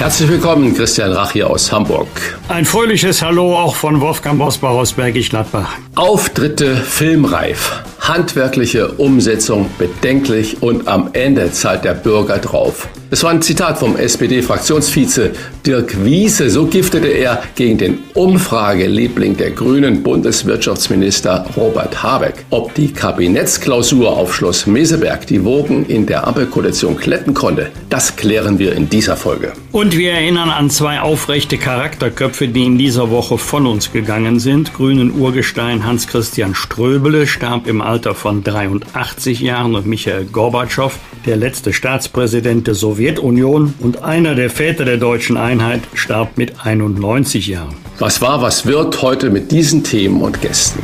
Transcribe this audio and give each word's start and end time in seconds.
Herzlich 0.00 0.30
willkommen, 0.30 0.74
Christian 0.74 1.12
Rach 1.12 1.32
hier 1.32 1.50
aus 1.50 1.70
Hamburg. 1.70 2.08
Ein 2.48 2.64
fröhliches 2.64 3.20
Hallo 3.20 3.54
auch 3.54 3.74
von 3.74 4.00
Wolfgang 4.00 4.38
Bosbach 4.38 4.70
aus 4.70 4.94
Bergisch 4.94 5.28
Gladbach. 5.28 5.76
Auftritte 5.94 6.74
filmreif, 6.74 7.82
handwerkliche 8.00 8.92
Umsetzung 8.92 9.68
bedenklich 9.76 10.62
und 10.62 10.88
am 10.88 11.10
Ende 11.12 11.52
zahlt 11.52 11.84
der 11.84 11.92
Bürger 11.92 12.38
drauf. 12.38 12.88
Es 13.12 13.24
war 13.24 13.32
ein 13.32 13.42
Zitat 13.42 13.76
vom 13.76 13.96
SPD-Fraktionsvize 13.96 15.32
Dirk 15.66 16.04
Wiese. 16.04 16.48
So 16.48 16.66
giftete 16.66 17.08
er 17.08 17.42
gegen 17.56 17.76
den 17.76 17.98
Umfrageliebling 18.14 19.36
der 19.36 19.50
Grünen 19.50 20.04
Bundeswirtschaftsminister 20.04 21.44
Robert 21.56 22.04
Habeck. 22.04 22.44
Ob 22.50 22.72
die 22.74 22.92
Kabinettsklausur 22.92 24.16
auf 24.16 24.32
Schloss 24.32 24.68
Meseberg 24.68 25.26
die 25.26 25.44
Wogen 25.44 25.86
in 25.86 26.06
der 26.06 26.24
Ampelkoalition 26.24 26.96
kletten 26.96 27.34
konnte, 27.34 27.72
das 27.88 28.14
klären 28.14 28.60
wir 28.60 28.76
in 28.76 28.88
dieser 28.88 29.16
Folge. 29.16 29.54
Und 29.72 29.96
wir 29.96 30.12
erinnern 30.12 30.50
an 30.50 30.70
zwei 30.70 31.00
aufrechte 31.00 31.58
Charakterköpfe, 31.58 32.46
die 32.46 32.64
in 32.64 32.78
dieser 32.78 33.10
Woche 33.10 33.38
von 33.38 33.66
uns 33.66 33.92
gegangen 33.92 34.38
sind. 34.38 34.72
Grünen 34.72 35.18
Urgestein 35.18 35.84
Hans-Christian 35.84 36.54
Ströbele 36.54 37.26
starb 37.26 37.66
im 37.66 37.80
Alter 37.80 38.14
von 38.14 38.44
83 38.44 39.40
Jahren 39.40 39.74
und 39.74 39.86
Michael 39.86 40.26
Gorbatschow, 40.26 40.96
der 41.26 41.36
letzte 41.36 41.72
Staatspräsident 41.72 42.66
der 42.66 42.74
Sowjetunion, 42.74 42.99
Sowjetunion 43.00 43.72
und 43.78 44.02
einer 44.02 44.34
der 44.34 44.50
Väter 44.50 44.84
der 44.84 44.98
deutschen 44.98 45.38
Einheit 45.38 45.80
starb 45.94 46.36
mit 46.36 46.66
91 46.66 47.46
Jahren. 47.46 47.74
Was 47.98 48.20
war, 48.20 48.42
was 48.42 48.66
wird 48.66 49.00
heute 49.00 49.30
mit 49.30 49.50
diesen 49.50 49.82
Themen 49.82 50.20
und 50.20 50.42
Gästen? 50.42 50.82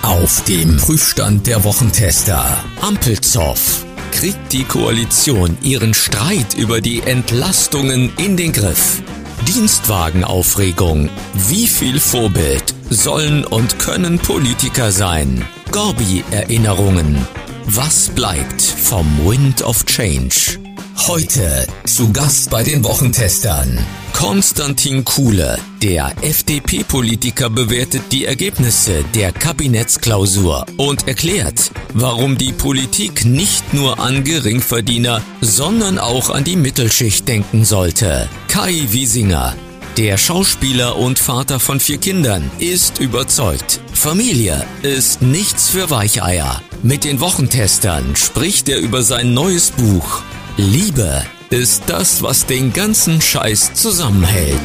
Auf 0.00 0.42
dem 0.44 0.78
Prüfstand 0.78 1.46
der 1.46 1.64
Wochentester 1.64 2.64
Ampelzoff 2.80 3.84
kriegt 4.10 4.54
die 4.54 4.64
Koalition 4.64 5.58
ihren 5.62 5.92
Streit 5.92 6.54
über 6.56 6.80
die 6.80 7.00
Entlastungen 7.00 8.10
in 8.16 8.38
den 8.38 8.52
Griff. 8.52 9.02
Dienstwagenaufregung. 9.46 11.10
Wie 11.34 11.66
viel 11.66 12.00
Vorbild 12.00 12.74
sollen 12.88 13.44
und 13.44 13.78
können 13.78 14.18
Politiker 14.18 14.90
sein? 14.90 15.44
Gorbi-Erinnerungen. 15.72 17.18
Was 17.66 18.08
bleibt 18.08 18.62
vom 18.62 19.06
Wind 19.26 19.62
of 19.62 19.84
Change? 19.84 20.61
Heute 21.08 21.66
zu 21.84 22.12
Gast 22.12 22.48
bei 22.50 22.62
den 22.62 22.84
Wochentestern. 22.84 23.84
Konstantin 24.12 25.04
Kuhle, 25.04 25.58
der 25.82 26.12
FDP-Politiker, 26.22 27.50
bewertet 27.50 28.02
die 28.12 28.24
Ergebnisse 28.24 29.04
der 29.12 29.32
Kabinettsklausur 29.32 30.64
und 30.76 31.08
erklärt, 31.08 31.72
warum 31.92 32.38
die 32.38 32.52
Politik 32.52 33.24
nicht 33.24 33.74
nur 33.74 33.98
an 33.98 34.22
Geringverdiener, 34.22 35.22
sondern 35.40 35.98
auch 35.98 36.30
an 36.30 36.44
die 36.44 36.56
Mittelschicht 36.56 37.26
denken 37.26 37.64
sollte. 37.64 38.28
Kai 38.46 38.86
Wiesinger, 38.90 39.56
der 39.96 40.16
Schauspieler 40.18 40.96
und 40.96 41.18
Vater 41.18 41.58
von 41.58 41.80
vier 41.80 41.98
Kindern 41.98 42.48
ist 42.60 43.00
überzeugt. 43.00 43.80
Familie 43.92 44.64
ist 44.82 45.20
nichts 45.20 45.68
für 45.68 45.90
Weicheier. 45.90 46.62
Mit 46.84 47.02
den 47.02 47.18
Wochentestern 47.18 48.14
spricht 48.14 48.68
er 48.68 48.78
über 48.78 49.02
sein 49.02 49.34
neues 49.34 49.72
Buch 49.72 50.22
Liebe 50.58 51.24
ist 51.48 51.84
das, 51.86 52.22
was 52.22 52.44
den 52.44 52.74
ganzen 52.74 53.22
Scheiß 53.22 53.72
zusammenhält. 53.72 54.60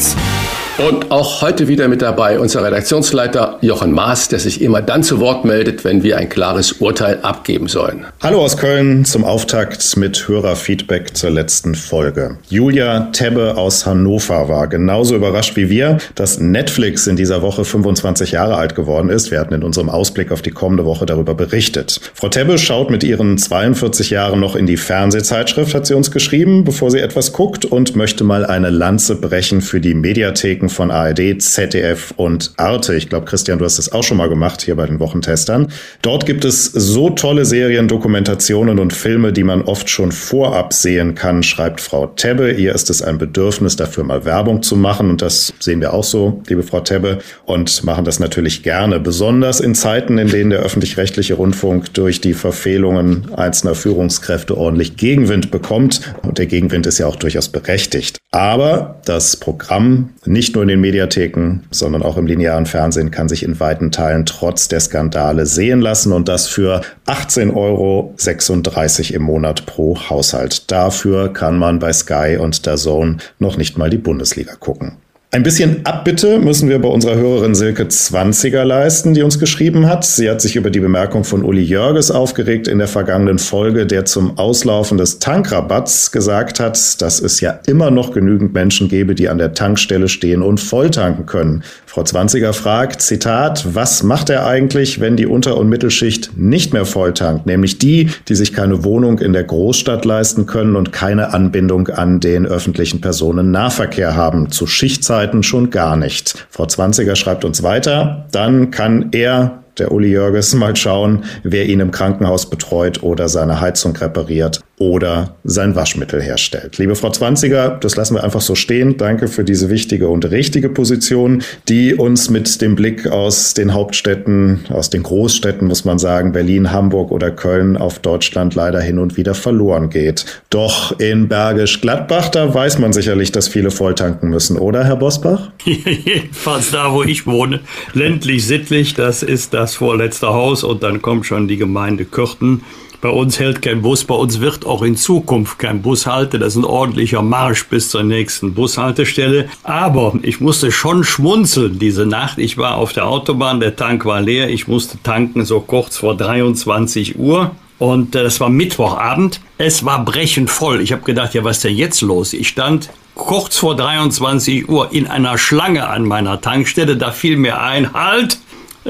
Und 0.78 1.10
auch 1.10 1.42
heute 1.42 1.68
wieder 1.68 1.88
mit 1.88 2.04
dabei 2.04 2.40
unser 2.40 2.64
Redaktionsleiter 2.64 3.58
Jochen 3.62 3.94
Maas, 3.94 4.28
der 4.28 4.38
sich 4.38 4.62
immer 4.62 4.84
dann 4.84 5.02
zu 5.02 5.20
Wort 5.20 5.44
meldet, 5.44 5.84
wenn 5.84 6.04
wir 6.04 6.20
ein 6.20 6.30
klares 6.30 6.74
Urteil 6.74 7.18
abgeben 7.24 7.68
sollen. 7.68 8.06
Hallo 8.22 8.44
aus 8.44 8.58
Köln 8.58 9.04
zum 9.04 9.24
Auftakt 9.24 9.98
mit 9.98 10.28
Hörerfeedback 10.28 11.18
zur 11.18 11.32
letzten 11.32 11.74
Folge. 11.74 12.38
Julia 12.50 13.10
Tebbe 13.12 13.58
aus 13.58 13.88
Hannover 13.88 14.50
war 14.50 14.68
genauso 14.68 15.16
überrascht 15.16 15.56
wie 15.56 15.72
wir, 15.72 15.98
dass 16.14 16.40
Netflix 16.40 17.08
in 17.08 17.16
dieser 17.16 17.42
Woche 17.42 17.66
25 17.66 18.34
Jahre 18.34 18.58
alt 18.58 18.76
geworden 18.76 19.10
ist. 19.10 19.32
Wir 19.32 19.40
hatten 19.40 19.56
in 19.56 19.64
unserem 19.64 19.90
Ausblick 19.90 20.32
auf 20.32 20.44
die 20.44 20.52
kommende 20.52 20.86
Woche 20.86 21.08
darüber 21.08 21.34
berichtet. 21.34 22.00
Frau 22.14 22.30
Tebbe 22.30 22.60
schaut 22.60 22.92
mit 22.92 23.04
ihren 23.04 23.40
42 23.40 24.12
Jahren 24.12 24.40
noch 24.40 24.56
in 24.56 24.68
die 24.68 24.78
Fernsehzeitschrift, 24.78 25.74
hat 25.74 25.88
sie 25.88 25.96
uns 25.96 26.12
geschrieben, 26.12 26.66
bevor 26.66 26.92
sie 26.92 27.00
etwas 27.00 27.34
guckt 27.34 27.66
und 27.66 27.96
möchte 27.96 28.24
mal 28.24 28.46
eine 28.46 28.70
Lanze 28.70 29.16
brechen 29.16 29.62
für 29.62 29.82
die 29.82 29.96
Mediatheken 29.96 30.67
Kritiken 30.68 30.70
von 30.70 30.92
ARD, 30.92 31.42
ZDF 31.42 32.14
und 32.18 32.52
Arte. 32.58 32.96
Ich 32.96 33.10
glaube, 33.10 33.26
Christian, 33.26 33.60
du 33.60 33.66
hast 33.66 33.78
das 33.78 33.92
auch 33.92 34.04
schon 34.04 34.18
mal 34.18 34.30
gemacht 34.30 34.62
hier 34.62 34.76
bei 34.76 34.86
den 34.86 35.00
Wochentestern. 35.00 35.72
Dort 36.02 36.26
gibt 36.26 36.46
es 36.46 36.66
so 36.66 37.10
tolle 37.10 37.46
Serien, 37.46 37.88
Dokumentationen 37.88 38.80
und 38.80 38.94
Filme, 38.94 39.34
die 39.34 39.44
man 39.44 39.62
oft 39.64 39.90
schon 39.90 40.12
vorab 40.12 40.74
sehen 40.74 41.16
kann, 41.16 41.44
schreibt 41.44 41.82
Frau 41.82 42.08
Tebbe. 42.08 42.52
Ihr 42.52 42.74
ist 42.74 42.90
es 42.90 43.02
ein 43.02 43.18
Bedürfnis, 43.18 43.76
dafür 43.76 44.04
mal 44.04 44.26
Werbung 44.26 44.62
zu 44.62 44.76
machen. 44.76 45.10
Und 45.10 45.22
das 45.22 45.54
sehen 45.60 45.82
wir 45.82 45.94
auch 45.94 46.04
so, 46.04 46.42
liebe 46.48 46.64
Frau 46.64 46.82
Tebbe, 46.82 47.20
und 47.46 47.84
machen 47.84 48.06
das 48.06 48.20
natürlich 48.20 48.64
gerne. 48.64 49.00
Besonders 49.00 49.60
in 49.60 49.76
Zeiten, 49.76 50.18
in 50.18 50.30
denen 50.30 50.50
der 50.50 50.60
öffentlich-rechtliche 50.60 51.36
Rundfunk 51.36 51.94
durch 51.94 52.22
die 52.22 52.34
Verfehlungen 52.34 53.34
einzelner 53.36 53.76
Führungskräfte 53.76 54.58
ordentlich 54.58 54.98
Gegenwind 54.98 55.52
bekommt. 55.52 56.02
Und 56.24 56.38
der 56.38 56.46
Gegenwind 56.46 56.86
ist 56.88 56.98
ja 56.98 57.08
auch 57.08 57.16
durchaus 57.16 57.50
berechtigt. 57.50 58.18
Aber 58.32 59.00
das 59.06 59.38
Programm 59.38 60.10
nicht 60.26 60.57
nur 60.58 60.64
in 60.64 60.70
den 60.70 60.82
Mediatheken, 60.82 61.60
sondern 61.70 62.02
auch 62.02 62.18
im 62.18 62.26
linearen 62.26 62.66
Fernsehen 62.66 63.12
kann 63.12 63.30
sich 63.30 63.44
in 63.44 63.60
weiten 63.60 63.92
Teilen 63.92 64.26
trotz 64.26 64.68
der 64.68 64.80
Skandale 64.80 65.46
sehen 65.46 65.82
lassen 65.82 66.12
und 66.12 66.28
das 66.28 66.48
für 66.48 66.82
18,36 67.06 67.54
Euro 67.56 69.16
im 69.16 69.22
Monat 69.22 69.68
pro 69.68 69.98
Haushalt. 70.10 70.72
Dafür 70.72 71.32
kann 71.32 71.60
man 71.60 71.78
bei 71.78 71.94
Sky 71.94 72.38
und 72.40 72.66
der 72.66 72.78
Zone 72.78 73.18
noch 73.38 73.58
nicht 73.58 73.78
mal 73.78 73.92
die 73.92 74.00
Bundesliga 74.00 74.56
gucken. 74.56 74.94
Ein 75.38 75.44
bisschen 75.44 75.86
Abbitte 75.86 76.40
müssen 76.40 76.68
wir 76.68 76.80
bei 76.80 76.90
unserer 76.90 77.14
Hörerin 77.14 77.54
Silke 77.54 77.88
Zwanziger 77.90 78.66
leisten, 78.66 79.14
die 79.14 79.22
uns 79.22 79.38
geschrieben 79.38 79.86
hat. 79.86 80.04
Sie 80.04 80.28
hat 80.28 80.42
sich 80.42 80.56
über 80.56 80.72
die 80.72 80.80
Bemerkung 80.80 81.24
von 81.24 81.44
Uli 81.44 81.62
Jörges 81.62 82.10
aufgeregt 82.10 82.68
in 82.68 82.80
der 82.80 82.88
vergangenen 82.88 83.38
Folge, 83.38 83.86
der 83.86 84.06
zum 84.06 84.40
Auslaufen 84.40 84.98
des 84.98 85.20
Tankrabatts 85.20 86.12
gesagt 86.12 86.60
hat, 86.60 87.00
dass 87.04 87.20
es 87.20 87.40
ja 87.40 87.60
immer 87.68 87.92
noch 87.92 88.14
genügend 88.14 88.56
Menschen 88.56 88.90
gebe, 88.90 89.14
die 89.14 89.30
an 89.30 89.38
der 89.38 89.54
Tankstelle 89.54 90.08
stehen 90.08 90.42
und 90.42 90.60
volltanken 90.60 91.28
können. 91.28 91.62
Frau 91.86 92.04
Zwanziger 92.04 92.54
fragt, 92.54 93.04
Zitat, 93.04 93.76
was 93.76 94.02
macht 94.02 94.32
er 94.32 94.48
eigentlich, 94.48 95.00
wenn 95.00 95.18
die 95.18 95.28
Unter- 95.28 95.58
und 95.58 95.70
Mittelschicht 95.70 96.32
nicht 96.36 96.74
mehr 96.74 96.86
volltankt? 96.86 97.46
Nämlich 97.46 97.78
die, 97.78 98.10
die 98.28 98.36
sich 98.36 98.54
keine 98.54 98.84
Wohnung 98.84 99.20
in 99.20 99.34
der 99.34 99.44
Großstadt 99.44 100.04
leisten 100.04 100.48
können 100.48 100.76
und 100.76 100.92
keine 100.92 101.34
Anbindung 101.36 101.90
an 101.90 102.20
den 102.20 102.48
öffentlichen 102.48 103.02
Personennahverkehr 103.02 104.16
haben. 104.16 104.50
Zu 104.52 104.66
Schichtzeiten 104.66 105.27
Zeiten 105.28 105.44
schon 105.44 105.72
gar 105.72 105.98
nicht. 105.98 106.48
Frau 106.50 106.66
Zwanziger 106.68 107.18
schreibt 107.18 107.44
uns 107.44 107.62
weiter, 107.62 108.26
dann 108.32 108.72
kann 108.72 109.10
er 109.12 109.64
der 109.78 109.92
Uli 109.92 110.10
Jörges 110.10 110.54
mal 110.54 110.74
schauen, 110.78 111.26
wer 111.44 111.66
ihn 111.66 111.82
im 111.82 111.92
Krankenhaus 111.92 112.50
betreut 112.50 113.04
oder 113.04 113.28
seine 113.28 113.60
Heizung 113.60 113.96
repariert 113.98 114.62
oder 114.80 115.38
sein 115.44 115.76
Waschmittel 115.76 116.22
herstellt. 116.22 116.78
Liebe 116.78 116.96
Frau 116.96 117.10
Zwanziger, 117.10 117.70
das 117.82 117.96
lassen 117.96 118.14
wir 118.14 118.24
einfach 118.24 118.42
so 118.42 118.54
stehen. 118.54 118.96
Danke 118.98 119.28
für 119.28 119.44
diese 119.44 119.72
wichtige 119.72 120.08
und 120.08 120.30
richtige 120.30 120.70
Position, 120.70 121.42
die 121.68 121.96
uns 121.96 122.30
mit 122.30 122.62
dem 122.62 122.76
Blick 122.76 123.08
aus 123.08 123.56
den 123.56 123.74
Hauptstädten, 123.74 124.66
aus 124.70 124.92
den 124.92 125.02
Großstädten, 125.02 125.68
muss 125.68 125.84
man 125.84 125.98
sagen, 125.98 126.32
Berlin, 126.32 126.72
Hamburg 126.72 127.12
oder 127.12 127.32
Köln 127.32 127.76
auf 127.76 127.98
Deutschland 127.98 128.54
leider 128.54 128.80
hin 128.80 129.00
und 129.00 129.18
wieder 129.18 129.34
verloren 129.34 129.90
geht. 129.90 130.26
Doch 130.52 131.00
in 131.00 131.28
Bergisch 131.28 131.82
Gladbach, 131.82 132.30
da 132.30 132.54
weiß 132.54 132.78
man 132.78 132.94
sicherlich, 132.94 133.32
dass 133.32 133.48
viele 133.48 133.72
volltanken 133.72 134.30
müssen, 134.30 134.58
oder 134.58 134.84
Herr 134.84 134.98
Bosbach? 134.98 135.50
Jedenfalls 135.66 136.70
da, 136.70 136.94
wo 136.94 137.02
ich 137.02 137.26
wohne, 137.26 137.62
ländlich 137.94 138.46
sittlich, 138.46 138.94
das 138.94 139.24
ist 139.24 139.56
das 139.56 139.74
vorletzte 139.74 140.28
Haus 140.28 140.64
und 140.64 140.84
dann 140.84 141.02
kommt 141.02 141.26
schon 141.26 141.48
die 141.48 141.58
Gemeinde 141.58 142.06
Kürten. 142.06 142.62
Bei 143.00 143.10
uns 143.10 143.38
hält 143.40 143.62
kein 143.62 143.84
Bus, 143.84 144.04
bei 144.06 144.16
uns 144.16 144.40
wird 144.40 144.66
auch 144.66 144.82
in 144.82 144.96
Zukunft 144.96 145.60
kein 145.60 145.84
Bus 145.84 146.08
halten. 146.08 146.40
Das 146.40 146.56
ist 146.56 146.62
ein 146.62 146.66
ordentlicher 146.66 147.22
Marsch 147.22 147.68
bis 147.68 147.90
zur 147.90 148.02
nächsten 148.02 148.56
Bushaltestelle. 148.56 149.50
Aber 149.64 150.14
ich 150.24 150.42
musste 150.42 150.72
schon 150.72 151.04
schmunzeln 151.04 151.78
diese 151.78 152.08
Nacht. 152.08 152.40
Ich 152.40 152.58
war 152.58 152.78
auf 152.78 152.94
der 152.94 153.08
Autobahn, 153.08 153.60
der 153.60 153.76
Tank 153.76 154.06
war 154.06 154.22
leer. 154.22 154.50
Ich 154.50 154.68
musste 154.68 154.98
tanken 155.04 155.46
so 155.46 155.60
kurz 155.60 155.98
vor 155.98 156.18
23 156.18 157.20
Uhr. 157.20 157.52
Und 157.78 158.16
äh, 158.16 158.24
das 158.24 158.40
war 158.40 158.50
Mittwochabend. 158.50 159.42
Es 159.60 159.86
war 159.86 160.04
brechend 160.04 160.50
voll. 160.50 160.82
Ich 160.82 160.92
habe 160.92 161.04
gedacht, 161.04 161.36
ja, 161.36 161.44
was 161.44 161.58
ist 161.58 161.66
denn 161.66 161.76
jetzt 161.76 162.02
los? 162.02 162.34
Ich 162.34 162.48
stand 162.48 162.90
kurz 163.14 163.58
vor 163.58 163.76
23 163.76 164.70
Uhr 164.70 164.92
in 164.92 165.06
einer 165.08 165.38
Schlange 165.38 165.88
an 165.88 166.04
meiner 166.04 166.42
Tankstelle. 166.42 166.98
Da 166.98 167.12
fiel 167.12 167.38
mir 167.38 167.62
ein, 167.62 167.94
halt, 167.94 168.40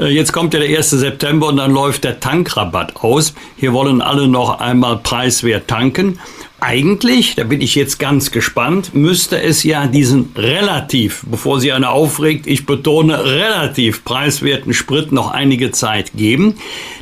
jetzt 0.06 0.32
kommt 0.32 0.54
ja 0.54 0.60
der 0.60 0.78
1. 0.78 0.90
September 0.90 1.48
und 1.48 1.56
dann 1.56 1.72
läuft 1.72 2.04
der 2.04 2.20
Tankrabatt 2.20 2.96
aus. 2.96 3.34
Hier 3.56 3.72
wollen 3.72 4.00
alle 4.00 4.28
noch 4.28 4.60
einmal 4.60 4.98
preiswert 4.98 5.68
tanken. 5.68 6.18
Eigentlich, 6.60 7.36
da 7.36 7.44
bin 7.44 7.60
ich 7.60 7.76
jetzt 7.76 7.98
ganz 7.98 8.32
gespannt, 8.32 8.92
müsste 8.92 9.40
es 9.40 9.62
ja 9.62 9.86
diesen 9.86 10.32
relativ, 10.36 11.22
bevor 11.30 11.60
sie 11.60 11.70
eine 11.72 11.90
aufregt, 11.90 12.48
ich 12.48 12.66
betone 12.66 13.24
relativ 13.24 14.04
preiswerten 14.04 14.74
Sprit 14.74 15.12
noch 15.12 15.30
einige 15.30 15.70
Zeit 15.70 16.12
geben. 16.16 16.56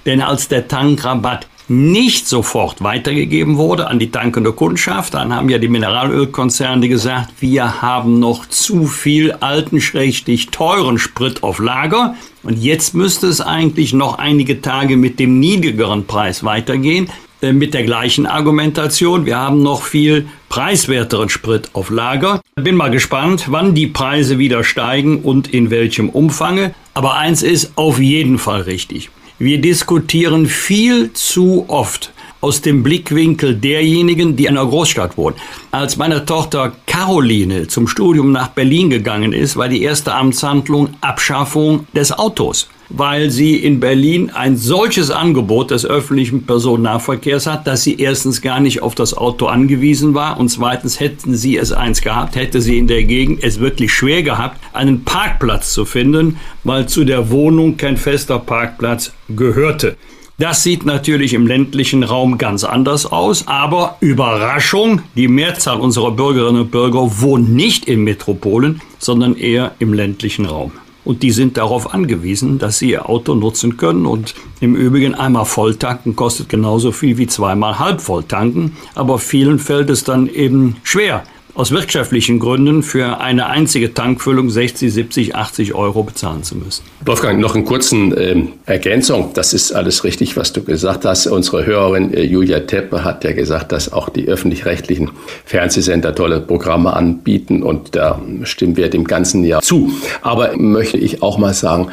Denn 0.04 0.20
als 0.20 0.48
der 0.48 0.68
Tankrabatt 0.68 1.46
nicht 1.68 2.28
sofort 2.28 2.82
weitergegeben 2.82 3.56
wurde 3.56 3.88
an 3.88 3.98
die 3.98 4.10
tankende 4.10 4.52
Kundschaft. 4.52 5.14
Dann 5.14 5.34
haben 5.34 5.48
ja 5.48 5.58
die 5.58 5.68
Mineralölkonzerne 5.68 6.88
gesagt, 6.88 7.32
wir 7.40 7.82
haben 7.82 8.18
noch 8.18 8.46
zu 8.46 8.86
viel 8.86 9.32
alten, 9.32 9.80
schrägstich 9.80 10.48
teuren 10.48 10.98
Sprit 10.98 11.42
auf 11.42 11.58
Lager. 11.58 12.14
Und 12.42 12.62
jetzt 12.62 12.94
müsste 12.94 13.26
es 13.26 13.40
eigentlich 13.40 13.92
noch 13.92 14.18
einige 14.18 14.60
Tage 14.60 14.96
mit 14.96 15.18
dem 15.18 15.40
niedrigeren 15.40 16.06
Preis 16.06 16.44
weitergehen. 16.44 17.10
Äh, 17.42 17.52
mit 17.52 17.74
der 17.74 17.82
gleichen 17.82 18.26
Argumentation. 18.26 19.26
Wir 19.26 19.36
haben 19.36 19.62
noch 19.62 19.82
viel 19.82 20.26
preiswerteren 20.48 21.28
Sprit 21.28 21.70
auf 21.74 21.90
Lager. 21.90 22.40
Bin 22.54 22.76
mal 22.76 22.90
gespannt, 22.90 23.46
wann 23.50 23.74
die 23.74 23.86
Preise 23.86 24.38
wieder 24.38 24.64
steigen 24.64 25.20
und 25.20 25.52
in 25.52 25.70
welchem 25.70 26.08
Umfange. 26.08 26.74
Aber 26.94 27.16
eins 27.16 27.42
ist 27.42 27.72
auf 27.76 27.98
jeden 27.98 28.38
Fall 28.38 28.62
richtig. 28.62 29.10
Wir 29.38 29.60
diskutieren 29.60 30.46
viel 30.46 31.12
zu 31.12 31.66
oft 31.68 32.12
aus 32.46 32.60
dem 32.60 32.84
Blickwinkel 32.84 33.56
derjenigen, 33.56 34.36
die 34.36 34.44
in 34.44 34.56
einer 34.56 34.68
Großstadt 34.68 35.16
wohnen. 35.16 35.34
Als 35.72 35.96
meine 35.96 36.24
Tochter 36.24 36.74
Caroline 36.86 37.66
zum 37.66 37.88
Studium 37.88 38.30
nach 38.30 38.50
Berlin 38.50 38.88
gegangen 38.88 39.32
ist, 39.32 39.56
war 39.56 39.68
die 39.68 39.82
erste 39.82 40.14
Amtshandlung 40.14 40.90
Abschaffung 41.00 41.88
des 41.92 42.12
Autos 42.12 42.68
weil 42.88 43.30
sie 43.30 43.56
in 43.56 43.80
Berlin 43.80 44.30
ein 44.30 44.56
solches 44.56 45.10
Angebot 45.10 45.72
des 45.72 45.84
öffentlichen 45.84 46.46
Personennahverkehrs 46.46 47.48
hat, 47.48 47.66
dass 47.66 47.82
sie 47.82 47.98
erstens 47.98 48.42
gar 48.42 48.60
nicht 48.60 48.80
auf 48.80 48.94
das 48.94 49.12
Auto 49.12 49.46
angewiesen 49.46 50.14
war 50.14 50.38
und 50.38 50.50
zweitens 50.50 51.00
hätten 51.00 51.34
sie 51.34 51.56
es 51.56 51.72
eins 51.72 52.00
gehabt, 52.00 52.36
hätte 52.36 52.60
sie 52.60 52.78
in 52.78 52.86
der 52.86 53.02
Gegend 53.02 53.42
es 53.42 53.58
wirklich 53.58 53.92
schwer 53.92 54.22
gehabt, 54.22 54.60
einen 54.72 55.02
Parkplatz 55.02 55.72
zu 55.72 55.84
finden, 55.84 56.38
weil 56.62 56.86
zu 56.86 57.02
der 57.02 57.28
Wohnung 57.30 57.76
kein 57.76 57.96
fester 57.96 58.38
Parkplatz 58.38 59.12
gehörte. 59.28 59.96
Das 60.38 60.62
sieht 60.62 60.84
natürlich 60.84 61.32
im 61.32 61.46
ländlichen 61.46 62.02
Raum 62.02 62.36
ganz 62.36 62.62
anders 62.62 63.06
aus, 63.06 63.48
aber 63.48 63.96
Überraschung, 64.00 65.00
die 65.14 65.28
Mehrzahl 65.28 65.80
unserer 65.80 66.10
Bürgerinnen 66.10 66.60
und 66.60 66.70
Bürger 66.70 67.22
wohnt 67.22 67.48
nicht 67.48 67.86
in 67.86 68.04
Metropolen, 68.04 68.82
sondern 68.98 69.34
eher 69.34 69.72
im 69.78 69.94
ländlichen 69.94 70.44
Raum. 70.44 70.72
Und 71.06 71.22
die 71.22 71.30
sind 71.30 71.56
darauf 71.56 71.94
angewiesen, 71.94 72.58
dass 72.58 72.80
sie 72.80 72.90
ihr 72.90 73.08
Auto 73.08 73.34
nutzen 73.34 73.78
können 73.78 74.04
und 74.04 74.34
im 74.60 74.76
Übrigen 74.76 75.14
einmal 75.14 75.46
volltanken 75.46 76.16
kostet 76.16 76.50
genauso 76.50 76.92
viel 76.92 77.16
wie 77.16 77.28
zweimal 77.28 77.78
halb 77.78 78.02
volltanken, 78.02 78.76
aber 78.94 79.18
vielen 79.18 79.58
fällt 79.58 79.88
es 79.88 80.04
dann 80.04 80.28
eben 80.28 80.76
schwer, 80.82 81.24
aus 81.56 81.70
wirtschaftlichen 81.70 82.38
Gründen 82.38 82.82
für 82.82 83.20
eine 83.20 83.46
einzige 83.46 83.94
Tankfüllung 83.94 84.50
60, 84.50 84.92
70, 84.92 85.34
80 85.34 85.74
Euro 85.74 86.02
bezahlen 86.02 86.42
zu 86.42 86.54
müssen. 86.56 86.84
Wolfgang, 87.04 87.40
noch 87.40 87.54
einen 87.54 87.64
kurzen 87.64 88.16
äh, 88.16 88.44
Ergänzung. 88.66 89.30
Das 89.32 89.54
ist 89.54 89.72
alles 89.72 90.04
richtig, 90.04 90.36
was 90.36 90.52
du 90.52 90.62
gesagt 90.62 91.06
hast. 91.06 91.26
Unsere 91.26 91.64
Hörerin 91.64 92.12
äh, 92.12 92.22
Julia 92.22 92.60
Teppe 92.60 93.04
hat 93.04 93.24
ja 93.24 93.32
gesagt, 93.32 93.72
dass 93.72 93.90
auch 93.90 94.10
die 94.10 94.28
öffentlich-rechtlichen 94.28 95.10
Fernsehsender 95.46 96.14
tolle 96.14 96.40
Programme 96.40 96.92
anbieten 96.92 97.62
und 97.62 97.96
da 97.96 98.20
stimmen 98.42 98.76
wir 98.76 98.90
dem 98.90 99.04
ganzen 99.04 99.42
Jahr 99.42 99.62
zu. 99.62 99.90
Aber 100.20 100.56
möchte 100.56 100.98
ich 100.98 101.22
auch 101.22 101.38
mal 101.38 101.54
sagen, 101.54 101.88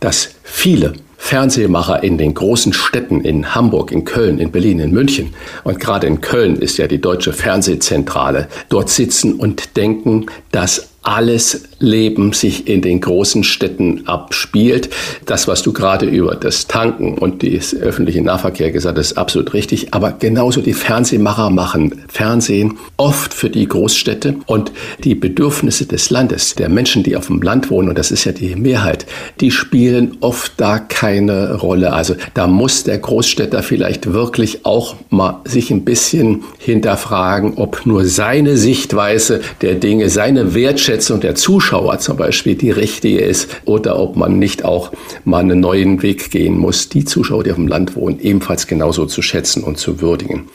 dass 0.00 0.34
viele 0.42 0.92
Fernsehmacher 1.20 2.02
in 2.02 2.16
den 2.16 2.32
großen 2.32 2.72
Städten 2.72 3.20
in 3.20 3.54
Hamburg, 3.54 3.92
in 3.92 4.04
Köln, 4.04 4.38
in 4.38 4.50
Berlin, 4.50 4.78
in 4.78 4.92
München. 4.92 5.34
Und 5.64 5.78
gerade 5.78 6.06
in 6.06 6.22
Köln 6.22 6.56
ist 6.56 6.78
ja 6.78 6.86
die 6.86 7.00
deutsche 7.00 7.34
Fernsehzentrale, 7.34 8.48
dort 8.70 8.88
sitzen 8.88 9.34
und 9.34 9.76
denken, 9.76 10.26
dass 10.52 10.88
alles 11.02 11.67
Leben 11.80 12.32
sich 12.32 12.66
in 12.66 12.82
den 12.82 13.00
großen 13.00 13.44
Städten 13.44 14.06
abspielt. 14.06 14.90
Das, 15.26 15.46
was 15.46 15.62
du 15.62 15.72
gerade 15.72 16.06
über 16.06 16.34
das 16.34 16.66
Tanken 16.66 17.16
und 17.16 17.42
das 17.42 17.74
öffentliche 17.74 18.22
Nahverkehr 18.22 18.72
gesagt 18.72 18.98
hast, 18.98 19.12
ist 19.12 19.18
absolut 19.18 19.54
richtig. 19.54 19.94
Aber 19.94 20.12
genauso 20.12 20.60
die 20.60 20.72
Fernsehmacher 20.72 21.50
machen 21.50 22.02
Fernsehen 22.08 22.78
oft 22.96 23.32
für 23.32 23.48
die 23.48 23.66
Großstädte 23.66 24.36
und 24.46 24.72
die 25.04 25.14
Bedürfnisse 25.14 25.86
des 25.86 26.10
Landes, 26.10 26.54
der 26.56 26.68
Menschen, 26.68 27.04
die 27.04 27.16
auf 27.16 27.28
dem 27.28 27.40
Land 27.42 27.70
wohnen, 27.70 27.90
und 27.90 27.98
das 27.98 28.10
ist 28.10 28.24
ja 28.24 28.32
die 28.32 28.56
Mehrheit, 28.56 29.06
die 29.40 29.50
spielen 29.50 30.16
oft 30.20 30.54
da 30.56 30.78
keine 30.78 31.54
Rolle. 31.54 31.92
Also 31.92 32.16
da 32.34 32.46
muss 32.48 32.84
der 32.84 32.98
Großstädter 32.98 33.62
vielleicht 33.62 34.12
wirklich 34.12 34.64
auch 34.66 34.96
mal 35.10 35.40
sich 35.44 35.70
ein 35.70 35.84
bisschen 35.84 36.42
hinterfragen, 36.58 37.54
ob 37.56 37.86
nur 37.86 38.04
seine 38.04 38.56
Sichtweise 38.56 39.40
der 39.62 39.76
Dinge, 39.76 40.08
seine 40.08 40.54
Wertschätzung 40.54 41.20
der 41.20 41.36
Zuschauer 41.36 41.67
zum 41.98 42.16
Beispiel 42.16 42.54
die 42.54 42.70
richtige 42.70 43.20
ist 43.20 43.48
oder 43.64 43.98
ob 43.98 44.16
man 44.16 44.38
nicht 44.38 44.64
auch 44.64 44.92
mal 45.24 45.40
einen 45.40 45.60
neuen 45.60 46.02
Weg 46.02 46.30
gehen 46.30 46.58
muss, 46.58 46.88
die 46.88 47.04
Zuschauer, 47.04 47.44
die 47.44 47.50
auf 47.50 47.56
dem 47.56 47.68
Land 47.68 47.96
wohnen, 47.96 48.20
ebenfalls 48.20 48.66
genauso 48.66 49.06
zu 49.06 49.22
schätzen 49.22 49.62
und 49.62 49.78
zu 49.78 50.00
würdigen. 50.00 50.48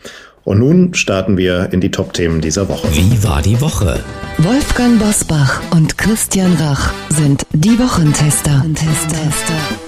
Und 0.48 0.60
nun 0.60 0.94
starten 0.94 1.36
wir 1.36 1.74
in 1.74 1.82
die 1.82 1.90
Top-Themen 1.90 2.40
dieser 2.40 2.70
Woche. 2.70 2.88
Wie 2.92 3.22
war 3.22 3.42
die 3.42 3.60
Woche? 3.60 4.02
Wolfgang 4.38 4.98
Bosbach 4.98 5.60
und 5.72 5.98
Christian 5.98 6.54
Rach 6.54 6.90
sind 7.10 7.44
die 7.52 7.78
Wochentester. 7.78 8.52
Wochentester. 8.52 9.87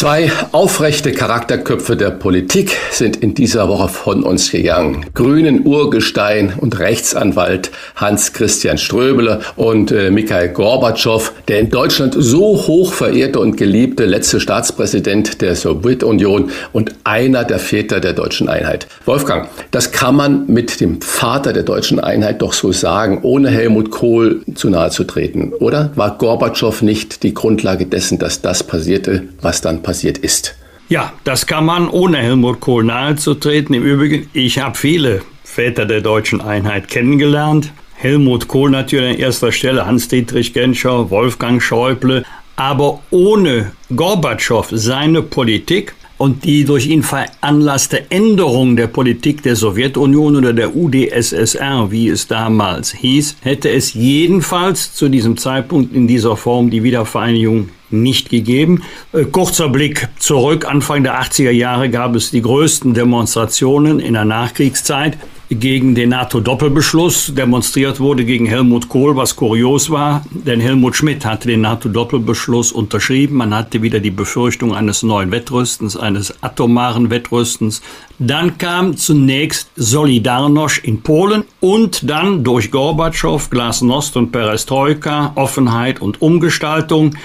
Zwei 0.00 0.32
aufrechte 0.52 1.12
Charakterköpfe 1.12 1.94
der 1.94 2.08
Politik 2.08 2.74
sind 2.90 3.16
in 3.16 3.34
dieser 3.34 3.68
Woche 3.68 3.88
von 3.88 4.22
uns 4.22 4.50
gegangen. 4.50 5.04
Grünen 5.12 5.66
Urgestein 5.66 6.54
und 6.58 6.78
Rechtsanwalt 6.78 7.70
Hans-Christian 7.96 8.78
Ströbele 8.78 9.40
und 9.56 9.92
äh, 9.92 10.10
Mikhail 10.10 10.48
Gorbatschow, 10.48 11.34
der 11.48 11.60
in 11.60 11.68
Deutschland 11.68 12.16
so 12.16 12.66
hoch 12.66 12.94
verehrte 12.94 13.40
und 13.40 13.58
geliebte 13.58 14.06
letzte 14.06 14.40
Staatspräsident 14.40 15.42
der 15.42 15.54
Sowjetunion 15.54 16.50
und 16.72 16.94
einer 17.04 17.44
der 17.44 17.58
Väter 17.58 18.00
der 18.00 18.14
deutschen 18.14 18.48
Einheit. 18.48 18.86
Wolfgang, 19.04 19.50
das 19.70 19.92
kann 19.92 20.16
man 20.16 20.46
mit 20.46 20.80
dem 20.80 21.02
Vater 21.02 21.52
der 21.52 21.64
deutschen 21.64 22.00
Einheit 22.00 22.40
doch 22.40 22.54
so 22.54 22.72
sagen, 22.72 23.18
ohne 23.20 23.50
Helmut 23.50 23.90
Kohl 23.90 24.40
zu 24.54 24.70
nahe 24.70 24.88
zu 24.88 25.04
treten, 25.04 25.52
oder? 25.52 25.90
War 25.94 26.16
Gorbatschow 26.16 26.80
nicht 26.80 27.22
die 27.22 27.34
Grundlage 27.34 27.84
dessen, 27.84 28.18
dass 28.18 28.40
das 28.40 28.62
passierte, 28.62 29.24
was 29.42 29.60
dann 29.60 29.82
passierte? 29.82 29.89
Passiert 29.90 30.18
ist. 30.18 30.54
Ja, 30.88 31.12
das 31.24 31.46
kann 31.46 31.64
man 31.64 31.88
ohne 31.88 32.18
Helmut 32.18 32.60
Kohl 32.60 32.84
nahezutreten. 32.84 33.74
Im 33.74 33.82
Übrigen, 33.82 34.30
ich 34.32 34.60
habe 34.60 34.78
viele 34.78 35.22
Väter 35.42 35.84
der 35.84 36.00
deutschen 36.00 36.40
Einheit 36.40 36.86
kennengelernt. 36.86 37.72
Helmut 37.96 38.46
Kohl 38.46 38.70
natürlich 38.70 39.14
an 39.14 39.18
erster 39.18 39.50
Stelle, 39.50 39.86
Hans-Dietrich 39.86 40.52
Genscher, 40.52 41.10
Wolfgang 41.10 41.60
Schäuble. 41.60 42.24
Aber 42.54 43.00
ohne 43.10 43.72
Gorbatschow 43.96 44.68
seine 44.70 45.22
Politik 45.22 45.94
und 46.18 46.44
die 46.44 46.64
durch 46.64 46.86
ihn 46.86 47.02
veranlasste 47.02 48.08
Änderung 48.12 48.76
der 48.76 48.86
Politik 48.86 49.42
der 49.42 49.56
Sowjetunion 49.56 50.36
oder 50.36 50.52
der 50.52 50.76
UdSSR, 50.76 51.90
wie 51.90 52.08
es 52.10 52.28
damals 52.28 52.92
hieß, 52.92 53.38
hätte 53.40 53.70
es 53.70 53.94
jedenfalls 53.94 54.94
zu 54.94 55.08
diesem 55.08 55.36
Zeitpunkt 55.36 55.92
in 55.92 56.06
dieser 56.06 56.36
Form 56.36 56.70
die 56.70 56.84
Wiedervereinigung 56.84 57.70
nicht 57.92 58.30
gegeben. 58.30 58.82
Äh, 59.12 59.24
kurzer 59.24 59.68
Blick 59.68 60.08
zurück. 60.18 60.66
Anfang 60.68 61.02
der 61.02 61.20
80er 61.20 61.50
Jahre 61.50 61.90
gab 61.90 62.14
es 62.14 62.30
die 62.30 62.42
größten 62.42 62.94
Demonstrationen 62.94 64.00
in 64.00 64.14
der 64.14 64.24
Nachkriegszeit 64.24 65.18
gegen 65.50 65.94
den 65.96 66.10
NATO-Doppelbeschluss. 66.10 67.34
Demonstriert 67.34 67.98
wurde 67.98 68.24
gegen 68.24 68.46
Helmut 68.46 68.88
Kohl, 68.88 69.16
was 69.16 69.34
kurios 69.34 69.90
war, 69.90 70.24
denn 70.30 70.60
Helmut 70.60 70.94
Schmidt 70.94 71.24
hatte 71.24 71.48
den 71.48 71.62
NATO-Doppelbeschluss 71.62 72.70
unterschrieben. 72.70 73.36
Man 73.36 73.54
hatte 73.54 73.82
wieder 73.82 73.98
die 73.98 74.12
Befürchtung 74.12 74.74
eines 74.74 75.02
neuen 75.02 75.32
Wettrüstens, 75.32 75.96
eines 75.96 76.42
atomaren 76.42 77.10
Wettrüstens. 77.10 77.82
Dann 78.18 78.58
kam 78.58 78.96
zunächst 78.96 79.70
Solidarność 79.76 80.84
in 80.84 81.02
Polen 81.02 81.42
und 81.58 82.08
dann 82.08 82.44
durch 82.44 82.70
Gorbatschow, 82.70 83.50
Glasnost 83.50 84.16
und 84.16 84.30
Perestroika, 84.30 85.32
Offenheit 85.34 86.00
und 86.00 86.22
Umgestaltung. 86.22 87.16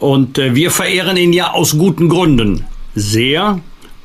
Und 0.00 0.38
äh, 0.38 0.54
wir 0.54 0.70
verehren 0.70 1.16
ihn 1.18 1.32
ja 1.32 1.52
aus 1.52 1.76
guten 1.76 2.08
Gründen 2.08 2.64
sehr. 2.94 3.60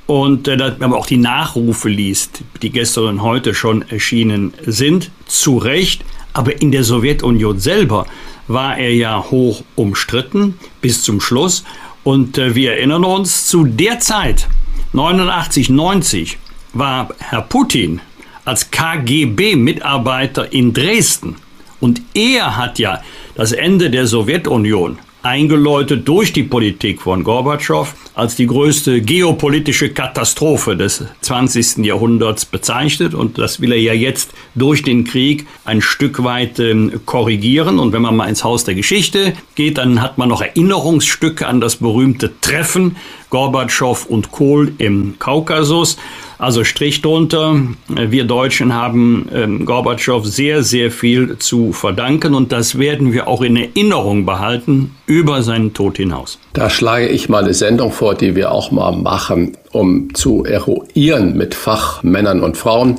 Und 0.05 0.47
äh, 0.47 0.59
wenn 0.59 0.89
man 0.89 0.99
auch 0.99 1.07
die 1.07 1.17
Nachrufe 1.17 1.89
liest, 1.89 2.43
die 2.61 2.69
gestern 2.69 3.05
und 3.05 3.21
heute 3.23 3.55
schon 3.55 3.81
erschienen 3.89 4.53
sind, 4.65 5.09
zu 5.25 5.57
Recht, 5.57 6.03
aber 6.33 6.61
in 6.61 6.71
der 6.71 6.83
Sowjetunion 6.83 7.59
selber 7.59 8.05
war 8.47 8.77
er 8.77 8.93
ja 8.93 9.23
hoch 9.31 9.63
umstritten 9.75 10.59
bis 10.81 11.01
zum 11.01 11.21
Schluss. 11.21 11.63
Und 12.03 12.37
äh, 12.37 12.53
wir 12.55 12.73
erinnern 12.73 13.05
uns, 13.05 13.47
zu 13.47 13.63
der 13.63 13.99
Zeit, 14.01 14.49
89, 14.91 15.69
90, 15.69 16.37
war 16.73 17.09
Herr 17.19 17.41
Putin 17.41 18.01
als 18.43 18.69
KGB-Mitarbeiter 18.69 20.51
in 20.51 20.73
Dresden. 20.73 21.37
Und 21.79 22.01
er 22.13 22.57
hat 22.57 22.79
ja 22.79 23.01
das 23.35 23.53
Ende 23.53 23.89
der 23.89 24.07
Sowjetunion 24.07 24.99
eingeläutet 25.25 26.07
durch 26.07 26.33
die 26.33 26.43
Politik 26.43 27.01
von 27.01 27.23
Gorbatschow 27.23 27.93
als 28.13 28.35
die 28.35 28.45
größte 28.45 29.01
geopolitische 29.01 29.89
Katastrophe 29.89 30.77
des 30.77 31.03
20. 31.21 31.83
Jahrhunderts 31.83 32.45
bezeichnet. 32.45 33.15
Und 33.15 33.39
das 33.39 33.59
will 33.59 33.71
er 33.71 33.81
ja 33.81 33.93
jetzt 33.93 34.33
durch 34.53 34.83
den 34.83 35.03
Krieg 35.03 35.47
ein 35.65 35.81
Stück 35.81 36.23
weit 36.23 36.59
ähm, 36.59 37.01
korrigieren. 37.05 37.79
Und 37.79 37.91
wenn 37.91 38.03
man 38.03 38.15
mal 38.15 38.29
ins 38.29 38.43
Haus 38.43 38.65
der 38.65 38.75
Geschichte 38.75 39.33
geht, 39.55 39.79
dann 39.79 40.01
hat 40.01 40.19
man 40.19 40.29
noch 40.29 40.41
Erinnerungsstücke 40.41 41.47
an 41.47 41.59
das 41.59 41.77
berühmte 41.77 42.39
Treffen 42.39 42.95
Gorbatschow 43.31 44.05
und 44.05 44.31
Kohl 44.31 44.73
im 44.77 45.15
Kaukasus. 45.19 45.97
Also 46.37 46.63
Strich 46.63 47.01
drunter, 47.01 47.59
wir 47.87 48.25
Deutschen 48.25 48.73
haben 48.73 49.27
ähm, 49.33 49.65
Gorbatschow 49.65 50.25
sehr, 50.25 50.63
sehr 50.63 50.91
viel 50.91 51.37
zu 51.37 51.73
verdanken 51.73 52.33
und 52.33 52.51
das 52.51 52.77
werden 52.77 53.13
wir 53.13 53.27
auch 53.27 53.41
in 53.41 53.55
Erinnerung 53.55 54.25
behalten 54.25 54.95
über 55.07 55.43
seinen 55.43 55.73
Tod 55.73 55.97
hinaus. 55.97 56.39
Da 56.53 56.69
schlage 56.69 57.07
ich 57.07 57.29
mal 57.29 57.43
eine 57.43 57.53
Sendung 57.53 57.91
vor, 57.91 58.15
die 58.15 58.35
wir 58.35 58.51
auch 58.51 58.71
mal 58.71 58.91
machen, 58.91 59.57
um 59.71 60.13
zu 60.13 60.45
eruieren 60.45 61.37
mit 61.37 61.53
Fachmännern 61.53 62.41
und 62.41 62.57
Frauen, 62.57 62.95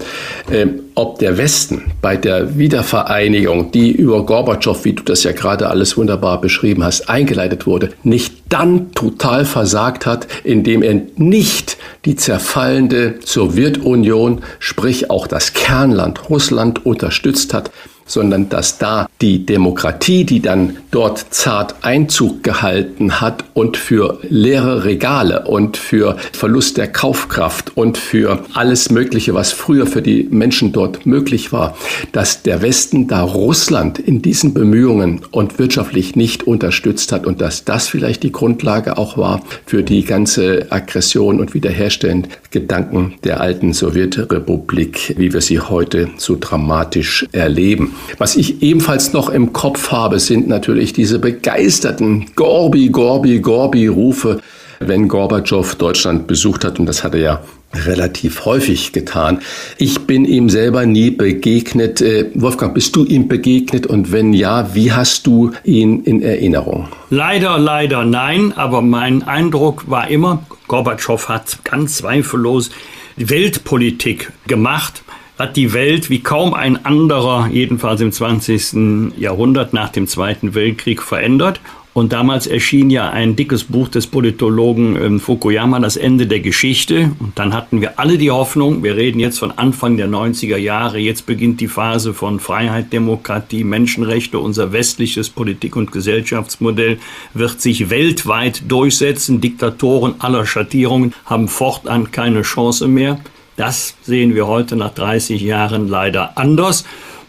äh, 0.50 0.66
ob 0.94 1.18
der 1.18 1.36
Westen 1.36 1.92
bei 2.00 2.16
der 2.16 2.58
Wiedervereinigung, 2.58 3.72
die 3.72 3.90
über 3.90 4.25
Gorbatschow, 4.25 4.84
wie 4.84 4.92
du 4.92 5.02
das 5.02 5.25
ja 5.25 5.32
gerade 5.32 5.68
alles 5.68 5.96
wunderbar 5.96 6.40
beschrieben 6.40 6.84
hast, 6.84 7.08
eingeleitet 7.08 7.66
wurde, 7.66 7.90
nicht 8.02 8.34
dann 8.48 8.92
total 8.92 9.44
versagt 9.44 10.06
hat, 10.06 10.26
indem 10.44 10.82
er 10.82 11.02
nicht 11.16 11.76
die 12.04 12.16
zerfallende 12.16 13.16
Sowjetunion, 13.25 14.42
sprich 14.58 15.10
auch 15.10 15.26
das 15.26 15.54
Kernland 15.54 16.30
Russland 16.30 16.86
unterstützt 16.86 17.52
hat, 17.52 17.70
sondern 18.06 18.48
dass 18.48 18.78
da 18.78 19.08
die 19.20 19.44
Demokratie, 19.44 20.25
die 20.25 20.40
dann 20.40 20.78
dort 20.90 21.26
zart 21.30 21.75
Einzug 21.82 22.42
gehalten 22.42 23.20
hat 23.20 23.44
und 23.54 23.76
für 23.76 24.18
leere 24.22 24.84
Regale 24.84 25.46
und 25.46 25.76
für 25.76 26.16
Verlust 26.32 26.76
der 26.76 26.88
Kaufkraft 26.88 27.76
und 27.76 27.98
für 27.98 28.44
alles 28.54 28.90
Mögliche, 28.90 29.34
was 29.34 29.52
früher 29.52 29.86
für 29.86 30.02
die 30.02 30.28
Menschen 30.30 30.72
dort 30.72 31.04
möglich 31.04 31.52
war, 31.52 31.76
dass 32.12 32.42
der 32.42 32.62
Westen 32.62 33.08
da 33.08 33.22
Russland 33.22 33.98
in 33.98 34.22
diesen 34.22 34.54
Bemühungen 34.54 35.22
und 35.32 35.58
wirtschaftlich 35.58 36.16
nicht 36.16 36.44
unterstützt 36.44 37.12
hat 37.12 37.26
und 37.26 37.40
dass 37.40 37.64
das 37.64 37.88
vielleicht 37.88 38.22
die 38.22 38.32
Grundlage 38.32 38.96
auch 38.98 39.18
war 39.18 39.42
für 39.66 39.82
die 39.82 40.04
ganze 40.04 40.66
Aggression 40.70 41.40
und 41.40 41.54
wiederherstellend 41.54 42.28
Gedanken 42.50 43.14
der 43.25 43.40
alten 43.40 43.72
Sowjetrepublik, 43.72 45.14
wie 45.18 45.32
wir 45.32 45.40
sie 45.40 45.60
heute 45.60 46.08
so 46.16 46.36
dramatisch 46.38 47.26
erleben. 47.32 47.95
Was 48.18 48.36
ich 48.36 48.62
ebenfalls 48.62 49.12
noch 49.12 49.28
im 49.28 49.52
Kopf 49.52 49.90
habe, 49.90 50.18
sind 50.18 50.48
natürlich 50.48 50.92
diese 50.92 51.18
begeisterten 51.18 52.26
Gorbi, 52.34 52.88
Gorbi, 52.88 53.40
Gorbi-Rufe, 53.40 54.40
wenn 54.80 55.08
Gorbatschow 55.08 55.74
Deutschland 55.74 56.26
besucht 56.26 56.64
hat. 56.64 56.78
Und 56.78 56.86
das 56.86 57.04
hat 57.04 57.14
er 57.14 57.20
ja 57.20 57.40
relativ 57.74 58.44
häufig 58.44 58.92
getan. 58.92 59.40
Ich 59.78 60.00
bin 60.00 60.24
ihm 60.24 60.48
selber 60.48 60.86
nie 60.86 61.10
begegnet. 61.10 62.00
Äh, 62.00 62.30
Wolfgang, 62.34 62.74
bist 62.74 62.96
du 62.96 63.04
ihm 63.04 63.28
begegnet? 63.28 63.86
Und 63.86 64.12
wenn 64.12 64.32
ja, 64.32 64.74
wie 64.74 64.92
hast 64.92 65.26
du 65.26 65.52
ihn 65.64 66.02
in 66.04 66.22
Erinnerung? 66.22 66.88
Leider, 67.10 67.58
leider 67.58 68.04
nein. 68.04 68.52
Aber 68.56 68.82
mein 68.82 69.22
Eindruck 69.22 69.90
war 69.90 70.08
immer, 70.08 70.42
Gorbatschow 70.68 71.28
hat 71.28 71.58
ganz 71.64 71.98
zweifellos 71.98 72.70
Weltpolitik 73.16 74.32
gemacht 74.46 75.02
hat 75.38 75.57
die 75.57 75.73
Welt 75.73 76.09
wie 76.11 76.21
kaum 76.21 76.55
ein 76.55 76.85
anderer, 76.85 77.49
jedenfalls 77.52 78.00
im 78.00 78.12
20. 78.12 79.16
Jahrhundert 79.19 79.73
nach 79.73 79.90
dem 79.90 80.07
Zweiten 80.07 80.55
Weltkrieg, 80.55 81.02
verändert. 81.02 81.61
Und 81.93 82.12
damals 82.12 82.47
erschien 82.47 82.90
ja 82.90 83.09
ein 83.09 83.37
dickes 83.37 83.64
Buch 83.64 83.88
des 83.88 84.07
Politologen 84.07 85.02
ähm, 85.02 85.19
Fukuyama, 85.19 85.81
Das 85.81 85.97
Ende 85.97 86.26
der 86.26 86.40
Geschichte. 86.40 87.12
Und 87.19 87.38
dann 87.38 87.55
hatten 87.55 87.81
wir 87.81 87.99
alle 87.99 88.19
die 88.19 88.31
Hoffnung, 88.31 88.83
wir 88.83 88.97
reden 88.97 89.19
jetzt 89.19 89.38
von 89.38 89.50
Anfang 89.50 89.97
der 89.97 90.07
90er 90.07 90.59
Jahre, 90.59 90.99
jetzt 90.99 91.25
beginnt 91.25 91.59
die 91.62 91.69
Phase 91.69 92.12
von 92.12 92.38
Freiheit, 92.38 92.93
Demokratie, 92.93 93.64
Menschenrechte, 93.64 94.38
unser 94.38 94.73
westliches 94.73 95.31
Politik- 95.31 95.75
und 95.75 95.90
Gesellschaftsmodell 95.90 96.99
wird 97.33 97.62
sich 97.62 97.88
weltweit 97.88 98.71
durchsetzen. 98.71 99.40
Diktatoren 99.40 100.16
aller 100.19 100.45
Schattierungen 100.45 101.14
haben 101.25 101.49
fortan 101.49 102.11
keine 102.11 102.43
Chance 102.43 102.88
mehr. 102.88 103.21
Das 103.56 103.94
sehen 104.02 104.34
wir 104.34 104.46
heute 104.46 104.76
nach 104.76 104.92
30 104.92 105.40
Jahren 105.40 105.88
leider 105.88 106.36
anders. 106.36 106.84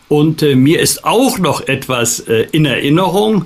Und 0.10 0.42
äh, 0.42 0.56
mir 0.56 0.80
ist 0.80 1.06
auch 1.06 1.40
noch 1.40 1.68
etwas 1.68 2.20
äh, 2.22 2.48
in 2.52 2.66
Erinnerung. 2.66 3.46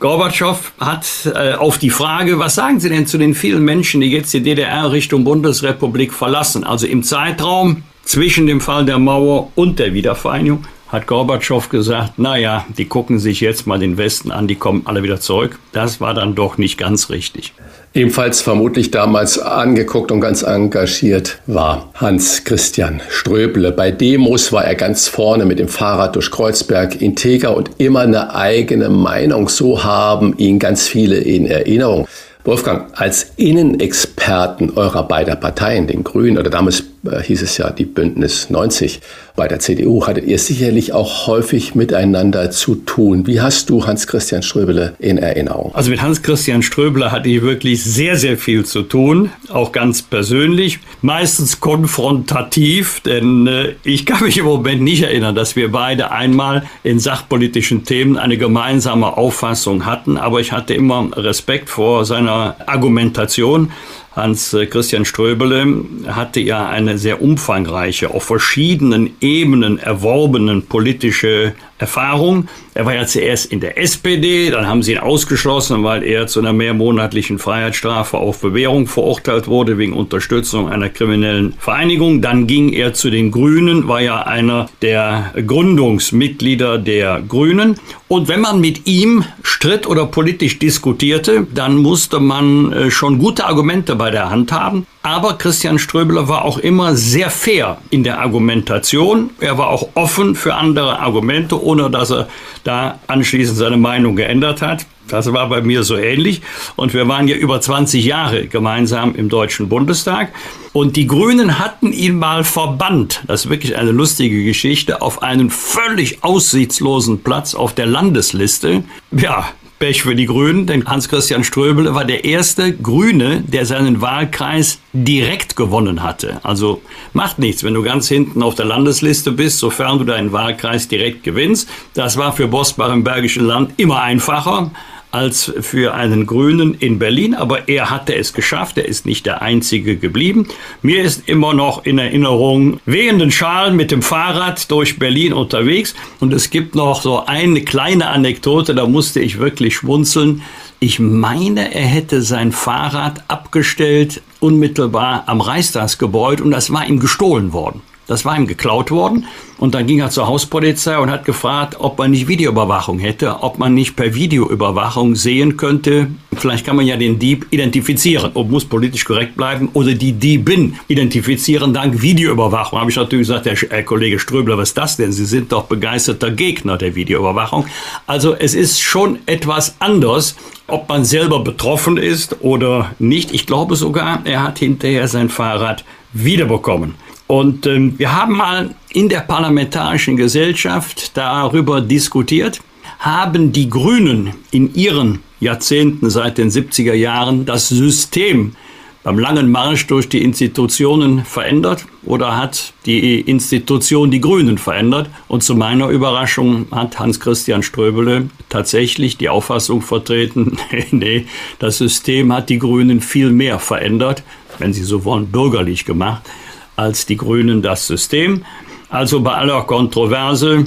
Gorbatschow 0.00 0.72
hat 0.80 1.06
äh, 1.32 1.54
auf 1.54 1.78
die 1.78 1.90
Frage, 1.90 2.38
was 2.38 2.56
sagen 2.56 2.80
Sie 2.80 2.88
denn 2.88 3.06
zu 3.06 3.18
den 3.18 3.34
vielen 3.34 3.64
Menschen, 3.64 4.00
die 4.00 4.10
jetzt 4.10 4.32
die 4.34 4.42
DDR 4.42 4.90
Richtung 4.90 5.22
Bundesrepublik 5.22 6.12
verlassen, 6.12 6.64
also 6.64 6.88
im 6.88 7.04
Zeitraum 7.04 7.84
zwischen 8.02 8.48
dem 8.48 8.60
Fall 8.60 8.84
der 8.84 8.98
Mauer 8.98 9.52
und 9.54 9.78
der 9.78 9.94
Wiedervereinigung, 9.94 10.64
hat 10.88 11.06
Gorbatschow 11.06 11.68
gesagt, 11.68 12.18
naja, 12.18 12.66
die 12.76 12.84
gucken 12.84 13.18
sich 13.18 13.40
jetzt 13.40 13.66
mal 13.66 13.78
den 13.78 13.96
Westen 13.96 14.30
an, 14.30 14.48
die 14.48 14.56
kommen 14.56 14.82
alle 14.86 15.02
wieder 15.04 15.20
zurück. 15.20 15.58
Das 15.72 16.00
war 16.00 16.14
dann 16.14 16.34
doch 16.34 16.58
nicht 16.58 16.78
ganz 16.78 17.08
richtig. 17.08 17.54
Ebenfalls 17.94 18.40
vermutlich 18.40 18.90
damals 18.90 19.38
angeguckt 19.38 20.10
und 20.10 20.22
ganz 20.22 20.42
engagiert 20.42 21.40
war 21.46 21.90
Hans 21.94 22.42
Christian 22.42 23.02
Ströble. 23.10 23.70
Bei 23.70 23.90
Demos 23.90 24.50
war 24.50 24.64
er 24.64 24.74
ganz 24.76 25.08
vorne 25.08 25.44
mit 25.44 25.58
dem 25.58 25.68
Fahrrad 25.68 26.16
durch 26.16 26.30
Kreuzberg 26.30 27.02
integer 27.02 27.54
und 27.54 27.72
immer 27.76 28.00
eine 28.00 28.34
eigene 28.34 28.88
Meinung. 28.88 29.50
So 29.50 29.84
haben 29.84 30.34
ihn 30.38 30.58
ganz 30.58 30.88
viele 30.88 31.18
in 31.18 31.44
Erinnerung. 31.44 32.08
Wolfgang, 32.44 32.98
als 32.98 33.32
Innenexperten 33.36 34.70
eurer 34.70 35.06
beider 35.06 35.36
Parteien, 35.36 35.86
den 35.86 36.02
Grünen 36.02 36.38
oder 36.38 36.48
damals 36.48 36.84
hieß 37.04 37.42
es 37.42 37.58
ja 37.58 37.70
die 37.70 37.84
Bündnis 37.84 38.50
90. 38.50 39.00
Bei 39.34 39.48
der 39.48 39.60
CDU 39.60 40.06
hattet 40.06 40.26
ihr 40.26 40.38
sicherlich 40.38 40.92
auch 40.92 41.26
häufig 41.26 41.74
miteinander 41.74 42.50
zu 42.50 42.74
tun. 42.74 43.26
Wie 43.26 43.40
hast 43.40 43.70
du 43.70 43.86
Hans-Christian 43.86 44.42
Ströbele 44.42 44.94
in 44.98 45.18
Erinnerung? 45.18 45.74
Also 45.74 45.90
mit 45.90 46.02
Hans-Christian 46.02 46.62
Ströbele 46.62 47.10
hatte 47.10 47.28
ich 47.28 47.42
wirklich 47.42 47.82
sehr, 47.82 48.16
sehr 48.16 48.36
viel 48.36 48.64
zu 48.66 48.82
tun, 48.82 49.30
auch 49.48 49.72
ganz 49.72 50.02
persönlich, 50.02 50.80
meistens 51.00 51.60
konfrontativ, 51.60 53.00
denn 53.00 53.46
äh, 53.46 53.74
ich 53.84 54.04
kann 54.06 54.22
mich 54.22 54.36
im 54.36 54.44
Moment 54.44 54.82
nicht 54.82 55.02
erinnern, 55.02 55.34
dass 55.34 55.56
wir 55.56 55.72
beide 55.72 56.10
einmal 56.10 56.64
in 56.82 56.98
sachpolitischen 57.00 57.84
Themen 57.84 58.18
eine 58.18 58.36
gemeinsame 58.36 59.16
Auffassung 59.16 59.86
hatten, 59.86 60.18
aber 60.18 60.40
ich 60.40 60.52
hatte 60.52 60.74
immer 60.74 61.08
Respekt 61.16 61.70
vor 61.70 62.04
seiner 62.04 62.56
Argumentation 62.66 63.72
Hans 64.14 64.52
äh, 64.52 64.66
Christian 64.66 65.04
Ströbele 65.04 65.84
hatte 66.06 66.40
ja 66.40 66.68
eine 66.68 66.98
sehr 66.98 67.22
umfangreiche, 67.22 68.10
auf 68.10 68.24
verschiedenen 68.24 69.10
Ebenen 69.20 69.78
erworbenen 69.78 70.66
politische 70.66 71.54
Erfahrung. 71.82 72.48
Er 72.74 72.86
war 72.86 72.94
ja 72.94 73.06
zuerst 73.06 73.52
in 73.52 73.60
der 73.60 73.76
SPD, 73.76 74.50
dann 74.50 74.66
haben 74.66 74.82
sie 74.82 74.92
ihn 74.92 74.98
ausgeschlossen, 74.98 75.82
weil 75.84 76.04
er 76.04 76.26
zu 76.26 76.40
einer 76.40 76.52
mehrmonatlichen 76.52 77.38
Freiheitsstrafe 77.38 78.16
auf 78.16 78.40
Bewährung 78.40 78.86
verurteilt 78.86 79.48
wurde 79.48 79.78
wegen 79.78 79.92
Unterstützung 79.92 80.68
einer 80.68 80.88
kriminellen 80.88 81.54
Vereinigung. 81.58 82.22
Dann 82.22 82.46
ging 82.46 82.72
er 82.72 82.94
zu 82.94 83.10
den 83.10 83.30
Grünen, 83.30 83.88
war 83.88 84.00
ja 84.00 84.22
einer 84.22 84.68
der 84.80 85.34
Gründungsmitglieder 85.46 86.78
der 86.78 87.20
Grünen. 87.20 87.78
Und 88.08 88.28
wenn 88.28 88.40
man 88.40 88.60
mit 88.60 88.86
ihm 88.86 89.24
stritt 89.42 89.86
oder 89.86 90.06
politisch 90.06 90.58
diskutierte, 90.58 91.46
dann 91.54 91.76
musste 91.76 92.20
man 92.20 92.72
äh, 92.72 92.90
schon 92.90 93.18
gute 93.18 93.46
Argumente 93.46 93.96
bei 93.96 94.10
der 94.10 94.30
Hand 94.30 94.52
haben. 94.52 94.86
Aber 95.02 95.36
Christian 95.38 95.80
Ströbele 95.80 96.28
war 96.28 96.44
auch 96.44 96.58
immer 96.58 96.94
sehr 96.94 97.28
fair 97.28 97.78
in 97.90 98.04
der 98.04 98.20
Argumentation. 98.20 99.30
Er 99.40 99.58
war 99.58 99.68
auch 99.68 99.88
offen 99.94 100.36
für 100.36 100.54
andere 100.54 101.00
Argumente, 101.00 101.56
ohne 101.72 101.90
dass 101.90 102.10
er 102.10 102.28
da 102.64 102.98
anschließend 103.06 103.56
seine 103.56 103.76
Meinung 103.76 104.16
geändert 104.16 104.62
hat. 104.62 104.86
Das 105.08 105.32
war 105.32 105.48
bei 105.48 105.60
mir 105.62 105.82
so 105.82 105.96
ähnlich. 105.96 106.42
Und 106.76 106.94
wir 106.94 107.08
waren 107.08 107.26
ja 107.28 107.36
über 107.36 107.60
20 107.60 108.04
Jahre 108.04 108.46
gemeinsam 108.46 109.14
im 109.14 109.28
Deutschen 109.28 109.68
Bundestag. 109.68 110.32
Und 110.72 110.96
die 110.96 111.06
Grünen 111.06 111.58
hatten 111.58 111.92
ihn 111.92 112.18
mal 112.18 112.44
verbannt. 112.44 113.22
Das 113.26 113.44
ist 113.44 113.50
wirklich 113.50 113.76
eine 113.76 113.90
lustige 113.90 114.44
Geschichte. 114.44 115.02
Auf 115.02 115.22
einen 115.22 115.50
völlig 115.50 116.22
aussichtslosen 116.22 117.22
Platz 117.22 117.54
auf 117.54 117.74
der 117.74 117.86
Landesliste. 117.86 118.84
Ja, 119.10 119.48
Pech 119.82 120.04
für 120.04 120.14
die 120.14 120.26
Grünen, 120.26 120.68
denn 120.68 120.86
Hans-Christian 120.86 121.42
Ströbele 121.42 121.92
war 121.92 122.04
der 122.04 122.24
erste 122.24 122.72
Grüne, 122.72 123.42
der 123.44 123.66
seinen 123.66 124.00
Wahlkreis 124.00 124.78
direkt 124.92 125.56
gewonnen 125.56 126.04
hatte. 126.04 126.38
Also 126.44 126.82
macht 127.14 127.40
nichts, 127.40 127.64
wenn 127.64 127.74
du 127.74 127.82
ganz 127.82 128.06
hinten 128.06 128.44
auf 128.44 128.54
der 128.54 128.64
Landesliste 128.64 129.32
bist, 129.32 129.58
sofern 129.58 129.98
du 129.98 130.04
deinen 130.04 130.30
Wahlkreis 130.30 130.86
direkt 130.86 131.24
gewinnst. 131.24 131.68
Das 131.94 132.16
war 132.16 132.32
für 132.32 132.46
Bosbach 132.46 132.92
im 132.92 133.02
Bergischen 133.02 133.44
Land 133.44 133.72
immer 133.76 134.00
einfacher 134.00 134.70
als 135.12 135.52
für 135.60 135.94
einen 135.94 136.26
Grünen 136.26 136.74
in 136.74 136.98
Berlin, 136.98 137.34
aber 137.34 137.68
er 137.68 137.90
hatte 137.90 138.14
es 138.16 138.32
geschafft, 138.32 138.78
er 138.78 138.86
ist 138.86 139.06
nicht 139.06 139.26
der 139.26 139.42
Einzige 139.42 139.96
geblieben. 139.96 140.48
Mir 140.80 141.02
ist 141.02 141.28
immer 141.28 141.54
noch 141.54 141.84
in 141.84 141.98
Erinnerung 141.98 142.80
wehenden 142.86 143.30
Schal 143.30 143.72
mit 143.72 143.90
dem 143.90 144.02
Fahrrad 144.02 144.70
durch 144.70 144.98
Berlin 144.98 145.32
unterwegs 145.32 145.94
und 146.18 146.32
es 146.32 146.50
gibt 146.50 146.74
noch 146.74 147.02
so 147.02 147.26
eine 147.26 147.62
kleine 147.62 148.08
Anekdote, 148.08 148.74
da 148.74 148.86
musste 148.86 149.20
ich 149.20 149.38
wirklich 149.38 149.76
schmunzeln. 149.76 150.42
Ich 150.80 150.98
meine, 150.98 151.74
er 151.74 151.86
hätte 151.86 152.22
sein 152.22 152.50
Fahrrad 152.50 153.22
abgestellt 153.28 154.22
unmittelbar 154.40 155.24
am 155.26 155.40
Reichstagsgebäude 155.40 156.42
und 156.42 156.50
das 156.50 156.72
war 156.72 156.86
ihm 156.86 156.98
gestohlen 156.98 157.52
worden. 157.52 157.82
Das 158.06 158.24
war 158.24 158.36
ihm 158.36 158.46
geklaut 158.46 158.90
worden. 158.90 159.26
Und 159.58 159.74
dann 159.74 159.86
ging 159.86 160.00
er 160.00 160.10
zur 160.10 160.26
Hauspolizei 160.26 160.98
und 160.98 161.10
hat 161.10 161.24
gefragt, 161.24 161.76
ob 161.78 161.98
man 161.98 162.10
nicht 162.10 162.26
Videoüberwachung 162.26 162.98
hätte, 162.98 163.42
ob 163.42 163.58
man 163.58 163.74
nicht 163.74 163.94
per 163.94 164.14
Videoüberwachung 164.14 165.14
sehen 165.14 165.56
könnte, 165.56 166.08
vielleicht 166.36 166.66
kann 166.66 166.74
man 166.74 166.84
ja 166.84 166.96
den 166.96 167.20
Dieb 167.20 167.46
identifizieren, 167.50 168.32
ob 168.34 168.50
muss 168.50 168.64
politisch 168.64 169.04
korrekt 169.04 169.36
bleiben, 169.36 169.68
oder 169.72 169.94
die 169.94 170.12
Diebin 170.12 170.74
identifizieren 170.88 171.72
dank 171.72 172.02
Videoüberwachung. 172.02 172.80
Habe 172.80 172.90
ich 172.90 172.96
natürlich 172.96 173.28
gesagt, 173.28 173.46
Herr, 173.46 173.54
Herr 173.54 173.84
Kollege 173.84 174.18
Ströbler, 174.18 174.58
was 174.58 174.70
ist 174.70 174.78
das 174.78 174.96
denn? 174.96 175.12
Sie 175.12 175.26
sind 175.26 175.52
doch 175.52 175.64
begeisterter 175.64 176.32
Gegner 176.32 176.76
der 176.76 176.96
Videoüberwachung. 176.96 177.66
Also 178.08 178.34
es 178.34 178.54
ist 178.54 178.80
schon 178.80 179.20
etwas 179.26 179.76
anders, 179.78 180.34
ob 180.66 180.88
man 180.88 181.04
selber 181.04 181.40
betroffen 181.40 181.98
ist 181.98 182.36
oder 182.40 182.90
nicht. 182.98 183.32
Ich 183.32 183.46
glaube 183.46 183.76
sogar, 183.76 184.22
er 184.24 184.42
hat 184.42 184.58
hinterher 184.58 185.06
sein 185.06 185.28
Fahrrad 185.28 185.84
wiederbekommen. 186.12 186.94
Und 187.32 187.64
ähm, 187.64 187.98
wir 187.98 188.14
haben 188.14 188.36
mal 188.36 188.74
in 188.90 189.08
der 189.08 189.20
Parlamentarischen 189.20 190.18
Gesellschaft 190.18 191.16
darüber 191.16 191.80
diskutiert, 191.80 192.60
haben 192.98 193.52
die 193.52 193.70
Grünen 193.70 194.34
in 194.50 194.74
ihren 194.74 195.20
Jahrzehnten 195.40 196.10
seit 196.10 196.36
den 196.36 196.50
70er 196.50 196.92
Jahren 196.92 197.46
das 197.46 197.70
System 197.70 198.54
beim 199.02 199.18
langen 199.18 199.50
Marsch 199.50 199.86
durch 199.86 200.10
die 200.10 200.22
Institutionen 200.22 201.24
verändert 201.24 201.86
oder 202.04 202.36
hat 202.36 202.74
die 202.84 203.20
Institution 203.20 204.10
die 204.10 204.20
Grünen 204.20 204.58
verändert? 204.58 205.08
Und 205.26 205.42
zu 205.42 205.54
meiner 205.54 205.88
Überraschung 205.88 206.66
hat 206.70 206.98
Hans-Christian 206.98 207.62
Ströbele 207.62 208.28
tatsächlich 208.50 209.16
die 209.16 209.30
Auffassung 209.30 209.80
vertreten, 209.80 210.58
nee, 210.90 211.24
das 211.58 211.78
System 211.78 212.30
hat 212.30 212.50
die 212.50 212.58
Grünen 212.58 213.00
viel 213.00 213.30
mehr 213.30 213.58
verändert, 213.58 214.22
wenn 214.58 214.74
Sie 214.74 214.84
so 214.84 215.06
wollen, 215.06 215.28
bürgerlich 215.28 215.86
gemacht 215.86 216.28
als 216.76 217.06
die 217.06 217.16
Grünen 217.16 217.62
das 217.62 217.86
System. 217.86 218.44
Also 218.88 219.20
bei 219.20 219.32
aller 219.32 219.62
Kontroverse 219.62 220.66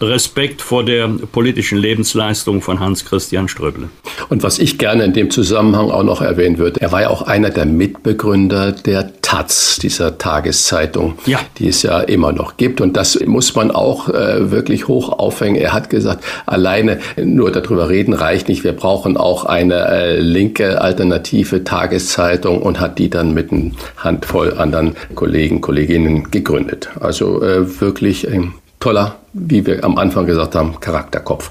Respekt 0.00 0.62
vor 0.62 0.84
der 0.84 1.08
politischen 1.08 1.78
Lebensleistung 1.78 2.60
von 2.60 2.80
Hans-Christian 2.80 3.48
Ströbele. 3.48 3.88
Und 4.28 4.42
was 4.42 4.58
ich 4.58 4.78
gerne 4.78 5.04
in 5.04 5.12
dem 5.12 5.30
Zusammenhang 5.30 5.90
auch 5.90 6.02
noch 6.02 6.20
erwähnen 6.20 6.58
würde, 6.58 6.80
er 6.80 6.92
war 6.92 7.02
ja 7.02 7.10
auch 7.10 7.22
einer 7.22 7.50
der 7.50 7.66
Mitbegründer 7.66 8.72
der 8.72 9.20
Taz, 9.22 9.78
dieser 9.80 10.18
Tageszeitung, 10.18 11.14
ja. 11.26 11.40
die 11.58 11.68
es 11.68 11.82
ja 11.82 12.00
immer 12.00 12.32
noch 12.32 12.56
gibt. 12.56 12.80
Und 12.80 12.96
das 12.96 13.18
muss 13.26 13.54
man 13.54 13.70
auch 13.70 14.08
äh, 14.08 14.50
wirklich 14.50 14.88
hoch 14.88 15.18
aufhängen. 15.18 15.56
Er 15.56 15.72
hat 15.72 15.90
gesagt, 15.90 16.24
alleine 16.46 17.00
nur 17.16 17.50
darüber 17.50 17.88
reden 17.88 18.14
reicht 18.14 18.48
nicht. 18.48 18.64
Wir 18.64 18.72
brauchen 18.72 19.16
auch 19.16 19.44
eine 19.44 19.88
äh, 19.88 20.20
linke 20.20 20.80
alternative 20.80 21.64
Tageszeitung 21.64 22.62
und 22.62 22.80
hat 22.80 22.98
die 22.98 23.10
dann 23.10 23.34
mit 23.34 23.52
einer 23.52 23.72
Handvoll 23.96 24.54
anderen 24.58 24.94
Kollegen, 25.14 25.60
Kolleginnen 25.60 26.30
gegründet. 26.30 26.90
Also 27.00 27.42
äh, 27.42 27.80
wirklich 27.80 28.28
ein 28.28 28.54
toller, 28.84 29.16
wie 29.32 29.64
wir 29.64 29.82
am 29.82 29.96
Anfang 29.96 30.26
gesagt 30.26 30.54
haben, 30.54 30.78
Charakterkopf. 30.78 31.50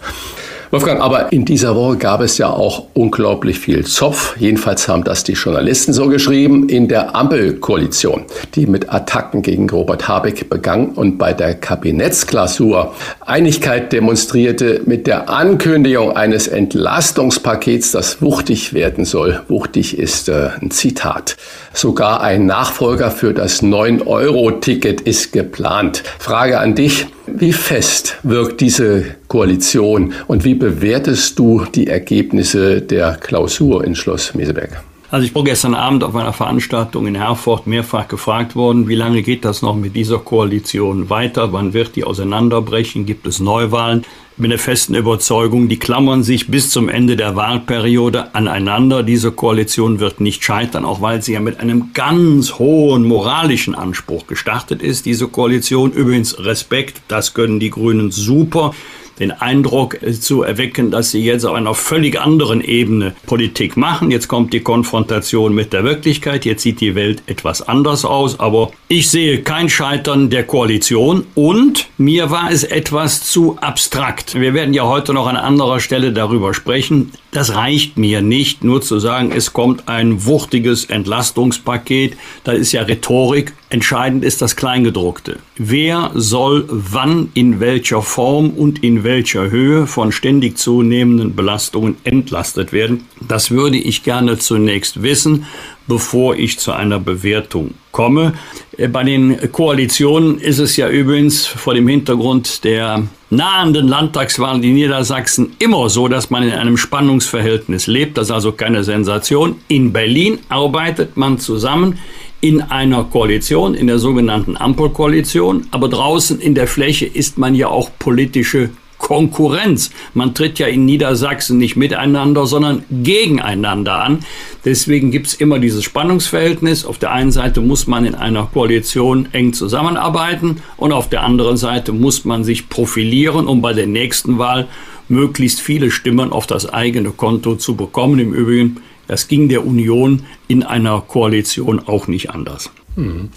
Wolfgang, 0.69 1.01
aber 1.01 1.31
in 1.31 1.45
dieser 1.45 1.75
Woche 1.75 1.97
gab 1.97 2.21
es 2.21 2.39
ja 2.39 2.49
auch 2.49 2.87
unglaublich 2.95 3.59
viel 3.59 3.85
Zopf. 3.85 4.35
Jedenfalls 4.37 4.87
haben 4.87 5.03
das 5.03 5.23
die 5.23 5.33
Journalisten 5.33 5.93
so 5.93 6.07
geschrieben 6.07 6.67
in 6.67 6.87
der 6.87 7.15
Ampelkoalition, 7.15 8.25
die 8.55 8.65
mit 8.65 8.91
Attacken 8.91 9.43
gegen 9.43 9.69
Robert 9.69 10.07
Habeck 10.07 10.49
begann 10.49 10.89
und 10.89 11.19
bei 11.19 11.33
der 11.33 11.53
Kabinettsklausur 11.53 12.95
Einigkeit 13.19 13.93
demonstrierte 13.93 14.81
mit 14.85 15.05
der 15.05 15.29
Ankündigung 15.29 16.15
eines 16.15 16.47
Entlastungspakets, 16.47 17.91
das 17.91 18.23
wuchtig 18.23 18.73
werden 18.73 19.05
soll. 19.05 19.41
Wuchtig 19.47 19.99
ist 19.99 20.27
äh, 20.27 20.49
ein 20.59 20.71
Zitat. 20.71 21.37
Sogar 21.73 22.21
ein 22.21 22.47
Nachfolger 22.47 23.11
für 23.11 23.35
das 23.35 23.61
9-Euro-Ticket 23.61 25.01
ist 25.01 25.33
geplant. 25.33 26.03
Frage 26.17 26.59
an 26.59 26.73
dich. 26.73 27.07
Wie 27.25 27.53
fest 27.53 28.17
wirkt 28.23 28.59
diese 28.59 29.15
Koalition 29.29 30.13
und 30.27 30.43
wie 30.43 30.55
bewertest 30.55 31.39
du 31.39 31.63
die 31.63 31.87
Ergebnisse 31.87 32.81
der 32.81 33.15
Klausur 33.15 33.85
in 33.85 33.95
Schloss 33.95 34.33
Meseberg? 34.33 34.83
Also 35.09 35.25
ich 35.25 35.33
war 35.33 35.43
gestern 35.43 35.73
Abend 35.73 36.03
auf 36.03 36.15
einer 36.15 36.33
Veranstaltung 36.33 37.07
in 37.07 37.15
Herford 37.15 37.65
mehrfach 37.65 38.07
gefragt 38.07 38.55
worden, 38.55 38.87
wie 38.89 38.95
lange 38.95 39.21
geht 39.21 39.45
das 39.45 39.61
noch 39.61 39.75
mit 39.75 39.95
dieser 39.95 40.17
Koalition 40.17 41.09
weiter? 41.09 41.53
Wann 41.53 41.73
wird 41.73 41.95
die 41.95 42.03
auseinanderbrechen? 42.03 43.05
Gibt 43.05 43.25
es 43.25 43.39
Neuwahlen? 43.39 44.03
Bin 44.35 44.49
der 44.49 44.57
festen 44.57 44.95
Überzeugung, 44.95 45.69
die 45.69 45.77
klammern 45.77 46.23
sich 46.23 46.47
bis 46.47 46.71
zum 46.71 46.89
Ende 46.89 47.15
der 47.15 47.35
Wahlperiode 47.35 48.33
aneinander. 48.33 49.03
Diese 49.03 49.31
Koalition 49.31 49.99
wird 49.99 50.21
nicht 50.21 50.43
scheitern, 50.43 50.85
auch 50.85 51.01
weil 51.01 51.21
sie 51.21 51.33
ja 51.33 51.39
mit 51.39 51.59
einem 51.59 51.93
ganz 51.93 52.57
hohen 52.57 53.03
moralischen 53.03 53.75
Anspruch 53.75 54.25
gestartet 54.25 54.81
ist. 54.81 55.05
Diese 55.05 55.27
Koalition, 55.27 55.91
übrigens 55.91 56.39
Respekt, 56.39 57.01
das 57.07 57.35
können 57.35 57.59
die 57.59 57.69
Grünen 57.69 58.09
super 58.09 58.73
den 59.19 59.31
Eindruck 59.31 60.01
äh, 60.01 60.13
zu 60.13 60.43
erwecken, 60.43 60.91
dass 60.91 61.11
sie 61.11 61.23
jetzt 61.23 61.45
auf 61.45 61.55
einer 61.55 61.73
völlig 61.73 62.19
anderen 62.19 62.61
Ebene 62.61 63.15
Politik 63.25 63.77
machen. 63.77 64.11
Jetzt 64.11 64.27
kommt 64.27 64.53
die 64.53 64.61
Konfrontation 64.61 65.53
mit 65.53 65.73
der 65.73 65.83
Wirklichkeit. 65.83 66.45
Jetzt 66.45 66.63
sieht 66.63 66.81
die 66.81 66.95
Welt 66.95 67.23
etwas 67.27 67.61
anders 67.61 68.05
aus. 68.05 68.39
Aber 68.39 68.71
ich 68.87 69.09
sehe 69.09 69.41
kein 69.41 69.69
Scheitern 69.69 70.29
der 70.29 70.45
Koalition 70.45 71.25
und 71.35 71.87
mir 71.97 72.31
war 72.31 72.51
es 72.51 72.63
etwas 72.63 73.23
zu 73.23 73.57
abstrakt. 73.59 74.39
Wir 74.39 74.53
werden 74.53 74.73
ja 74.73 74.87
heute 74.87 75.13
noch 75.13 75.27
an 75.27 75.35
anderer 75.35 75.79
Stelle 75.79 76.13
darüber 76.13 76.53
sprechen. 76.53 77.11
Das 77.31 77.55
reicht 77.55 77.97
mir 77.97 78.21
nicht, 78.21 78.63
nur 78.63 78.81
zu 78.81 78.99
sagen, 78.99 79.31
es 79.35 79.53
kommt 79.53 79.87
ein 79.87 80.25
wuchtiges 80.25 80.85
Entlastungspaket. 80.85 82.15
Das 82.43 82.57
ist 82.57 82.71
ja 82.71 82.83
Rhetorik. 82.83 83.53
Entscheidend 83.73 84.23
ist 84.23 84.39
das 84.43 84.55
Kleingedruckte. 84.55 85.39
Wer 85.57 86.11
soll 86.13 86.65
wann 86.69 87.29
in 87.33 87.59
welcher 87.59 88.03
Form 88.03 88.51
und 88.51 88.83
in 88.83 89.03
welcher 89.03 89.49
Höhe 89.49 89.87
von 89.87 90.11
ständig 90.11 90.59
zunehmenden 90.59 91.35
Belastungen 91.35 91.95
entlastet 92.03 92.71
werden? 92.71 93.05
Das 93.19 93.49
würde 93.49 93.77
ich 93.77 94.03
gerne 94.03 94.37
zunächst 94.37 95.01
wissen, 95.01 95.47
bevor 95.87 96.35
ich 96.35 96.59
zu 96.59 96.71
einer 96.71 96.99
Bewertung 96.99 97.73
komme. 97.91 98.33
Äh, 98.77 98.89
bei 98.89 99.03
den 99.03 99.51
Koalitionen 99.51 100.37
ist 100.37 100.59
es 100.59 100.77
ja 100.77 100.87
übrigens 100.87 101.47
vor 101.47 101.73
dem 101.73 101.87
Hintergrund 101.87 102.63
der 102.63 103.07
nahenden 103.31 103.87
Landtagswahlen 103.87 104.61
in 104.61 104.75
Niedersachsen 104.75 105.55
immer 105.57 105.89
so, 105.89 106.07
dass 106.07 106.29
man 106.29 106.43
in 106.43 106.51
einem 106.51 106.77
Spannungsverhältnis 106.77 107.87
lebt. 107.87 108.19
Das 108.19 108.27
ist 108.27 108.31
also 108.31 108.51
keine 108.51 108.83
Sensation. 108.83 109.55
In 109.67 109.91
Berlin 109.91 110.37
arbeitet 110.49 111.17
man 111.17 111.39
zusammen 111.39 111.97
in 112.43 112.61
einer 112.61 113.05
Koalition, 113.05 113.73
in 113.73 113.87
der 113.87 113.99
sogenannten 113.99 114.57
Ampelkoalition, 114.57 115.65
aber 115.71 115.87
draußen 115.87 116.41
in 116.41 116.55
der 116.55 116.67
Fläche 116.67 117.05
ist 117.05 117.37
man 117.37 117.55
ja 117.55 117.69
auch 117.69 117.89
politische 117.97 118.71
Konkurrenz. 118.97 119.91
Man 120.13 120.35
tritt 120.35 120.59
ja 120.59 120.67
in 120.67 120.83
Niedersachsen 120.83 121.57
nicht 121.57 121.77
miteinander, 121.77 122.45
sondern 122.45 122.83
gegeneinander 122.91 124.03
an. 124.03 124.25
Deswegen 124.65 125.09
gibt 125.09 125.27
es 125.27 125.35
immer 125.35 125.57
dieses 125.57 125.85
Spannungsverhältnis. 125.85 126.83
Auf 126.83 126.97
der 126.97 127.13
einen 127.13 127.31
Seite 127.31 127.61
muss 127.61 127.87
man 127.87 128.03
in 128.03 128.15
einer 128.15 128.49
Koalition 128.53 129.29
eng 129.31 129.53
zusammenarbeiten 129.53 130.57
und 130.75 130.91
auf 130.91 131.07
der 131.07 131.23
anderen 131.23 131.55
Seite 131.55 131.93
muss 131.93 132.25
man 132.25 132.43
sich 132.43 132.67
profilieren, 132.67 133.47
um 133.47 133.61
bei 133.61 133.71
der 133.71 133.87
nächsten 133.87 134.37
Wahl 134.37 134.67
möglichst 135.07 135.61
viele 135.61 135.91
Stimmen 135.91 136.33
auf 136.33 136.45
das 136.45 136.73
eigene 136.73 137.11
Konto 137.11 137.55
zu 137.55 137.77
bekommen. 137.77 138.19
Im 138.19 138.33
Übrigen 138.33 138.81
das 139.07 139.27
ging 139.27 139.49
der 139.49 139.65
Union 139.65 140.25
in 140.47 140.63
einer 140.63 141.01
Koalition 141.01 141.79
auch 141.79 142.07
nicht 142.07 142.29
anders. 142.29 142.71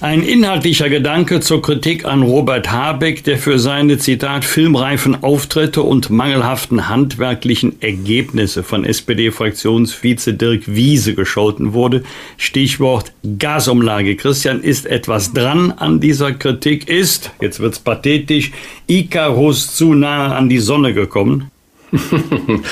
Ein 0.00 0.22
inhaltlicher 0.22 0.90
Gedanke 0.90 1.40
zur 1.40 1.62
Kritik 1.62 2.04
an 2.04 2.22
Robert 2.22 2.70
Habeck, 2.70 3.24
der 3.24 3.38
für 3.38 3.58
seine 3.58 3.96
Zitat 3.96 4.44
filmreifen 4.44 5.22
Auftritte 5.24 5.80
und 5.80 6.10
mangelhaften 6.10 6.90
handwerklichen 6.90 7.80
Ergebnisse 7.80 8.62
von 8.62 8.84
SPD-Fraktionsvize 8.84 10.34
Dirk 10.34 10.64
Wiese 10.66 11.14
gescholten 11.14 11.72
wurde. 11.72 12.02
Stichwort 12.36 13.12
Gasumlage. 13.38 14.16
Christian, 14.16 14.60
ist 14.60 14.84
etwas 14.84 15.32
dran 15.32 15.72
an 15.72 16.00
dieser 16.00 16.32
Kritik? 16.32 16.90
Ist, 16.90 17.30
jetzt 17.40 17.58
wird's 17.58 17.78
pathetisch, 17.78 18.52
Icarus 18.86 19.74
zu 19.74 19.94
nahe 19.94 20.34
an 20.34 20.50
die 20.50 20.58
Sonne 20.58 20.92
gekommen? 20.92 21.50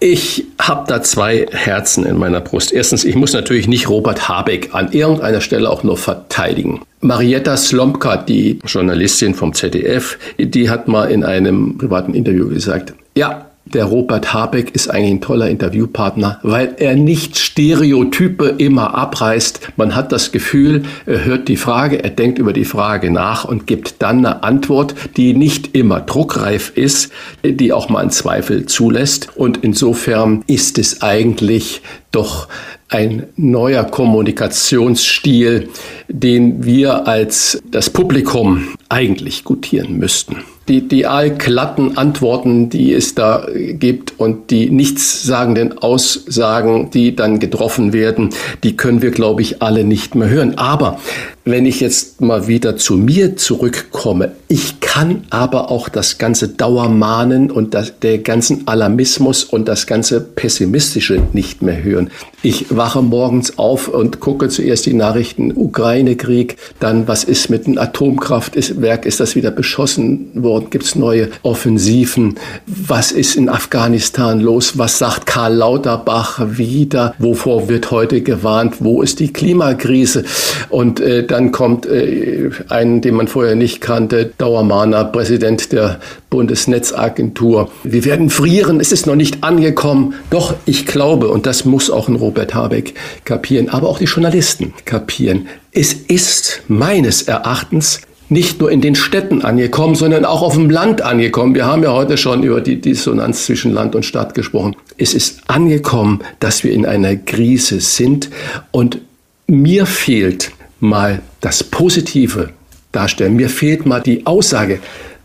Ich 0.00 0.44
habe 0.58 0.84
da 0.86 1.02
zwei 1.02 1.46
Herzen 1.50 2.04
in 2.04 2.18
meiner 2.18 2.40
Brust. 2.40 2.72
Erstens, 2.72 3.04
ich 3.04 3.14
muss 3.14 3.32
natürlich 3.32 3.68
nicht 3.68 3.88
Robert 3.88 4.28
Habeck 4.28 4.74
an 4.74 4.92
irgendeiner 4.92 5.40
Stelle 5.40 5.70
auch 5.70 5.82
nur 5.82 5.96
verteidigen. 5.96 6.82
Marietta 7.00 7.56
Slomka, 7.56 8.16
die 8.16 8.58
Journalistin 8.66 9.34
vom 9.34 9.54
ZDF, 9.54 10.18
die 10.38 10.68
hat 10.70 10.88
mal 10.88 11.10
in 11.10 11.24
einem 11.24 11.78
privaten 11.78 12.14
Interview 12.14 12.48
gesagt, 12.48 12.94
ja, 13.16 13.46
der 13.74 13.84
Robert 13.84 14.32
Habeck 14.32 14.74
ist 14.74 14.88
eigentlich 14.88 15.10
ein 15.10 15.20
toller 15.20 15.50
Interviewpartner, 15.50 16.38
weil 16.42 16.74
er 16.78 16.94
nicht 16.94 17.36
Stereotype 17.36 18.54
immer 18.58 18.94
abreißt. 18.94 19.60
Man 19.76 19.94
hat 19.94 20.12
das 20.12 20.32
Gefühl, 20.32 20.84
er 21.06 21.24
hört 21.24 21.48
die 21.48 21.56
Frage, 21.56 22.02
er 22.02 22.10
denkt 22.10 22.38
über 22.38 22.52
die 22.52 22.64
Frage 22.64 23.10
nach 23.10 23.44
und 23.44 23.66
gibt 23.66 24.00
dann 24.00 24.18
eine 24.18 24.42
Antwort, 24.42 24.94
die 25.16 25.34
nicht 25.34 25.74
immer 25.74 26.00
druckreif 26.00 26.72
ist, 26.74 27.12
die 27.44 27.72
auch 27.72 27.88
mal 27.88 28.00
einen 28.00 28.10
Zweifel 28.10 28.66
zulässt. 28.66 29.36
Und 29.36 29.58
insofern 29.62 30.44
ist 30.46 30.78
es 30.78 31.02
eigentlich 31.02 31.82
doch 32.12 32.48
ein 32.88 33.24
neuer 33.36 33.84
Kommunikationsstil, 33.84 35.68
den 36.08 36.64
wir 36.64 37.08
als 37.08 37.60
das 37.70 37.90
Publikum 37.90 38.68
eigentlich 38.88 39.42
gutieren 39.42 39.98
müssten 39.98 40.36
die, 40.68 40.88
die 40.88 41.06
allglatten 41.06 41.96
Antworten, 41.96 42.70
die 42.70 42.92
es 42.92 43.14
da 43.14 43.46
gibt 43.54 44.18
und 44.18 44.50
die 44.50 44.70
nichtssagenden 44.70 45.78
Aussagen, 45.78 46.90
die 46.90 47.14
dann 47.14 47.38
getroffen 47.38 47.92
werden, 47.92 48.30
die 48.62 48.76
können 48.76 49.02
wir, 49.02 49.10
glaube 49.10 49.42
ich, 49.42 49.62
alle 49.62 49.84
nicht 49.84 50.14
mehr 50.14 50.28
hören. 50.28 50.56
Aber 50.56 50.98
wenn 51.44 51.66
ich 51.66 51.80
jetzt 51.80 52.22
mal 52.22 52.46
wieder 52.46 52.76
zu 52.76 52.96
mir 52.96 53.36
zurückkomme, 53.36 54.32
ich 54.48 54.80
kann 54.80 55.24
aber 55.30 55.70
auch 55.70 55.88
das 55.88 56.16
ganze 56.16 56.48
Dauermahnen 56.48 57.50
und 57.50 57.74
das, 57.74 57.98
der 58.00 58.18
ganzen 58.18 58.66
Alarmismus 58.66 59.44
und 59.44 59.68
das 59.68 59.86
ganze 59.86 60.20
Pessimistische 60.20 61.20
nicht 61.32 61.60
mehr 61.60 61.82
hören. 61.82 62.10
Ich 62.42 62.74
wache 62.74 63.02
morgens 63.02 63.58
auf 63.58 63.88
und 63.88 64.20
gucke 64.20 64.48
zuerst 64.48 64.86
die 64.86 64.94
Nachrichten, 64.94 65.52
Ukraine-Krieg, 65.54 66.56
dann 66.80 67.08
was 67.08 67.24
ist 67.24 67.50
mit 67.50 67.66
dem 67.66 67.78
Atomkraftwerk, 67.78 69.04
ist 69.04 69.20
das 69.20 69.34
wieder 69.34 69.50
beschossen 69.50 70.30
worden, 70.34 70.68
gibt 70.70 70.84
es 70.84 70.94
neue 70.94 71.28
Offensiven, 71.42 72.36
was 72.66 73.12
ist 73.12 73.36
in 73.36 73.48
Afghanistan 73.48 74.40
los, 74.40 74.78
was 74.78 74.98
sagt 74.98 75.26
Karl 75.26 75.54
Lauterbach 75.54 76.40
wieder, 76.56 77.14
wovor 77.18 77.68
wird 77.68 77.90
heute 77.90 78.22
gewarnt, 78.22 78.76
wo 78.80 79.02
ist 79.02 79.20
die 79.20 79.32
Klimakrise? 79.32 80.24
Und 80.68 81.00
äh, 81.00 81.26
dann 81.34 81.50
kommt 81.50 81.84
äh, 81.84 82.48
ein, 82.68 83.00
den 83.00 83.16
man 83.16 83.26
vorher 83.26 83.56
nicht 83.56 83.80
kannte, 83.80 84.32
Dauermahner, 84.38 85.04
Präsident 85.06 85.72
der 85.72 85.98
Bundesnetzagentur. 86.30 87.72
Wir 87.82 88.04
werden 88.04 88.30
frieren, 88.30 88.78
es 88.78 88.92
ist 88.92 89.08
noch 89.08 89.16
nicht 89.16 89.42
angekommen. 89.42 90.14
Doch, 90.30 90.54
ich 90.64 90.86
glaube, 90.86 91.26
und 91.26 91.44
das 91.44 91.64
muss 91.64 91.90
auch 91.90 92.06
ein 92.06 92.14
Robert 92.14 92.54
Habeck 92.54 92.94
kapieren, 93.24 93.68
aber 93.68 93.88
auch 93.88 93.98
die 93.98 94.04
Journalisten 94.04 94.74
kapieren, 94.84 95.48
es 95.72 95.92
ist 95.92 96.62
meines 96.68 97.22
Erachtens 97.22 98.02
nicht 98.28 98.60
nur 98.60 98.70
in 98.70 98.80
den 98.80 98.94
Städten 98.94 99.42
angekommen, 99.42 99.96
sondern 99.96 100.24
auch 100.24 100.42
auf 100.42 100.54
dem 100.54 100.70
Land 100.70 101.02
angekommen. 101.02 101.56
Wir 101.56 101.66
haben 101.66 101.82
ja 101.82 101.92
heute 101.92 102.16
schon 102.16 102.44
über 102.44 102.60
die 102.60 102.80
Dissonanz 102.80 103.44
zwischen 103.46 103.72
Land 103.72 103.96
und 103.96 104.04
Stadt 104.04 104.34
gesprochen. 104.34 104.76
Es 104.98 105.14
ist 105.14 105.40
angekommen, 105.48 106.20
dass 106.38 106.62
wir 106.62 106.72
in 106.72 106.86
einer 106.86 107.16
Krise 107.16 107.80
sind 107.80 108.30
und 108.70 109.00
mir 109.48 109.84
fehlt 109.84 110.52
mal 110.80 111.22
das 111.40 111.64
Positive 111.64 112.50
darstellen. 112.92 113.36
Mir 113.36 113.48
fehlt 113.48 113.86
mal 113.86 114.00
die 114.00 114.26
Aussage, 114.26 114.80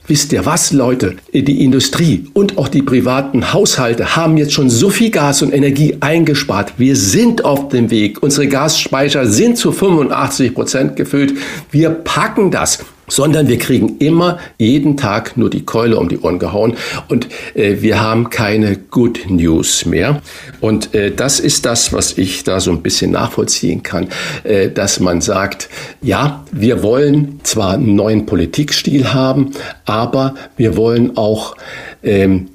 Wisst 0.09 0.33
ihr 0.33 0.43
was, 0.43 0.71
Leute? 0.71 1.17
Die 1.31 1.63
Industrie 1.63 2.25
und 2.33 2.57
auch 2.57 2.67
die 2.67 2.81
privaten 2.81 3.53
Haushalte 3.53 4.15
haben 4.15 4.37
jetzt 4.37 4.53
schon 4.53 4.67
so 4.67 4.89
viel 4.89 5.11
Gas 5.11 5.43
und 5.43 5.53
Energie 5.53 5.97
eingespart. 5.99 6.73
Wir 6.77 6.95
sind 6.95 7.45
auf 7.45 7.69
dem 7.69 7.91
Weg. 7.91 8.23
Unsere 8.23 8.47
Gasspeicher 8.47 9.27
sind 9.27 9.59
zu 9.59 9.71
85 9.71 10.55
Prozent 10.55 10.95
gefüllt. 10.95 11.35
Wir 11.69 11.91
packen 11.91 12.49
das 12.49 12.79
sondern 13.09 13.47
wir 13.47 13.57
kriegen 13.57 13.97
immer 13.97 14.39
jeden 14.57 14.95
Tag 14.97 15.35
nur 15.37 15.49
die 15.49 15.65
Keule 15.65 15.97
um 15.97 16.07
die 16.09 16.19
Ohren 16.19 16.39
gehauen 16.39 16.75
und 17.09 17.27
äh, 17.55 17.77
wir 17.81 17.99
haben 18.01 18.29
keine 18.29 18.77
Good 18.77 19.29
News 19.29 19.85
mehr. 19.85 20.21
Und 20.61 20.93
äh, 20.95 21.11
das 21.11 21.39
ist 21.39 21.65
das, 21.65 21.91
was 21.93 22.17
ich 22.17 22.43
da 22.43 22.59
so 22.59 22.71
ein 22.71 22.81
bisschen 22.81 23.11
nachvollziehen 23.11 23.83
kann, 23.83 24.07
äh, 24.43 24.69
dass 24.69 24.99
man 24.99 25.21
sagt, 25.21 25.69
ja, 26.01 26.45
wir 26.51 26.83
wollen 26.83 27.39
zwar 27.43 27.73
einen 27.73 27.95
neuen 27.95 28.25
Politikstil 28.25 29.13
haben, 29.13 29.51
aber 29.85 30.35
wir 30.57 30.77
wollen 30.77 31.17
auch 31.17 31.55
ähm, 32.03 32.49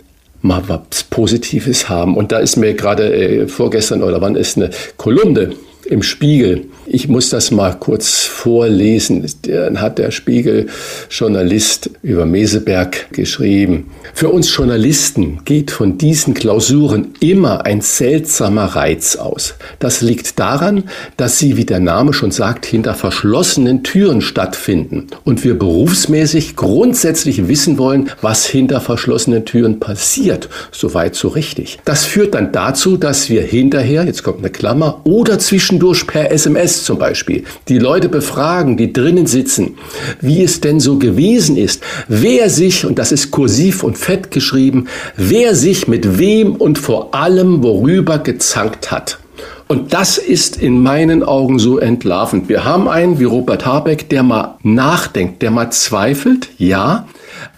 mal 0.45 0.63
was 0.69 1.05
Positives 1.05 1.89
haben. 1.89 2.17
Und 2.17 2.31
da 2.31 2.39
ist 2.39 2.57
mir 2.57 2.75
gerade 2.75 3.13
äh, 3.13 3.49
vorgestern 3.49 4.03
oder 4.03 4.21
wann 4.21 4.37
ist 4.37 4.57
eine 4.57 4.71
Kolumne 4.97 5.51
im 5.87 6.03
Spiegel. 6.03 6.67
Ich 6.87 7.09
muss 7.09 7.31
das 7.31 7.51
mal 7.51 7.75
kurz 7.79 8.25
vorlesen. 8.25 9.25
Dann 9.43 9.81
hat 9.81 9.99
der 9.99 10.11
Spiegel-Journalist 10.11 11.91
über 12.03 12.27
Meseberg 12.27 13.11
geschrieben. 13.13 13.91
Für 14.13 14.29
uns 14.29 14.55
Journalisten 14.55 15.41
geht 15.45 15.71
von 15.71 15.97
diesen 15.97 16.35
Klausuren 16.35 17.15
immer 17.21 17.65
ein 17.65 17.81
seltsamer 17.81 18.67
Reiz 18.67 19.17
aus. 19.17 19.55
Das 19.79 20.03
liegt 20.03 20.39
daran, 20.39 20.85
dass 21.17 21.39
sie, 21.39 21.57
wie 21.57 21.65
der 21.65 21.81
Name 21.81 22.13
schon 22.13 22.31
sagt, 22.31 22.67
hinter 22.67 22.95
verschlossenen 22.95 23.83
Türen 23.83 24.21
stattfinden 24.21 25.07
und 25.25 25.43
wir 25.43 25.59
berufsmäßig 25.59 26.55
grundsätzlich 26.55 27.49
wissen 27.49 27.79
wollen, 27.79 28.11
was 28.21 28.45
hinter 28.45 28.81
verschlossenen 28.81 29.47
Türen 29.47 29.81
passiert. 29.81 30.49
Soweit 30.71 31.15
so 31.15 31.29
richtig. 31.29 31.79
Das 31.85 32.05
führt 32.05 32.35
dann 32.35 32.53
dazu, 32.53 32.97
dass 32.97 33.31
wir 33.31 33.43
hinterher, 33.43 34.05
jetzt 34.05 34.23
kommt 34.23 34.41
eine 34.41 34.51
Klammer, 34.51 35.01
oder 35.05 35.39
zwischendurch 35.39 36.07
per 36.07 36.31
SMS 36.31 36.74
zum 36.83 36.99
Beispiel, 36.99 37.45
die 37.69 37.79
Leute 37.79 38.09
befragen, 38.09 38.77
die 38.77 38.93
drinnen 38.93 39.27
sitzen, 39.27 39.79
wie 40.21 40.43
es 40.43 40.61
denn 40.61 40.81
so 40.81 40.99
gewesen 40.99 41.57
ist, 41.57 41.83
wer 42.09 42.51
sich, 42.51 42.85
und 42.85 42.99
das 42.99 43.13
ist 43.13 43.31
kursiv 43.31 43.85
und 43.85 43.97
fett 43.97 44.33
geschrieben, 44.33 44.89
wer 45.17 45.55
sich 45.55 45.87
mit 45.87 46.19
wem 46.19 46.57
und 46.57 46.79
vor 46.79 47.15
allem 47.15 47.63
worüber 47.63 48.19
gezankt 48.19 48.91
hat. 48.91 49.19
Und 49.67 49.95
das 49.95 50.19
ist 50.19 50.61
in 50.61 50.83
meinen 50.83 51.23
Augen 51.23 51.59
so 51.59 51.79
entlarvend. 51.79 52.49
Wir 52.49 52.65
haben 52.65 52.87
einen 52.87 53.19
wie 53.19 53.25
Robert 53.25 53.65
Habeck, 53.65 54.11
der 54.11 54.23
mal 54.23 54.57
nachdenkt, 54.63 55.41
der 55.43 55.51
mal 55.51 55.71
zweifelt, 55.71 56.49
ja. 56.59 57.07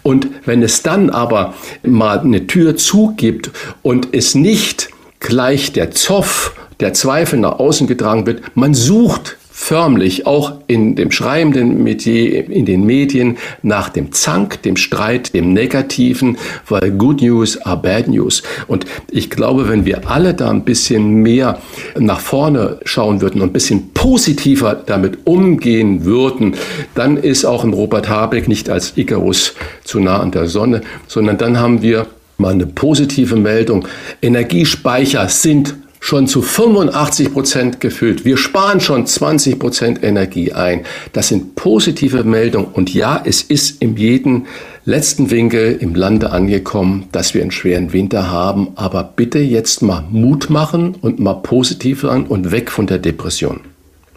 Und 0.03 0.27
wenn 0.45 0.63
es 0.63 0.83
dann 0.83 1.09
aber 1.09 1.53
mal 1.83 2.19
eine 2.19 2.47
Tür 2.47 2.77
zugibt 2.77 3.51
und 3.81 4.09
es 4.13 4.35
nicht 4.35 4.89
gleich 5.19 5.73
der 5.73 5.91
Zoff, 5.91 6.55
der 6.79 6.93
Zweifel 6.93 7.39
nach 7.39 7.59
außen 7.59 7.87
getragen 7.87 8.25
wird, 8.25 8.55
man 8.55 8.73
sucht 8.73 9.37
förmlich 9.59 10.27
auch 10.27 10.53
in 10.67 10.95
dem 10.95 11.09
schreibenden 11.09 11.83
Metier, 11.83 12.47
in 12.47 12.67
den 12.67 12.85
Medien 12.85 13.37
nach 13.63 13.89
dem 13.89 14.11
Zank, 14.11 14.61
dem 14.61 14.77
Streit, 14.77 15.33
dem 15.33 15.51
Negativen, 15.51 16.37
weil 16.69 16.91
Good 16.91 17.23
News 17.23 17.57
are 17.65 17.75
Bad 17.75 18.07
News. 18.07 18.43
Und 18.67 18.85
ich 19.09 19.31
glaube, 19.31 19.67
wenn 19.67 19.83
wir 19.83 20.07
alle 20.09 20.35
da 20.35 20.51
ein 20.51 20.63
bisschen 20.63 21.23
mehr 21.23 21.59
nach 21.97 22.19
vorne 22.19 22.79
schauen 22.85 23.19
würden 23.19 23.41
und 23.41 23.49
ein 23.49 23.53
bisschen 23.53 23.93
positiver 23.93 24.75
damit 24.75 25.25
umgehen 25.25 26.05
würden, 26.05 26.53
dann 26.93 27.17
ist 27.17 27.43
auch 27.43 27.63
ein 27.63 27.73
Robert 27.73 28.07
Habeck 28.07 28.47
nicht 28.47 28.69
als 28.69 28.95
Icarus 28.95 29.55
zu 29.83 29.99
nah 29.99 30.19
an 30.19 30.29
der 30.29 30.45
Sonne, 30.45 30.81
sondern 31.07 31.39
dann 31.39 31.59
haben 31.59 31.81
wir 31.81 32.05
mal 32.37 32.53
eine 32.53 32.67
positive 32.67 33.35
Meldung. 33.35 33.87
Energiespeicher 34.21 35.27
sind 35.29 35.73
schon 35.99 36.27
zu 36.27 36.41
85 36.41 37.33
Prozent 37.33 37.79
gefüllt. 37.79 38.25
Wir 38.25 38.37
sparen 38.37 38.79
schon 38.79 39.05
20 39.05 39.59
Prozent 39.59 40.03
Energie 40.03 40.53
ein. 40.53 40.85
Das 41.13 41.27
sind 41.27 41.55
positive 41.55 42.23
Meldungen. 42.23 42.67
Und 42.71 42.93
ja, 42.93 43.21
es 43.23 43.41
ist 43.41 43.81
in 43.81 43.97
jedem 43.97 44.45
letzten 44.85 45.31
Winkel 45.31 45.77
im 45.79 45.95
Lande 45.95 46.31
angekommen, 46.31 47.07
dass 47.11 47.33
wir 47.33 47.41
einen 47.41 47.51
schweren 47.51 47.93
Winter 47.93 48.31
haben. 48.31 48.69
Aber 48.75 49.03
bitte 49.03 49.39
jetzt 49.39 49.81
mal 49.81 50.03
Mut 50.09 50.49
machen 50.49 50.95
und 51.01 51.19
mal 51.19 51.35
positiv 51.35 52.01
sein 52.01 52.25
und 52.25 52.51
weg 52.51 52.71
von 52.71 52.87
der 52.87 52.99
Depression. 52.99 53.61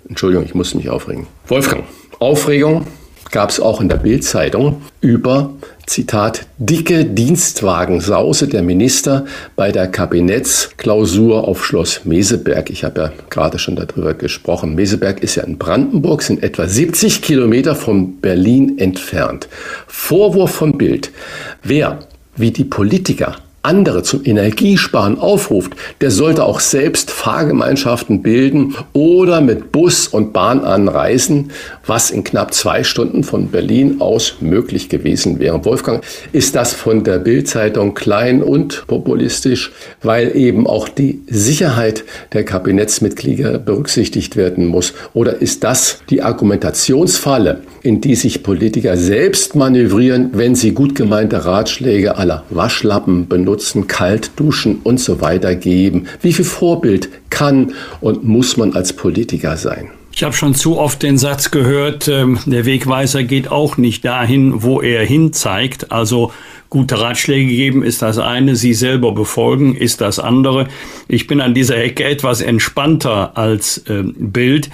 Entschuldigung, 0.08 0.44
ich 0.44 0.54
muss 0.54 0.74
mich 0.74 0.90
aufregen. 0.90 1.26
Wolfgang, 1.46 1.84
Aufregung 2.18 2.86
gab 3.30 3.50
es 3.50 3.60
auch 3.60 3.80
in 3.80 3.88
der 3.88 3.96
Bildzeitung 3.96 4.82
über, 5.00 5.54
Zitat, 5.86 6.46
dicke 6.58 7.04
Dienstwagensause 7.04 8.46
der 8.46 8.62
Minister 8.62 9.24
bei 9.56 9.72
der 9.72 9.88
Kabinettsklausur 9.88 11.48
auf 11.48 11.64
Schloss 11.64 12.04
Meseberg. 12.04 12.70
Ich 12.70 12.84
habe 12.84 13.00
ja 13.00 13.12
gerade 13.28 13.58
schon 13.58 13.76
darüber 13.76 14.14
gesprochen. 14.14 14.74
Meseberg 14.74 15.22
ist 15.22 15.34
ja 15.34 15.42
in 15.42 15.58
Brandenburg, 15.58 16.22
sind 16.22 16.42
etwa 16.42 16.68
70 16.68 17.22
Kilometer 17.22 17.74
von 17.74 18.20
Berlin 18.20 18.78
entfernt. 18.78 19.48
Vorwurf 19.88 20.52
von 20.52 20.78
Bild. 20.78 21.10
Wer, 21.62 22.00
wie 22.36 22.52
die 22.52 22.64
Politiker, 22.64 23.36
andere 23.62 24.02
zum 24.02 24.24
Energiesparen 24.24 25.18
aufruft, 25.18 25.72
der 26.00 26.10
sollte 26.10 26.44
auch 26.44 26.60
selbst 26.60 27.10
Fahrgemeinschaften 27.10 28.22
bilden 28.22 28.74
oder 28.94 29.42
mit 29.42 29.70
Bus 29.70 30.08
und 30.08 30.32
Bahn 30.32 30.64
anreisen, 30.64 31.50
was 31.86 32.10
in 32.10 32.24
knapp 32.24 32.54
zwei 32.54 32.84
Stunden 32.84 33.22
von 33.22 33.48
Berlin 33.48 34.00
aus 34.00 34.36
möglich 34.40 34.88
gewesen 34.88 35.40
wäre. 35.40 35.62
Wolfgang, 35.66 36.02
ist 36.32 36.54
das 36.54 36.72
von 36.72 37.04
der 37.04 37.18
Bildzeitung 37.18 37.92
klein 37.94 38.42
und 38.42 38.86
populistisch, 38.86 39.72
weil 40.02 40.34
eben 40.34 40.66
auch 40.66 40.88
die 40.88 41.20
Sicherheit 41.26 42.04
der 42.32 42.44
Kabinettsmitglieder 42.44 43.58
berücksichtigt 43.58 44.36
werden 44.36 44.66
muss? 44.66 44.94
Oder 45.12 45.42
ist 45.42 45.64
das 45.64 45.98
die 46.08 46.22
Argumentationsfalle, 46.22 47.60
in 47.82 48.00
die 48.00 48.14
sich 48.14 48.42
Politiker 48.42 48.96
selbst 48.96 49.54
manövrieren, 49.54 50.30
wenn 50.32 50.54
sie 50.54 50.72
gut 50.72 50.94
gemeinte 50.94 51.44
Ratschläge 51.44 52.16
aller 52.16 52.44
Waschlappen 52.48 53.28
benutzen, 53.28 53.49
kalt 53.86 54.32
duschen 54.36 54.80
und 54.82 55.00
so 55.00 55.20
weiter 55.20 55.54
geben? 55.54 56.06
Wie 56.22 56.32
viel 56.32 56.44
Vorbild 56.44 57.08
kann 57.30 57.72
und 58.00 58.24
muss 58.24 58.56
man 58.56 58.74
als 58.74 58.92
Politiker 58.92 59.56
sein? 59.56 59.90
Ich 60.12 60.24
habe 60.24 60.34
schon 60.34 60.54
zu 60.54 60.76
oft 60.76 61.02
den 61.02 61.18
Satz 61.18 61.50
gehört, 61.50 62.08
äh, 62.08 62.26
der 62.46 62.66
Wegweiser 62.66 63.22
geht 63.22 63.50
auch 63.50 63.76
nicht 63.76 64.04
dahin, 64.04 64.62
wo 64.62 64.80
er 64.80 65.04
hin 65.04 65.32
zeigt. 65.32 65.92
Also 65.92 66.32
gute 66.68 67.00
Ratschläge 67.00 67.48
geben 67.48 67.82
ist 67.82 68.02
das 68.02 68.18
eine, 68.18 68.56
sie 68.56 68.74
selber 68.74 69.12
befolgen 69.12 69.74
ist 69.74 70.00
das 70.00 70.18
andere. 70.18 70.68
Ich 71.08 71.26
bin 71.26 71.40
an 71.40 71.54
dieser 71.54 71.76
Ecke 71.76 72.04
etwas 72.04 72.40
entspannter 72.40 73.36
als 73.36 73.78
äh, 73.88 74.02
Bild. 74.02 74.68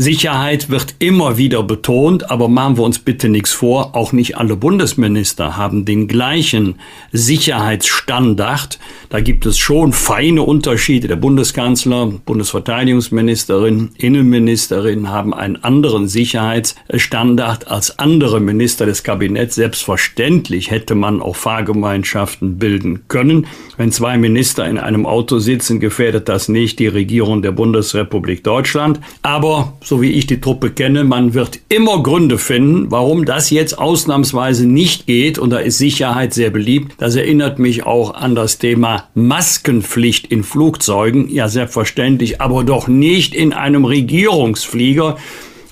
Sicherheit 0.00 0.70
wird 0.70 0.94
immer 1.00 1.38
wieder 1.38 1.64
betont, 1.64 2.30
aber 2.30 2.46
machen 2.46 2.76
wir 2.76 2.84
uns 2.84 3.00
bitte 3.00 3.28
nichts 3.28 3.52
vor, 3.52 3.96
auch 3.96 4.12
nicht 4.12 4.38
alle 4.38 4.54
Bundesminister 4.54 5.56
haben 5.56 5.84
den 5.84 6.06
gleichen 6.06 6.76
Sicherheitsstandard. 7.10 8.78
Da 9.08 9.18
gibt 9.18 9.44
es 9.44 9.58
schon 9.58 9.92
feine 9.92 10.42
Unterschiede. 10.42 11.08
Der 11.08 11.16
Bundeskanzler, 11.16 12.12
Bundesverteidigungsministerin, 12.24 13.90
Innenministerin 13.96 15.08
haben 15.08 15.34
einen 15.34 15.56
anderen 15.64 16.06
Sicherheitsstandard 16.06 17.66
als 17.66 17.98
andere 17.98 18.38
Minister 18.38 18.86
des 18.86 19.02
Kabinetts. 19.02 19.56
Selbstverständlich 19.56 20.70
hätte 20.70 20.94
man 20.94 21.20
auch 21.20 21.34
Fahrgemeinschaften 21.34 22.56
bilden 22.58 23.08
können. 23.08 23.48
Wenn 23.76 23.90
zwei 23.90 24.16
Minister 24.16 24.64
in 24.68 24.78
einem 24.78 25.06
Auto 25.06 25.40
sitzen, 25.40 25.80
gefährdet 25.80 26.28
das 26.28 26.48
nicht 26.48 26.78
die 26.78 26.86
Regierung 26.86 27.42
der 27.42 27.50
Bundesrepublik 27.50 28.44
Deutschland. 28.44 29.00
Aber 29.22 29.72
so 29.88 30.02
wie 30.02 30.12
ich 30.12 30.26
die 30.26 30.38
Truppe 30.38 30.68
kenne, 30.68 31.02
man 31.02 31.32
wird 31.32 31.60
immer 31.70 32.02
Gründe 32.02 32.36
finden, 32.36 32.90
warum 32.90 33.24
das 33.24 33.48
jetzt 33.48 33.78
ausnahmsweise 33.78 34.66
nicht 34.66 35.06
geht. 35.06 35.38
Und 35.38 35.48
da 35.48 35.60
ist 35.60 35.78
Sicherheit 35.78 36.34
sehr 36.34 36.50
beliebt. 36.50 36.96
Das 36.98 37.16
erinnert 37.16 37.58
mich 37.58 37.86
auch 37.86 38.12
an 38.12 38.34
das 38.34 38.58
Thema 38.58 39.08
Maskenpflicht 39.14 40.26
in 40.26 40.44
Flugzeugen. 40.44 41.30
Ja, 41.30 41.48
selbstverständlich, 41.48 42.38
aber 42.38 42.64
doch 42.64 42.86
nicht 42.86 43.34
in 43.34 43.54
einem 43.54 43.86
Regierungsflieger. 43.86 45.16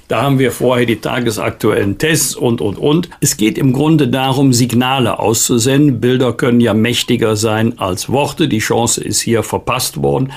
Da 0.09 0.23
haben 0.23 0.39
wir 0.39 0.51
vorher 0.51 0.87
die 0.87 0.97
tagesaktuellen 0.97 1.99
Tests 1.99 2.35
und, 2.35 2.63
und, 2.63 2.79
und. 2.79 3.11
Es 3.21 3.37
geht 3.37 3.59
im 3.59 3.75
Grunde 3.75 4.09
darum, 4.09 4.55
Signale 4.55 5.19
auszusenden. 5.19 6.01
Bilder 6.01 6.33
können 6.33 6.63
ja 6.63 6.73
mächtiger 6.73 7.37
sein 7.37 7.79
als 7.79 8.09
Worte. 8.09 8.49
Die 8.49 8.61
Chance 8.61 9.05
ist 9.05 9.21
hier 9.21 9.43
verpasst 9.43 10.03
worden. 10.03 10.33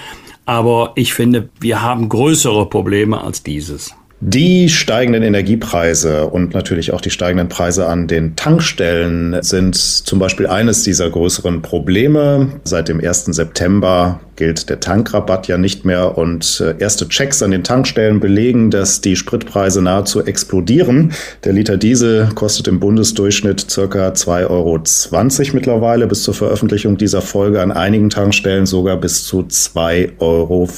Aber 0.49 0.93
ich 0.95 1.13
finde, 1.13 1.49
wir 1.59 1.83
haben 1.83 2.09
größere 2.09 2.65
Probleme 2.65 3.21
als 3.21 3.43
dieses. 3.43 3.93
Die 4.21 4.67
steigenden 4.67 5.23
Energiepreise 5.23 6.25
und 6.27 6.53
natürlich 6.53 6.91
auch 6.91 6.99
die 6.99 7.09
steigenden 7.09 7.47
Preise 7.47 7.87
an 7.87 8.07
den 8.07 8.35
Tankstellen 8.35 9.41
sind 9.41 9.77
zum 9.77 10.19
Beispiel 10.19 10.45
eines 10.45 10.83
dieser 10.83 11.09
größeren 11.09 11.61
Probleme. 11.61 12.59
Seit 12.65 12.89
dem 12.89 12.99
1. 12.99 13.27
September 13.27 14.19
gilt 14.39 14.69
der 14.69 14.79
Tankrabatt 14.79 15.47
ja 15.47 15.57
nicht 15.57 15.83
mehr 15.83 16.17
und 16.17 16.61
äh, 16.61 16.81
erste 16.81 17.07
Checks 17.09 17.43
an 17.43 17.51
den 17.51 17.63
Tankstellen 17.63 18.21
belegen, 18.21 18.71
dass 18.71 19.01
die 19.01 19.17
Spritpreise 19.17 19.81
nahezu 19.81 20.23
explodieren. 20.23 21.11
Der 21.43 21.51
Liter 21.51 21.75
Diesel 21.75 22.29
kostet 22.35 22.69
im 22.69 22.79
Bundesdurchschnitt 22.79 23.69
circa 23.69 24.09
2,20 24.09 24.49
Euro 24.49 25.53
mittlerweile 25.53 26.07
bis 26.07 26.23
zur 26.23 26.33
Veröffentlichung 26.33 26.97
dieser 26.97 27.21
Folge 27.21 27.61
an 27.61 27.73
einigen 27.73 28.09
Tankstellen 28.09 28.65
sogar 28.65 28.95
bis 28.95 29.25
zu 29.25 29.41
2,50 29.41 30.19
Euro. 30.19 30.69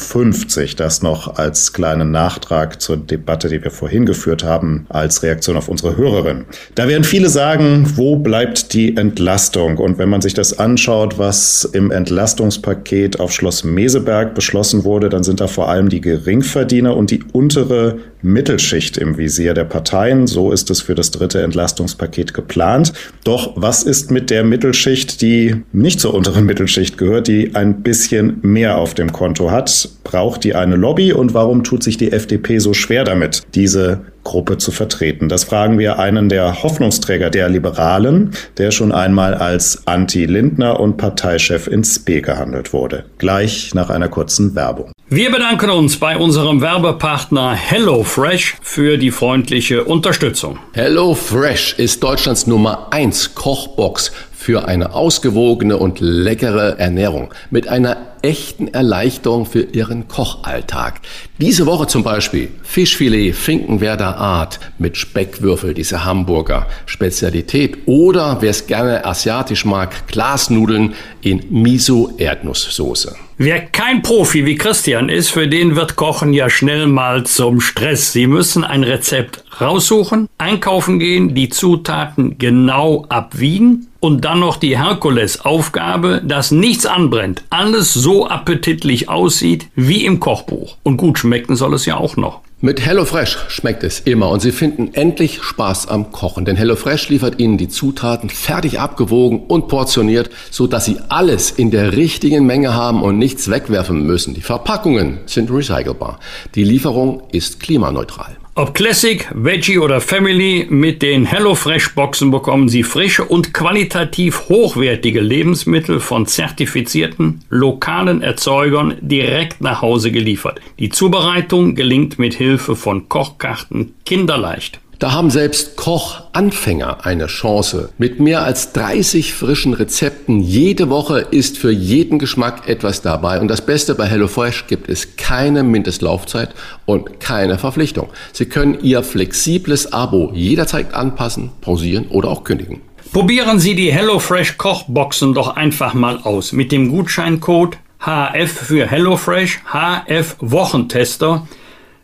Das 0.77 1.03
noch 1.03 1.37
als 1.37 1.71
kleinen 1.71 2.09
Nachtrag 2.09 2.81
zur 2.81 2.97
Debatte, 2.97 3.30
die 3.37 3.63
wir 3.63 3.71
vorhin 3.71 4.05
geführt 4.05 4.43
haben, 4.43 4.85
als 4.89 5.23
Reaktion 5.23 5.57
auf 5.57 5.67
unsere 5.67 5.97
Hörerin. 5.97 6.45
Da 6.75 6.87
werden 6.87 7.03
viele 7.03 7.29
sagen, 7.29 7.93
wo 7.95 8.15
bleibt 8.15 8.73
die 8.73 8.95
Entlastung? 8.97 9.77
Und 9.77 9.97
wenn 9.97 10.09
man 10.09 10.21
sich 10.21 10.33
das 10.33 10.57
anschaut, 10.59 11.17
was 11.17 11.65
im 11.65 11.91
Entlastungspaket 11.91 13.19
auf 13.19 13.31
Schloss 13.31 13.63
Meseberg 13.63 14.35
beschlossen 14.35 14.83
wurde, 14.83 15.09
dann 15.09 15.23
sind 15.23 15.39
da 15.41 15.47
vor 15.47 15.69
allem 15.69 15.89
die 15.89 16.01
Geringverdiener 16.01 16.95
und 16.95 17.11
die 17.11 17.23
untere 17.33 17.99
Mittelschicht 18.21 18.97
im 18.97 19.17
Visier 19.17 19.53
der 19.53 19.63
Parteien. 19.63 20.27
So 20.27 20.51
ist 20.51 20.69
es 20.69 20.81
für 20.81 20.95
das 20.95 21.11
dritte 21.11 21.41
Entlastungspaket 21.41 22.33
geplant. 22.33 22.93
Doch 23.23 23.53
was 23.55 23.83
ist 23.83 24.11
mit 24.11 24.29
der 24.29 24.43
Mittelschicht, 24.43 25.21
die 25.21 25.63
nicht 25.71 25.99
zur 25.99 26.13
unteren 26.13 26.45
Mittelschicht 26.45 26.97
gehört, 26.97 27.27
die 27.27 27.55
ein 27.55 27.81
bisschen 27.81 28.39
mehr 28.41 28.77
auf 28.77 28.93
dem 28.93 29.11
Konto 29.11 29.51
hat? 29.51 29.89
Braucht 30.03 30.43
die 30.43 30.55
eine 30.55 30.75
Lobby 30.75 31.13
und 31.13 31.33
warum 31.33 31.63
tut 31.63 31.83
sich 31.83 31.97
die 31.97 32.11
FDP 32.11 32.59
so 32.59 32.73
schwer 32.73 33.03
damit, 33.03 33.20
diese 33.53 34.01
Gruppe 34.23 34.57
zu 34.57 34.71
vertreten? 34.71 35.29
Das 35.29 35.43
fragen 35.43 35.79
wir 35.79 35.99
einen 35.99 36.29
der 36.29 36.63
Hoffnungsträger 36.63 37.29
der 37.29 37.49
Liberalen, 37.49 38.31
der 38.57 38.71
schon 38.71 38.91
einmal 38.91 39.33
als 39.33 39.87
Anti-Lindner 39.87 40.79
und 40.79 40.97
Parteichef 40.97 41.67
ins 41.67 41.99
B 41.99 42.21
gehandelt 42.21 42.73
wurde. 42.73 43.05
Gleich 43.17 43.73
nach 43.73 43.89
einer 43.89 44.09
kurzen 44.09 44.55
Werbung. 44.55 44.91
Wir 45.09 45.31
bedanken 45.31 45.69
uns 45.71 45.97
bei 45.97 46.15
unserem 46.15 46.61
Werbepartner 46.61 47.53
HelloFresh 47.53 48.55
für 48.61 48.97
die 48.97 49.11
freundliche 49.11 49.83
Unterstützung. 49.83 50.59
HelloFresh 50.73 51.75
ist 51.77 52.01
Deutschlands 52.01 52.47
Nummer 52.47 52.87
1 52.91 53.35
Kochbox 53.35 54.11
für 54.31 54.67
eine 54.67 54.93
ausgewogene 54.95 55.77
und 55.77 55.99
leckere 55.99 56.79
Ernährung 56.79 57.33
mit 57.51 57.67
einer 57.67 58.10
echten 58.21 58.67
Erleichterung 58.67 59.45
für 59.45 59.61
Ihren 59.61 60.07
Kochalltag. 60.07 61.01
Diese 61.39 61.65
Woche 61.65 61.87
zum 61.87 62.03
Beispiel 62.03 62.49
Fischfilet 62.63 63.33
Finkenwerder 63.33 64.17
Art 64.17 64.59
mit 64.77 64.97
Speckwürfel, 64.97 65.73
diese 65.73 66.05
Hamburger 66.05 66.67
Spezialität. 66.85 67.79
Oder 67.85 68.37
wer 68.41 68.51
es 68.51 68.67
gerne 68.67 69.05
asiatisch 69.05 69.65
mag, 69.65 70.07
Glasnudeln 70.07 70.93
in 71.21 71.43
Miso-Erdnusssoße. 71.49 73.15
Wer 73.43 73.59
kein 73.61 74.03
Profi 74.03 74.45
wie 74.45 74.55
Christian 74.55 75.09
ist, 75.09 75.29
für 75.29 75.47
den 75.47 75.75
wird 75.75 75.95
Kochen 75.95 76.31
ja 76.31 76.47
schnell 76.47 76.85
mal 76.85 77.23
zum 77.25 77.59
Stress. 77.59 78.13
Sie 78.13 78.27
müssen 78.27 78.63
ein 78.63 78.83
Rezept 78.83 79.43
raussuchen, 79.59 80.29
einkaufen 80.37 80.99
gehen, 80.99 81.33
die 81.33 81.49
Zutaten 81.49 82.37
genau 82.37 83.05
abwiegen 83.09 83.87
und 83.99 84.25
dann 84.25 84.39
noch 84.41 84.57
die 84.57 84.77
Herkulesaufgabe, 84.77 86.21
dass 86.23 86.51
nichts 86.51 86.85
anbrennt, 86.85 87.43
alles 87.49 87.93
so 87.93 88.10
appetitlich 88.19 89.09
aussieht 89.09 89.67
wie 89.75 90.05
im 90.05 90.19
Kochbuch. 90.19 90.77
Und 90.83 90.97
gut 90.97 91.19
schmecken 91.19 91.55
soll 91.55 91.73
es 91.73 91.85
ja 91.85 91.97
auch 91.97 92.17
noch. 92.17 92.41
Mit 92.63 92.85
HelloFresh 92.85 93.37
schmeckt 93.47 93.83
es 93.83 94.01
immer 94.01 94.29
und 94.29 94.39
Sie 94.39 94.51
finden 94.51 94.93
endlich 94.93 95.41
Spaß 95.41 95.87
am 95.87 96.11
Kochen, 96.11 96.45
denn 96.45 96.55
HelloFresh 96.55 97.09
liefert 97.09 97.39
Ihnen 97.39 97.57
die 97.57 97.69
Zutaten 97.69 98.29
fertig 98.29 98.79
abgewogen 98.79 99.39
und 99.47 99.67
portioniert, 99.67 100.29
so 100.51 100.67
dass 100.67 100.85
Sie 100.85 100.99
alles 101.09 101.49
in 101.49 101.71
der 101.71 101.97
richtigen 101.97 102.45
Menge 102.45 102.75
haben 102.75 103.01
und 103.01 103.17
nichts 103.17 103.49
wegwerfen 103.49 104.05
müssen. 104.05 104.35
Die 104.35 104.41
Verpackungen 104.41 105.21
sind 105.25 105.49
recycelbar. 105.49 106.19
Die 106.53 106.63
Lieferung 106.63 107.23
ist 107.31 107.59
klimaneutral. 107.59 108.37
Ob 108.53 108.73
Classic, 108.73 109.29
Veggie 109.33 109.77
oder 109.77 110.01
Family, 110.01 110.67
mit 110.69 111.01
den 111.01 111.25
HelloFresh 111.25 111.95
Boxen 111.95 112.31
bekommen 112.31 112.67
Sie 112.67 112.83
frische 112.83 113.23
und 113.23 113.53
qualitativ 113.53 114.49
hochwertige 114.49 115.21
Lebensmittel 115.21 116.01
von 116.01 116.25
zertifizierten 116.25 117.45
lokalen 117.49 118.21
Erzeugern 118.21 118.97
direkt 118.99 119.61
nach 119.61 119.81
Hause 119.81 120.11
geliefert. 120.11 120.59
Die 120.79 120.89
Zubereitung 120.89 121.75
gelingt 121.75 122.19
mit 122.19 122.33
Hilfe 122.33 122.75
von 122.75 123.07
Kochkarten 123.07 123.93
kinderleicht. 124.05 124.80
Da 125.01 125.13
haben 125.13 125.31
selbst 125.31 125.77
Kochanfänger 125.77 127.07
eine 127.07 127.25
Chance. 127.25 127.89
Mit 127.97 128.19
mehr 128.19 128.43
als 128.43 128.71
30 128.73 129.33
frischen 129.33 129.73
Rezepten 129.73 130.41
jede 130.41 130.91
Woche 130.91 131.25
ist 131.31 131.57
für 131.57 131.71
jeden 131.71 132.19
Geschmack 132.19 132.69
etwas 132.69 133.01
dabei. 133.01 133.39
Und 133.39 133.47
das 133.47 133.65
Beste 133.65 133.95
bei 133.95 134.05
HelloFresh 134.05 134.67
gibt 134.67 134.89
es 134.89 135.15
keine 135.15 135.63
Mindestlaufzeit 135.63 136.53
und 136.85 137.19
keine 137.19 137.57
Verpflichtung. 137.57 138.09
Sie 138.31 138.45
können 138.45 138.77
Ihr 138.83 139.01
flexibles 139.01 139.91
Abo 139.91 140.29
jederzeit 140.35 140.93
anpassen, 140.93 141.49
pausieren 141.61 142.05
oder 142.09 142.29
auch 142.29 142.43
kündigen. 142.43 142.81
Probieren 143.11 143.57
Sie 143.57 143.73
die 143.73 143.91
HelloFresh 143.91 144.59
Kochboxen 144.59 145.33
doch 145.33 145.55
einfach 145.55 145.95
mal 145.95 146.19
aus. 146.19 146.51
Mit 146.51 146.71
dem 146.71 146.91
Gutscheincode 146.91 147.79
HF 148.05 148.51
für 148.51 148.85
HelloFresh, 148.85 149.61
HF 149.65 150.35
Wochentester 150.41 151.47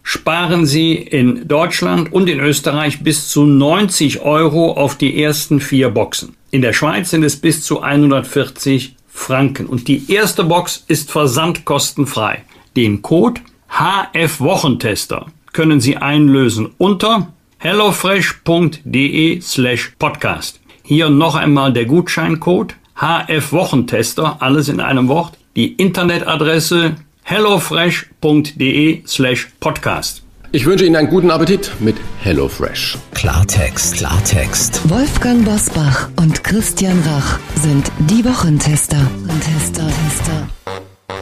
sparen 0.07 0.65
Sie 0.65 0.93
in 0.93 1.49
Deutschland 1.49 2.13
und 2.13 2.29
in 2.29 2.39
Österreich 2.39 3.03
bis 3.03 3.27
zu 3.27 3.45
90 3.45 4.21
Euro 4.21 4.71
auf 4.71 4.95
die 4.95 5.21
ersten 5.21 5.59
vier 5.59 5.89
Boxen. 5.89 6.37
In 6.49 6.61
der 6.61 6.71
Schweiz 6.71 7.09
sind 7.09 7.23
es 7.23 7.35
bis 7.35 7.61
zu 7.61 7.81
140 7.81 8.95
Franken. 9.09 9.65
Und 9.65 9.89
die 9.89 10.09
erste 10.09 10.45
Box 10.45 10.85
ist 10.87 11.11
versandkostenfrei. 11.11 12.45
Den 12.77 13.01
Code 13.01 13.41
HF 13.67 14.39
Wochentester 14.39 15.25
können 15.51 15.81
Sie 15.81 15.97
einlösen 15.97 16.69
unter 16.77 17.33
hellofresh.de 17.57 19.41
slash 19.41 19.91
podcast. 19.99 20.61
Hier 20.83 21.09
noch 21.09 21.35
einmal 21.35 21.73
der 21.73 21.83
Gutscheincode 21.83 22.75
HF 22.95 23.51
Wochentester, 23.51 24.37
alles 24.39 24.69
in 24.69 24.79
einem 24.79 25.09
Wort, 25.09 25.37
die 25.57 25.73
Internetadresse 25.73 26.95
hellofresh.de 27.27 29.03
slash 29.05 29.49
podcast. 29.59 30.23
Ich 30.53 30.65
wünsche 30.65 30.85
Ihnen 30.85 30.95
einen 30.95 31.09
guten 31.09 31.29
Appetit 31.29 31.71
mit 31.81 31.97
HelloFresh. 32.21 32.97
Klartext, 33.13 33.97
Klartext. 33.97 34.89
Wolfgang 34.89 35.43
Bosbach 35.43 36.07
und 36.15 36.41
Christian 36.45 36.97
Rach 37.05 37.37
sind 37.61 37.91
die 38.09 38.23
Wochentester. 38.23 39.05
Tester, 39.41 39.87
Tester. 39.87 40.47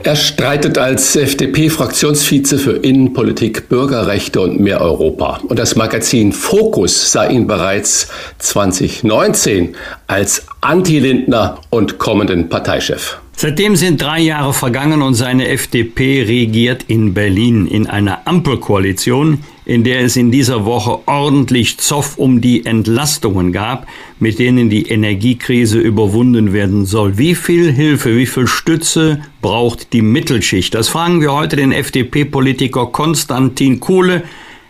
Er 0.04 0.16
streitet 0.16 0.78
als 0.78 1.16
FDP-Fraktionsvize 1.16 2.60
für 2.60 2.74
Innenpolitik, 2.74 3.68
Bürgerrechte 3.68 4.42
und 4.42 4.60
mehr 4.60 4.82
Europa. 4.82 5.40
Und 5.48 5.58
das 5.58 5.76
Magazin 5.76 6.32
Focus 6.34 7.12
sah 7.12 7.26
ihn 7.26 7.48
bereits 7.48 8.10
2019 8.38 9.76
als 10.06 10.46
Anti-Lindner 10.62 11.62
und 11.72 11.98
kommenden 11.98 12.48
Parteichef. 12.48 13.18
Seitdem 13.38 13.76
sind 13.76 14.02
drei 14.02 14.22
Jahre 14.22 14.54
vergangen 14.54 15.02
und 15.02 15.14
seine 15.14 15.50
FDP 15.50 16.22
regiert 16.22 16.86
in 16.88 17.14
Berlin 17.14 17.68
in 17.68 17.86
einer 17.86 18.26
Ampelkoalition, 18.26 19.40
in 19.66 19.84
der 19.84 20.02
es 20.02 20.16
in 20.16 20.32
dieser 20.32 20.64
Woche 20.64 21.00
ordentlich 21.06 21.78
Zoff 21.78 22.18
um 22.18 22.40
die 22.40 22.66
Entlastungen 22.66 23.52
gab, 23.52 23.88
mit 24.20 24.40
denen 24.40 24.70
die 24.70 24.88
Energiekrise 24.88 25.80
überwunden 25.80 26.54
werden 26.54 26.86
soll. 26.86 27.18
Wie 27.18 27.36
viel 27.36 27.74
Hilfe, 27.74 28.16
wie 28.16 28.26
viel 28.26 28.48
Stütze 28.48 29.20
braucht 29.42 29.92
die 29.92 30.02
Mittelschicht? 30.02 30.74
Das 30.74 30.88
fragen 30.88 31.20
wir 31.20 31.34
heute 31.34 31.58
den 31.58 31.74
FDP-Politiker 31.74 32.86
Konstantin 32.88 33.82
Kuhle. 33.82 34.24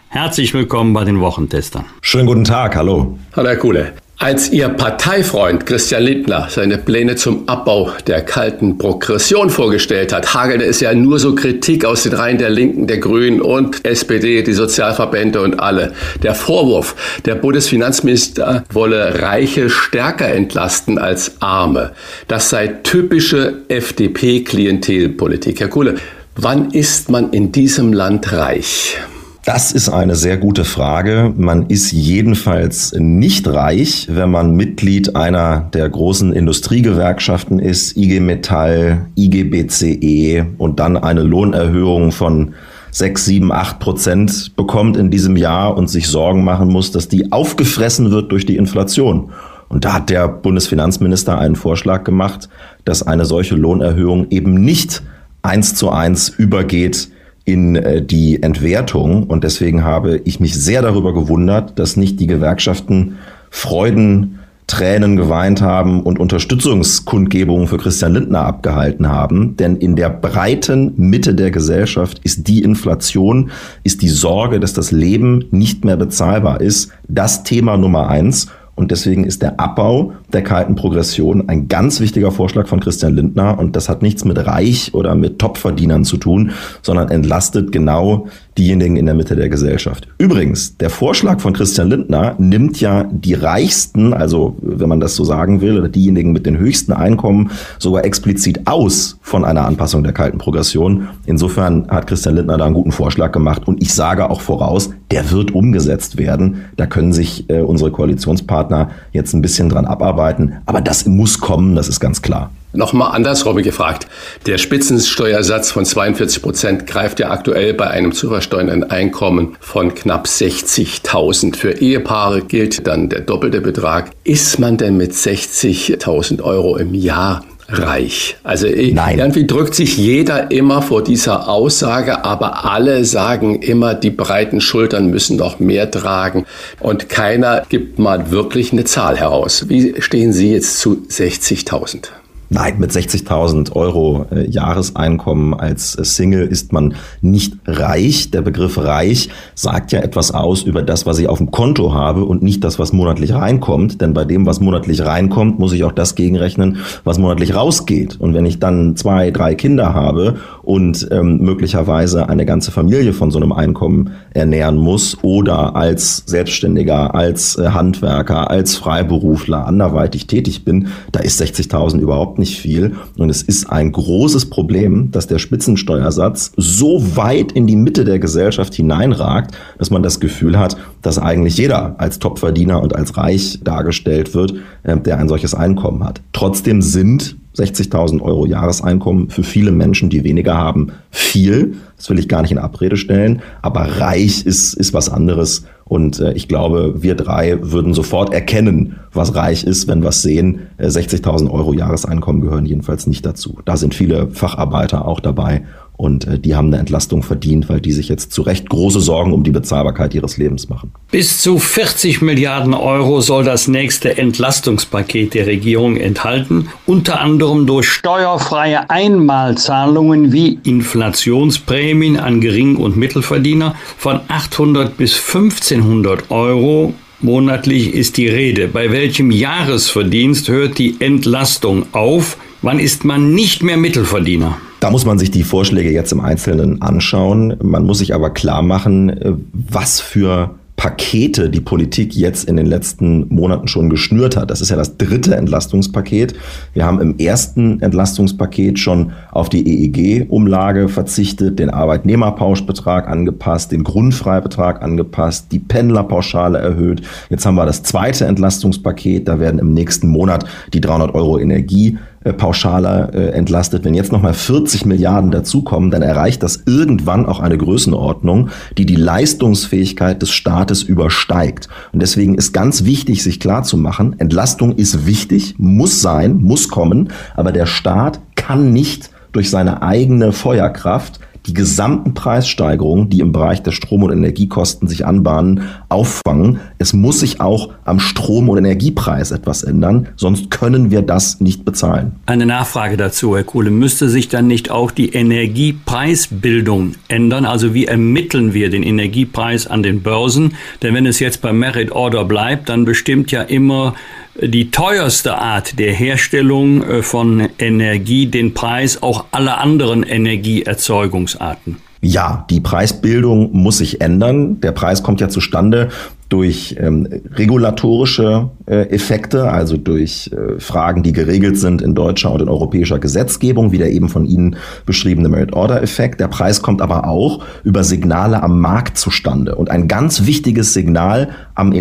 Herzlich 0.10 0.56
willkommen 0.56 0.94
bei 0.94 1.04
den 1.04 1.20
Wochentestern. 1.20 1.86
Schönen 2.02 2.26
guten 2.26 2.46
Tag, 2.46 2.76
hallo. 2.76 3.20
Hallo 3.36 3.48
Herr 3.48 3.58
Kuhle. 3.58 3.94
Als 4.18 4.50
Ihr 4.50 4.70
Parteifreund 4.70 5.66
Christian 5.66 6.04
Lindner 6.04 6.48
seine 6.50 6.78
Pläne 6.78 7.18
zum 7.18 7.50
Abbau 7.50 7.92
der 8.08 8.22
kalten 8.22 8.78
Progression 8.78 9.50
vorgestellt 9.50 10.14
hat, 10.14 10.34
hagelte 10.34 10.64
es 10.64 10.80
ja 10.80 10.94
nur 10.94 11.20
so 11.20 11.36
Kritik 11.36 11.84
aus 11.84 12.04
den 12.04 12.14
Reihen 12.14 12.38
der 12.38 12.50
Linken, 12.50 12.88
der 12.88 13.00
Grünen 13.00 13.42
und 13.42 13.84
SPD, 13.84 14.42
die 14.42 14.54
Sozialverbände 14.54 15.42
und 15.42 15.60
alle. 15.60 15.92
Der 16.24 16.34
Vorwurf, 16.34 16.96
der 17.26 17.36
Bundesfinanzminister 17.36 18.64
wolle 18.72 19.22
Reiche 19.22 19.70
stärker 19.70 20.30
entlasten 20.30 20.98
als 20.98 21.42
Arme. 21.42 21.92
Das 22.30 22.50
sei 22.50 22.68
typische 22.68 23.64
FDP-Klientelpolitik. 23.68 25.60
Herr 25.60 25.68
Kuhle, 25.68 25.96
wann 26.38 26.72
ist 26.72 27.10
man 27.10 27.34
in 27.34 27.52
diesem 27.52 27.92
Land 27.92 28.32
reich? 28.32 28.98
Das 29.46 29.72
ist 29.72 29.90
eine 29.90 30.16
sehr 30.16 30.38
gute 30.38 30.66
Frage. 30.66 31.32
Man 31.38 31.68
ist 31.68 31.92
jedenfalls 31.92 32.96
nicht 32.98 33.48
reich, 33.48 34.08
wenn 34.10 34.32
man 34.32 34.56
Mitglied 34.56 35.16
einer 35.16 35.70
der 35.72 35.88
großen 35.88 36.34
Industriegewerkschaften 36.34 37.60
ist, 37.60 37.96
IG 37.96 38.22
Metall, 38.22 39.06
IG 39.16 39.44
BCE 39.44 40.48
und 40.58 40.80
dann 40.80 40.98
eine 40.98 41.22
Lohnerhöhung 41.22 42.12
von 42.12 42.56
6, 42.90 43.24
7, 43.24 43.52
8 43.52 43.78
Prozent 43.78 44.56
bekommt 44.56 44.98
in 44.98 45.12
diesem 45.12 45.38
Jahr 45.38 45.78
und 45.78 45.92
sich 45.92 46.08
Sorgen 46.08 46.44
machen 46.44 46.70
muss, 46.70 46.90
dass 46.90 47.08
die 47.08 47.32
aufgefressen 47.32 48.10
wird 48.10 48.32
durch 48.32 48.48
die 48.48 48.58
Inflation. 48.58 49.30
Und 49.70 49.86
da 49.86 49.94
hat 49.94 50.10
der 50.10 50.28
Bundesfinanzminister 50.28 51.38
einen 51.38 51.56
Vorschlag 51.56 52.04
gemacht, 52.04 52.50
dass 52.84 53.04
eine 53.06 53.26
solche 53.26 53.54
Lohnerhöhung 53.54 54.26
eben 54.32 54.56
nicht 54.56 55.04
eins 55.44 55.76
zu 55.76 55.92
eins 55.92 56.30
übergeht 56.30 57.10
in 57.46 57.76
äh, 57.76 58.02
die 58.02 58.44
Entwertung. 58.44 59.24
Und 59.24 59.44
deswegen 59.44 59.84
habe 59.84 60.22
ich 60.26 60.40
mich 60.40 60.56
sehr 60.56 60.82
darüber 60.82 61.14
gewundert, 61.14 61.80
dass 61.80 61.96
nicht 61.96 62.20
die 62.20 62.28
Gewerkschaften 62.28 63.18
Freuden, 63.50 64.40
Tränen 64.68 65.16
geweint 65.16 65.62
haben 65.62 66.02
und 66.02 66.18
Unterstützungskundgebungen 66.18 67.68
für 67.68 67.78
Christian 67.78 68.14
Lindner 68.14 68.46
abgehalten 68.46 69.10
haben. 69.10 69.56
Denn 69.58 69.76
in 69.76 69.96
der 69.96 70.10
breiten 70.10 70.94
Mitte 70.98 71.36
der 71.36 71.52
Gesellschaft 71.52 72.20
ist 72.24 72.48
die 72.48 72.64
Inflation, 72.64 73.52
ist 73.84 74.02
die 74.02 74.10
Sorge, 74.10 74.60
dass 74.60 74.74
das 74.74 74.92
Leben 74.92 75.46
nicht 75.52 75.86
mehr 75.86 75.98
bezahlbar 75.98 76.62
ist, 76.62 76.92
das 77.08 77.44
Thema 77.44 77.78
Nummer 77.78 78.10
eins. 78.10 78.48
Und 78.76 78.92
deswegen 78.92 79.24
ist 79.24 79.42
der 79.42 79.60
Abbau 79.60 80.14
der 80.34 80.44
kalten 80.44 80.76
Progression 80.76 81.48
ein 81.48 81.70
ganz 81.70 82.02
wichtiger 82.02 82.32
Vorschlag 82.32 82.68
von 82.68 82.82
Christian 82.82 83.16
Lindner. 83.16 83.58
Und 83.58 83.76
das 83.78 83.88
hat 83.88 84.02
nichts 84.02 84.26
mit 84.26 84.38
Reich 84.46 84.94
oder 84.94 85.16
mit 85.16 85.40
Topverdienern 85.40 86.04
zu 86.04 86.18
tun, 86.18 86.52
sondern 86.82 87.10
entlastet 87.10 87.72
genau 87.72 88.28
diejenigen 88.58 88.96
in 88.96 89.06
der 89.06 89.16
Mitte 89.16 89.36
der 89.36 89.50
Gesellschaft. 89.50 90.08
Übrigens, 90.18 90.78
der 90.78 90.90
Vorschlag 90.90 91.42
von 91.42 91.54
Christian 91.54 91.90
Lindner 91.90 92.36
nimmt 92.38 92.80
ja 92.80 93.04
die 93.04 93.34
Reichsten, 93.34 94.14
also 94.14 94.56
wenn 94.62 94.90
man 94.90 95.00
das 95.00 95.16
so 95.16 95.26
sagen 95.26 95.62
will, 95.62 95.78
oder 95.78 95.90
diejenigen 95.90 96.32
mit 96.32 96.46
den 96.46 96.58
höchsten 96.58 96.94
Einkommen 96.94 97.52
sogar 97.80 98.06
explizit 98.06 98.62
aus 98.66 99.18
von 99.22 99.44
einer 99.44 99.66
Anpassung 99.66 100.04
der 100.04 100.14
kalten 100.14 100.38
Progression. 100.38 101.10
Insofern 101.26 101.88
hat 101.90 102.08
Christian 102.08 102.36
Lindner 102.36 102.58
da 102.58 102.66
einen 102.66 102.74
guten 102.74 102.92
Vorschlag 102.92 103.32
gemacht 103.32 103.68
und 103.68 103.82
ich 103.82 103.94
sage 103.94 104.30
auch 104.30 104.42
voraus, 104.42 104.92
der 105.12 105.32
wird 105.32 105.54
umgesetzt 105.54 106.18
werden. 106.18 106.66
Da 106.78 106.86
können 106.86 107.14
sich 107.14 107.50
äh, 107.50 107.60
unsere 107.60 107.92
Koalitionspartner 107.92 108.90
jetzt 109.12 109.34
ein 109.34 109.42
bisschen 109.42 109.70
dran 109.70 109.86
abarbeiten, 109.86 110.54
aber 110.66 110.82
das 110.82 111.06
muss 111.06 111.40
kommen, 111.40 111.76
das 111.76 111.90
ist 111.90 112.00
ganz 112.00 112.22
klar. 112.22 112.52
Nochmal 112.76 113.16
andersrum 113.16 113.58
gefragt. 113.58 114.08
Der 114.46 114.58
Spitzensteuersatz 114.58 115.72
von 115.72 115.86
42 115.86 116.42
Prozent 116.42 116.88
greift 116.88 117.20
ja 117.20 117.32
aktuell 117.32 117.74
bei 117.74 117.88
einem 117.88 118.12
zu 118.12 118.30
versteuernden 118.30 118.84
Einkommen 118.84 119.56
von 119.60 119.94
knapp 119.94 120.28
60.000. 120.28 121.56
Für 121.56 121.72
Ehepaare 121.72 122.42
gilt 122.42 122.88
dann 122.88 123.10
der 123.10 123.22
doppelte 123.22 123.62
Betrag. 123.62 124.12
Ist 124.24 124.60
man 124.60 124.78
denn 124.78 124.98
mit 124.98 125.14
60.000 125.14 126.42
Euro 126.42 126.78
im 126.78 126.94
Jahr 126.94 127.44
reich. 127.68 128.38
Also 128.44 128.68
Nein. 128.68 129.20
irgendwie 129.20 129.48
drückt 129.48 129.76
sich 129.76 129.98
jeder 129.98 130.52
immer 130.52 130.82
vor 130.82 131.04
dieser 131.04 131.50
Aussage, 131.50 132.24
aber 132.24 132.66
alle 132.66 133.06
sagen 133.06 133.62
immer, 133.62 133.96
die 133.96 134.12
breiten 134.12 134.62
Schultern 134.62 135.08
müssen 135.08 135.38
noch 135.38 135.60
mehr 135.60 135.90
tragen 135.90 136.46
und 136.80 137.10
keiner 137.10 137.64
gibt 137.68 137.98
mal 137.98 138.32
wirklich 138.32 138.72
eine 138.72 138.84
Zahl 138.84 139.18
heraus. 139.18 139.68
Wie 139.68 140.00
stehen 140.00 140.32
Sie 140.32 140.52
jetzt 140.52 140.80
zu 140.80 141.06
60.000? 141.10 142.10
Nein, 142.50 142.76
mit 142.78 142.92
60.000 142.92 143.76
Euro 143.76 144.28
äh, 144.32 144.48
Jahreseinkommen 144.48 145.56
als 145.56 145.98
äh, 145.98 146.06
Single 146.06 146.46
ist 146.46 146.74
man 146.74 146.94
nicht 147.22 147.56
reich. 147.66 148.30
Der 148.30 148.44
Begriff 148.44 148.78
reich 148.78 149.30
sagt 149.56 149.92
ja 149.92 150.00
etwas 150.00 150.32
aus 150.32 150.62
über 150.62 150.84
das, 150.84 151.08
was 151.08 151.18
ich 151.18 151.28
auf 151.28 151.40
dem 151.40 151.50
Konto 151.50 151.94
habe 151.94 152.24
und 152.24 152.44
nicht 152.44 152.64
das, 152.64 152.78
was 152.78 152.94
monatlich 152.94 153.34
reinkommt. 153.34 154.00
Denn 154.00 154.14
bei 154.14 154.26
dem, 154.26 154.46
was 154.46 154.60
monatlich 154.60 155.04
reinkommt, 155.04 155.58
muss 155.58 155.74
ich 155.74 155.84
auch 155.84 155.92
das 155.92 156.14
gegenrechnen, 156.14 156.78
was 157.04 157.18
monatlich 157.18 157.56
rausgeht. 157.56 158.20
Und 158.20 158.36
wenn 158.36 158.46
ich 158.46 158.60
dann 158.60 158.96
zwei, 158.96 159.32
drei 159.32 159.56
Kinder 159.56 159.96
habe 159.96 160.36
und 160.66 161.08
ähm, 161.12 161.38
möglicherweise 161.42 162.28
eine 162.28 162.46
ganze 162.46 162.72
Familie 162.72 163.14
von 163.14 163.32
so 163.32 163.40
einem 163.40 163.52
Einkommen 163.52 164.12
ernähren 164.34 164.78
muss 164.78 165.18
oder 165.22 165.76
als 165.76 166.24
Selbstständiger, 166.26 167.14
als 167.14 167.58
äh, 167.58 167.70
Handwerker, 167.70 168.50
als 168.50 168.76
Freiberufler 168.76 169.66
anderweitig 169.66 170.28
tätig 170.28 170.66
bin, 170.66 170.88
da 171.12 171.20
ist 171.20 171.42
60.000 171.42 172.00
überhaupt 172.00 172.40
nicht 172.40 172.60
viel. 172.60 172.96
Und 173.18 173.30
es 173.30 173.44
ist 173.44 173.70
ein 173.70 173.92
großes 173.92 174.50
Problem, 174.50 175.12
dass 175.12 175.28
der 175.28 175.40
Spitzensteuersatz 175.40 176.52
so 176.58 177.16
weit 177.16 177.52
in 177.52 177.68
die 177.68 177.76
Mitte 177.76 178.04
der 178.04 178.20
Gesellschaft 178.20 178.74
hineinragt, 178.74 179.56
dass 179.78 179.92
man 179.92 180.02
das 180.02 180.20
Gefühl 180.20 180.58
hat, 180.58 180.78
dass 181.04 181.20
eigentlich 181.20 181.58
jeder 181.58 181.96
als 182.00 182.18
Topverdiener 182.18 182.82
und 182.82 182.96
als 182.96 183.16
reich 183.18 183.60
dargestellt 183.64 184.34
wird, 184.34 184.56
äh, 184.84 184.98
der 184.98 185.20
ein 185.20 185.30
solches 185.30 185.54
Einkommen 185.54 186.04
hat. 186.04 186.22
Trotzdem 186.34 186.82
sind 186.82 187.38
60.000 187.56 188.22
Euro 188.22 188.46
Jahreseinkommen 188.46 189.30
für 189.30 189.44
viele 189.44 189.72
Menschen, 189.72 190.10
die 190.10 190.24
weniger 190.24 190.56
haben, 190.56 190.92
viel. 191.12 191.76
Das 191.98 192.10
will 192.10 192.20
ich 192.20 192.28
gar 192.28 192.42
nicht 192.42 192.52
in 192.52 192.58
Abrede 192.58 192.98
stellen. 192.98 193.42
Aber 193.62 193.82
reich 193.82 194.46
ist, 194.46 194.74
ist 194.74 194.94
was 194.94 195.10
anderes. 195.10 195.66
Und 195.86 196.20
äh, 196.20 196.34
ich 196.34 196.48
glaube, 196.48 197.04
wir 197.04 197.16
drei 197.16 197.60
würden 197.62 197.94
sofort 197.94 198.34
erkennen, 198.34 198.96
was 199.14 199.36
reich 199.36 199.64
ist, 199.64 199.88
wenn 199.88 200.02
wir 200.02 200.10
es 200.10 200.22
sehen. 200.22 200.68
Äh, 200.78 200.88
60.000 200.88 201.50
Euro 201.50 201.74
Jahreseinkommen 201.74 202.42
gehören 202.42 202.66
jedenfalls 202.66 203.08
nicht 203.08 203.26
dazu. 203.26 203.60
Da 203.66 203.78
sind 203.78 203.94
viele 203.94 204.28
Facharbeiter 204.32 205.08
auch 205.08 205.20
dabei 205.20 205.64
und 205.98 206.28
äh, 206.28 206.40
die 206.40 206.56
haben 206.56 206.68
eine 206.68 206.78
Entlastung 206.78 207.24
verdient, 207.24 207.70
weil 207.70 207.82
die 207.82 207.92
sich 207.92 208.10
jetzt 208.10 208.32
zu 208.32 208.42
Recht 208.42 208.70
große 208.70 209.00
Sorgen 209.00 209.34
um 209.34 209.44
die 209.44 209.52
Bezahlbarkeit 209.52 210.14
ihres 210.14 210.38
Lebens 210.38 210.70
machen. 210.70 210.92
Bis 211.12 211.40
zu 211.42 211.58
40 211.58 212.22
Milliarden 212.22 212.74
Euro 212.74 213.22
soll 213.22 213.44
das 213.44 213.68
nächste 213.68 214.18
Entlastungspaket 214.18 215.34
der 215.34 215.48
Regierung 215.48 215.98
enthalten, 215.98 216.70
unter 216.86 217.22
anderem 217.22 217.66
durch 217.66 217.90
steuerfreie 217.90 218.90
Einmalzahlungen 218.90 220.32
wie 220.32 220.60
Inflationsprämien 220.64 222.18
an 222.18 222.42
Gering- 222.42 222.78
und 222.78 222.98
Mittelverdiener 222.98 223.76
von 223.98 224.20
800 224.28 224.98
bis 224.98 225.16
1500 225.16 226.30
Euro 226.32 226.94
monatlich 227.22 227.94
ist 227.94 228.18
die 228.18 228.28
Rede. 228.28 228.68
Bei 228.68 228.92
welchem 228.92 229.32
Jahresverdienst 229.32 230.48
hört 230.50 230.78
die 230.78 230.96
Entlastung 231.00 231.86
auf? 231.92 232.38
Wann 232.62 232.80
ist 232.80 233.06
man 233.06 233.34
nicht 233.34 233.64
mehr 233.64 233.78
Mittelverdiener? 233.78 234.58
Da 234.86 234.92
muss 234.92 235.04
man 235.04 235.18
sich 235.18 235.32
die 235.32 235.42
Vorschläge 235.42 235.90
jetzt 235.90 236.12
im 236.12 236.20
Einzelnen 236.20 236.80
anschauen. 236.84 237.58
Man 237.60 237.86
muss 237.86 237.98
sich 237.98 238.14
aber 238.14 238.30
klar 238.30 238.62
machen, 238.62 239.10
äh, 239.10 239.34
was 239.52 240.00
für 240.00 240.52
Pakete 240.76 241.50
die 241.50 241.60
Politik 241.60 242.14
jetzt 242.14 242.48
in 242.48 242.56
den 242.56 242.68
letzten 242.68 243.28
Monaten 243.34 243.68
schon 243.68 243.90
geschnürt 243.90 244.38
hat. 244.38 244.52
Das 244.52 244.62
ist 244.62 244.70
ja 244.70 244.76
das 244.76 244.98
dritte 244.98 245.36
Entlastungspaket. 245.36 246.36
Wir 246.74 246.86
haben 246.86 247.02
im 247.02 247.18
ersten 247.18 247.82
Entlastungspaket 247.82 248.78
schon 248.78 249.14
auf 249.32 249.50
die 249.50 249.66
EEG-Umlage 249.66 250.88
verzichtet, 250.88 251.58
den 251.58 251.72
Arbeitnehmerpauschbetrag 251.72 253.08
angepasst, 253.08 253.72
den 253.72 253.84
Grundfreibetrag 253.84 254.84
angepasst, 254.84 255.48
die 255.52 255.58
Pendlerpauschale 255.58 256.60
erhöht. 256.60 257.02
Jetzt 257.32 257.48
haben 257.48 257.56
wir 257.56 257.66
das 257.66 257.82
zweite 257.82 258.26
Entlastungspaket. 258.26 259.28
Da 259.28 259.40
werden 259.40 259.60
im 259.60 259.74
nächsten 259.74 260.10
Monat 260.10 260.46
die 260.74 260.82
300 260.82 261.16
Euro 261.16 261.40
Energie 261.40 261.98
äh, 262.26 262.34
pauschaler 262.34 263.14
äh, 263.14 263.30
entlastet. 263.30 263.86
Wenn 263.86 263.94
jetzt 263.94 264.12
nochmal 264.12 264.34
40 264.34 264.88
Milliarden 264.88 265.30
dazukommen, 265.30 265.92
dann 265.92 266.02
erreicht 266.02 266.42
das 266.42 266.64
irgendwann 266.66 267.28
auch 267.28 267.40
eine 267.40 267.56
Größenordnung, 267.56 268.50
die 268.80 268.88
die 268.88 268.96
Leistungsfähigkeit 268.96 270.24
des 270.24 270.32
Staates 270.32 270.82
übersteigt. 270.82 271.70
Und 271.94 272.02
deswegen 272.02 272.34
ist 272.34 272.52
ganz 272.52 272.84
wichtig, 272.84 273.22
sich 273.22 273.40
klar 273.40 273.62
zu 273.62 273.78
machen, 273.78 274.16
Entlastung 274.18 274.76
ist 274.76 275.06
wichtig, 275.06 275.54
muss 275.60 276.02
sein, 276.02 276.38
muss 276.38 276.68
kommen, 276.68 277.10
aber 277.36 277.52
der 277.52 277.68
Staat 277.68 278.20
kann 278.36 278.74
nicht 278.74 279.12
durch 279.32 279.52
seine 279.52 279.84
eigene 279.84 280.32
Feuerkraft 280.32 281.20
die 281.48 281.54
gesamten 281.54 282.14
Preissteigerungen, 282.14 283.10
die 283.10 283.20
im 283.20 283.32
Bereich 283.32 283.62
der 283.62 283.72
Strom- 283.72 284.04
und 284.04 284.12
Energiekosten 284.12 284.88
sich 284.88 285.06
anbahnen, 285.06 285.62
auffangen. 285.90 286.60
Es 286.78 286.94
muss 286.94 287.20
sich 287.20 287.42
auch 287.42 287.70
am 287.86 288.00
Strom- 288.00 288.50
und 288.50 288.58
Energiepreis 288.58 289.32
etwas 289.32 289.64
ändern, 289.64 290.10
sonst 290.16 290.50
können 290.52 290.92
wir 290.92 291.02
das 291.02 291.42
nicht 291.42 291.66
bezahlen. 291.66 292.14
Eine 292.26 292.46
Nachfrage 292.46 292.98
dazu, 292.98 293.36
Herr 293.36 293.44
Kuhle. 293.44 293.70
Müsste 293.70 294.10
sich 294.10 294.30
dann 294.30 294.48
nicht 294.48 294.72
auch 294.72 294.92
die 294.92 295.10
Energiepreisbildung 295.10 296.96
ändern? 297.08 297.46
Also 297.46 297.74
wie 297.74 297.86
ermitteln 297.86 298.54
wir 298.54 298.70
den 298.70 298.84
Energiepreis 298.84 299.68
an 299.68 299.84
den 299.84 300.02
Börsen? 300.02 300.56
Denn 300.82 300.94
wenn 300.94 301.06
es 301.06 301.20
jetzt 301.20 301.42
beim 301.42 301.60
Merit 301.60 301.92
Order 301.92 302.26
bleibt, 302.26 302.70
dann 302.70 302.86
bestimmt 302.86 303.32
ja 303.32 303.42
immer 303.42 303.94
die 304.42 304.72
teuerste 304.72 305.38
Art 305.38 305.80
der 305.80 305.94
Herstellung 305.94 306.84
äh, 306.84 307.02
von 307.02 307.48
Energie 307.58 308.28
den 308.28 308.54
Preis 308.54 309.02
auch 309.02 309.26
aller 309.32 309.60
anderen 309.60 310.04
Energieerzeugungsarten. 310.04 311.78
Ja, 312.02 312.46
die 312.52 312.60
Preisbildung 312.60 313.52
muss 313.54 313.80
sich 313.80 314.00
ändern. 314.00 314.60
Der 314.62 314.72
Preis 314.72 315.02
kommt 315.02 315.22
ja 315.22 315.30
zustande 315.30 315.90
durch 316.30 316.76
ähm, 316.80 317.08
regulatorische 317.34 318.50
äh, 318.66 318.90
Effekte, 318.90 319.50
also 319.50 319.78
durch 319.78 320.32
äh, 320.32 320.60
Fragen, 320.60 321.02
die 321.02 321.14
geregelt 321.14 321.58
sind 321.58 321.82
in 321.82 321.96
deutscher 321.96 322.32
und 322.32 322.42
in 322.42 322.50
europäischer 322.50 323.00
Gesetzgebung, 323.00 323.72
wie 323.72 323.78
der 323.78 323.92
eben 323.92 324.10
von 324.10 324.26
Ihnen 324.26 324.56
beschriebene 324.86 325.30
Merit-Order-Effekt. 325.30 326.20
Der 326.20 326.28
Preis 326.28 326.62
kommt 326.62 326.82
aber 326.82 327.08
auch 327.08 327.44
über 327.64 327.84
Signale 327.84 328.42
am 328.42 328.60
Markt 328.60 328.98
zustande. 328.98 329.56
Und 329.56 329.70
ein 329.70 329.88
ganz 329.88 330.26
wichtiges 330.26 330.74
Signal 330.74 331.30
am 331.54 331.72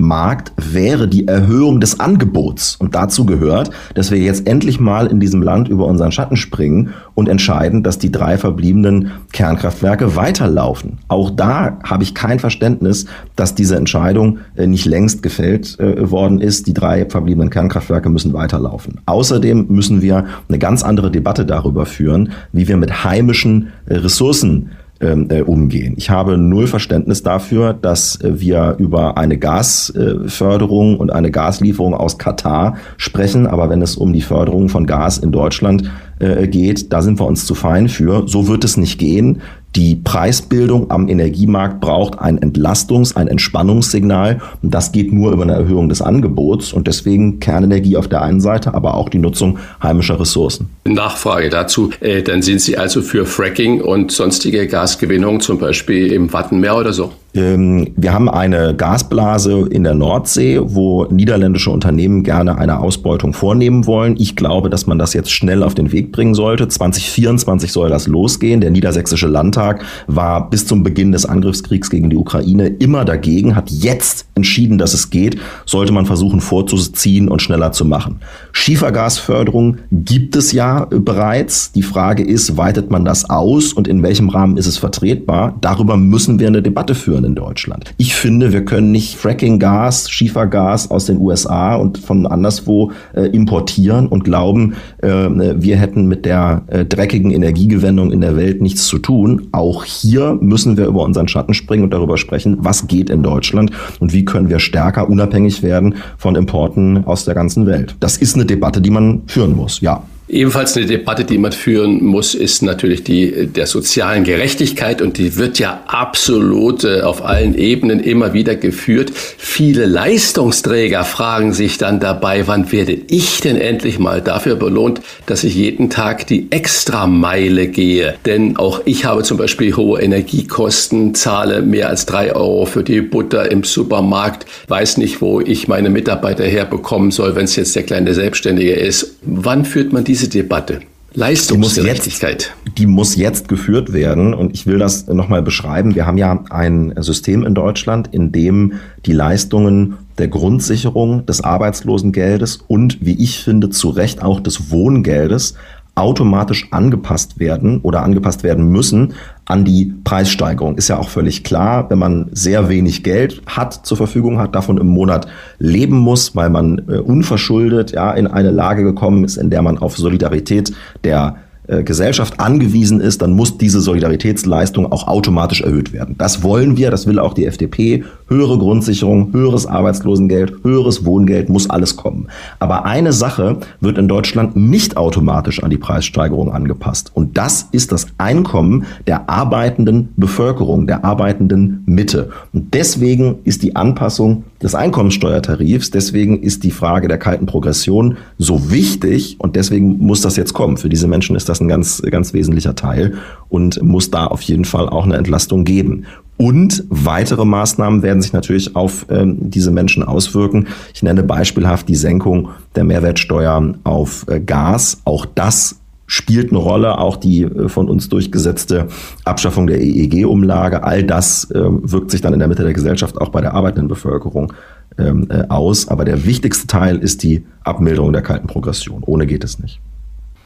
Energiemarkt 0.00 0.52
wäre 0.56 1.08
die 1.08 1.28
Erhöhung 1.28 1.80
des 1.80 2.00
Angebots. 2.00 2.76
Und 2.76 2.94
dazu 2.94 3.26
gehört, 3.26 3.70
dass 3.94 4.10
wir 4.10 4.18
jetzt 4.18 4.46
endlich 4.46 4.80
mal 4.80 5.06
in 5.06 5.20
diesem 5.20 5.42
Land 5.42 5.68
über 5.68 5.86
unseren 5.86 6.10
Schatten 6.10 6.36
springen 6.36 6.94
und 7.14 7.28
entscheiden, 7.28 7.82
dass 7.82 7.98
die 7.98 8.10
drei 8.10 8.38
verbliebenen 8.38 9.12
Kernkraftwerke 9.32 10.16
weiterlaufen. 10.16 10.98
Auch 11.08 11.30
da 11.30 11.78
habe 11.84 12.02
ich 12.02 12.14
kein 12.14 12.38
Verständnis, 12.38 13.06
dass 13.36 13.54
diese 13.54 13.76
Entscheidung 13.76 14.38
äh, 14.56 14.66
nicht 14.66 14.86
längst 14.86 15.22
gefällt 15.22 15.78
äh, 15.78 16.10
worden 16.10 16.40
ist. 16.40 16.66
Die 16.66 16.74
drei 16.74 17.04
verbliebenen 17.04 17.50
Kernkraftwerke 17.50 18.08
müssen 18.08 18.32
weiterlaufen. 18.32 19.00
Außerdem 19.06 19.66
müssen 19.68 20.00
wir 20.00 20.24
eine 20.48 20.58
ganz 20.58 20.82
andere 20.82 21.10
Debatte 21.10 21.44
darüber 21.44 21.84
führen, 21.84 22.32
wie 22.52 22.68
wir 22.68 22.76
mit 22.76 23.04
heimischen 23.04 23.68
äh, 23.86 23.96
Ressourcen 23.96 24.70
äh, 25.00 25.42
umgehen. 25.42 25.94
Ich 25.96 26.10
habe 26.10 26.36
null 26.36 26.66
Verständnis 26.66 27.22
dafür, 27.22 27.72
dass 27.72 28.20
äh, 28.20 28.40
wir 28.40 28.76
über 28.78 29.16
eine 29.16 29.38
Gasförderung 29.38 30.98
und 30.98 31.10
eine 31.10 31.30
Gaslieferung 31.30 31.94
aus 31.94 32.18
Katar 32.18 32.76
sprechen, 32.96 33.46
aber 33.46 33.70
wenn 33.70 33.82
es 33.82 33.96
um 33.96 34.12
die 34.12 34.20
Förderung 34.20 34.68
von 34.68 34.86
Gas 34.86 35.18
in 35.18 35.32
Deutschland 35.32 35.90
äh, 36.20 36.46
geht, 36.46 36.92
da 36.92 37.02
sind 37.02 37.18
wir 37.18 37.26
uns 37.26 37.46
zu 37.46 37.54
fein 37.54 37.88
für. 37.88 38.28
So 38.28 38.46
wird 38.46 38.64
es 38.64 38.76
nicht 38.76 38.98
gehen. 38.98 39.40
Die 39.76 39.94
Preisbildung 39.94 40.90
am 40.90 41.08
Energiemarkt 41.08 41.80
braucht 41.80 42.18
ein 42.18 42.40
Entlastungs-, 42.40 43.14
ein 43.14 43.28
Entspannungssignal. 43.28 44.40
Und 44.62 44.74
das 44.74 44.90
geht 44.90 45.12
nur 45.12 45.32
über 45.32 45.44
eine 45.44 45.52
Erhöhung 45.52 45.88
des 45.88 46.02
Angebots 46.02 46.72
und 46.72 46.88
deswegen 46.88 47.38
Kernenergie 47.38 47.96
auf 47.96 48.08
der 48.08 48.22
einen 48.22 48.40
Seite, 48.40 48.74
aber 48.74 48.94
auch 48.94 49.08
die 49.08 49.18
Nutzung 49.18 49.58
heimischer 49.82 50.18
Ressourcen. 50.18 50.68
Nachfrage 50.84 51.50
dazu. 51.50 51.90
Äh, 52.00 52.22
dann 52.22 52.42
sind 52.42 52.60
Sie 52.60 52.76
also 52.76 53.00
für 53.00 53.24
Fracking 53.24 53.80
und 53.80 54.10
sonstige 54.10 54.66
Gasgewinnung, 54.66 55.40
zum 55.40 55.58
Beispiel 55.58 56.12
im 56.12 56.32
Wattenmeer 56.32 56.76
oder 56.76 56.92
so? 56.92 57.12
Ähm, 57.34 57.88
wir 57.96 58.12
haben 58.12 58.28
eine 58.28 58.74
Gasblase 58.74 59.66
in 59.70 59.84
der 59.84 59.94
Nordsee, 59.94 60.60
wo 60.62 61.04
niederländische 61.06 61.70
Unternehmen 61.70 62.22
gerne 62.22 62.58
eine 62.58 62.80
Ausbeutung 62.80 63.32
vornehmen 63.32 63.86
wollen. 63.86 64.16
Ich 64.18 64.36
glaube, 64.36 64.70
dass 64.70 64.86
man 64.86 64.98
das 64.98 65.14
jetzt 65.14 65.30
schnell 65.30 65.62
auf 65.62 65.74
den 65.74 65.92
Weg 65.92 66.12
bringen 66.12 66.34
sollte. 66.34 66.66
2024 66.66 67.72
soll 67.72 67.88
das 67.88 68.06
losgehen. 68.06 68.60
Der 68.60 68.70
niedersächsische 68.70 69.28
Landtag 69.28 69.84
war 70.06 70.50
bis 70.50 70.66
zum 70.66 70.82
Beginn 70.82 71.12
des 71.12 71.26
Angriffskriegs 71.26 71.90
gegen 71.90 72.10
die 72.10 72.16
Ukraine 72.16 72.66
immer 72.66 73.04
dagegen, 73.04 73.54
hat 73.54 73.70
jetzt 73.70 74.26
entschieden, 74.40 74.78
dass 74.78 74.94
es 74.94 75.10
geht. 75.10 75.38
Sollte 75.66 75.92
man 75.92 76.06
versuchen 76.06 76.40
vorzuziehen 76.40 77.28
und 77.28 77.42
schneller 77.42 77.72
zu 77.72 77.84
machen. 77.84 78.20
Schiefergasförderung 78.52 79.78
gibt 79.92 80.34
es 80.34 80.52
ja 80.52 80.86
bereits. 80.90 81.72
Die 81.72 81.82
Frage 81.82 82.22
ist, 82.22 82.56
weitet 82.56 82.90
man 82.90 83.04
das 83.04 83.28
aus 83.28 83.74
und 83.74 83.86
in 83.86 84.02
welchem 84.02 84.30
Rahmen 84.30 84.56
ist 84.56 84.66
es 84.66 84.78
vertretbar? 84.78 85.56
Darüber 85.60 85.96
müssen 85.96 86.40
wir 86.40 86.48
eine 86.48 86.62
Debatte 86.62 86.94
führen 86.94 87.24
in 87.24 87.34
Deutschland. 87.34 87.92
Ich 87.98 88.14
finde, 88.14 88.52
wir 88.52 88.64
können 88.64 88.90
nicht 88.90 89.16
Fracking-Gas, 89.16 90.10
Schiefergas 90.10 90.90
aus 90.90 91.04
den 91.06 91.18
USA 91.18 91.74
und 91.74 91.98
von 91.98 92.26
anderswo 92.26 92.92
äh, 93.14 93.26
importieren 93.26 94.06
und 94.06 94.24
glauben, 94.24 94.74
äh, 95.02 95.08
wir 95.08 95.76
hätten 95.76 96.06
mit 96.06 96.24
der 96.24 96.62
äh, 96.68 96.84
dreckigen 96.84 97.30
Energiegewendung 97.30 98.10
in 98.12 98.20
der 98.20 98.36
Welt 98.36 98.62
nichts 98.62 98.86
zu 98.86 98.98
tun. 98.98 99.48
Auch 99.52 99.84
hier 99.84 100.38
müssen 100.40 100.76
wir 100.76 100.86
über 100.86 101.02
unseren 101.02 101.28
Schatten 101.28 101.54
springen 101.54 101.84
und 101.84 101.92
darüber 101.92 102.16
sprechen, 102.16 102.58
was 102.60 102.86
geht 102.86 103.10
in 103.10 103.22
Deutschland 103.22 103.70
und 104.00 104.12
wie 104.12 104.24
können 104.30 104.48
wir 104.48 104.58
stärker 104.58 105.08
unabhängig 105.08 105.62
werden 105.62 105.96
von 106.16 106.36
Importen 106.36 107.04
aus 107.04 107.24
der 107.24 107.34
ganzen 107.34 107.66
Welt. 107.66 107.96
Das 108.00 108.16
ist 108.16 108.34
eine 108.34 108.46
Debatte, 108.46 108.80
die 108.80 108.90
man 108.90 109.22
führen 109.26 109.54
muss, 109.54 109.80
ja. 109.80 110.02
Ebenfalls 110.30 110.76
eine 110.76 110.86
Debatte, 110.86 111.24
die 111.24 111.38
man 111.38 111.52
führen 111.52 112.04
muss, 112.04 112.34
ist 112.34 112.62
natürlich 112.62 113.02
die 113.02 113.46
der 113.46 113.66
sozialen 113.66 114.24
Gerechtigkeit 114.24 115.02
und 115.02 115.18
die 115.18 115.36
wird 115.36 115.58
ja 115.58 115.82
absolut 115.86 116.84
äh, 116.84 117.00
auf 117.02 117.24
allen 117.24 117.56
Ebenen 117.56 118.00
immer 118.00 118.32
wieder 118.32 118.54
geführt. 118.54 119.12
Viele 119.14 119.86
Leistungsträger 119.86 121.04
fragen 121.04 121.52
sich 121.52 121.78
dann 121.78 121.98
dabei, 121.98 122.46
wann 122.46 122.70
werde 122.70 122.96
ich 123.08 123.40
denn 123.40 123.56
endlich 123.56 123.98
mal 123.98 124.20
dafür 124.20 124.54
belohnt, 124.54 125.00
dass 125.26 125.42
ich 125.42 125.54
jeden 125.54 125.90
Tag 125.90 126.26
die 126.28 126.46
Extrameile 126.50 127.66
gehe? 127.66 128.14
Denn 128.24 128.56
auch 128.56 128.82
ich 128.84 129.04
habe 129.04 129.24
zum 129.24 129.36
Beispiel 129.36 129.74
hohe 129.76 130.00
Energiekosten, 130.00 131.14
zahle 131.14 131.62
mehr 131.62 131.88
als 131.88 132.06
drei 132.06 132.34
Euro 132.34 132.66
für 132.66 132.84
die 132.84 133.00
Butter 133.00 133.50
im 133.50 133.64
Supermarkt, 133.64 134.46
weiß 134.68 134.98
nicht, 134.98 135.20
wo 135.20 135.40
ich 135.40 135.66
meine 135.66 135.90
Mitarbeiter 135.90 136.44
herbekommen 136.44 137.10
soll, 137.10 137.34
wenn 137.34 137.44
es 137.44 137.56
jetzt 137.56 137.74
der 137.74 137.82
kleine 137.82 138.14
Selbstständige 138.14 138.74
ist. 138.74 139.16
Wann 139.22 139.64
führt 139.64 139.92
man 139.92 140.04
diese 140.04 140.19
diese 140.20 140.30
Debatte? 140.30 140.80
Leistungsgerechtigkeit. 141.12 142.54
Die, 142.68 142.70
die 142.74 142.86
muss 142.86 143.16
jetzt 143.16 143.48
geführt 143.48 143.92
werden. 143.92 144.32
Und 144.32 144.54
ich 144.54 144.66
will 144.66 144.78
das 144.78 145.08
nochmal 145.08 145.42
beschreiben. 145.42 145.96
Wir 145.96 146.06
haben 146.06 146.18
ja 146.18 146.44
ein 146.50 146.94
System 146.98 147.44
in 147.44 147.54
Deutschland, 147.54 148.10
in 148.12 148.30
dem 148.30 148.74
die 149.06 149.12
Leistungen 149.12 149.98
der 150.18 150.28
Grundsicherung 150.28 151.26
des 151.26 151.42
Arbeitslosengeldes 151.42 152.60
und, 152.68 152.98
wie 153.00 153.20
ich 153.20 153.42
finde, 153.42 153.70
zu 153.70 153.88
Recht 153.88 154.22
auch 154.22 154.38
des 154.40 154.70
Wohngeldes 154.70 155.54
automatisch 156.00 156.68
angepasst 156.70 157.38
werden 157.38 157.80
oder 157.82 158.02
angepasst 158.02 158.42
werden 158.42 158.68
müssen 158.68 159.14
an 159.44 159.64
die 159.64 159.94
Preissteigerung. 160.04 160.76
Ist 160.76 160.88
ja 160.88 160.98
auch 160.98 161.08
völlig 161.08 161.44
klar, 161.44 161.90
wenn 161.90 161.98
man 161.98 162.28
sehr 162.32 162.68
wenig 162.68 163.02
Geld 163.02 163.42
hat 163.46 163.86
zur 163.86 163.96
Verfügung 163.96 164.38
hat, 164.38 164.54
davon 164.54 164.78
im 164.78 164.86
Monat 164.86 165.26
leben 165.58 165.98
muss, 165.98 166.34
weil 166.34 166.50
man 166.50 166.82
äh, 166.88 166.98
unverschuldet 166.98 167.92
ja 167.92 168.12
in 168.12 168.26
eine 168.26 168.50
Lage 168.50 168.82
gekommen 168.82 169.24
ist, 169.24 169.36
in 169.36 169.50
der 169.50 169.62
man 169.62 169.78
auf 169.78 169.96
Solidarität 169.96 170.72
der 171.04 171.36
äh, 171.70 171.84
Gesellschaft 171.84 172.40
angewiesen 172.40 173.00
ist, 173.00 173.22
dann 173.22 173.32
muss 173.32 173.56
diese 173.56 173.80
Solidaritätsleistung 173.80 174.90
auch 174.90 175.06
automatisch 175.06 175.60
erhöht 175.60 175.92
werden. 175.92 176.16
Das 176.18 176.42
wollen 176.42 176.76
wir, 176.76 176.90
das 176.90 177.06
will 177.06 177.20
auch 177.20 177.32
die 177.32 177.46
FDP. 177.46 178.02
Höhere 178.26 178.58
Grundsicherung, 178.58 179.32
höheres 179.32 179.66
Arbeitslosengeld, 179.66 180.64
höheres 180.64 181.04
Wohngeld, 181.04 181.48
muss 181.48 181.70
alles 181.70 181.94
kommen. 181.94 182.26
Aber 182.58 182.86
eine 182.86 183.12
Sache 183.12 183.58
wird 183.80 183.98
in 183.98 184.08
Deutschland 184.08 184.56
nicht 184.56 184.96
automatisch 184.96 185.62
an 185.62 185.70
die 185.70 185.78
Preissteigerung 185.78 186.52
angepasst. 186.52 187.12
Und 187.14 187.38
das 187.38 187.68
ist 187.70 187.92
das 187.92 188.08
Einkommen 188.18 188.84
der 189.06 189.30
arbeitenden 189.30 190.08
Bevölkerung, 190.16 190.88
der 190.88 191.04
arbeitenden 191.04 191.84
Mitte. 191.86 192.30
Und 192.52 192.74
deswegen 192.74 193.36
ist 193.44 193.62
die 193.62 193.76
Anpassung 193.76 194.44
des 194.62 194.74
Einkommenssteuertarifs, 194.74 195.90
deswegen 195.90 196.42
ist 196.42 196.64
die 196.64 196.70
Frage 196.70 197.08
der 197.08 197.18
kalten 197.18 197.46
Progression 197.46 198.16
so 198.38 198.70
wichtig 198.70 199.36
und 199.38 199.56
deswegen 199.56 199.98
muss 199.98 200.20
das 200.20 200.36
jetzt 200.36 200.52
kommen. 200.52 200.76
Für 200.76 200.88
diese 200.88 201.06
Menschen 201.06 201.36
ist 201.36 201.48
das 201.48 201.59
ein 201.60 201.68
ganz, 201.68 202.02
ganz 202.02 202.32
wesentlicher 202.32 202.74
Teil 202.74 203.14
und 203.48 203.82
muss 203.82 204.10
da 204.10 204.26
auf 204.26 204.42
jeden 204.42 204.64
Fall 204.64 204.88
auch 204.88 205.04
eine 205.04 205.16
Entlastung 205.16 205.64
geben. 205.64 206.04
Und 206.40 206.84
weitere 206.88 207.44
Maßnahmen 207.44 208.02
werden 208.02 208.22
sich 208.22 208.32
natürlich 208.32 208.74
auf 208.74 209.04
ähm, 209.10 209.36
diese 209.50 209.70
Menschen 209.70 210.02
auswirken. 210.02 210.68
Ich 210.94 211.02
nenne 211.02 211.22
beispielhaft 211.22 211.86
die 211.86 211.96
Senkung 211.96 212.48
der 212.74 212.84
Mehrwertsteuer 212.84 213.74
auf 213.84 214.24
äh, 214.26 214.40
Gas. 214.40 215.02
Auch 215.04 215.26
das 215.26 215.80
spielt 216.06 216.50
eine 216.50 216.58
Rolle, 216.58 216.98
auch 216.98 217.18
die 217.18 217.42
äh, 217.42 217.68
von 217.68 217.90
uns 217.90 218.08
durchgesetzte 218.08 218.88
Abschaffung 219.26 219.66
der 219.66 219.82
EEG-Umlage. 219.82 220.82
All 220.82 221.04
das 221.04 221.46
ähm, 221.54 221.80
wirkt 221.82 222.10
sich 222.10 222.22
dann 222.22 222.32
in 222.32 222.38
der 222.38 222.48
Mitte 222.48 222.64
der 222.64 222.72
Gesellschaft 222.72 223.20
auch 223.20 223.28
bei 223.28 223.42
der 223.42 223.52
arbeitenden 223.52 223.88
Bevölkerung 223.88 224.54
ähm, 224.96 225.26
äh, 225.28 225.44
aus. 225.48 225.88
Aber 225.88 226.06
der 226.06 226.24
wichtigste 226.24 226.66
Teil 226.66 226.96
ist 226.96 227.22
die 227.22 227.44
Abmilderung 227.64 228.14
der 228.14 228.22
kalten 228.22 228.46
Progression. 228.46 229.02
Ohne 229.04 229.26
geht 229.26 229.44
es 229.44 229.58
nicht. 229.58 229.80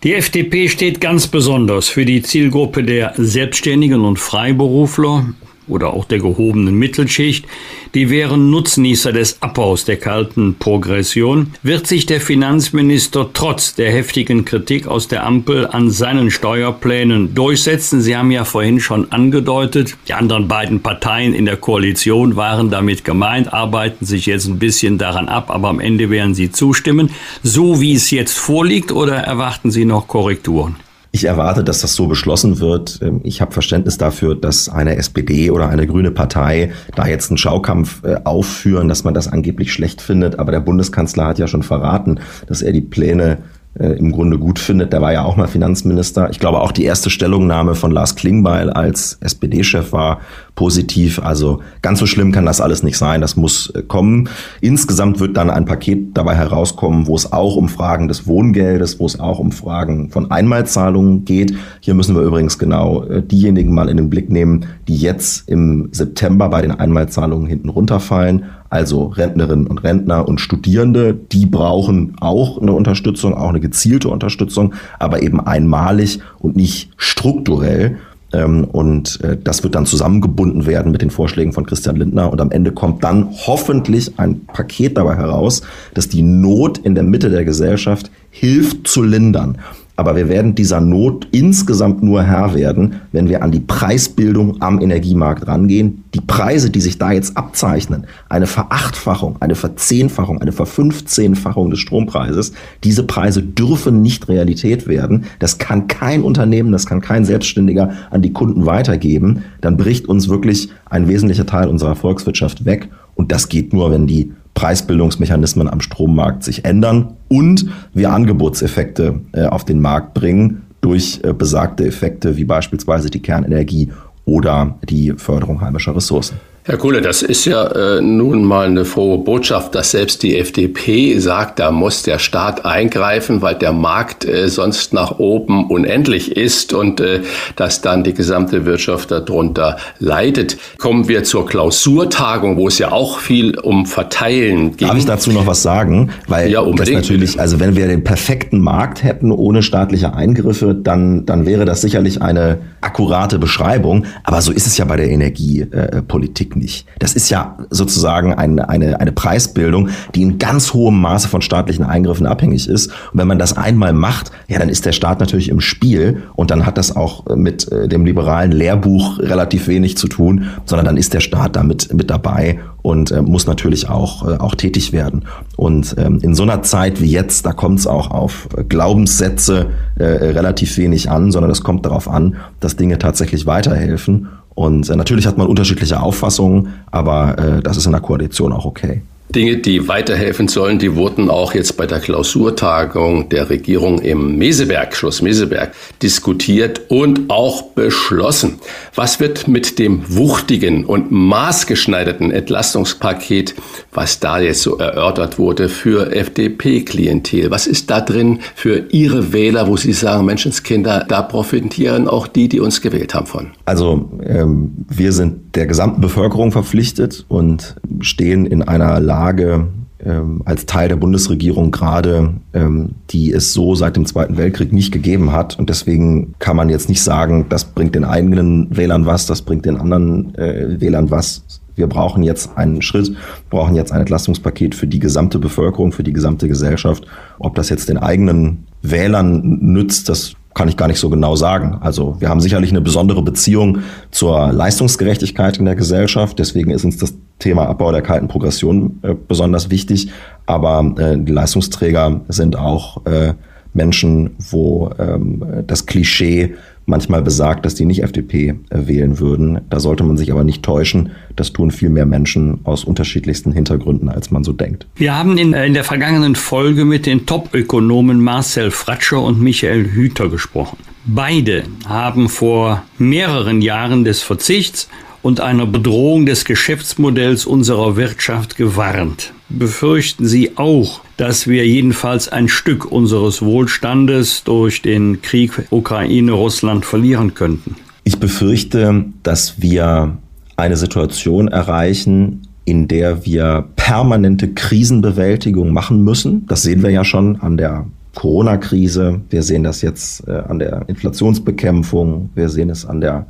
Die 0.04 0.12
FDP 0.12 0.68
steht 0.68 1.00
ganz 1.00 1.28
besonders 1.28 1.88
für 1.88 2.04
die 2.04 2.20
Zielgruppe 2.20 2.84
der 2.84 3.14
Selbstständigen 3.16 4.04
und 4.04 4.18
Freiberufler 4.18 5.32
oder 5.68 5.92
auch 5.94 6.04
der 6.04 6.18
gehobenen 6.18 6.74
Mittelschicht, 6.74 7.46
die 7.94 8.10
wären 8.10 8.50
Nutznießer 8.50 9.12
des 9.12 9.40
Abbaus 9.40 9.84
der 9.84 9.96
kalten 9.96 10.56
Progression, 10.58 11.52
wird 11.62 11.86
sich 11.86 12.06
der 12.06 12.20
Finanzminister 12.20 13.30
trotz 13.32 13.74
der 13.74 13.92
heftigen 13.92 14.44
Kritik 14.44 14.86
aus 14.86 15.08
der 15.08 15.24
Ampel 15.24 15.66
an 15.66 15.90
seinen 15.90 16.30
Steuerplänen 16.30 17.34
durchsetzen. 17.34 18.00
Sie 18.00 18.16
haben 18.16 18.30
ja 18.30 18.44
vorhin 18.44 18.80
schon 18.80 19.12
angedeutet, 19.12 19.96
die 20.08 20.14
anderen 20.14 20.48
beiden 20.48 20.80
Parteien 20.80 21.34
in 21.34 21.44
der 21.44 21.56
Koalition 21.56 22.36
waren 22.36 22.70
damit 22.70 23.04
gemeint, 23.04 23.52
arbeiten 23.52 24.04
sich 24.04 24.26
jetzt 24.26 24.46
ein 24.46 24.58
bisschen 24.58 24.98
daran 24.98 25.28
ab, 25.28 25.50
aber 25.50 25.68
am 25.68 25.80
Ende 25.80 26.10
werden 26.10 26.34
sie 26.34 26.50
zustimmen. 26.50 27.10
So 27.42 27.80
wie 27.80 27.94
es 27.94 28.10
jetzt 28.10 28.38
vorliegt 28.38 28.92
oder 28.92 29.16
erwarten 29.16 29.70
Sie 29.70 29.84
noch 29.84 30.08
Korrekturen? 30.08 30.76
Ich 31.14 31.26
erwarte, 31.26 31.62
dass 31.62 31.80
das 31.80 31.94
so 31.94 32.08
beschlossen 32.08 32.58
wird. 32.58 32.98
Ähm, 33.00 33.20
ich 33.22 33.40
habe 33.40 33.52
Verständnis 33.52 33.98
dafür, 33.98 34.34
dass 34.34 34.68
eine 34.68 34.96
SPD 34.96 35.52
oder 35.52 35.68
eine 35.68 35.86
grüne 35.86 36.10
Partei 36.10 36.72
da 36.96 37.06
jetzt 37.06 37.30
einen 37.30 37.38
Schaukampf 37.38 38.02
äh, 38.02 38.16
aufführen, 38.24 38.88
dass 38.88 39.04
man 39.04 39.14
das 39.14 39.28
angeblich 39.28 39.72
schlecht 39.72 40.02
findet. 40.02 40.40
Aber 40.40 40.50
der 40.50 40.58
Bundeskanzler 40.58 41.26
hat 41.26 41.38
ja 41.38 41.46
schon 41.46 41.62
verraten, 41.62 42.18
dass 42.48 42.62
er 42.62 42.72
die 42.72 42.80
Pläne 42.80 43.38
im 43.74 44.12
Grunde 44.12 44.38
gut 44.38 44.58
findet. 44.58 44.92
Der 44.92 45.00
war 45.00 45.12
ja 45.12 45.24
auch 45.24 45.36
mal 45.36 45.48
Finanzminister. 45.48 46.30
Ich 46.30 46.38
glaube, 46.38 46.60
auch 46.60 46.72
die 46.72 46.84
erste 46.84 47.10
Stellungnahme 47.10 47.74
von 47.74 47.90
Lars 47.90 48.14
Klingbeil 48.14 48.70
als 48.70 49.18
SPD-Chef 49.20 49.92
war 49.92 50.20
positiv. 50.54 51.18
Also 51.18 51.60
ganz 51.82 51.98
so 51.98 52.06
schlimm 52.06 52.32
kann 52.32 52.46
das 52.46 52.60
alles 52.60 52.82
nicht 52.82 52.96
sein. 52.96 53.20
Das 53.20 53.36
muss 53.36 53.70
äh, 53.70 53.82
kommen. 53.82 54.28
Insgesamt 54.60 55.20
wird 55.20 55.36
dann 55.36 55.50
ein 55.50 55.64
Paket 55.64 56.16
dabei 56.16 56.34
herauskommen, 56.36 57.06
wo 57.06 57.16
es 57.16 57.32
auch 57.32 57.56
um 57.56 57.68
Fragen 57.68 58.08
des 58.08 58.26
Wohngeldes, 58.26 59.00
wo 59.00 59.06
es 59.06 59.18
auch 59.18 59.38
um 59.38 59.52
Fragen 59.52 60.10
von 60.10 60.30
Einmalzahlungen 60.30 61.24
geht. 61.24 61.54
Hier 61.80 61.94
müssen 61.94 62.14
wir 62.14 62.22
übrigens 62.22 62.58
genau 62.58 63.02
äh, 63.04 63.22
diejenigen 63.22 63.74
mal 63.74 63.88
in 63.88 63.96
den 63.96 64.10
Blick 64.10 64.30
nehmen, 64.30 64.66
die 64.86 64.96
jetzt 64.96 65.48
im 65.48 65.88
September 65.92 66.48
bei 66.48 66.62
den 66.62 66.70
Einmalzahlungen 66.70 67.48
hinten 67.48 67.68
runterfallen 67.68 68.44
also 68.74 69.04
Rentnerinnen 69.04 69.68
und 69.68 69.84
Rentner 69.84 70.26
und 70.26 70.40
Studierende, 70.40 71.14
die 71.14 71.46
brauchen 71.46 72.16
auch 72.20 72.60
eine 72.60 72.72
Unterstützung, 72.72 73.32
auch 73.32 73.50
eine 73.50 73.60
gezielte 73.60 74.08
Unterstützung, 74.08 74.74
aber 74.98 75.22
eben 75.22 75.38
einmalig 75.38 76.18
und 76.40 76.56
nicht 76.56 76.90
strukturell. 76.96 77.98
Ähm, 78.32 78.64
und 78.64 79.20
äh, 79.20 79.36
das 79.42 79.62
wird 79.62 79.76
dann 79.76 79.86
zusammengebunden 79.86 80.66
werden 80.66 80.90
mit 80.90 81.02
den 81.02 81.10
Vorschlägen 81.10 81.52
von 81.52 81.66
Christian 81.66 81.94
Lindner. 81.94 82.32
Und 82.32 82.40
am 82.40 82.50
Ende 82.50 82.72
kommt 82.72 83.04
dann 83.04 83.28
hoffentlich 83.46 84.18
ein 84.18 84.44
Paket 84.46 84.98
dabei 84.98 85.14
heraus, 85.14 85.62
dass 85.94 86.08
die 86.08 86.22
Not 86.22 86.78
in 86.78 86.96
der 86.96 87.04
Mitte 87.04 87.30
der 87.30 87.44
Gesellschaft 87.44 88.10
hilft 88.30 88.88
zu 88.88 89.04
lindern. 89.04 89.58
Aber 89.96 90.16
wir 90.16 90.28
werden 90.28 90.56
dieser 90.56 90.80
Not 90.80 91.28
insgesamt 91.30 92.02
nur 92.02 92.24
Herr 92.24 92.54
werden, 92.54 93.00
wenn 93.12 93.28
wir 93.28 93.44
an 93.44 93.52
die 93.52 93.60
Preisbildung 93.60 94.60
am 94.60 94.80
Energiemarkt 94.80 95.46
rangehen. 95.46 96.02
Die 96.14 96.20
Preise, 96.20 96.70
die 96.70 96.80
sich 96.80 96.98
da 96.98 97.12
jetzt 97.12 97.36
abzeichnen, 97.36 98.06
eine 98.28 98.48
Verachtfachung, 98.48 99.36
eine 99.38 99.54
Verzehnfachung, 99.54 100.40
eine 100.40 100.50
Verfünfzehnfachung 100.50 101.70
des 101.70 101.78
Strompreises, 101.78 102.52
diese 102.82 103.04
Preise 103.04 103.42
dürfen 103.42 104.02
nicht 104.02 104.28
Realität 104.28 104.88
werden. 104.88 105.26
Das 105.38 105.58
kann 105.58 105.86
kein 105.86 106.22
Unternehmen, 106.22 106.72
das 106.72 106.86
kann 106.86 107.00
kein 107.00 107.24
Selbstständiger 107.24 107.92
an 108.10 108.22
die 108.22 108.32
Kunden 108.32 108.66
weitergeben. 108.66 109.44
Dann 109.60 109.76
bricht 109.76 110.08
uns 110.08 110.28
wirklich 110.28 110.70
ein 110.90 111.06
wesentlicher 111.06 111.46
Teil 111.46 111.68
unserer 111.68 111.94
Volkswirtschaft 111.94 112.64
weg. 112.64 112.88
Und 113.14 113.30
das 113.30 113.48
geht 113.48 113.72
nur, 113.72 113.92
wenn 113.92 114.08
die 114.08 114.32
Preisbildungsmechanismen 114.54 115.68
am 115.68 115.80
Strommarkt 115.80 116.44
sich 116.44 116.64
ändern 116.64 117.16
und 117.28 117.66
wir 117.92 118.10
Angebotseffekte 118.12 119.20
äh, 119.32 119.46
auf 119.46 119.64
den 119.64 119.80
Markt 119.80 120.14
bringen 120.14 120.62
durch 120.80 121.20
äh, 121.24 121.32
besagte 121.32 121.86
Effekte 121.86 122.36
wie 122.36 122.44
beispielsweise 122.44 123.10
die 123.10 123.20
Kernenergie 123.20 123.90
oder 124.24 124.78
die 124.88 125.12
Förderung 125.16 125.60
heimischer 125.60 125.96
Ressourcen. 125.96 126.38
Herr 126.66 126.78
Kuhle, 126.78 127.02
das 127.02 127.20
ist 127.20 127.44
ja 127.44 127.66
äh, 127.66 128.00
nun 128.00 128.42
mal 128.42 128.68
eine 128.68 128.86
frohe 128.86 129.18
Botschaft, 129.18 129.74
dass 129.74 129.90
selbst 129.90 130.22
die 130.22 130.38
FDP 130.38 131.18
sagt, 131.18 131.58
da 131.58 131.70
muss 131.70 132.04
der 132.04 132.18
Staat 132.18 132.64
eingreifen, 132.64 133.42
weil 133.42 133.54
der 133.54 133.72
Markt 133.72 134.24
äh, 134.24 134.48
sonst 134.48 134.94
nach 134.94 135.18
oben 135.18 135.66
unendlich 135.68 136.34
ist 136.38 136.72
und 136.72 137.02
äh, 137.02 137.20
dass 137.56 137.82
dann 137.82 138.02
die 138.02 138.14
gesamte 138.14 138.64
Wirtschaft 138.64 139.10
darunter 139.10 139.76
leidet. 139.98 140.56
Kommen 140.78 141.06
wir 141.06 141.24
zur 141.24 141.44
Klausurtagung, 141.44 142.56
wo 142.56 142.68
es 142.68 142.78
ja 142.78 142.92
auch 142.92 143.18
viel 143.18 143.58
um 143.58 143.84
Verteilen 143.84 144.74
geht. 144.74 144.88
Darf 144.88 144.96
ich 144.96 145.04
dazu 145.04 145.32
noch 145.32 145.46
was 145.46 145.62
sagen? 145.62 146.12
Weil 146.28 146.50
ja, 146.50 146.60
unbedingt. 146.60 146.96
das 146.96 147.10
natürlich, 147.10 147.38
also 147.38 147.60
wenn 147.60 147.76
wir 147.76 147.88
den 147.88 148.04
perfekten 148.04 148.58
Markt 148.58 149.04
hätten 149.04 149.32
ohne 149.32 149.62
staatliche 149.62 150.14
Eingriffe, 150.14 150.74
dann, 150.74 151.26
dann 151.26 151.44
wäre 151.44 151.66
das 151.66 151.82
sicherlich 151.82 152.22
eine 152.22 152.60
akkurate 152.80 153.38
Beschreibung. 153.38 154.06
Aber 154.22 154.40
so 154.40 154.50
ist 154.50 154.66
es 154.66 154.78
ja 154.78 154.86
bei 154.86 154.96
der 154.96 155.10
Energiepolitik 155.10 156.53
nicht. 156.56 156.86
Das 156.98 157.14
ist 157.14 157.30
ja 157.30 157.58
sozusagen 157.70 158.34
eine, 158.34 158.68
eine, 158.68 159.00
eine 159.00 159.12
Preisbildung, 159.12 159.88
die 160.14 160.22
in 160.22 160.38
ganz 160.38 160.72
hohem 160.72 161.00
Maße 161.00 161.28
von 161.28 161.42
staatlichen 161.42 161.84
Eingriffen 161.84 162.26
abhängig 162.26 162.68
ist. 162.68 162.88
Und 163.12 163.18
wenn 163.18 163.28
man 163.28 163.38
das 163.38 163.56
einmal 163.56 163.92
macht, 163.92 164.30
ja, 164.48 164.58
dann 164.58 164.68
ist 164.68 164.86
der 164.86 164.92
Staat 164.92 165.20
natürlich 165.20 165.48
im 165.48 165.60
Spiel 165.60 166.22
und 166.34 166.50
dann 166.50 166.66
hat 166.66 166.78
das 166.78 166.94
auch 166.94 167.24
mit 167.36 167.70
äh, 167.70 167.88
dem 167.88 168.04
liberalen 168.04 168.52
Lehrbuch 168.52 169.18
relativ 169.18 169.68
wenig 169.68 169.96
zu 169.96 170.08
tun, 170.08 170.50
sondern 170.64 170.86
dann 170.86 170.96
ist 170.96 171.14
der 171.14 171.20
Staat 171.20 171.56
damit 171.56 171.92
mit 171.92 172.10
dabei 172.10 172.60
und 172.84 173.10
äh, 173.12 173.22
muss 173.22 173.46
natürlich 173.46 173.88
auch, 173.88 174.28
äh, 174.28 174.36
auch 174.36 174.54
tätig 174.54 174.92
werden. 174.92 175.24
Und 175.56 175.94
ähm, 175.98 176.18
in 176.20 176.34
so 176.34 176.42
einer 176.42 176.62
Zeit 176.62 177.00
wie 177.00 177.10
jetzt, 177.10 177.46
da 177.46 177.52
kommt 177.52 177.78
es 177.78 177.86
auch 177.86 178.10
auf 178.10 178.46
Glaubenssätze 178.68 179.70
äh, 179.96 180.04
relativ 180.04 180.76
wenig 180.76 181.10
an, 181.10 181.32
sondern 181.32 181.50
es 181.50 181.62
kommt 181.62 181.86
darauf 181.86 182.08
an, 182.08 182.36
dass 182.60 182.76
Dinge 182.76 182.98
tatsächlich 182.98 183.46
weiterhelfen. 183.46 184.28
Und 184.54 184.88
äh, 184.88 184.96
natürlich 184.96 185.26
hat 185.26 185.38
man 185.38 185.46
unterschiedliche 185.46 186.00
Auffassungen, 186.00 186.74
aber 186.90 187.38
äh, 187.38 187.62
das 187.62 187.76
ist 187.76 187.86
in 187.86 187.92
der 187.92 188.00
Koalition 188.00 188.52
auch 188.52 188.64
okay. 188.64 189.02
Dinge, 189.30 189.56
die 189.56 189.88
weiterhelfen 189.88 190.48
sollen, 190.48 190.78
die 190.78 190.94
wurden 190.94 191.30
auch 191.30 191.54
jetzt 191.54 191.76
bei 191.76 191.86
der 191.86 191.98
Klausurtagung 191.98 193.30
der 193.30 193.48
Regierung 193.48 193.98
im 193.98 194.36
Meseberg, 194.36 194.94
Schloss 194.94 195.22
Meseberg, 195.22 195.72
diskutiert 196.02 196.82
und 196.88 197.30
auch 197.30 197.70
beschlossen. 197.70 198.58
Was 198.94 199.20
wird 199.20 199.48
mit 199.48 199.78
dem 199.78 200.02
wuchtigen 200.08 200.84
und 200.84 201.10
maßgeschneiderten 201.10 202.30
Entlastungspaket, 202.30 203.54
was 203.92 204.20
da 204.20 204.38
jetzt 204.38 204.62
so 204.62 204.76
erörtert 204.76 205.38
wurde, 205.38 205.68
für 205.68 206.14
FDP-Klientel? 206.14 207.50
Was 207.50 207.66
ist 207.66 207.90
da 207.90 208.02
drin 208.02 208.40
für 208.54 208.84
Ihre 208.90 209.32
Wähler, 209.32 209.66
wo 209.66 209.76
Sie 209.76 209.94
sagen, 209.94 210.26
Menschenskinder, 210.26 211.06
da 211.08 211.22
profitieren 211.22 212.08
auch 212.08 212.28
die, 212.28 212.48
die 212.48 212.60
uns 212.60 212.82
gewählt 212.82 213.14
haben 213.14 213.26
von? 213.26 213.50
Also 213.64 214.10
ähm, 214.22 214.84
wir 214.88 215.12
sind 215.12 215.56
der 215.56 215.66
gesamten 215.66 216.00
Bevölkerung 216.00 216.52
verpflichtet 216.52 217.24
und 217.28 217.76
stehen 218.00 218.44
in 218.44 218.62
einer 218.62 219.00
Lage, 219.00 219.13
Lage 219.14 219.68
ähm, 220.04 220.42
als 220.44 220.66
Teil 220.66 220.88
der 220.88 220.96
Bundesregierung 220.96 221.70
gerade, 221.70 222.34
ähm, 222.52 222.90
die 223.10 223.32
es 223.32 223.52
so 223.52 223.76
seit 223.76 223.96
dem 223.96 224.06
Zweiten 224.06 224.36
Weltkrieg 224.36 224.72
nicht 224.72 224.92
gegeben 224.92 225.30
hat. 225.30 225.56
Und 225.58 225.70
deswegen 225.70 226.34
kann 226.40 226.56
man 226.56 226.68
jetzt 226.68 226.88
nicht 226.88 227.02
sagen, 227.02 227.46
das 227.48 227.64
bringt 227.64 227.94
den 227.94 228.04
eigenen 228.04 228.76
Wählern 228.76 229.06
was, 229.06 229.26
das 229.26 229.42
bringt 229.42 229.66
den 229.66 229.76
anderen 229.76 230.34
äh, 230.34 230.80
Wählern 230.80 231.10
was. 231.10 231.44
Wir 231.76 231.86
brauchen 231.86 232.22
jetzt 232.22 232.56
einen 232.56 232.82
Schritt, 232.82 233.16
brauchen 233.50 233.76
jetzt 233.76 233.92
ein 233.92 234.00
Entlastungspaket 234.00 234.74
für 234.74 234.86
die 234.86 235.00
gesamte 235.00 235.38
Bevölkerung, 235.38 235.92
für 235.92 236.04
die 236.04 236.12
gesamte 236.12 236.48
Gesellschaft. 236.48 237.06
Ob 237.38 237.54
das 237.54 237.68
jetzt 237.68 237.88
den 237.88 237.98
eigenen 237.98 238.66
Wählern 238.82 239.58
nützt, 239.60 240.08
das 240.08 240.34
kann 240.54 240.68
ich 240.68 240.76
gar 240.76 240.88
nicht 240.88 241.00
so 241.00 241.10
genau 241.10 241.36
sagen. 241.36 241.78
Also 241.80 242.16
wir 242.20 242.28
haben 242.28 242.40
sicherlich 242.40 242.70
eine 242.70 242.80
besondere 242.80 243.22
Beziehung 243.22 243.80
zur 244.10 244.52
Leistungsgerechtigkeit 244.52 245.58
in 245.58 245.64
der 245.64 245.74
Gesellschaft. 245.74 246.38
Deswegen 246.38 246.70
ist 246.70 246.84
uns 246.84 246.96
das 246.96 247.14
Thema 247.40 247.66
Abbau 247.68 247.90
der 247.90 248.02
kalten 248.02 248.28
Progression 248.28 249.00
äh, 249.02 249.14
besonders 249.14 249.70
wichtig. 249.70 250.10
Aber 250.46 250.94
äh, 250.98 251.18
die 251.18 251.32
Leistungsträger 251.32 252.20
sind 252.28 252.56
auch 252.56 253.04
äh, 253.06 253.34
Menschen, 253.72 254.36
wo 254.38 254.90
ähm, 254.98 255.64
das 255.66 255.86
Klischee 255.86 256.54
manchmal 256.86 257.22
besagt, 257.22 257.66
dass 257.66 257.74
die 257.74 257.84
nicht 257.84 258.02
FDP 258.02 258.54
äh, 258.70 258.86
wählen 258.86 259.18
würden. 259.18 259.60
Da 259.70 259.80
sollte 259.80 260.04
man 260.04 260.16
sich 260.16 260.30
aber 260.32 260.44
nicht 260.44 260.62
täuschen. 260.62 261.10
Das 261.36 261.52
tun 261.52 261.70
viel 261.70 261.90
mehr 261.90 262.06
Menschen 262.06 262.60
aus 262.64 262.84
unterschiedlichsten 262.84 263.52
Hintergründen, 263.52 264.08
als 264.08 264.30
man 264.30 264.44
so 264.44 264.52
denkt. 264.52 264.86
Wir 264.96 265.16
haben 265.16 265.36
in, 265.36 265.52
in 265.52 265.74
der 265.74 265.84
vergangenen 265.84 266.34
Folge 266.34 266.84
mit 266.84 267.06
den 267.06 267.26
Top-Ökonomen 267.26 268.20
Marcel 268.20 268.70
Fratscher 268.70 269.20
und 269.20 269.40
Michael 269.40 269.90
Hüter 269.90 270.28
gesprochen. 270.28 270.78
Beide 271.06 271.64
haben 271.86 272.30
vor 272.30 272.82
mehreren 272.98 273.60
Jahren 273.60 274.04
des 274.04 274.22
Verzichts 274.22 274.88
und 275.20 275.40
einer 275.40 275.66
Bedrohung 275.66 276.24
des 276.24 276.44
Geschäftsmodells 276.46 277.44
unserer 277.44 277.96
Wirtschaft 277.96 278.56
gewarnt. 278.56 279.33
Befürchten 279.58 280.26
Sie 280.26 280.56
auch, 280.56 281.00
dass 281.16 281.46
wir 281.46 281.66
jedenfalls 281.66 282.28
ein 282.28 282.48
Stück 282.48 282.90
unseres 282.90 283.40
Wohlstandes 283.40 284.42
durch 284.42 284.82
den 284.82 285.22
Krieg 285.22 285.52
Ukraine-Russland 285.70 286.84
verlieren 286.84 287.34
könnten? 287.34 287.76
Ich 288.02 288.18
befürchte, 288.18 289.04
dass 289.22 289.60
wir 289.62 290.18
eine 290.56 290.76
Situation 290.76 291.46
erreichen, 291.48 292.48
in 292.64 292.88
der 292.88 293.24
wir 293.24 293.68
permanente 293.76 294.48
Krisenbewältigung 294.48 295.72
machen 295.72 296.02
müssen. 296.02 296.46
Das 296.46 296.62
sehen 296.62 296.82
wir 296.82 296.90
ja 296.90 297.04
schon 297.04 297.36
an 297.36 297.56
der 297.56 297.86
Corona-Krise. 298.14 299.20
Wir 299.30 299.42
sehen 299.44 299.62
das 299.62 299.82
jetzt 299.82 300.26
äh, 300.26 300.32
an 300.32 300.58
der 300.58 300.88
Inflationsbekämpfung. 300.88 302.30
Wir 302.34 302.48
sehen 302.48 302.70
es 302.70 302.86
an 302.86 303.00
der 303.00 303.26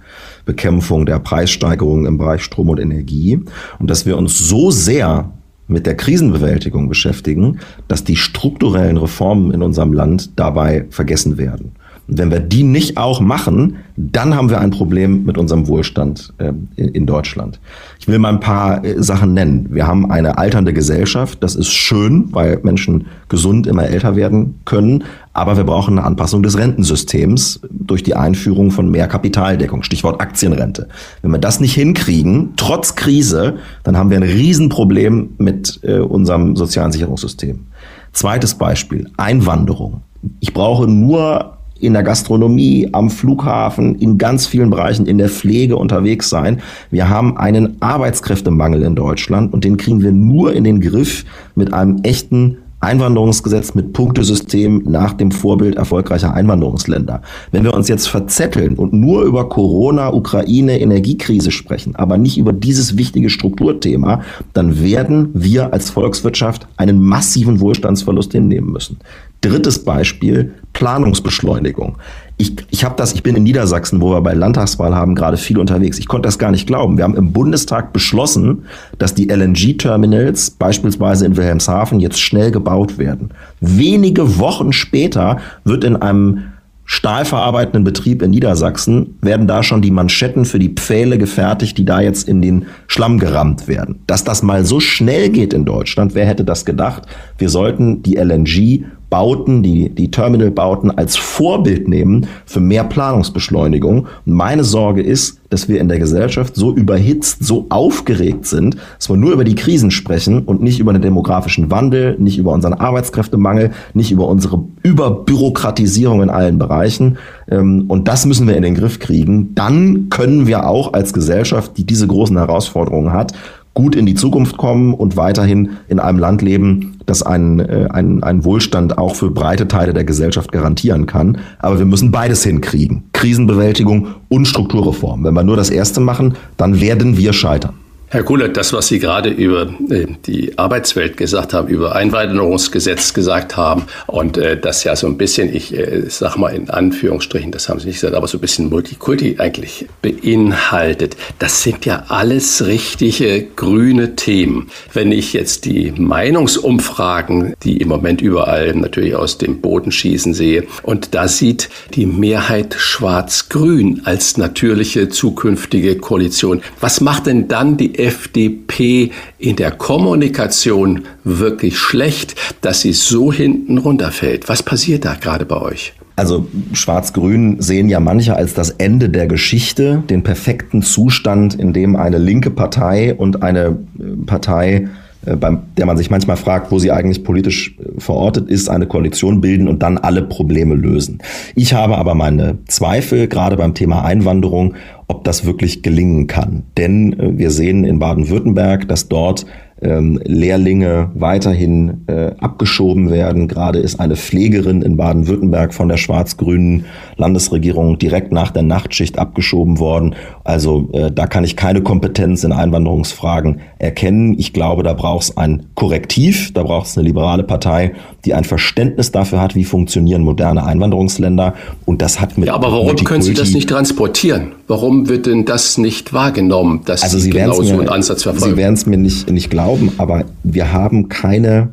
Bekämpfung 0.46 1.04
der 1.04 1.18
Preissteigerungen 1.18 2.06
im 2.06 2.16
Bereich 2.16 2.42
Strom 2.42 2.70
und 2.70 2.80
Energie. 2.80 3.40
Und 3.78 3.90
dass 3.90 4.06
wir 4.06 4.16
uns 4.16 4.38
so 4.38 4.70
sehr 4.70 5.30
mit 5.66 5.86
der 5.86 5.96
Krisenbewältigung 5.96 6.88
beschäftigen, 6.88 7.60
dass 7.88 8.04
die 8.04 8.16
strukturellen 8.16 8.96
Reformen 8.96 9.50
in 9.52 9.62
unserem 9.62 9.92
Land 9.92 10.38
dabei 10.38 10.86
vergessen 10.90 11.38
werden. 11.38 11.72
Und 12.06 12.18
wenn 12.18 12.30
wir 12.30 12.40
die 12.40 12.64
nicht 12.64 12.98
auch 12.98 13.20
machen, 13.20 13.76
dann 13.96 14.34
haben 14.34 14.50
wir 14.50 14.60
ein 14.60 14.70
Problem 14.70 15.24
mit 15.24 15.38
unserem 15.38 15.68
Wohlstand 15.68 16.34
äh, 16.38 16.52
in, 16.76 17.06
Deutschland. 17.06 17.60
Ich 17.98 18.08
will 18.08 18.18
mal 18.18 18.28
ein 18.28 18.40
paar 18.40 18.84
äh, 18.84 19.02
Sachen 19.02 19.32
nennen. 19.32 19.68
Wir 19.70 19.86
haben 19.86 20.10
eine 20.10 20.36
alternde 20.36 20.74
Gesellschaft. 20.74 21.42
Das 21.42 21.54
ist 21.54 21.68
schön, 21.68 22.28
weil 22.32 22.60
Menschen 22.62 23.06
gesund 23.28 23.66
immer 23.66 23.84
älter 23.84 24.16
werden 24.16 24.60
können. 24.66 25.04
Aber 25.34 25.56
wir 25.56 25.64
brauchen 25.64 25.98
eine 25.98 26.06
Anpassung 26.06 26.44
des 26.44 26.56
Rentensystems 26.56 27.60
durch 27.68 28.04
die 28.04 28.14
Einführung 28.14 28.70
von 28.70 28.88
mehr 28.90 29.08
Kapitaldeckung. 29.08 29.82
Stichwort 29.82 30.20
Aktienrente. 30.20 30.88
Wenn 31.22 31.32
wir 31.32 31.38
das 31.38 31.58
nicht 31.58 31.74
hinkriegen, 31.74 32.52
trotz 32.56 32.94
Krise, 32.94 33.56
dann 33.82 33.96
haben 33.96 34.10
wir 34.10 34.16
ein 34.16 34.22
Riesenproblem 34.22 35.30
mit 35.38 35.80
äh, 35.82 35.98
unserem 35.98 36.54
sozialen 36.54 36.92
Sicherungssystem. 36.92 37.66
Zweites 38.12 38.54
Beispiel. 38.54 39.10
Einwanderung. 39.16 40.02
Ich 40.38 40.54
brauche 40.54 40.86
nur 40.86 41.58
in 41.80 41.92
der 41.92 42.04
Gastronomie, 42.04 42.88
am 42.92 43.10
Flughafen, 43.10 43.96
in 43.96 44.16
ganz 44.16 44.46
vielen 44.46 44.70
Bereichen 44.70 45.06
in 45.06 45.18
der 45.18 45.28
Pflege 45.28 45.76
unterwegs 45.76 46.30
sein. 46.30 46.60
Wir 46.90 47.08
haben 47.08 47.36
einen 47.36 47.76
Arbeitskräftemangel 47.80 48.82
in 48.84 48.94
Deutschland 48.94 49.52
und 49.52 49.64
den 49.64 49.76
kriegen 49.76 50.00
wir 50.00 50.12
nur 50.12 50.54
in 50.54 50.64
den 50.64 50.80
Griff 50.80 51.24
mit 51.56 51.74
einem 51.74 51.98
echten 52.04 52.58
Einwanderungsgesetz 52.84 53.74
mit 53.74 53.92
Punktesystem 53.92 54.82
nach 54.86 55.14
dem 55.14 55.30
Vorbild 55.30 55.76
erfolgreicher 55.76 56.34
Einwanderungsländer. 56.34 57.22
Wenn 57.50 57.64
wir 57.64 57.74
uns 57.74 57.88
jetzt 57.88 58.08
verzetteln 58.08 58.76
und 58.76 58.92
nur 58.92 59.22
über 59.22 59.48
Corona, 59.48 60.12
Ukraine, 60.12 60.80
Energiekrise 60.80 61.50
sprechen, 61.50 61.96
aber 61.96 62.18
nicht 62.18 62.38
über 62.38 62.52
dieses 62.52 62.96
wichtige 62.96 63.30
Strukturthema, 63.30 64.22
dann 64.52 64.82
werden 64.82 65.30
wir 65.34 65.72
als 65.72 65.90
Volkswirtschaft 65.90 66.66
einen 66.76 67.00
massiven 67.00 67.60
Wohlstandsverlust 67.60 68.32
hinnehmen 68.32 68.70
müssen. 68.70 68.98
Drittes 69.40 69.84
Beispiel, 69.84 70.54
Planungsbeschleunigung. 70.72 71.96
Ich, 72.36 72.56
ich 72.70 72.84
habe 72.84 72.96
das, 72.96 73.12
ich 73.12 73.22
bin 73.22 73.36
in 73.36 73.44
Niedersachsen, 73.44 74.00
wo 74.00 74.10
wir 74.10 74.20
bei 74.20 74.34
Landtagswahl 74.34 74.94
haben, 74.94 75.14
gerade 75.14 75.36
viel 75.36 75.58
unterwegs. 75.58 75.98
Ich 75.98 76.08
konnte 76.08 76.26
das 76.26 76.38
gar 76.38 76.50
nicht 76.50 76.66
glauben. 76.66 76.96
Wir 76.96 77.04
haben 77.04 77.16
im 77.16 77.32
Bundestag 77.32 77.92
beschlossen, 77.92 78.64
dass 78.98 79.14
die 79.14 79.28
LNG-Terminals 79.28 80.50
beispielsweise 80.50 81.26
in 81.26 81.36
Wilhelmshaven 81.36 82.00
jetzt 82.00 82.20
schnell 82.20 82.50
gebaut 82.50 82.98
werden. 82.98 83.30
Wenige 83.60 84.38
Wochen 84.38 84.72
später 84.72 85.38
wird 85.64 85.84
in 85.84 85.96
einem 85.96 86.54
stahlverarbeitenden 86.86 87.84
Betrieb 87.84 88.20
in 88.22 88.30
Niedersachsen 88.30 89.16
werden 89.22 89.46
da 89.46 89.62
schon 89.62 89.80
die 89.80 89.90
Manschetten 89.90 90.44
für 90.44 90.58
die 90.58 90.74
Pfähle 90.74 91.18
gefertigt, 91.18 91.78
die 91.78 91.84
da 91.84 92.00
jetzt 92.00 92.28
in 92.28 92.42
den 92.42 92.66
Schlamm 92.88 93.18
gerammt 93.18 93.68
werden. 93.68 94.00
Dass 94.06 94.24
das 94.24 94.42
mal 94.42 94.64
so 94.64 94.80
schnell 94.80 95.30
geht 95.30 95.54
in 95.54 95.64
Deutschland, 95.64 96.14
wer 96.14 96.26
hätte 96.26 96.44
das 96.44 96.64
gedacht? 96.64 97.04
Wir 97.38 97.48
sollten 97.48 98.02
die 98.02 98.16
LNG 98.16 98.84
Bauten, 99.14 99.62
die, 99.62 99.90
die 99.90 100.10
Terminalbauten 100.10 100.90
als 100.90 101.16
Vorbild 101.16 101.86
nehmen 101.86 102.26
für 102.46 102.58
mehr 102.58 102.82
Planungsbeschleunigung. 102.82 104.08
Und 104.26 104.32
meine 104.32 104.64
Sorge 104.64 105.02
ist, 105.02 105.38
dass 105.50 105.68
wir 105.68 105.80
in 105.80 105.86
der 105.86 106.00
Gesellschaft 106.00 106.56
so 106.56 106.74
überhitzt, 106.74 107.44
so 107.44 107.66
aufgeregt 107.68 108.44
sind, 108.44 108.76
dass 108.98 109.08
wir 109.08 109.16
nur 109.16 109.30
über 109.30 109.44
die 109.44 109.54
Krisen 109.54 109.92
sprechen 109.92 110.42
und 110.42 110.62
nicht 110.62 110.80
über 110.80 110.92
den 110.92 111.02
demografischen 111.02 111.70
Wandel, 111.70 112.16
nicht 112.18 112.38
über 112.38 112.50
unseren 112.50 112.72
Arbeitskräftemangel, 112.72 113.70
nicht 113.92 114.10
über 114.10 114.26
unsere 114.26 114.64
Überbürokratisierung 114.82 116.20
in 116.20 116.30
allen 116.30 116.58
Bereichen. 116.58 117.18
Ähm, 117.48 117.84
und 117.86 118.08
das 118.08 118.26
müssen 118.26 118.48
wir 118.48 118.56
in 118.56 118.64
den 118.64 118.74
Griff 118.74 118.98
kriegen. 118.98 119.54
Dann 119.54 120.08
können 120.10 120.48
wir 120.48 120.68
auch 120.68 120.92
als 120.92 121.12
Gesellschaft, 121.12 121.78
die 121.78 121.86
diese 121.86 122.08
großen 122.08 122.36
Herausforderungen 122.36 123.12
hat, 123.12 123.32
gut 123.74 123.96
in 123.96 124.06
die 124.06 124.14
Zukunft 124.14 124.56
kommen 124.56 124.94
und 124.94 125.16
weiterhin 125.16 125.70
in 125.88 125.98
einem 125.98 126.18
Land 126.18 126.42
leben, 126.42 126.98
das 127.06 127.22
einen, 127.22 127.60
äh, 127.60 127.88
einen, 127.90 128.22
einen 128.22 128.44
Wohlstand 128.44 128.96
auch 128.96 129.14
für 129.16 129.30
breite 129.30 129.68
Teile 129.68 129.92
der 129.92 130.04
Gesellschaft 130.04 130.52
garantieren 130.52 131.06
kann. 131.06 131.38
Aber 131.58 131.78
wir 131.78 131.86
müssen 131.86 132.10
beides 132.10 132.44
hinkriegen. 132.44 133.04
Krisenbewältigung 133.12 134.08
und 134.28 134.46
Strukturreform. 134.46 135.24
Wenn 135.24 135.34
wir 135.34 135.44
nur 135.44 135.56
das 135.56 135.70
erste 135.70 136.00
machen, 136.00 136.34
dann 136.56 136.80
werden 136.80 137.16
wir 137.16 137.32
scheitern. 137.32 137.74
Herr 138.14 138.22
Kullert, 138.22 138.56
das, 138.56 138.72
was 138.72 138.86
Sie 138.86 139.00
gerade 139.00 139.28
über 139.28 139.74
äh, 139.90 140.06
die 140.24 140.56
Arbeitswelt 140.56 141.16
gesagt 141.16 141.52
haben, 141.52 141.66
über 141.66 141.96
Einwanderungsgesetz 141.96 143.12
gesagt 143.12 143.56
haben 143.56 143.86
und 144.06 144.36
äh, 144.36 144.56
das 144.56 144.84
ja 144.84 144.94
so 144.94 145.08
ein 145.08 145.18
bisschen, 145.18 145.52
ich 145.52 145.76
äh, 145.76 146.04
sag 146.06 146.36
mal 146.36 146.50
in 146.50 146.70
Anführungsstrichen, 146.70 147.50
das 147.50 147.68
haben 147.68 147.80
Sie 147.80 147.88
nicht 147.88 147.96
gesagt, 147.96 148.14
aber 148.14 148.28
so 148.28 148.38
ein 148.38 148.40
bisschen 148.40 148.68
Multikulti 148.68 149.38
eigentlich 149.40 149.88
beinhaltet, 150.00 151.16
das 151.40 151.64
sind 151.64 151.86
ja 151.86 152.04
alles 152.06 152.64
richtige 152.64 153.42
grüne 153.56 154.14
Themen. 154.14 154.70
Wenn 154.92 155.10
ich 155.10 155.32
jetzt 155.32 155.64
die 155.64 155.90
Meinungsumfragen, 155.90 157.54
die 157.64 157.78
im 157.78 157.88
Moment 157.88 158.22
überall 158.22 158.76
natürlich 158.76 159.16
aus 159.16 159.38
dem 159.38 159.60
Boden 159.60 159.90
schießen 159.90 160.34
sehe 160.34 160.68
und 160.84 161.16
da 161.16 161.26
sieht 161.26 161.68
die 161.94 162.06
Mehrheit 162.06 162.76
schwarz-grün 162.78 164.02
als 164.04 164.36
natürliche 164.36 165.08
zukünftige 165.08 165.96
Koalition. 165.96 166.62
Was 166.78 167.00
macht 167.00 167.26
denn 167.26 167.48
dann 167.48 167.76
die 167.76 168.03
FDP 168.04 169.10
in 169.38 169.56
der 169.56 169.70
Kommunikation 169.70 171.02
wirklich 171.24 171.78
schlecht, 171.78 172.34
dass 172.60 172.82
sie 172.82 172.92
so 172.92 173.32
hinten 173.32 173.78
runterfällt? 173.78 174.48
Was 174.48 174.62
passiert 174.62 175.04
da 175.04 175.14
gerade 175.14 175.44
bei 175.44 175.60
euch? 175.60 175.94
Also 176.16 176.46
Schwarz-Grün 176.72 177.60
sehen 177.60 177.88
ja 177.88 177.98
manche 177.98 178.36
als 178.36 178.54
das 178.54 178.70
Ende 178.70 179.08
der 179.08 179.26
Geschichte, 179.26 180.04
den 180.08 180.22
perfekten 180.22 180.82
Zustand, 180.82 181.54
in 181.54 181.72
dem 181.72 181.96
eine 181.96 182.18
linke 182.18 182.50
Partei 182.50 183.14
und 183.14 183.42
eine 183.42 183.78
äh, 183.98 184.24
Partei 184.24 184.88
äh, 185.26 185.36
beim 185.36 185.62
der 185.76 185.86
man 185.86 185.96
sich 185.96 186.10
manchmal 186.10 186.36
fragt, 186.36 186.70
wo 186.70 186.78
sie 186.78 186.92
eigentlich 186.92 187.24
politisch 187.24 187.76
äh, 187.78 188.00
verortet 188.00 188.48
ist, 188.48 188.68
eine 188.68 188.86
Koalition 188.86 189.40
bilden 189.40 189.68
und 189.68 189.82
dann 189.82 189.98
alle 189.98 190.22
Probleme 190.22 190.74
lösen. 190.74 191.18
Ich 191.54 191.74
habe 191.74 191.98
aber 191.98 192.14
meine 192.14 192.58
Zweifel, 192.66 193.28
gerade 193.28 193.56
beim 193.56 193.74
Thema 193.74 194.04
Einwanderung, 194.04 194.74
ob 195.06 195.24
das 195.24 195.44
wirklich 195.44 195.82
gelingen 195.82 196.26
kann. 196.26 196.64
Denn 196.76 197.18
äh, 197.18 197.38
wir 197.38 197.50
sehen 197.50 197.84
in 197.84 197.98
Baden-Württemberg, 197.98 198.88
dass 198.88 199.08
dort 199.08 199.46
ähm, 199.82 200.20
Lehrlinge 200.24 201.10
weiterhin 201.14 202.04
äh, 202.06 202.32
abgeschoben 202.38 203.10
werden. 203.10 203.48
Gerade 203.48 203.78
ist 203.80 204.00
eine 204.00 204.16
Pflegerin 204.16 204.82
in 204.82 204.96
Baden-Württemberg 204.96 205.74
von 205.74 205.88
der 205.88 205.96
schwarz-grünen 205.96 206.86
Landesregierung 207.16 207.98
direkt 207.98 208.32
nach 208.32 208.50
der 208.50 208.62
Nachtschicht 208.62 209.18
abgeschoben 209.18 209.78
worden. 209.78 210.14
Also 210.44 210.88
äh, 210.92 211.10
da 211.10 211.26
kann 211.26 211.44
ich 211.44 211.56
keine 211.56 211.82
Kompetenz 211.82 212.44
in 212.44 212.52
Einwanderungsfragen 212.52 213.60
erkennen. 213.78 214.36
Ich 214.38 214.52
glaube, 214.52 214.82
da 214.82 214.92
braucht 214.92 215.24
es 215.24 215.36
ein 215.36 215.66
Korrektiv, 215.74 216.52
da 216.54 216.62
braucht 216.62 216.86
es 216.86 216.96
eine 216.96 217.06
liberale 217.06 217.42
Partei, 217.42 217.92
die 218.24 218.32
ein 218.32 218.44
Verständnis 218.44 219.12
dafür 219.12 219.40
hat, 219.40 219.54
wie 219.54 219.64
funktionieren 219.64 220.22
moderne 220.22 220.64
Einwanderungsländer. 220.64 221.54
Und 221.84 222.00
das 222.00 222.20
hat 222.20 222.38
mit. 222.38 222.46
Ja, 222.46 222.54
aber 222.54 222.72
warum 222.72 222.96
können 222.96 223.22
Sie 223.22 223.34
das 223.34 223.52
nicht 223.52 223.68
transportieren? 223.68 224.52
Warum 224.66 225.08
wird 225.08 225.26
denn 225.26 225.44
das 225.44 225.76
nicht 225.76 226.12
wahrgenommen, 226.14 226.82
dass 226.86 227.02
also 227.02 227.18
Sie, 227.18 227.24
Sie 227.24 227.30
genau 227.30 227.60
so 227.60 227.74
einen 227.74 227.88
Ansatz 227.88 228.22
verfolgen? 228.22 228.54
Sie 228.54 228.56
werden 228.56 228.74
es 228.74 228.86
mir 228.86 228.96
nicht, 228.96 229.30
nicht 229.30 229.50
glauben, 229.50 229.63
aber 229.98 230.24
wir 230.42 230.72
haben 230.72 231.08
keine 231.08 231.70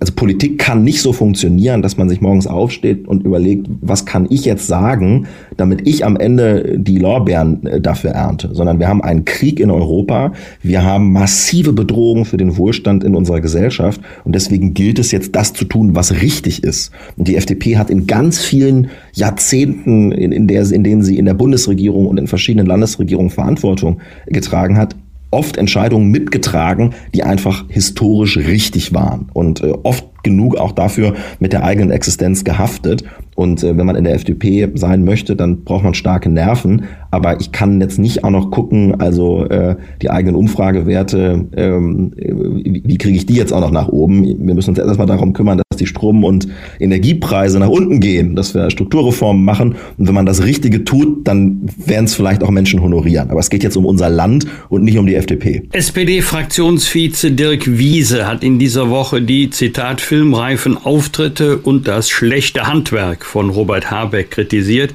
also 0.00 0.12
Politik 0.12 0.58
kann 0.58 0.84
nicht 0.84 1.00
so 1.00 1.14
funktionieren, 1.14 1.80
dass 1.80 1.96
man 1.96 2.10
sich 2.10 2.20
morgens 2.20 2.46
aufsteht 2.46 3.08
und 3.08 3.24
überlegt, 3.24 3.68
was 3.80 4.04
kann 4.04 4.26
ich 4.28 4.44
jetzt 4.44 4.66
sagen, 4.66 5.26
damit 5.56 5.88
ich 5.88 6.04
am 6.04 6.16
Ende 6.16 6.78
die 6.78 6.98
Lorbeeren 6.98 7.66
äh, 7.66 7.80
dafür 7.80 8.10
ernte, 8.10 8.50
sondern 8.52 8.78
wir 8.78 8.88
haben 8.88 9.02
einen 9.02 9.24
Krieg 9.24 9.60
in 9.60 9.70
Europa, 9.70 10.32
wir 10.62 10.84
haben 10.84 11.12
massive 11.12 11.72
Bedrohungen 11.72 12.26
für 12.26 12.36
den 12.36 12.58
Wohlstand 12.58 13.02
in 13.02 13.14
unserer 13.14 13.40
Gesellschaft 13.40 14.00
und 14.24 14.34
deswegen 14.34 14.74
gilt 14.74 14.98
es 14.98 15.10
jetzt, 15.10 15.34
das 15.34 15.54
zu 15.54 15.64
tun, 15.64 15.94
was 15.94 16.20
richtig 16.20 16.64
ist. 16.64 16.92
Und 17.16 17.28
die 17.28 17.36
FDP 17.36 17.78
hat 17.78 17.88
in 17.88 18.06
ganz 18.06 18.40
vielen 18.40 18.88
Jahrzehnten, 19.14 20.12
in, 20.12 20.32
in, 20.32 20.48
der, 20.48 20.70
in 20.70 20.84
denen 20.84 21.02
sie 21.02 21.16
in 21.16 21.24
der 21.24 21.34
Bundesregierung 21.34 22.06
und 22.06 22.18
in 22.18 22.26
verschiedenen 22.26 22.66
Landesregierungen 22.66 23.30
Verantwortung 23.30 24.00
getragen 24.26 24.76
hat, 24.76 24.96
oft 25.30 25.56
Entscheidungen 25.56 26.10
mitgetragen, 26.10 26.94
die 27.14 27.22
einfach 27.22 27.64
historisch 27.68 28.36
richtig 28.36 28.94
waren 28.94 29.28
und 29.32 29.62
äh, 29.62 29.72
oft 29.82 30.06
genug 30.22 30.56
auch 30.56 30.72
dafür 30.72 31.14
mit 31.38 31.52
der 31.52 31.64
eigenen 31.64 31.90
Existenz 31.90 32.44
gehaftet. 32.44 33.04
Und 33.34 33.62
äh, 33.62 33.76
wenn 33.76 33.86
man 33.86 33.96
in 33.96 34.04
der 34.04 34.14
FDP 34.14 34.70
sein 34.74 35.04
möchte, 35.04 35.36
dann 35.36 35.64
braucht 35.64 35.84
man 35.84 35.94
starke 35.94 36.28
Nerven. 36.28 36.84
Aber 37.10 37.40
ich 37.40 37.52
kann 37.52 37.80
jetzt 37.80 37.98
nicht 37.98 38.24
auch 38.24 38.30
noch 38.30 38.50
gucken, 38.50 39.00
also 39.00 39.44
äh, 39.44 39.76
die 40.02 40.10
eigenen 40.10 40.34
Umfragewerte, 40.34 41.46
ähm, 41.56 42.12
wie, 42.16 42.82
wie 42.84 42.98
kriege 42.98 43.16
ich 43.16 43.26
die 43.26 43.36
jetzt 43.36 43.52
auch 43.52 43.60
noch 43.60 43.70
nach 43.70 43.88
oben? 43.88 44.24
Wir 44.24 44.54
müssen 44.54 44.70
uns 44.70 44.78
erstmal 44.78 45.06
darum 45.06 45.32
kümmern, 45.32 45.62
die 45.80 45.86
Strom- 45.86 46.24
und 46.24 46.48
Energiepreise 46.78 47.58
nach 47.58 47.68
unten 47.68 48.00
gehen, 48.00 48.36
dass 48.36 48.54
wir 48.54 48.70
Strukturreformen 48.70 49.44
machen. 49.44 49.76
Und 49.96 50.06
wenn 50.06 50.14
man 50.14 50.26
das 50.26 50.42
Richtige 50.42 50.84
tut, 50.84 51.26
dann 51.26 51.68
werden 51.84 52.04
es 52.04 52.14
vielleicht 52.14 52.42
auch 52.42 52.50
Menschen 52.50 52.82
honorieren. 52.82 53.30
Aber 53.30 53.40
es 53.40 53.50
geht 53.50 53.62
jetzt 53.62 53.76
um 53.76 53.86
unser 53.86 54.10
Land 54.10 54.46
und 54.68 54.84
nicht 54.84 54.98
um 54.98 55.06
die 55.06 55.14
FDP. 55.14 55.62
SPD-Fraktionsvize 55.72 57.32
Dirk 57.32 57.78
Wiese 57.78 58.26
hat 58.26 58.44
in 58.44 58.58
dieser 58.58 58.90
Woche 58.90 59.22
die 59.22 59.50
Zitat 59.50 60.00
filmreifen 60.00 60.76
Auftritte 60.76 61.58
und 61.58 61.88
das 61.88 62.10
schlechte 62.10 62.66
Handwerk 62.66 63.24
von 63.24 63.50
Robert 63.50 63.90
Habeck 63.90 64.30
kritisiert. 64.30 64.94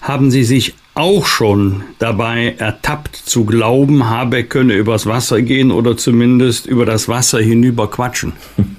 Haben 0.00 0.30
Sie 0.30 0.44
sich 0.44 0.74
auch 0.96 1.26
schon 1.26 1.82
dabei 1.98 2.54
ertappt 2.56 3.16
zu 3.16 3.44
glauben, 3.44 4.08
Habeck 4.08 4.48
könne 4.50 4.74
übers 4.74 5.06
Wasser 5.06 5.42
gehen 5.42 5.70
oder 5.70 5.96
zumindest 5.96 6.66
über 6.66 6.86
das 6.86 7.08
Wasser 7.08 7.38
hinüber 7.38 7.90
quatschen? 7.90 8.32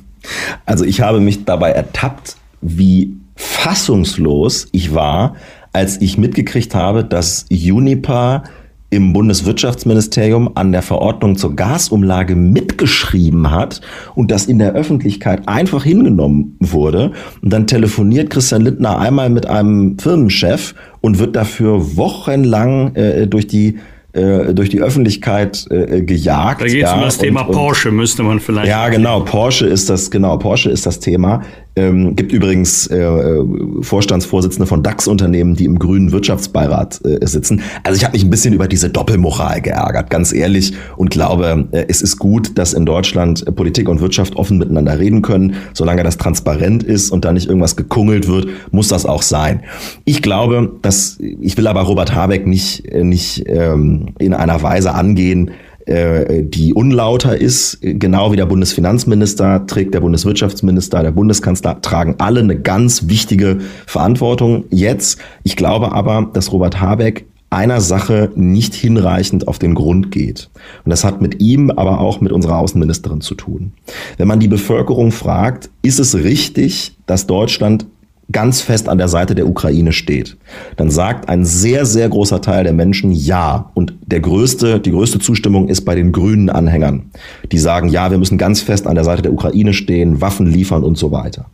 Also 0.65 0.85
ich 0.85 1.01
habe 1.01 1.19
mich 1.19 1.45
dabei 1.45 1.71
ertappt, 1.71 2.37
wie 2.61 3.15
fassungslos 3.35 4.67
ich 4.71 4.93
war, 4.93 5.35
als 5.73 6.01
ich 6.01 6.17
mitgekriegt 6.17 6.73
habe, 6.73 7.03
dass 7.03 7.45
Juniper 7.49 8.43
im 8.89 9.11
Bundeswirtschaftsministerium 9.11 10.51
an 10.55 10.71
der 10.71 10.81
Verordnung 10.81 11.35
zur 11.35 11.55
Gasumlage 11.55 12.35
mitgeschrieben 12.35 13.51
hat 13.51 13.81
und 14.15 14.31
das 14.31 14.45
in 14.45 14.59
der 14.59 14.73
Öffentlichkeit 14.73 15.47
einfach 15.47 15.83
hingenommen 15.83 16.55
wurde. 16.59 17.11
Und 17.41 17.51
dann 17.51 17.67
telefoniert 17.67 18.29
Christian 18.29 18.61
Lindner 18.61 18.97
einmal 18.97 19.29
mit 19.29 19.45
einem 19.45 19.99
Firmenchef 19.99 20.73
und 21.01 21.19
wird 21.19 21.35
dafür 21.35 21.97
wochenlang 21.97 22.95
äh, 22.95 23.27
durch 23.27 23.47
die 23.47 23.77
äh, 24.13 24.53
durch 24.53 24.69
die 24.69 24.81
Öffentlichkeit 24.81 25.65
äh, 25.69 26.01
gejagt. 26.01 26.61
Da 26.61 26.65
geht 26.65 26.83
es 26.83 26.89
ja, 26.89 26.95
um 26.95 27.01
das 27.01 27.17
und, 27.17 27.23
Thema 27.23 27.43
Porsche, 27.43 27.91
müsste 27.91 28.23
man 28.23 28.39
vielleicht. 28.39 28.67
Ja, 28.67 28.89
genau, 28.89 29.21
Porsche 29.21 29.67
ist 29.67 29.89
das, 29.89 30.09
genau, 30.09 30.37
Porsche 30.37 30.69
ist 30.69 30.85
das 30.85 30.99
Thema. 30.99 31.43
Ähm, 31.77 32.15
gibt 32.15 32.31
übrigens 32.31 32.87
äh, 32.87 32.97
äh, 32.97 33.45
Vorstandsvorsitzende 33.81 34.65
von 34.65 34.81
DAX-Unternehmen, 34.81 35.55
die 35.55 35.65
im 35.65 35.77
grünen 35.77 36.11
Wirtschaftsbeirat 36.11 37.01
äh, 37.05 37.25
sitzen. 37.27 37.61
Also 37.83 37.97
ich 37.97 38.03
habe 38.03 38.13
mich 38.13 38.23
ein 38.23 38.31
bisschen 38.31 38.55
über 38.55 38.67
diese 38.67 38.89
Doppelmoral 38.89 39.61
geärgert, 39.61 40.09
ganz 40.09 40.33
ehrlich, 40.33 40.73
und 40.95 41.11
glaube, 41.11 41.67
äh, 41.71 41.85
es 41.87 42.01
ist 42.01 42.17
gut, 42.17 42.57
dass 42.57 42.73
in 42.73 42.87
Deutschland 42.87 43.45
Politik 43.55 43.89
und 43.89 44.01
Wirtschaft 44.01 44.35
offen 44.37 44.57
miteinander 44.57 44.97
reden 44.97 45.21
können. 45.21 45.55
Solange 45.73 46.03
das 46.03 46.17
transparent 46.17 46.81
ist 46.81 47.11
und 47.11 47.25
da 47.25 47.31
nicht 47.31 47.47
irgendwas 47.47 47.75
gekungelt 47.75 48.27
wird, 48.27 48.47
muss 48.71 48.87
das 48.87 49.05
auch 49.05 49.21
sein. 49.21 49.61
Ich 50.03 50.23
glaube, 50.23 50.71
dass 50.81 51.19
ich 51.19 51.57
will 51.57 51.67
aber 51.67 51.81
Robert 51.81 52.15
Habeck 52.15 52.47
nicht 52.47 52.85
äh, 52.85 53.03
nicht 53.03 53.43
ähm, 53.47 54.15
in 54.17 54.33
einer 54.33 54.63
Weise 54.63 54.95
angehen, 54.95 55.49
äh, 55.49 55.66
die 55.89 56.73
unlauter 56.73 57.37
ist. 57.37 57.79
Genau 57.81 58.31
wie 58.31 58.35
der 58.35 58.45
Bundesfinanzminister 58.45 59.65
trägt 59.67 59.93
der 59.93 60.01
Bundeswirtschaftsminister, 60.01 61.01
der 61.01 61.11
Bundeskanzler 61.11 61.81
tragen 61.81 62.15
alle 62.17 62.41
eine 62.41 62.59
ganz 62.59 63.07
wichtige 63.07 63.59
Verantwortung 63.85 64.65
jetzt. 64.69 65.19
Ich 65.43 65.55
glaube 65.55 65.93
aber, 65.93 66.29
dass 66.33 66.51
Robert 66.51 66.81
Habeck 66.81 67.25
einer 67.49 67.79
Sache 67.79 68.31
nicht 68.35 68.73
hinreichend 68.75 69.47
auf 69.47 69.59
den 69.59 69.73
Grund 69.73 70.11
geht. 70.11 70.49
Und 70.83 70.89
das 70.89 71.05
hat 71.05 71.21
mit 71.21 71.41
ihm, 71.41 71.71
aber 71.71 72.01
auch 72.01 72.19
mit 72.19 72.33
unserer 72.33 72.57
Außenministerin 72.57 73.21
zu 73.21 73.35
tun. 73.35 73.71
Wenn 74.17 74.27
man 74.27 74.41
die 74.41 74.49
Bevölkerung 74.49 75.11
fragt, 75.11 75.69
ist 75.81 75.99
es 75.99 76.15
richtig, 76.15 76.97
dass 77.05 77.27
Deutschland 77.27 77.85
ganz 78.31 78.61
fest 78.61 78.89
an 78.89 78.97
der 78.97 79.07
Seite 79.07 79.35
der 79.35 79.47
Ukraine 79.47 79.93
steht, 79.93 80.37
dann 80.75 80.91
sagt 80.91 81.29
ein 81.29 81.45
sehr, 81.45 81.85
sehr 81.85 82.09
großer 82.09 82.41
Teil 82.41 82.63
der 82.63 82.73
Menschen 82.73 83.11
ja. 83.11 83.71
Und 83.73 83.93
der 84.05 84.19
größte, 84.19 84.79
die 84.79 84.91
größte 84.91 85.19
Zustimmung 85.19 85.69
ist 85.69 85.81
bei 85.81 85.95
den 85.95 86.11
grünen 86.11 86.49
Anhängern. 86.49 87.11
Die 87.51 87.57
sagen, 87.57 87.89
ja, 87.89 88.11
wir 88.11 88.17
müssen 88.17 88.37
ganz 88.37 88.61
fest 88.61 88.85
an 88.85 88.95
der 88.95 89.05
Seite 89.05 89.21
der 89.21 89.33
Ukraine 89.33 89.73
stehen, 89.73 90.19
Waffen 90.19 90.45
liefern 90.45 90.83
und 90.83 90.97
so 90.97 91.11
weiter. 91.11 91.45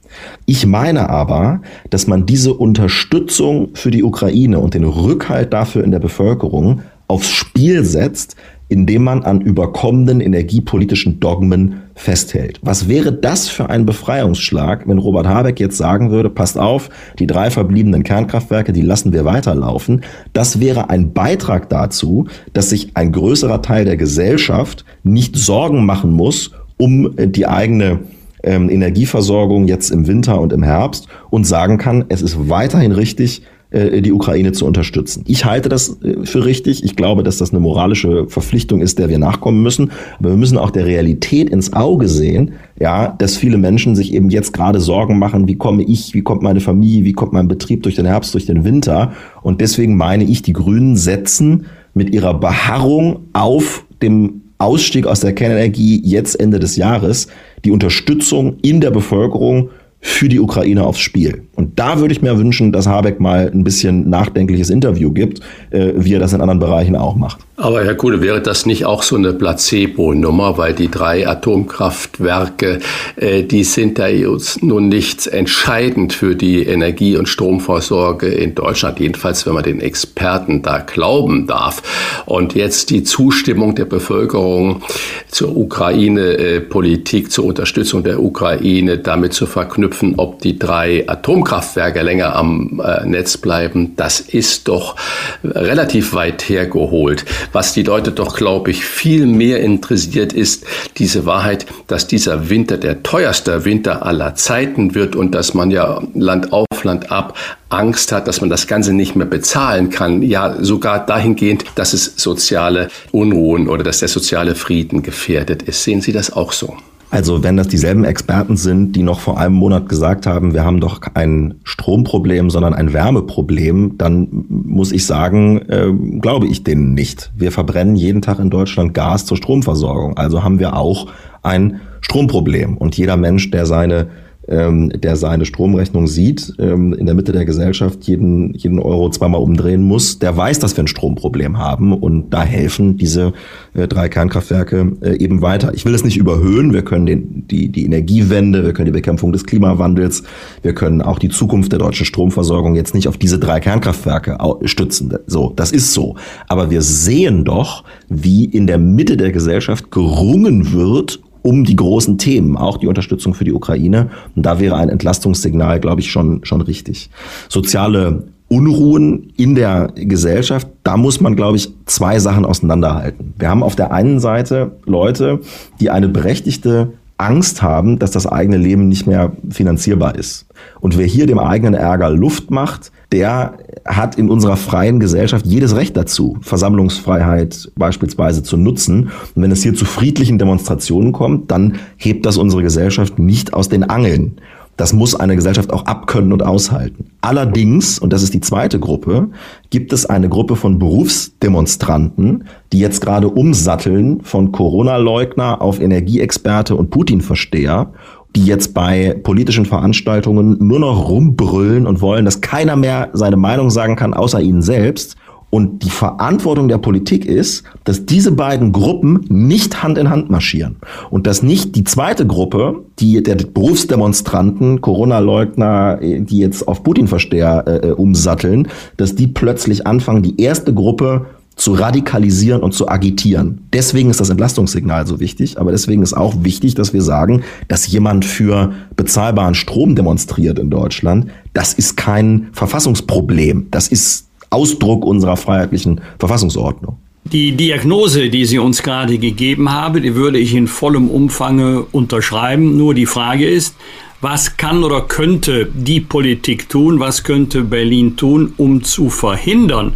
Ich 0.46 0.66
meine 0.66 1.10
aber, 1.10 1.62
dass 1.90 2.08
man 2.08 2.26
diese 2.26 2.54
Unterstützung 2.54 3.70
für 3.76 3.92
die 3.92 4.04
Ukraine 4.04 4.60
und 4.60 4.74
den 4.74 4.84
Rückhalt 4.84 5.54
dafür 5.54 5.84
in 5.84 5.92
der 5.92 6.00
Bevölkerung 6.00 6.82
aufs 7.08 7.30
Spiel 7.30 7.84
setzt, 7.86 8.36
indem 8.70 9.04
man 9.04 9.24
an 9.24 9.42
überkommenen 9.42 10.22
energiepolitischen 10.22 11.20
Dogmen 11.20 11.83
festhält. 11.96 12.60
Was 12.62 12.88
wäre 12.88 13.14
das 13.14 13.48
für 13.48 13.70
ein 13.70 13.86
Befreiungsschlag, 13.86 14.88
wenn 14.88 14.98
Robert 14.98 15.28
Habeck 15.28 15.60
jetzt 15.60 15.78
sagen 15.78 16.12
würde, 16.12 16.30
passt 16.30 16.58
auf, 16.58 16.90
die 17.20 17.28
drei 17.28 17.50
verbliebenen 17.50 18.04
Kernkraftwerke, 18.04 18.74
die 18.74 18.82
lassen 18.82 19.14
wir 19.14 19.26
weiterlaufen. 19.26 20.02
Das 20.34 20.60
wäre 20.60 20.90
ein 20.90 21.14
Beitrag 21.14 21.70
dazu, 21.70 22.28
dass 22.54 22.70
sich 22.70 22.96
ein 22.96 23.12
größerer 23.12 23.62
Teil 23.62 23.86
der 23.86 23.98
Gesellschaft 23.98 24.86
nicht 25.04 25.36
Sorgen 25.36 25.86
machen 25.86 26.12
muss 26.12 26.52
um 26.78 27.16
die 27.18 27.48
eigene 27.48 28.00
ähm, 28.44 28.70
Energieversorgung 28.70 29.68
jetzt 29.68 29.90
im 29.90 30.08
Winter 30.08 30.42
und 30.42 30.54
im 30.54 30.64
Herbst 30.64 31.08
und 31.30 31.46
sagen 31.46 31.78
kann, 31.78 32.06
es 32.10 32.22
ist 32.22 32.50
weiterhin 32.50 32.92
richtig, 32.92 33.44
äh, 33.74 34.02
die 34.02 34.12
Ukraine 34.12 34.52
zu 34.52 34.66
unterstützen. 34.66 35.24
Ich 35.28 35.46
halte 35.46 35.68
das 35.68 36.00
äh, 36.04 36.26
für 36.26 36.46
richtig. 36.46 36.84
Ich 36.84 36.96
glaube, 36.96 37.24
dass 37.24 37.38
das 37.40 37.52
eine 37.52 37.60
moralische 37.60 38.28
Verpflichtung 38.28 38.82
ist, 38.82 39.00
der 39.00 39.10
wir 39.10 39.18
nachkommen 39.18 39.64
müssen. 39.64 39.92
Aber 40.20 40.30
wir 40.30 40.38
müssen 40.38 40.58
auch 40.58 40.70
der 40.70 40.86
Realität 40.86 41.50
ins 41.50 41.74
Auge 41.74 42.08
sehen, 42.08 42.54
ja, 42.80 43.08
dass 43.08 43.36
viele 43.36 43.58
Menschen 43.58 43.96
sich 43.96 44.14
eben 44.14 44.30
jetzt 44.30 44.54
gerade 44.54 44.80
Sorgen 44.80 45.20
machen, 45.20 45.48
wie 45.48 45.56
komme 45.56 45.84
ich, 45.84 46.14
wie 46.14 46.22
kommt 46.22 46.44
meine 46.44 46.60
Familie, 46.60 47.04
wie 47.04 47.14
kommt 47.14 47.34
mein 47.34 47.48
Betrieb 47.48 47.84
durch 47.84 47.96
den 47.96 48.06
Herbst, 48.06 48.34
durch 48.34 48.46
den 48.46 48.64
Winter. 48.64 49.14
Und 49.42 49.60
deswegen 49.60 49.98
meine 49.98 50.24
ich, 50.24 50.42
die 50.42 50.54
Grünen 50.54 50.96
setzen 50.96 51.66
mit 51.94 52.14
ihrer 52.14 52.34
Beharrung 52.34 53.22
auf 53.34 53.86
dem 54.02 54.42
Ausstieg 54.60 55.08
aus 55.08 55.20
der 55.20 55.34
Kernenergie 55.34 56.02
jetzt 56.04 56.40
Ende 56.40 56.60
des 56.60 56.76
Jahres 56.76 57.28
die 57.66 57.72
Unterstützung 57.72 58.58
in 58.62 58.82
der 58.82 58.92
Bevölkerung 58.92 59.70
für 60.00 60.30
die 60.30 60.40
Ukraine 60.40 60.86
aufs 60.86 61.00
Spiel. 61.00 61.44
Und 61.56 61.78
da 61.80 62.00
würde 62.00 62.14
ich 62.14 62.22
mir 62.22 62.38
wünschen, 62.38 62.72
dass 62.72 62.88
Habeck 62.88 63.20
mal 63.20 63.52
ein 63.54 63.64
bisschen 63.64 64.10
nachdenkliches 64.10 64.72
Interview 64.72 65.12
gibt, 65.12 65.40
äh, 65.70 65.94
wie 65.96 66.14
er 66.14 66.20
das 66.20 66.34
in 66.34 66.42
anderen 66.42 66.60
Bereichen 66.60 66.96
auch 66.96 67.16
macht. 67.16 67.40
Aber 67.56 67.86
Herr 67.86 67.94
Kuhle, 67.94 68.22
wäre 68.22 68.42
das 68.42 68.66
nicht 68.66 68.86
auch 68.86 69.04
so 69.04 69.16
eine 69.16 69.32
Placebo-Nummer, 69.32 70.58
weil 70.58 70.74
die 70.74 70.90
drei 70.90 71.28
Atomkraftwerke, 71.28 72.80
äh, 73.16 73.44
die 73.44 73.64
sind 73.64 74.00
da 74.00 74.08
jetzt 74.08 74.64
nun 74.64 74.90
nicht 74.90 75.28
entscheidend 75.28 76.14
für 76.14 76.36
die 76.36 76.64
Energie- 76.64 77.16
und 77.16 77.30
Stromvorsorge 77.30 78.28
in 78.28 78.56
Deutschland, 78.56 79.00
jedenfalls 79.00 79.46
wenn 79.46 79.54
man 79.54 79.64
den 79.64 79.80
Experten 79.82 80.64
da 80.64 80.80
glauben 80.80 81.46
darf. 81.46 81.84
Und 82.26 82.56
jetzt 82.56 82.90
die 82.90 83.04
Zustimmung 83.04 83.76
der 83.76 83.86
Bevölkerung 83.86 84.82
zur 85.30 85.56
Ukraine-Politik, 85.56 87.32
zur 87.32 87.46
Unterstützung 87.46 88.04
der 88.04 88.24
Ukraine 88.24 88.98
damit 88.98 89.34
zu 89.34 89.46
verknüpfen, 89.46 90.16
ob 90.18 90.40
die 90.40 90.58
drei 90.58 91.06
Atomkraftwerke 91.44 92.02
länger 92.02 92.36
am 92.36 92.82
äh, 92.84 93.06
Netz 93.06 93.38
bleiben, 93.38 93.96
das 93.96 94.20
ist 94.22 94.68
doch 94.68 94.96
relativ 95.44 96.14
weit 96.14 96.48
hergeholt. 96.48 97.26
Was 97.52 97.74
die 97.74 97.84
Leute 97.84 98.12
doch, 98.12 98.36
glaube 98.36 98.72
ich, 98.72 98.86
viel 98.86 99.26
mehr 99.26 99.60
interessiert, 99.60 100.32
ist 100.34 100.66
diese 100.98 101.26
Wahrheit, 101.26 101.66
dass 101.88 102.08
dieser 102.08 102.50
Winter 102.50 102.78
der 102.78 103.04
teuerste 103.04 103.66
Winter 103.66 104.06
aller 104.06 104.36
Zeiten 104.36 104.96
wird 104.96 105.16
und 105.16 105.36
dass 105.36 105.54
man 105.54 105.70
ja 105.70 106.02
Land 106.14 106.54
auf, 106.54 106.66
Land 106.84 107.12
ab 107.12 107.38
Angst 107.70 108.12
hat, 108.12 108.28
dass 108.28 108.40
man 108.40 108.50
das 108.50 108.68
Ganze 108.68 108.94
nicht 108.94 109.16
mehr 109.16 109.28
bezahlen 109.28 109.90
kann. 109.90 110.22
Ja, 110.22 110.56
sogar 110.62 111.06
dahingehend, 111.06 111.66
dass 111.76 111.94
es 111.94 112.14
soziale 112.18 112.88
Unruhen 113.12 113.68
oder 113.68 113.84
dass 113.84 114.00
der 114.00 114.08
soziale 114.08 114.56
Frieden 114.56 115.04
gefährdet 115.04 115.64
ist. 115.64 115.84
Sehen 115.84 116.02
Sie 116.02 116.14
das 116.14 116.32
auch 116.32 116.54
so? 116.54 116.78
Also 117.14 117.44
wenn 117.44 117.58
das 117.58 117.68
dieselben 117.68 118.06
Experten 118.06 118.58
sind, 118.58 118.96
die 118.96 119.04
noch 119.04 119.20
vor 119.20 119.40
einem 119.40 119.54
Monat 119.54 119.88
gesagt 119.88 120.26
haben, 120.26 120.56
wir 120.56 120.66
haben 120.66 120.80
doch 120.80 121.00
kein 121.00 121.54
Stromproblem, 121.64 122.50
sondern 122.50 122.74
ein 122.74 122.92
Wärmeproblem, 122.92 124.00
dann 124.00 124.46
muss 124.50 124.92
ich 124.92 125.06
sagen, 125.06 125.62
äh, 125.70 125.94
glaube 126.20 126.48
ich 126.48 126.64
denen 126.64 126.96
nicht. 126.96 127.32
Wir 127.36 127.52
verbrennen 127.52 127.96
jeden 127.96 128.24
Tag 128.24 128.40
in 128.40 128.50
Deutschland 128.50 128.96
Gas 128.96 129.28
zur 129.28 129.38
Stromversorgung. 129.38 130.18
Also 130.18 130.44
haben 130.44 130.58
wir 130.58 130.76
auch 130.76 131.06
ein 131.44 131.82
Stromproblem. 132.02 132.78
Und 132.78 132.98
jeder 132.98 133.16
Mensch, 133.16 133.52
der 133.52 133.68
seine 133.68 134.08
ähm, 134.48 134.90
der 134.90 135.16
seine 135.16 135.46
Stromrechnung 135.46 136.08
sieht, 136.08 136.54
ähm, 136.60 136.94
in 136.94 137.06
der 137.06 137.16
Mitte 137.16 137.32
der 137.32 137.46
Gesellschaft 137.46 138.04
jeden, 138.04 138.54
jeden 138.54 138.80
Euro 138.80 139.10
zweimal 139.10 139.42
umdrehen 139.42 139.84
muss, 139.84 140.20
der 140.20 140.36
weiß, 140.36 140.60
dass 140.60 140.76
wir 140.76 140.84
ein 140.84 140.88
Stromproblem 140.88 141.58
haben 141.58 141.94
und 141.94 142.32
da 142.32 142.44
helfen 142.44 142.98
diese 142.98 143.34
äh, 143.74 143.88
drei 143.88 144.10
Kernkraftwerke 144.10 144.94
äh, 145.02 145.18
eben 145.18 145.42
weiter. 145.42 145.74
Ich 145.74 145.86
will 145.86 145.96
es 145.96 146.04
nicht 146.04 146.18
überhöhen, 146.18 146.74
wir 146.74 146.84
können 146.84 147.06
den, 147.06 147.48
die, 147.48 147.70
die 147.70 147.86
Energiewende, 147.86 148.66
wir 148.66 148.74
können 148.74 148.88
die 148.88 148.92
Bekämpfung 148.92 149.32
des 149.32 149.46
Klimawandels, 149.46 150.24
wir 150.62 150.74
können 150.74 151.02
auch 151.02 151.20
die 151.20 151.30
Zukunft 151.30 151.72
der 151.72 151.80
deutschen 151.80 152.06
Stromversorgung 152.06 152.76
jetzt 152.76 152.94
nicht 152.94 153.08
auf 153.08 153.18
diese 153.18 153.40
drei 153.40 153.60
Kernkraftwerke 153.60 154.38
stützen. 154.66 155.14
So, 155.28 155.54
das 155.56 155.72
ist 155.72 155.94
so. 155.94 156.16
Aber 156.48 156.70
wir 156.70 156.82
sehen 156.82 157.46
doch, 157.46 157.84
wie 158.10 158.46
in 158.46 158.68
der 158.68 158.78
Mitte 158.78 159.16
der 159.18 159.32
Gesellschaft 159.32 159.92
gerungen 159.92 160.74
wird 160.74 161.20
um 161.44 161.64
die 161.64 161.76
großen 161.76 162.18
Themen, 162.18 162.58
auch 162.58 162.78
die 162.78 162.88
Unterstützung 162.88 163.36
für 163.36 163.44
die 163.44 163.54
Ukraine. 163.54 164.10
Und 164.36 164.44
da 164.46 164.60
wäre 164.60 164.76
ein 164.78 164.90
Entlastungssignal, 164.90 165.80
glaube 165.80 166.02
ich, 166.02 166.12
schon, 166.12 166.44
schon 166.44 166.62
richtig. 166.62 167.12
Soziale 167.50 168.24
Unruhen 168.48 169.32
in 169.36 169.56
der 169.56 169.92
Gesellschaft, 169.96 170.68
da 170.84 170.98
muss 170.98 171.22
man, 171.22 171.36
glaube 171.36 171.58
ich, 171.58 171.70
zwei 171.86 172.20
Sachen 172.20 172.46
auseinanderhalten. 172.46 173.34
Wir 173.38 173.50
haben 173.50 173.64
auf 173.64 173.76
der 173.76 173.92
einen 173.92 174.20
Seite 174.20 174.74
Leute, 174.86 175.40
die 175.80 175.90
eine 175.90 176.08
berechtigte 176.08 176.94
Angst 177.24 177.62
haben, 177.62 178.00
dass 178.00 178.12
das 178.12 178.28
eigene 178.28 178.58
Leben 178.58 178.88
nicht 178.88 179.08
mehr 179.08 179.32
finanzierbar 179.50 180.16
ist. 180.16 180.46
Und 180.82 180.98
wer 180.98 181.06
hier 181.06 181.26
dem 181.26 181.40
eigenen 181.40 181.74
Ärger 181.74 182.10
Luft 182.10 182.52
macht, 182.52 182.92
der 183.12 183.58
hat 183.86 184.16
in 184.16 184.30
unserer 184.30 184.58
freien 184.58 185.00
Gesellschaft 185.00 185.46
jedes 185.46 185.76
Recht 185.76 185.96
dazu, 185.96 186.38
Versammlungsfreiheit 186.42 187.72
beispielsweise 187.76 188.44
zu 188.44 188.58
nutzen. 188.58 189.12
Und 189.36 189.42
wenn 189.42 189.52
es 189.52 189.64
hier 189.64 189.74
zu 189.74 189.86
friedlichen 189.86 190.38
Demonstrationen 190.38 191.12
kommt, 191.12 191.52
dann 191.52 191.80
hebt 191.98 192.26
das 192.26 192.38
unsere 192.38 192.62
Gesellschaft 192.62 193.20
nicht 193.20 193.54
aus 193.54 193.70
den 193.70 193.84
Angeln. 193.84 194.38
Das 194.76 194.92
muss 194.92 195.14
eine 195.14 195.36
Gesellschaft 195.36 195.72
auch 195.72 195.86
abkönnen 195.86 196.34
und 196.34 196.44
aushalten. 196.44 197.12
Allerdings, 197.22 198.00
und 198.00 198.12
das 198.12 198.24
ist 198.24 198.34
die 198.34 198.42
zweite 198.42 198.80
Gruppe, 198.80 199.30
gibt 199.70 199.94
es 199.94 200.06
eine 200.06 200.30
Gruppe 200.30 200.56
von 200.56 200.80
Berufsdemonstranten, 200.80 202.46
die 202.72 202.80
jetzt 202.80 203.02
gerade 203.02 203.30
umsatteln 203.30 204.22
von 204.24 204.52
Corona-Leugner 204.52 205.62
auf 205.62 205.80
Energieexperte 205.80 206.76
und 206.76 206.90
Putin-Versteher 206.90 207.92
die 208.36 208.46
jetzt 208.46 208.74
bei 208.74 209.20
politischen 209.24 209.66
Veranstaltungen 209.66 210.58
nur 210.60 210.80
noch 210.80 211.08
rumbrüllen 211.08 211.86
und 211.86 212.02
wollen, 212.02 212.26
dass 212.26 212.42
keiner 212.42 212.76
mehr 212.76 213.10
seine 213.14 213.38
Meinung 213.38 213.70
sagen 213.70 213.96
kann, 213.96 214.14
außer 214.14 214.42
ihnen 214.42 214.62
selbst. 214.62 215.16
Und 215.54 215.84
die 215.84 215.92
Verantwortung 215.92 216.68
der 216.68 216.80
Politik 216.80 217.28
ist, 217.28 217.64
dass 217.84 218.08
diese 218.08 218.32
beiden 218.32 218.72
Gruppen 218.72 219.24
nicht 219.30 219.84
Hand 219.84 220.00
in 220.00 220.10
Hand 220.10 220.32
marschieren. 220.32 220.78
Und 221.12 221.28
dass 221.28 221.44
nicht 221.44 221.76
die 221.76 221.84
zweite 221.84 222.26
Gruppe, 222.26 222.84
die 222.98 223.22
der 223.22 223.36
Berufsdemonstranten, 223.36 224.82
Corona-Leugner, 224.82 226.00
die 226.02 226.40
jetzt 226.40 226.68
auf 226.68 226.82
Putin-Versteher 226.82 227.66
äh, 227.68 227.92
umsatteln, 227.92 228.68
dass 228.98 229.14
die 229.14 229.28
plötzlich 229.28 229.86
anfangen, 229.86 230.24
die 230.24 230.42
erste 230.42 230.74
Gruppe 230.74 231.28
zu 231.56 231.74
radikalisieren 231.74 232.64
und 232.64 232.74
zu 232.74 232.90
agitieren. 232.90 233.68
Deswegen 233.74 234.10
ist 234.10 234.20
das 234.20 234.32
Entlastungssignal 234.32 235.06
so 235.06 235.20
wichtig, 235.20 235.60
aber 235.60 235.72
deswegen 235.72 236.02
ist 236.02 236.16
auch 236.16 236.34
wichtig, 236.40 236.74
dass 236.74 236.94
wir 236.94 237.04
sagen, 237.04 237.44
dass 237.68 237.86
jemand 237.86 238.26
für 238.26 238.74
bezahlbaren 238.96 239.54
Strom 239.54 239.96
demonstriert 239.96 240.58
in 240.58 240.72
Deutschland, 240.72 241.28
das 241.54 241.76
ist 241.76 241.96
kein 241.96 242.48
Verfassungsproblem, 242.54 243.68
das 243.70 243.88
ist 243.88 244.30
Ausdruck 244.54 245.06
unserer 245.06 245.38
freiheitlichen 245.38 246.02
Verfassungsordnung. 246.20 246.98
Die 247.26 247.54
Diagnose, 247.54 248.30
die 248.30 248.46
Sie 248.46 248.60
uns 248.60 248.84
gerade 248.84 249.18
gegeben 249.18 249.72
haben, 249.72 250.04
die 250.04 250.16
würde 250.16 250.38
ich 250.38 250.54
in 250.54 250.68
vollem 250.68 251.10
Umfange 251.10 251.82
unterschreiben. 251.92 252.78
Nur 252.78 252.94
die 252.94 253.06
Frage 253.06 253.50
ist, 253.50 253.76
was 254.22 254.58
kann 254.58 254.84
oder 254.84 255.02
könnte 255.02 255.68
die 255.74 256.00
Politik 256.00 256.70
tun, 256.70 257.00
was 257.00 257.24
könnte 257.24 257.64
Berlin 257.64 258.18
tun, 258.18 258.54
um 258.58 258.84
zu 258.84 259.10
verhindern, 259.10 259.94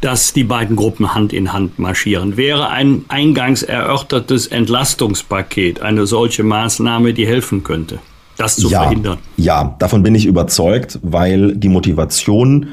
dass 0.00 0.32
die 0.32 0.44
beiden 0.44 0.76
Gruppen 0.76 1.14
Hand 1.14 1.32
in 1.32 1.52
Hand 1.52 1.78
marschieren. 1.78 2.36
Wäre 2.36 2.70
ein 2.70 3.04
eingangs 3.08 3.62
erörtertes 3.62 4.46
Entlastungspaket 4.46 5.80
eine 5.80 6.06
solche 6.06 6.42
Maßnahme, 6.42 7.12
die 7.12 7.26
helfen 7.26 7.64
könnte, 7.64 7.98
das 8.36 8.56
zu 8.56 8.68
ja, 8.68 8.82
verhindern? 8.82 9.18
Ja, 9.36 9.76
davon 9.78 10.02
bin 10.02 10.14
ich 10.14 10.26
überzeugt, 10.26 11.00
weil 11.02 11.56
die 11.56 11.68
Motivation 11.68 12.68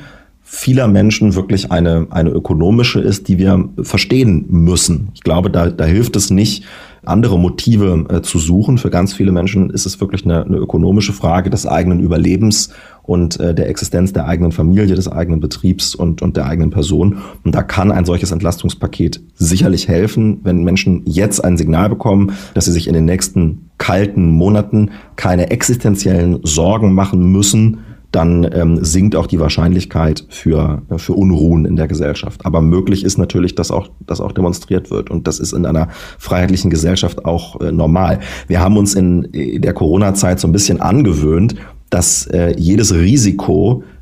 vieler 0.47 0.87
Menschen 0.87 1.33
wirklich 1.33 1.71
eine, 1.71 2.05
eine 2.11 2.29
ökonomische 2.29 2.99
ist, 3.01 3.27
die 3.27 3.39
wir 3.39 3.67
verstehen 3.81 4.45
müssen. 4.47 5.09
Ich 5.15 5.21
glaube, 5.21 5.49
da, 5.49 5.71
da 5.71 5.85
hilft 5.85 6.15
es 6.15 6.29
nicht, 6.29 6.63
andere 7.03 7.39
Motive 7.39 8.05
äh, 8.09 8.21
zu 8.21 8.37
suchen. 8.37 8.77
Für 8.77 8.91
ganz 8.91 9.13
viele 9.13 9.31
Menschen 9.31 9.71
ist 9.71 9.85
es 9.85 9.99
wirklich 9.99 10.23
eine, 10.23 10.45
eine 10.45 10.57
ökonomische 10.57 11.13
Frage 11.13 11.49
des 11.49 11.65
eigenen 11.65 11.99
Überlebens 11.99 12.69
und 13.03 13.39
äh, 13.39 13.55
der 13.55 13.69
Existenz 13.69 14.13
der 14.13 14.27
eigenen 14.27 14.51
Familie, 14.51 14.95
des 14.95 15.11
eigenen 15.11 15.39
Betriebs 15.39 15.95
und, 15.95 16.21
und 16.21 16.37
der 16.37 16.45
eigenen 16.45 16.69
Person. 16.69 17.17
Und 17.43 17.55
da 17.55 17.63
kann 17.63 17.91
ein 17.91 18.05
solches 18.05 18.31
Entlastungspaket 18.31 19.21
sicherlich 19.35 19.87
helfen, 19.87 20.41
wenn 20.43 20.63
Menschen 20.63 21.01
jetzt 21.05 21.43
ein 21.43 21.57
Signal 21.57 21.89
bekommen, 21.89 22.33
dass 22.53 22.65
sie 22.65 22.71
sich 22.71 22.87
in 22.87 22.93
den 22.93 23.05
nächsten 23.05 23.69
kalten 23.79 24.29
Monaten 24.29 24.91
keine 25.15 25.49
existenziellen 25.49 26.39
Sorgen 26.43 26.93
machen 26.93 27.31
müssen, 27.31 27.79
dann 28.11 28.49
ähm, 28.53 28.83
sinkt 28.83 29.15
auch 29.15 29.27
die 29.27 29.39
Wahrscheinlichkeit 29.39 30.25
für, 30.29 30.81
für 30.97 31.13
Unruhen 31.13 31.65
in 31.65 31.75
der 31.75 31.87
Gesellschaft. 31.87 32.45
Aber 32.45 32.61
möglich 32.61 33.03
ist 33.03 33.17
natürlich, 33.17 33.55
dass 33.55 33.71
auch, 33.71 33.89
dass 34.05 34.21
auch 34.21 34.31
demonstriert 34.31 34.91
wird. 34.91 35.09
Und 35.09 35.27
das 35.27 35.39
ist 35.39 35.53
in 35.53 35.65
einer 35.65 35.89
freiheitlichen 36.17 36.69
Gesellschaft 36.69 37.25
auch 37.25 37.59
äh, 37.61 37.71
normal. 37.71 38.19
Wir 38.47 38.61
haben 38.61 38.77
uns 38.77 38.95
in 38.95 39.29
der 39.61 39.73
Corona-Zeit 39.73 40.39
so 40.39 40.47
ein 40.47 40.51
bisschen 40.51 40.81
angewöhnt, 40.81 41.55
dass 41.89 42.27
äh, 42.27 42.53
jedes 42.57 42.93
Risiko 42.93 43.83
äh, 43.83 43.94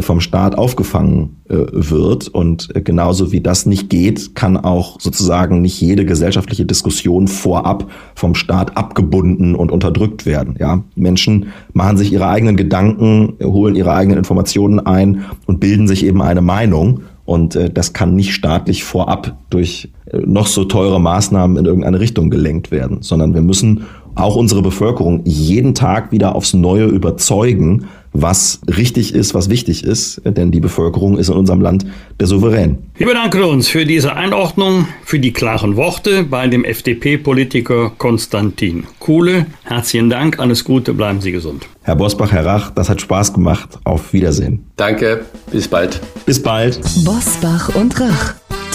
vom 0.00 0.20
Staat 0.20 0.58
aufgefangen 0.58 1.36
äh, 1.48 1.54
wird. 1.72 2.28
Und 2.28 2.74
äh, 2.74 2.82
genauso 2.82 3.32
wie 3.32 3.40
das 3.40 3.66
nicht 3.66 3.88
geht, 3.88 4.34
kann 4.34 4.56
auch 4.56 5.00
sozusagen 5.00 5.62
nicht 5.62 5.80
jede 5.80 6.04
gesellschaftliche 6.04 6.66
Diskussion 6.66 7.26
vorab 7.28 7.90
vom 8.14 8.34
Staat 8.34 8.76
abgebunden 8.76 9.54
und 9.54 9.70
unterdrückt 9.70 10.26
werden. 10.26 10.56
Ja, 10.58 10.82
Menschen 10.94 11.52
machen 11.72 11.96
sich 11.96 12.12
ihre 12.12 12.28
eigenen 12.28 12.56
Gedanken, 12.56 13.34
holen 13.42 13.76
ihre 13.76 13.94
eigenen 13.94 14.18
Informationen 14.18 14.80
ein 14.80 15.24
und 15.46 15.60
bilden 15.60 15.88
sich 15.88 16.04
eben 16.04 16.20
eine 16.20 16.42
Meinung. 16.42 17.00
Und 17.24 17.56
äh, 17.56 17.70
das 17.70 17.92
kann 17.92 18.14
nicht 18.14 18.34
staatlich 18.34 18.84
vorab 18.84 19.36
durch 19.48 19.90
äh, 20.10 20.18
noch 20.18 20.46
so 20.46 20.64
teure 20.64 21.00
Maßnahmen 21.00 21.56
in 21.56 21.64
irgendeine 21.64 22.00
Richtung 22.00 22.28
gelenkt 22.28 22.70
werden, 22.70 22.98
sondern 23.00 23.34
wir 23.34 23.42
müssen 23.42 23.84
auch 24.16 24.36
unsere 24.36 24.62
Bevölkerung 24.62 25.20
jeden 25.24 25.74
Tag 25.74 26.10
wieder 26.10 26.34
aufs 26.34 26.54
Neue 26.54 26.86
überzeugen, 26.86 27.86
was 28.22 28.60
richtig 28.66 29.14
ist, 29.14 29.34
was 29.34 29.48
wichtig 29.50 29.84
ist, 29.84 30.20
denn 30.24 30.50
die 30.50 30.60
Bevölkerung 30.60 31.18
ist 31.18 31.28
in 31.28 31.34
unserem 31.34 31.60
Land 31.60 31.86
der 32.18 32.26
Souverän. 32.26 32.78
Wir 32.96 33.06
bedanken 33.06 33.42
uns 33.42 33.68
für 33.68 33.84
diese 33.84 34.14
Einordnung, 34.14 34.88
für 35.04 35.18
die 35.18 35.32
klaren 35.32 35.76
Worte 35.76 36.24
bei 36.24 36.48
dem 36.48 36.64
FDP-Politiker 36.64 37.92
Konstantin 37.98 38.84
Kuhle. 38.98 39.46
Herzlichen 39.64 40.10
Dank, 40.10 40.38
alles 40.38 40.64
Gute, 40.64 40.94
bleiben 40.94 41.20
Sie 41.20 41.32
gesund. 41.32 41.66
Herr 41.82 41.96
Bosbach, 41.96 42.32
Herr 42.32 42.44
Rach, 42.44 42.70
das 42.70 42.88
hat 42.88 43.00
Spaß 43.00 43.32
gemacht. 43.32 43.78
Auf 43.84 44.12
Wiedersehen. 44.12 44.64
Danke, 44.76 45.26
bis 45.52 45.68
bald. 45.68 46.00
Bis 46.24 46.42
bald. 46.42 46.80
Bosbach 47.04 47.74
und 47.74 48.00
Rach, 48.00 48.34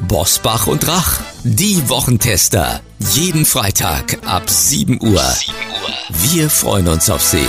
Bosbach 0.00 0.66
und 0.66 0.86
Rach, 0.86 1.20
die 1.42 1.88
Wochentester. 1.88 2.80
Jeden 3.12 3.44
Freitag 3.44 4.18
ab 4.26 4.48
7 4.48 5.00
Uhr. 5.00 5.18
7 5.18 5.52
Uhr. 5.58 6.32
Wir 6.32 6.50
freuen 6.50 6.88
uns 6.88 7.10
auf 7.10 7.22
Sie. 7.22 7.46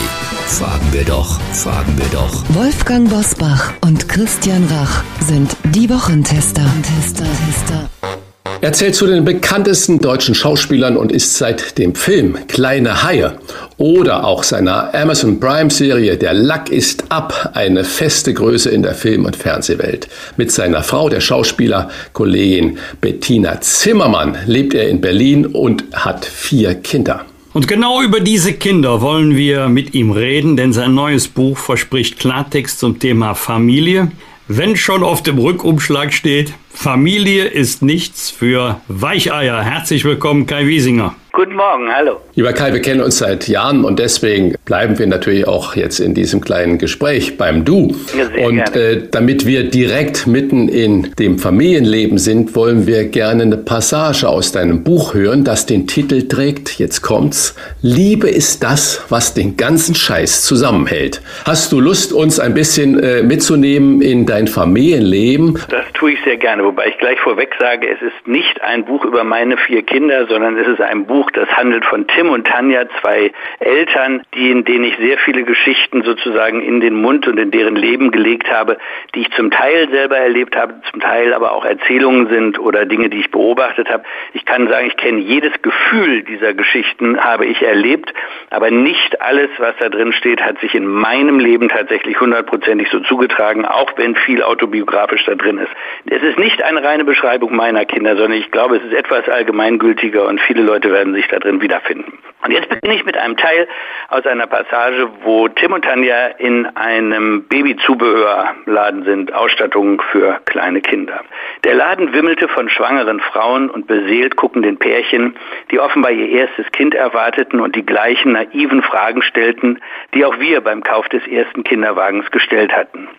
Fragen 0.48 0.92
wir 0.92 1.04
doch, 1.04 1.40
fragen 1.54 1.98
wir 1.98 2.08
doch. 2.08 2.44
Wolfgang 2.50 3.10
Bosbach 3.10 3.74
und 3.82 4.08
Christian 4.08 4.66
Rach 4.66 5.04
sind 5.28 5.56
die 5.66 5.90
Wochentester. 5.90 6.66
Tester, 6.84 7.26
Tester. 7.26 8.27
Er 8.62 8.74
zählt 8.74 8.96
zu 8.96 9.06
den 9.06 9.24
bekanntesten 9.24 10.00
deutschen 10.00 10.36
Schauspielern 10.36 10.98
und 10.98 11.12
ist 11.12 11.38
seit 11.38 11.78
dem 11.78 11.94
Film 11.94 12.38
Kleine 12.48 13.04
Haie 13.04 13.38
oder 13.78 14.26
auch 14.26 14.44
seiner 14.44 14.94
Amazon 14.96 15.40
Prime-Serie 15.40 16.18
Der 16.18 16.34
Lack 16.34 16.70
ist 16.70 17.06
ab 17.10 17.52
eine 17.54 17.84
feste 17.84 18.34
Größe 18.34 18.70
in 18.70 18.82
der 18.84 18.96
Film- 18.96 19.26
und 19.26 19.36
Fernsehwelt. 19.36 20.08
Mit 20.38 20.52
seiner 20.52 20.84
Frau, 20.84 21.10
der 21.10 21.22
Schauspielerkollegin 21.22 22.80
Bettina 23.00 23.62
Zimmermann, 23.62 24.38
lebt 24.48 24.74
er 24.74 24.90
in 24.90 25.02
Berlin 25.02 25.46
und 25.46 25.84
hat 25.94 26.26
vier 26.26 26.76
Kinder. 26.76 27.26
Und 27.54 27.68
genau 27.68 28.02
über 28.02 28.20
diese 28.20 28.54
Kinder 28.54 29.02
wollen 29.02 29.36
wir 29.36 29.68
mit 29.68 29.94
ihm 29.96 30.12
reden, 30.12 30.58
denn 30.58 30.74
sein 30.74 30.94
neues 30.94 31.28
Buch 31.28 31.58
verspricht 31.58 32.20
Klartext 32.20 32.80
zum 32.80 33.00
Thema 33.00 33.34
Familie. 33.34 34.12
Wenn 34.48 34.76
schon 34.76 35.04
auf 35.04 35.24
dem 35.24 35.40
Rückumschlag 35.40 36.14
steht, 36.14 36.54
Familie 36.80 37.46
ist 37.46 37.82
nichts 37.82 38.30
für 38.30 38.80
Weicheier. 38.88 39.64
Herzlich 39.64 40.06
willkommen, 40.06 40.46
Kai 40.46 40.68
Wiesinger. 40.68 41.16
Guten 41.38 41.54
Morgen, 41.54 41.96
hallo. 41.96 42.20
Lieber 42.34 42.52
Kai, 42.52 42.74
wir 42.74 42.82
kennen 42.82 43.00
uns 43.00 43.20
seit 43.20 43.48
Jahren 43.48 43.86
und 43.86 44.00
deswegen 44.00 44.56
bleiben 44.66 44.98
wir 44.98 45.06
natürlich 45.06 45.48
auch 45.48 45.76
jetzt 45.76 46.00
in 46.00 46.16
diesem 46.16 46.42
kleinen 46.42 46.80
Gespräch 46.80 47.38
beim 47.38 47.64
Du. 47.64 47.96
Ja, 48.18 48.44
und 48.44 48.76
äh, 48.76 49.04
damit 49.12 49.46
wir 49.46 49.70
direkt 49.70 50.26
mitten 50.26 50.68
in 50.68 51.14
dem 51.20 51.38
Familienleben 51.38 52.18
sind, 52.18 52.56
wollen 52.56 52.88
wir 52.88 53.06
gerne 53.10 53.44
eine 53.44 53.58
Passage 53.58 54.28
aus 54.28 54.52
deinem 54.52 54.84
Buch 54.84 55.14
hören, 55.14 55.44
das 55.44 55.68
den 55.68 55.86
Titel 55.86 56.28
trägt, 56.28 56.80
jetzt 56.80 57.04
kommt's, 57.04 57.56
Liebe 57.84 58.28
ist 58.30 58.64
das, 58.64 59.06
was 59.10 59.36
den 59.36 59.58
ganzen 59.58 59.94
Scheiß 59.94 60.42
zusammenhält. 60.44 61.22
Hast 61.46 61.72
du 61.72 61.80
Lust, 61.80 62.14
uns 62.14 62.40
ein 62.40 62.56
bisschen 62.56 62.98
äh, 62.98 63.22
mitzunehmen 63.22 64.02
in 64.02 64.26
dein 64.26 64.48
Familienleben? 64.48 65.60
Das 65.70 65.86
tue 65.94 66.14
ich 66.14 66.20
sehr 66.24 66.38
gerne, 66.38 66.64
wobei 66.64 66.88
ich 66.88 66.98
gleich 66.98 67.20
vorweg 67.20 67.52
sage, 67.60 67.88
es 67.88 68.02
ist 68.02 68.28
nicht 68.28 68.60
ein 68.64 68.86
Buch 68.86 69.06
über 69.06 69.24
meine 69.24 69.56
vier 69.58 69.84
Kinder, 69.84 70.26
sondern 70.26 70.58
es 70.58 70.68
ist 70.68 70.82
ein 70.82 71.06
Buch, 71.06 71.27
das 71.32 71.50
handelt 71.50 71.86
von 71.86 72.08
Tim 72.08 72.30
und 72.30 72.48
Tanja, 72.48 72.86
zwei 73.02 73.32
Eltern, 73.60 74.24
die, 74.34 74.52
in 74.52 74.66
denen 74.66 74.86
ich 74.86 74.98
sehr 74.98 75.18
viele 75.20 75.44
Geschichten 75.44 76.04
sozusagen 76.04 76.62
in 76.62 76.80
den 76.80 76.96
Mund 76.96 77.28
und 77.28 77.38
in 77.38 77.52
deren 77.52 77.76
Leben 77.76 78.12
gelegt 78.12 78.52
habe, 78.52 78.78
die 79.16 79.22
ich 79.22 79.32
zum 79.32 79.52
Teil 79.52 79.90
selber 79.90 80.18
erlebt 80.18 80.56
habe, 80.56 80.76
zum 80.92 81.00
Teil 81.00 81.34
aber 81.34 81.54
auch 81.54 81.66
Erzählungen 81.66 82.28
sind 82.30 82.60
oder 82.60 82.86
Dinge, 82.86 83.10
die 83.10 83.20
ich 83.20 83.32
beobachtet 83.32 83.90
habe. 83.90 84.04
Ich 84.34 84.46
kann 84.46 84.68
sagen, 84.68 84.88
ich 84.88 84.98
kenne 84.98 85.20
jedes 85.20 85.54
Gefühl 85.62 86.24
dieser 86.24 86.54
Geschichten, 86.54 87.20
habe 87.20 87.46
ich 87.46 87.62
erlebt, 87.62 88.14
aber 88.50 88.72
nicht 88.72 89.22
alles, 89.22 89.50
was 89.58 89.76
da 89.80 89.90
drin 89.90 90.14
steht, 90.14 90.42
hat 90.42 90.60
sich 90.60 90.76
in 90.76 90.86
meinem 90.86 91.40
Leben 91.40 91.70
tatsächlich 91.70 92.20
hundertprozentig 92.20 92.90
so 92.90 93.00
zugetragen, 93.02 93.66
auch 93.66 93.92
wenn 93.98 94.16
viel 94.16 94.44
autobiografisch 94.44 95.26
da 95.26 95.36
drin 95.36 95.58
ist. 95.58 95.72
Es 96.06 96.22
ist 96.24 96.40
nicht 96.40 96.64
eine 96.64 96.84
reine 96.84 97.06
Beschreibung 97.06 97.56
meiner 97.56 97.86
Kinder, 97.86 98.16
sondern 98.16 98.40
ich 98.40 98.52
glaube, 98.52 98.78
es 98.78 98.84
ist 98.84 98.94
etwas 98.94 99.28
allgemeingültiger 99.28 100.28
und 100.28 100.40
viele 100.42 100.64
Leute 100.64 100.92
werden 100.92 101.14
sich 101.18 101.28
da 101.28 101.40
drin 101.40 101.62
wiederfinden. 101.62 102.20
Und 102.44 102.52
jetzt 102.52 102.70
beginne 102.70 102.96
ich 102.96 103.04
mit 103.04 103.18
einem 103.18 103.36
Teil 103.36 103.68
aus 104.10 104.26
einer 104.26 104.48
Passage, 104.48 105.10
wo 105.24 105.48
Tim 105.48 105.74
und 105.74 105.84
Tanja 105.84 106.28
in 106.38 106.66
einem 106.78 107.44
Babyzubehörladen 107.48 109.04
sind, 109.04 109.34
Ausstattung 109.34 110.02
für 110.12 110.40
kleine 110.46 110.82
Kinder. 110.82 111.22
Der 111.64 111.74
Laden 111.74 112.14
wimmelte 112.14 112.48
von 112.48 112.70
schwangeren 112.70 113.20
Frauen 113.20 113.70
und 113.70 113.88
beseelt 113.88 114.36
guckenden 114.36 114.78
Pärchen, 114.78 115.36
die 115.72 115.80
offenbar 115.80 116.12
ihr 116.12 116.30
erstes 116.30 116.72
Kind 116.72 116.94
erwarteten 116.94 117.60
und 117.60 117.76
die 117.76 117.86
gleichen 117.86 118.34
naiven 118.34 118.84
Fragen 118.84 119.24
stellten, 119.24 119.82
die 120.14 120.24
auch 120.24 120.40
wir 120.40 120.62
beim 120.62 120.84
Kauf 120.84 121.10
des 121.10 121.26
ersten 121.28 121.64
Kinderwagens 121.64 122.30
gestellt 122.32 122.72
hatten. 122.72 123.10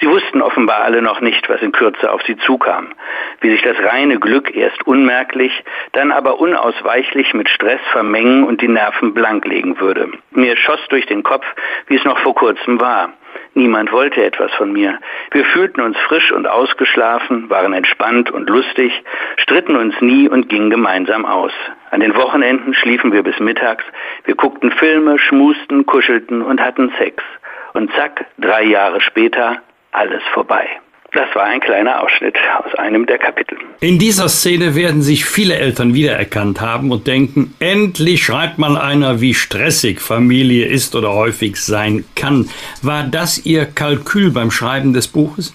Sie 0.00 0.08
wussten 0.08 0.42
offenbar 0.42 0.82
alle 0.82 1.02
noch 1.02 1.20
nicht, 1.20 1.48
was 1.48 1.60
in 1.60 1.72
Kürze 1.72 2.10
auf 2.12 2.22
sie 2.22 2.36
zukam, 2.36 2.88
wie 3.40 3.50
sich 3.50 3.62
das 3.62 3.76
reine 3.78 4.20
Glück 4.20 4.54
erst 4.54 4.86
unmerklich, 4.86 5.52
dann 5.92 6.12
aber 6.12 6.38
unausweichlich 6.38 7.34
mit 7.34 7.48
Stress 7.48 7.80
vermengen 7.90 8.44
und 8.44 8.60
die 8.60 8.68
Nerven 8.68 9.12
blanklegen 9.12 9.80
würde. 9.80 10.08
Mir 10.30 10.56
schoss 10.56 10.80
durch 10.90 11.06
den 11.06 11.24
Kopf, 11.24 11.44
wie 11.88 11.96
es 11.96 12.04
noch 12.04 12.18
vor 12.20 12.34
kurzem 12.34 12.80
war. 12.80 13.12
Niemand 13.54 13.90
wollte 13.90 14.24
etwas 14.24 14.52
von 14.54 14.72
mir. 14.72 15.00
Wir 15.32 15.44
fühlten 15.44 15.80
uns 15.80 15.98
frisch 16.06 16.30
und 16.30 16.46
ausgeschlafen, 16.46 17.50
waren 17.50 17.72
entspannt 17.72 18.30
und 18.30 18.48
lustig, 18.48 18.92
stritten 19.36 19.74
uns 19.74 20.00
nie 20.00 20.28
und 20.28 20.48
gingen 20.48 20.70
gemeinsam 20.70 21.26
aus. 21.26 21.52
An 21.90 22.00
den 22.00 22.14
Wochenenden 22.14 22.72
schliefen 22.74 23.12
wir 23.12 23.24
bis 23.24 23.38
mittags, 23.40 23.84
wir 24.24 24.36
guckten 24.36 24.70
Filme, 24.70 25.18
schmusten, 25.18 25.86
kuschelten 25.86 26.42
und 26.42 26.60
hatten 26.60 26.92
Sex. 26.98 27.24
Und 27.72 27.92
zack, 27.94 28.26
drei 28.38 28.62
Jahre 28.64 29.00
später, 29.00 29.60
alles 29.92 30.22
vorbei. 30.34 30.66
Das 31.12 31.34
war 31.34 31.44
ein 31.44 31.60
kleiner 31.60 32.02
Ausschnitt 32.02 32.36
aus 32.62 32.74
einem 32.74 33.06
der 33.06 33.16
Kapitel. 33.16 33.56
In 33.80 33.98
dieser 33.98 34.28
Szene 34.28 34.74
werden 34.74 35.00
sich 35.00 35.24
viele 35.24 35.54
Eltern 35.56 35.94
wiedererkannt 35.94 36.60
haben 36.60 36.90
und 36.90 37.06
denken, 37.06 37.54
endlich 37.60 38.22
schreibt 38.22 38.58
mal 38.58 38.76
einer, 38.76 39.22
wie 39.22 39.32
stressig 39.32 40.00
Familie 40.00 40.66
ist 40.66 40.94
oder 40.94 41.14
häufig 41.14 41.56
sein 41.56 42.04
kann. 42.14 42.50
War 42.82 43.04
das 43.04 43.46
Ihr 43.46 43.64
Kalkül 43.64 44.30
beim 44.30 44.50
Schreiben 44.50 44.92
des 44.92 45.08
Buches? 45.08 45.54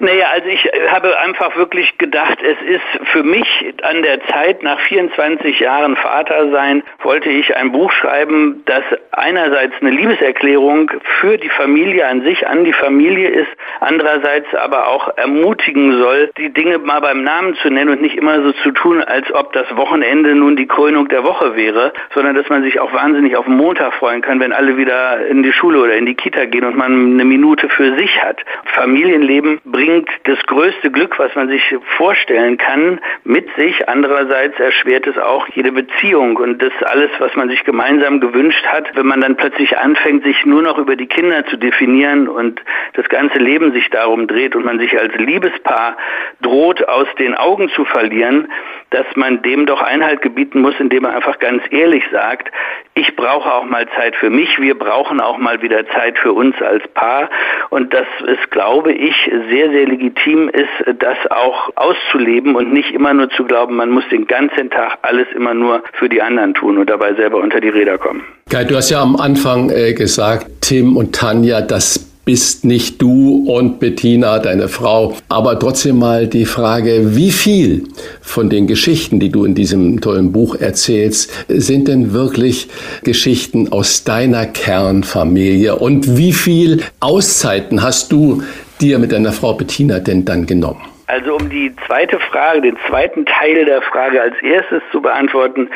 Naja, 0.00 0.28
also 0.32 0.48
ich 0.48 0.59
habe 0.90 1.18
einfach 1.18 1.56
wirklich 1.56 1.96
gedacht, 1.98 2.38
es 2.42 2.58
ist 2.66 3.08
für 3.08 3.22
mich 3.22 3.74
an 3.82 4.02
der 4.02 4.22
Zeit, 4.26 4.62
nach 4.62 4.80
24 4.80 5.60
Jahren 5.60 5.96
Vater 5.96 6.50
sein, 6.50 6.82
wollte 7.02 7.30
ich 7.30 7.56
ein 7.56 7.72
Buch 7.72 7.90
schreiben, 7.92 8.62
das 8.66 8.82
einerseits 9.12 9.74
eine 9.80 9.90
Liebeserklärung 9.90 10.90
für 11.20 11.38
die 11.38 11.48
Familie 11.48 12.06
an 12.06 12.22
sich, 12.22 12.46
an 12.46 12.64
die 12.64 12.72
Familie 12.72 13.28
ist, 13.28 13.50
andererseits 13.80 14.54
aber 14.54 14.88
auch 14.88 15.16
ermutigen 15.16 15.98
soll, 15.98 16.30
die 16.38 16.52
Dinge 16.52 16.78
mal 16.78 17.00
beim 17.00 17.22
Namen 17.22 17.54
zu 17.56 17.70
nennen 17.70 17.90
und 17.90 18.02
nicht 18.02 18.16
immer 18.16 18.42
so 18.42 18.52
zu 18.52 18.70
tun, 18.72 19.02
als 19.02 19.32
ob 19.34 19.52
das 19.52 19.66
Wochenende 19.76 20.34
nun 20.34 20.56
die 20.56 20.66
Krönung 20.66 21.08
der 21.08 21.24
Woche 21.24 21.56
wäre, 21.56 21.92
sondern 22.14 22.34
dass 22.34 22.48
man 22.48 22.62
sich 22.62 22.80
auch 22.80 22.92
wahnsinnig 22.92 23.36
auf 23.36 23.46
Montag 23.46 23.94
freuen 23.94 24.22
kann, 24.22 24.40
wenn 24.40 24.52
alle 24.52 24.76
wieder 24.76 25.26
in 25.26 25.42
die 25.42 25.52
Schule 25.52 25.80
oder 25.80 25.94
in 25.94 26.06
die 26.06 26.14
Kita 26.14 26.46
gehen 26.46 26.64
und 26.64 26.76
man 26.76 27.14
eine 27.14 27.24
Minute 27.24 27.68
für 27.68 27.96
sich 27.96 28.22
hat. 28.22 28.44
Familienleben 28.74 29.60
bringt 29.64 30.08
das 30.24 30.38
größte 30.46 30.79
Glück, 30.88 31.18
was 31.18 31.34
man 31.34 31.48
sich 31.48 31.62
vorstellen 31.96 32.56
kann, 32.56 33.00
mit 33.24 33.46
sich. 33.56 33.88
Andererseits 33.88 34.58
erschwert 34.58 35.06
es 35.06 35.18
auch 35.18 35.46
jede 35.48 35.72
Beziehung. 35.72 36.36
Und 36.36 36.62
das 36.62 36.72
alles, 36.86 37.10
was 37.18 37.34
man 37.36 37.50
sich 37.50 37.64
gemeinsam 37.64 38.20
gewünscht 38.20 38.64
hat, 38.66 38.94
wenn 38.96 39.06
man 39.06 39.20
dann 39.20 39.36
plötzlich 39.36 39.76
anfängt, 39.76 40.24
sich 40.24 40.46
nur 40.46 40.62
noch 40.62 40.78
über 40.78 40.96
die 40.96 41.06
Kinder 41.06 41.44
zu 41.46 41.56
definieren 41.56 42.28
und 42.28 42.62
das 42.94 43.08
ganze 43.08 43.38
Leben 43.38 43.72
sich 43.72 43.90
darum 43.90 44.26
dreht 44.26 44.56
und 44.56 44.64
man 44.64 44.78
sich 44.78 44.98
als 44.98 45.14
Liebespaar 45.16 45.96
droht, 46.40 46.88
aus 46.88 47.08
den 47.18 47.34
Augen 47.34 47.68
zu 47.70 47.84
verlieren, 47.84 48.48
dass 48.90 49.06
man 49.14 49.42
dem 49.42 49.66
doch 49.66 49.82
Einhalt 49.82 50.22
gebieten 50.22 50.60
muss, 50.60 50.74
indem 50.78 51.02
man 51.02 51.14
einfach 51.14 51.38
ganz 51.38 51.62
ehrlich 51.70 52.04
sagt, 52.10 52.50
ich 52.94 53.14
brauche 53.16 53.52
auch 53.52 53.64
mal 53.64 53.88
Zeit 53.96 54.16
für 54.16 54.30
mich, 54.30 54.58
wir 54.60 54.78
brauchen 54.78 55.20
auch 55.20 55.38
mal 55.38 55.62
wieder 55.62 55.86
Zeit 55.88 56.18
für 56.18 56.32
uns 56.32 56.60
als 56.60 56.86
Paar. 56.88 57.30
Und 57.70 57.94
dass 57.94 58.06
es, 58.26 58.50
glaube 58.50 58.92
ich, 58.92 59.14
sehr, 59.48 59.70
sehr 59.70 59.86
legitim 59.86 60.48
ist, 60.48 60.68
das 60.98 61.16
auch 61.30 61.70
auszuleben 61.76 62.54
und 62.54 62.72
nicht 62.72 62.92
immer 62.92 63.14
nur 63.14 63.30
zu 63.30 63.44
glauben, 63.44 63.76
man 63.76 63.90
muss 63.90 64.04
den 64.10 64.26
ganzen 64.26 64.70
Tag 64.70 64.98
alles 65.02 65.26
immer 65.34 65.54
nur 65.54 65.82
für 65.98 66.08
die 66.08 66.22
anderen 66.22 66.54
tun 66.54 66.78
und 66.78 66.88
dabei 66.90 67.14
selber 67.14 67.38
unter 67.38 67.60
die 67.60 67.68
Räder 67.68 67.98
kommen. 67.98 68.22
Kai, 68.48 68.64
du 68.64 68.76
hast 68.76 68.90
ja 68.90 69.00
am 69.00 69.16
Anfang 69.16 69.70
äh, 69.70 69.92
gesagt, 69.92 70.46
Tim 70.60 70.96
und 70.96 71.14
Tanja, 71.14 71.60
das 71.60 72.10
bist 72.24 72.64
nicht 72.64 73.02
du 73.02 73.44
und 73.48 73.80
Bettina, 73.80 74.38
deine 74.38 74.68
Frau. 74.68 75.16
Aber 75.28 75.58
trotzdem 75.58 75.98
mal 75.98 76.28
die 76.28 76.44
Frage, 76.44 77.16
wie 77.16 77.32
viel 77.32 77.88
von 78.20 78.50
den 78.50 78.66
Geschichten, 78.66 79.18
die 79.18 79.30
du 79.30 79.44
in 79.44 79.54
diesem 79.54 80.00
tollen 80.00 80.30
Buch 80.30 80.54
erzählst, 80.54 81.32
sind 81.48 81.88
denn 81.88 82.12
wirklich 82.12 82.68
Geschichten 83.02 83.72
aus 83.72 84.04
deiner 84.04 84.46
Kernfamilie? 84.46 85.74
Und 85.74 86.16
wie 86.16 86.32
viel 86.32 86.82
Auszeiten 87.00 87.82
hast 87.82 88.12
du 88.12 88.42
dir 88.80 88.98
mit 88.98 89.12
deiner 89.12 89.32
Frau 89.32 89.54
Bettina 89.54 89.98
denn 90.00 90.24
dann 90.24 90.46
genommen? 90.46 90.89
Also 91.10 91.34
um 91.34 91.50
die 91.50 91.74
zweite 91.86 92.20
Frage, 92.20 92.60
den 92.60 92.76
zweiten 92.86 93.26
Teil 93.26 93.64
der 93.64 93.82
Frage 93.82 94.22
als 94.22 94.40
erstes 94.42 94.80
zu 94.92 95.02
beantworten, 95.02 95.68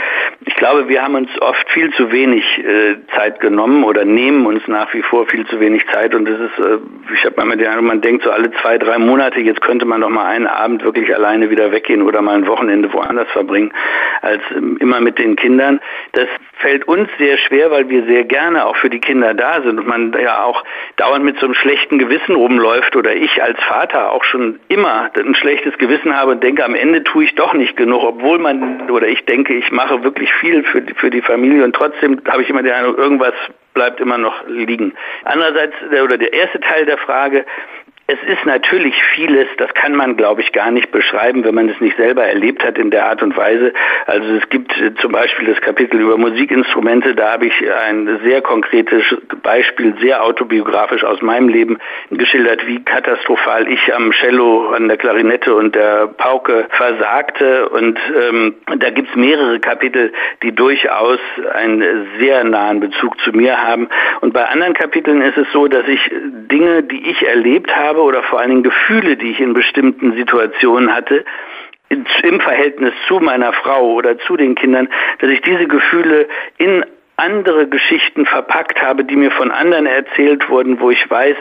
ich 0.47 0.55
glaube, 0.55 0.89
wir 0.89 1.03
haben 1.03 1.17
uns 1.17 1.31
oft 1.41 1.69
viel 1.71 1.93
zu 1.95 2.13
wenig 2.13 2.45
äh, 2.59 2.95
Zeit 3.17 3.41
genommen 3.41 3.83
oder 3.83 4.05
nehmen 4.05 4.47
uns 4.47 4.63
nach 4.69 4.95
wie 4.95 5.03
vor 5.03 5.27
viel 5.27 5.45
zu 5.47 5.59
wenig 5.59 5.85
Zeit 5.93 6.15
und 6.15 6.27
das 6.27 6.39
ist, 6.39 6.59
äh, 6.65 6.79
ich 7.13 7.25
habe 7.25 7.45
mal 7.45 7.57
den 7.57 7.67
Eindruck, 7.67 7.87
man 7.87 8.01
denkt 8.01 8.23
so 8.23 8.31
alle 8.31 8.53
zwei, 8.63 8.79
drei 8.79 8.97
Monate, 8.99 9.41
jetzt 9.41 9.61
könnte 9.61 9.87
man 9.87 10.03
doch 10.03 10.09
mal 10.09 10.27
einen 10.27 10.47
Abend 10.47 10.85
wirklich 10.85 11.13
alleine 11.13 11.51
wieder 11.51 11.73
weggehen 11.73 12.03
oder 12.03 12.23
mal 12.23 12.37
ein 12.37 12.47
Wochenende 12.47 12.93
woanders 12.93 13.29
verbringen, 13.33 13.73
als 14.23 14.43
ähm, 14.57 14.77
immer 14.81 15.01
mit 15.01 15.19
den 15.19 15.35
Kindern. 15.35 15.81
Das 16.13 16.29
fällt 16.59 16.87
uns 16.87 17.09
sehr 17.19 17.39
schwer, 17.39 17.73
weil 17.73 17.89
wir 17.89 18.05
sehr 18.05 18.25
gerne 18.25 18.67
auch 18.67 18.77
für 18.77 18.91
die 18.91 19.01
Kinder 19.01 19.35
da 19.35 19.61
sind 19.63 19.81
und 19.81 19.87
man 19.89 20.13
ja 20.13 20.45
auch 20.45 20.63
dauernd 20.97 21.25
mit 21.25 21.39
so 21.41 21.47
einem 21.47 21.55
schlechten 21.55 21.99
Gewissen 21.99 22.37
rumläuft 22.37 22.95
oder 22.95 23.15
ich 23.15 23.43
als 23.43 23.59
Vater 23.65 24.13
auch 24.13 24.23
schon 24.23 24.61
immer 24.69 25.11
ein 25.25 25.35
schlechtes 25.35 25.77
Gewissen 25.79 26.17
habe 26.17 26.33
und 26.33 26.43
denke, 26.43 26.65
am 26.65 26.75
Ende 26.75 27.03
tue 27.03 27.25
ich 27.25 27.35
doch 27.35 27.55
nicht 27.55 27.77
genug, 27.77 28.03
obwohl 28.03 28.39
man, 28.39 28.91
oder 28.91 29.09
ich 29.09 29.25
denke, 29.25 29.55
ich 29.55 29.71
mache 29.71 30.03
wirklich 30.05 30.33
viel 30.35 30.63
für, 30.65 30.83
für 30.97 31.11
die 31.11 31.23
Familie 31.23 31.65
und 31.65 31.75
trotzdem 31.75 32.21
habe 32.29 32.43
ich 32.43 32.51
immer 32.51 32.63
den 32.63 32.73
Eindruck, 32.73 32.99
irgendwas 32.99 33.35
bleibt 33.75 34.01
immer 34.01 34.19
noch 34.19 34.47
liegen. 34.47 34.95
Andererseits, 35.25 35.75
oder 36.03 36.17
der 36.17 36.33
erste 36.33 36.61
Teil 36.61 36.87
der 36.87 36.99
Frage, 36.99 37.45
es 38.07 38.19
ist 38.27 38.45
natürlich 38.45 38.95
vieles, 39.15 39.47
das 39.57 39.73
kann 39.73 39.95
man, 39.95 40.19
glaube 40.19 40.43
ich, 40.43 40.53
gar 40.53 40.71
nicht 40.71 40.93
beschreiben, 40.93 41.43
wenn 41.43 41.55
man 41.55 41.71
es 41.71 41.81
nicht 41.81 41.97
selber 41.97 42.23
erlebt 42.25 42.63
hat 42.63 42.77
in 42.77 42.91
der 42.91 43.07
Art 43.07 43.23
und 43.23 43.35
Weise. 43.35 43.73
Also 44.07 44.35
es 44.35 44.47
gibt 44.51 44.79
äh, 44.79 44.95
zum 44.97 45.13
Beispiel 45.13 45.47
das 45.47 45.59
Kapitel 45.63 45.99
über 46.01 46.19
Musikinstrumente, 46.19 47.15
da 47.15 47.33
habe 47.33 47.47
ich 47.47 47.55
ein 47.89 48.21
sehr 48.23 48.43
konkretes 48.43 49.03
Beispiel, 49.43 49.95
sehr 50.03 50.23
autobiografisch 50.23 51.03
aus 51.03 51.23
meinem 51.23 51.49
Leben 51.49 51.79
geschildert, 52.11 52.67
wie 52.67 52.85
katastrophal 52.85 53.67
ich 53.69 53.95
am 53.95 54.13
Cello, 54.13 54.69
an 54.73 54.89
der 54.89 54.99
Klarinette 54.99 55.55
und 55.55 55.75
der 55.75 56.09
Pauke 56.09 56.67
versagte. 56.71 57.71
Und 57.71 57.99
ähm, 58.29 58.55
da 58.81 58.91
gibt 58.91 59.09
es 59.09 59.17
mehrere 59.17 59.61
Kapitel, 59.61 60.13
die 60.43 60.55
durchaus 60.55 61.21
einen 61.55 62.07
sehr 62.19 62.45
nahen 62.45 62.81
Bezug 62.81 63.19
zu 63.21 63.33
mir 63.33 63.63
haben. 63.63 63.89
Und 64.21 64.35
bei 64.35 64.45
anderen 64.45 64.75
Kapiteln 64.75 65.23
ist 65.23 65.39
es 65.39 65.51
so, 65.53 65.69
dass 65.69 65.89
ich 65.89 66.01
Dinge, 66.51 66.83
die 66.83 67.11
ich 67.11 67.27
erlebt 67.27 67.75
habe, 67.75 67.94
habe 67.95 68.03
oder 68.03 68.23
vor 68.25 68.41
allen 68.41 68.51
Dingen 68.51 68.63
Gefühle, 68.63 69.17
die 69.17 69.31
ich 69.31 69.41
in 69.41 69.55
bestimmten 69.55 70.15
Situationen 70.15 70.93
hatte, 70.93 71.25
im 71.89 72.41
Verhältnis 72.41 72.93
zu 73.07 73.21
meiner 73.21 73.53
Frau 73.53 73.93
oder 73.93 74.19
zu 74.19 74.37
den 74.37 74.55
Kindern, 74.55 74.89
dass 75.21 75.31
ich 75.31 75.41
diese 75.43 75.67
Gefühle 75.67 76.27
in 76.59 76.85
andere 77.17 77.69
Geschichten 77.69 78.27
verpackt 78.27 78.83
habe, 78.83 79.05
die 79.05 79.15
mir 79.15 79.31
von 79.31 79.51
anderen 79.51 79.87
erzählt 79.87 80.49
wurden, 80.49 80.81
wo 80.81 80.91
ich 80.91 81.09
weiß, 81.09 81.37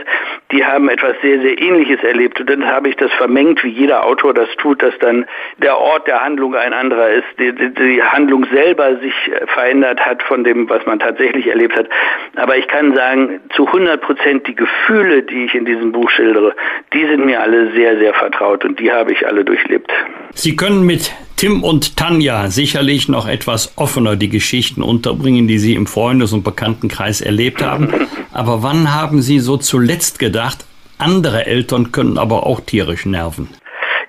die 0.52 0.64
haben 0.64 0.88
etwas 0.88 1.16
sehr, 1.22 1.42
sehr 1.42 1.60
Ähnliches 1.60 2.04
erlebt. 2.04 2.40
Und 2.40 2.50
dann 2.50 2.68
habe 2.68 2.90
ich 2.90 2.96
das 2.98 3.12
vermengt, 3.14 3.64
wie 3.64 3.70
jeder 3.70 4.06
Autor 4.06 4.34
das 4.34 4.50
tut, 4.58 4.84
dass 4.84 4.94
dann 5.00 5.26
der 5.58 5.78
Ort 5.78 6.08
der 6.08 6.24
Handlung 6.24 6.56
ein 6.56 6.74
anderer 6.74 7.10
ist, 7.10 7.26
die, 7.40 7.52
die, 7.54 7.74
die 7.74 8.04
Handlung 8.04 8.46
selber 8.54 8.98
sich 9.00 9.14
verändert 9.48 10.00
hat 10.00 10.22
von 10.24 10.44
dem, 10.44 10.70
was 10.70 10.86
man 10.86 11.00
tatsächlich 11.00 11.48
erlebt 11.48 11.76
hat. 11.76 11.88
Aber 12.36 12.56
ich 12.56 12.68
kann 12.68 12.96
sagen, 12.96 13.40
zu 13.56 13.66
100 13.66 14.00
Prozent 14.02 14.48
die 14.48 14.56
Gefühle, 14.56 15.24
die 15.24 15.46
ich 15.46 15.56
in 15.56 15.66
diesem 15.66 15.92
Buch 15.92 16.10
schildere, 16.12 16.56
die 16.94 17.06
sind 17.08 17.26
mir 17.26 17.42
alle 17.42 17.72
sehr, 17.72 17.98
sehr 17.98 18.14
vertraut 18.14 18.64
und 18.64 18.80
die 18.80 18.92
habe 18.92 19.12
ich 19.12 19.26
alle 19.26 19.44
durchlebt. 19.44 19.92
Sie 20.36 20.56
können 20.56 20.86
mit 20.86 21.12
Tim 21.44 21.62
und 21.62 21.98
Tanja 21.98 22.48
sicherlich 22.48 23.10
noch 23.10 23.28
etwas 23.28 23.78
offener 23.78 24.16
die 24.16 24.30
Geschichten 24.30 24.82
unterbringen, 24.82 25.46
die 25.46 25.58
Sie 25.58 25.74
im 25.74 25.88
Freundes- 25.88 26.32
und 26.32 26.46
Bekanntenkreis 26.46 27.20
erlebt 27.20 27.62
haben. 27.62 28.08
Aber 28.32 28.64
wann 28.64 28.96
haben 28.96 29.22
Sie 29.22 29.40
so 29.40 29.58
zuletzt 29.58 30.20
gedacht, 30.20 30.60
andere 31.00 31.46
Eltern 31.46 31.92
können 31.92 32.18
aber 32.18 32.46
auch 32.46 32.62
tierisch 32.62 33.06
nerven? 33.06 33.50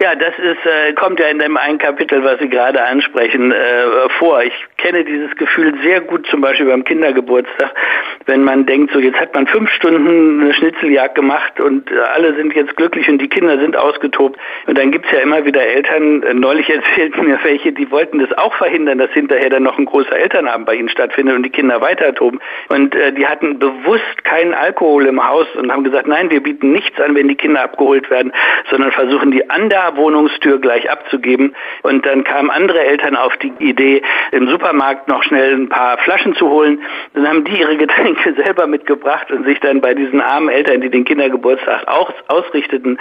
Ja, 0.00 0.14
das 0.14 0.34
ist, 0.38 0.64
äh, 0.64 0.92
kommt 0.92 1.18
ja 1.18 1.26
in 1.26 1.40
dem 1.40 1.56
einen 1.56 1.78
Kapitel, 1.78 2.22
was 2.22 2.38
Sie 2.38 2.48
gerade 2.48 2.80
ansprechen, 2.84 3.50
äh, 3.50 4.08
vor. 4.16 4.40
Ich 4.44 4.52
kenne 4.84 5.02
dieses 5.02 5.34
Gefühl 5.36 5.72
sehr 5.82 6.02
gut, 6.02 6.26
zum 6.26 6.42
Beispiel 6.42 6.66
beim 6.66 6.84
Kindergeburtstag, 6.84 7.72
wenn 8.26 8.44
man 8.44 8.66
denkt, 8.66 8.92
so 8.92 8.98
jetzt 8.98 9.18
hat 9.18 9.34
man 9.34 9.46
fünf 9.46 9.70
Stunden 9.70 10.42
eine 10.42 10.52
Schnitzeljagd 10.52 11.14
gemacht 11.14 11.58
und 11.58 11.90
alle 12.14 12.34
sind 12.34 12.54
jetzt 12.54 12.76
glücklich 12.76 13.08
und 13.08 13.16
die 13.16 13.28
Kinder 13.28 13.58
sind 13.58 13.78
ausgetobt. 13.78 14.38
Und 14.66 14.76
dann 14.76 14.92
gibt's 14.92 15.10
ja 15.10 15.20
immer 15.20 15.42
wieder 15.46 15.62
Eltern, 15.62 16.22
äh, 16.22 16.34
neulich 16.34 16.68
erzählten 16.74 17.24
mir 17.24 17.38
welche, 17.42 17.72
die 17.72 17.90
wollten 17.90 18.18
das 18.18 18.30
auch 18.36 18.54
verhindern, 18.56 18.98
dass 18.98 19.10
hinterher 19.12 19.48
dann 19.48 19.62
noch 19.62 19.78
ein 19.78 19.86
großer 19.86 20.18
Elternabend 20.18 20.66
bei 20.66 20.74
ihnen 20.74 20.90
stattfindet 20.90 21.34
und 21.34 21.44
die 21.44 21.50
Kinder 21.50 21.80
weiter 21.80 22.14
toben. 22.14 22.40
Und 22.68 22.94
äh, 22.94 23.10
die 23.12 23.26
hatten 23.26 23.58
bewusst 23.58 24.24
keinen 24.24 24.52
Alkohol 24.52 25.06
im 25.06 25.26
Haus 25.26 25.46
und 25.56 25.72
haben 25.72 25.84
gesagt, 25.84 26.06
nein, 26.06 26.30
wir 26.30 26.42
bieten 26.42 26.72
nichts 26.72 27.00
an, 27.00 27.14
wenn 27.14 27.28
die 27.28 27.36
Kinder 27.36 27.62
abgeholt 27.62 28.10
werden, 28.10 28.32
sondern 28.68 28.92
versuchen 28.92 29.30
die 29.30 29.48
an 29.48 29.70
der 29.70 29.96
Wohnungstür 29.96 30.58
gleich 30.58 30.90
abzugeben. 30.90 31.56
Und 31.82 32.04
dann 32.04 32.22
kamen 32.22 32.50
andere 32.50 32.80
Eltern 32.80 33.16
auf 33.16 33.34
die 33.38 33.52
Idee, 33.60 34.02
im 34.30 34.46
Supermarkt 34.46 34.73
noch 35.06 35.22
schnell 35.22 35.54
ein 35.54 35.68
paar 35.68 35.98
Flaschen 35.98 36.34
zu 36.34 36.48
holen. 36.48 36.82
Dann 37.14 37.28
haben 37.28 37.44
die 37.44 37.58
ihre 37.58 37.76
Getränke 37.84 38.34
selber 38.34 38.66
mitgebracht 38.66 39.30
und 39.30 39.44
sich 39.44 39.60
dann 39.60 39.80
bei 39.80 39.94
diesen 39.94 40.20
armen 40.20 40.48
Eltern, 40.48 40.80
die 40.80 40.90
den 40.90 41.04
Kindergeburtstag 41.04 41.86
auch 41.86 42.12
ausrichteten, 42.28 42.98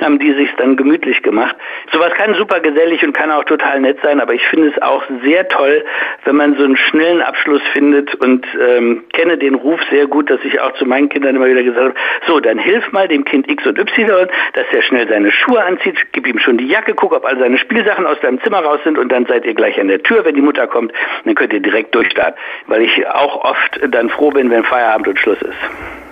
haben 0.00 0.18
die 0.18 0.32
sich 0.32 0.50
dann 0.56 0.76
gemütlich 0.76 1.22
gemacht. 1.22 1.56
Sowas 1.92 2.12
kann 2.14 2.34
super 2.34 2.60
gesellig 2.60 3.02
und 3.04 3.12
kann 3.12 3.30
auch 3.30 3.44
total 3.44 3.80
nett 3.80 3.98
sein, 4.02 4.20
aber 4.20 4.34
ich 4.34 4.46
finde 4.48 4.68
es 4.68 4.82
auch 4.82 5.02
sehr 5.22 5.48
toll, 5.48 5.84
wenn 6.24 6.36
man 6.36 6.56
so 6.56 6.64
einen 6.64 6.76
schnellen 6.76 7.22
Abschluss 7.22 7.62
findet 7.72 8.14
und 8.16 8.46
ähm, 8.60 9.04
kenne 9.12 9.38
den 9.38 9.54
Ruf 9.54 9.80
sehr 9.90 10.06
gut, 10.06 10.30
dass 10.30 10.40
ich 10.44 10.60
auch 10.60 10.72
zu 10.74 10.86
meinen 10.86 11.08
Kindern 11.08 11.36
immer 11.36 11.46
wieder 11.46 11.62
gesagt 11.62 11.84
habe, 11.84 11.94
so, 12.26 12.40
dann 12.40 12.58
hilf 12.58 12.90
mal 12.92 13.08
dem 13.08 13.24
Kind 13.24 13.50
X 13.50 13.66
und 13.66 13.78
Y, 13.78 14.28
dass 14.54 14.66
er 14.72 14.82
schnell 14.82 15.08
seine 15.08 15.30
Schuhe 15.30 15.62
anzieht, 15.62 15.96
gib 16.12 16.26
ihm 16.26 16.38
schon 16.38 16.58
die 16.58 16.66
Jacke, 16.66 16.94
guck, 16.94 17.12
ob 17.12 17.24
all 17.24 17.38
seine 17.38 17.58
Spielsachen 17.58 18.06
aus 18.06 18.18
deinem 18.20 18.40
Zimmer 18.42 18.58
raus 18.58 18.80
sind 18.84 18.98
und 18.98 19.10
dann 19.10 19.26
seid 19.26 19.44
ihr 19.44 19.54
gleich 19.54 19.80
an 19.80 19.88
der 19.88 20.02
Tür, 20.02 20.24
wenn 20.24 20.34
die 20.34 20.40
Mutter 20.40 20.66
kommt, 20.66 20.92
dann 21.24 21.34
könnt 21.34 21.52
ihr 21.52 21.60
direkt 21.60 21.94
durchstarten. 21.94 22.34
Weil 22.66 22.82
ich 22.82 23.06
auch 23.06 23.44
oft 23.44 23.80
dann 23.90 24.08
froh 24.10 24.30
bin, 24.30 24.50
wenn 24.50 24.64
Feierabend 24.64 25.08
und 25.08 25.18
Schluss 25.18 25.40
ist. 25.42 25.54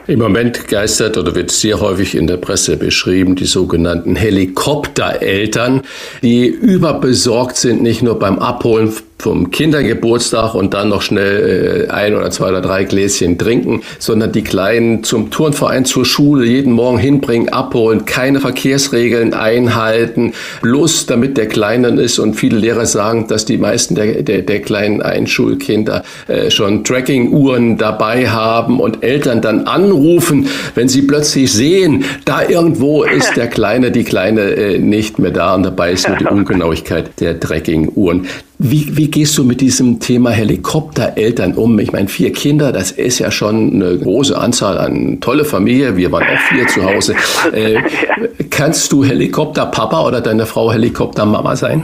Im 0.08 0.18
Moment 0.18 0.66
geistert 0.66 1.16
oder 1.16 1.36
wird 1.36 1.52
sehr 1.52 1.80
häufig 1.80 2.16
in 2.16 2.26
der 2.26 2.36
Presse 2.36 2.76
beschrieben, 2.76 3.36
die 3.36 3.44
sogenannten 3.44 4.16
Helikoptereltern, 4.16 5.82
die 6.22 6.48
überbesorgt 6.48 7.56
sind, 7.56 7.82
nicht 7.82 8.02
nur 8.02 8.18
beim 8.18 8.40
Abholen 8.40 8.92
vom 9.22 9.52
Kindergeburtstag 9.52 10.54
und 10.54 10.74
dann 10.74 10.88
noch 10.88 11.00
schnell 11.00 11.86
äh, 11.88 11.92
ein 11.92 12.16
oder 12.16 12.32
zwei 12.32 12.48
oder 12.48 12.60
drei 12.60 12.82
Gläschen 12.82 13.38
trinken, 13.38 13.82
sondern 14.00 14.32
die 14.32 14.42
Kleinen 14.42 15.04
zum 15.04 15.30
Turnverein, 15.30 15.84
zur 15.84 16.04
Schule 16.04 16.44
jeden 16.44 16.72
Morgen 16.72 16.98
hinbringen, 16.98 17.48
abholen, 17.48 18.04
keine 18.04 18.40
Verkehrsregeln 18.40 19.32
einhalten, 19.32 20.32
bloß 20.60 21.06
damit 21.06 21.36
der 21.36 21.46
Kleine 21.46 21.88
ist. 22.00 22.18
Und 22.18 22.34
viele 22.34 22.58
Lehrer 22.58 22.84
sagen, 22.84 23.28
dass 23.28 23.44
die 23.44 23.58
meisten 23.58 23.94
der, 23.94 24.22
der, 24.22 24.42
der 24.42 24.60
kleinen 24.60 25.00
Einschulkinder 25.02 26.02
äh, 26.26 26.50
schon 26.50 26.82
Tracking-Uhren 26.82 27.78
dabei 27.78 28.28
haben 28.28 28.80
und 28.80 29.04
Eltern 29.04 29.40
dann 29.40 29.68
anrufen, 29.68 30.48
wenn 30.74 30.88
sie 30.88 31.02
plötzlich 31.02 31.52
sehen, 31.52 32.04
da 32.24 32.42
irgendwo 32.48 33.04
ist 33.04 33.36
der 33.36 33.46
Kleine, 33.52 33.92
die 33.92 34.02
Kleine 34.02 34.40
äh, 34.40 34.78
nicht 34.78 35.20
mehr 35.20 35.30
da 35.30 35.54
und 35.54 35.62
dabei 35.62 35.92
ist 35.92 36.08
nur 36.08 36.16
die 36.16 36.24
Ungenauigkeit 36.30 37.20
der 37.20 37.38
Tracking-Uhren. 37.38 38.26
Wie, 38.64 38.96
wie 38.96 39.10
gehst 39.10 39.36
du 39.38 39.42
mit 39.42 39.60
diesem 39.60 39.98
Thema 39.98 40.30
Helikoptereltern 40.30 41.54
um? 41.54 41.80
Ich 41.80 41.90
meine, 41.90 42.06
vier 42.06 42.32
Kinder, 42.32 42.70
das 42.70 42.92
ist 42.92 43.18
ja 43.18 43.32
schon 43.32 43.72
eine 43.72 43.98
große 43.98 44.38
Anzahl 44.38 44.78
an 44.78 45.18
tolle 45.20 45.44
Familie. 45.44 45.96
Wir 45.96 46.12
waren 46.12 46.22
auch 46.22 46.40
vier 46.42 46.68
zu 46.68 46.84
Hause. 46.84 47.16
Äh, 47.52 47.82
kannst 48.50 48.92
du 48.92 49.02
Helikopterpapa 49.02 50.06
oder 50.06 50.20
deine 50.20 50.46
Frau 50.46 50.72
Helikoptermama 50.72 51.56
sein? 51.56 51.82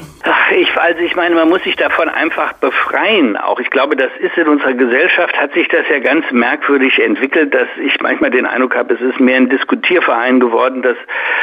Also 0.78 1.00
ich 1.00 1.14
meine, 1.16 1.34
man 1.34 1.48
muss 1.48 1.62
sich 1.62 1.76
davon 1.76 2.08
einfach 2.08 2.54
befreien. 2.54 3.36
Auch 3.36 3.60
ich 3.60 3.70
glaube, 3.70 3.96
das 3.96 4.10
ist 4.20 4.36
in 4.36 4.48
unserer 4.48 4.74
Gesellschaft, 4.74 5.38
hat 5.38 5.52
sich 5.52 5.68
das 5.68 5.88
ja 5.88 5.98
ganz 5.98 6.30
merkwürdig 6.30 6.98
entwickelt, 6.98 7.52
dass 7.54 7.68
ich 7.82 8.00
manchmal 8.00 8.30
den 8.30 8.46
Eindruck 8.46 8.76
habe, 8.76 8.94
es 8.94 9.00
ist 9.00 9.20
mehr 9.20 9.36
ein 9.36 9.48
Diskutierverein 9.48 10.40
geworden, 10.40 10.82
dass 10.82 10.96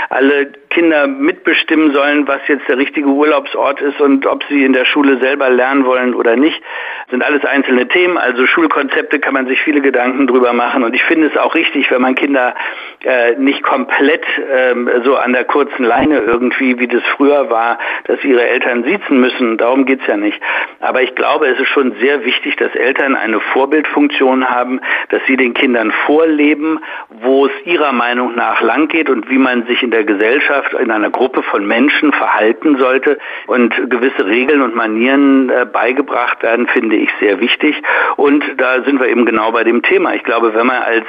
alle 0.10 0.52
Kinder 0.70 1.08
mitbestimmen 1.08 1.94
sollen, 1.94 2.28
was 2.28 2.42
jetzt 2.48 2.68
der 2.68 2.78
richtige 2.78 3.08
Urlaubsort 3.08 3.82
ist 3.82 4.02
und 4.02 4.26
ob 4.26 4.44
sie 4.50 4.64
in 4.64 4.74
der 4.74 4.86
Schule 4.86 5.20
selber 5.20 5.50
lernen 5.50 5.86
wollen 5.86 6.14
oder 6.14 6.36
nicht. 6.36 6.62
Das 7.06 7.12
sind 7.12 7.24
alles 7.24 7.46
einzelne 7.46 7.88
Themen, 7.88 8.18
also 8.18 8.46
Schulkonzepte 8.46 9.20
kann 9.20 9.34
man 9.34 9.48
sich 9.48 9.62
viele 9.62 9.82
Gedanken 9.82 10.28
drüber 10.28 10.54
machen 10.54 10.84
und 10.84 10.94
ich 10.94 11.04
finde 11.04 11.28
es 11.28 11.38
auch 11.38 11.56
richtig, 11.56 11.90
wenn 11.92 12.02
man 12.02 12.16
Kinder 12.16 12.56
äh, 13.04 13.36
nicht 13.38 13.64
komplett 13.64 14.26
ähm, 14.52 14.90
so 15.04 15.16
an 15.16 15.34
der 15.34 15.46
kurzen 15.46 15.84
Leine 15.84 16.20
irgendwie, 16.20 16.80
wie 16.80 16.88
das 16.88 17.04
früher 17.16 17.50
war, 17.50 17.80
dass 18.06 18.24
ihre 18.24 18.46
Eltern 18.46 18.84
siezen 18.84 19.20
müssen. 19.26 19.58
Darum 19.58 19.86
geht's 19.86 20.06
ja 20.08 20.18
nicht. 20.18 20.40
Aber 20.80 21.02
ich 21.02 21.16
glaube, 21.16 21.48
es 21.48 21.60
ist 21.60 21.70
schon 21.70 21.94
sehr 22.00 22.24
wichtig, 22.26 22.56
dass 22.58 22.74
Eltern 22.76 23.16
eine 23.16 23.40
Vorbildfunktion 23.40 24.50
haben, 24.50 24.80
dass 25.10 25.22
sie 25.28 25.38
den 25.38 25.54
Kindern 25.54 25.92
vorleben, 26.06 26.80
wo 27.22 27.48
es 27.48 27.52
ihrer 27.66 27.92
Meinung 27.92 28.36
nach 28.36 28.62
lang 28.62 28.88
geht 28.88 29.10
und 29.10 29.30
wie 29.30 29.38
man 29.38 29.66
sich 29.66 29.82
in 29.82 29.92
der 29.92 30.04
Gesellschaft, 30.04 30.74
in 30.74 30.92
einer 30.92 31.10
Gruppe 31.10 31.42
von 31.44 31.66
Menschen 31.66 32.12
verhalten 32.12 32.78
sollte. 32.78 33.18
Und 33.48 33.74
gewisse 33.90 34.26
Regeln 34.26 34.62
und 34.62 34.76
Manieren 34.76 35.50
äh, 35.50 35.66
beigebracht 35.66 36.44
werden, 36.44 36.68
finde 36.68 36.96
ich 36.96 37.10
sehr 37.20 37.40
wichtig. 37.40 37.82
Und 38.18 38.44
da 38.58 38.84
sind 38.84 39.00
wir 39.00 39.08
eben 39.08 39.26
genau 39.26 39.52
bei 39.52 39.64
dem 39.64 39.82
Thema. 39.82 40.14
Ich 40.14 40.24
glaube, 40.24 40.54
wenn 40.54 40.68
man 40.68 40.82
als 40.84 41.06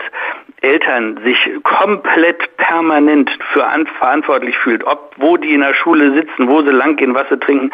Eltern 0.67 1.19
sich 1.25 1.39
komplett 1.63 2.57
permanent 2.57 3.31
für 3.53 3.65
verantwortlich 3.99 4.57
fühlt, 4.59 4.85
ob 4.85 5.07
wo 5.19 5.37
die 5.37 5.55
in 5.55 5.61
der 5.61 5.75
Schule 5.75 6.13
sitzen, 6.13 6.49
wo 6.49 6.63
sie 6.63 6.71
langgehen, 6.71 7.15
was 7.15 7.29
sie 7.29 7.39
trinken, 7.39 7.71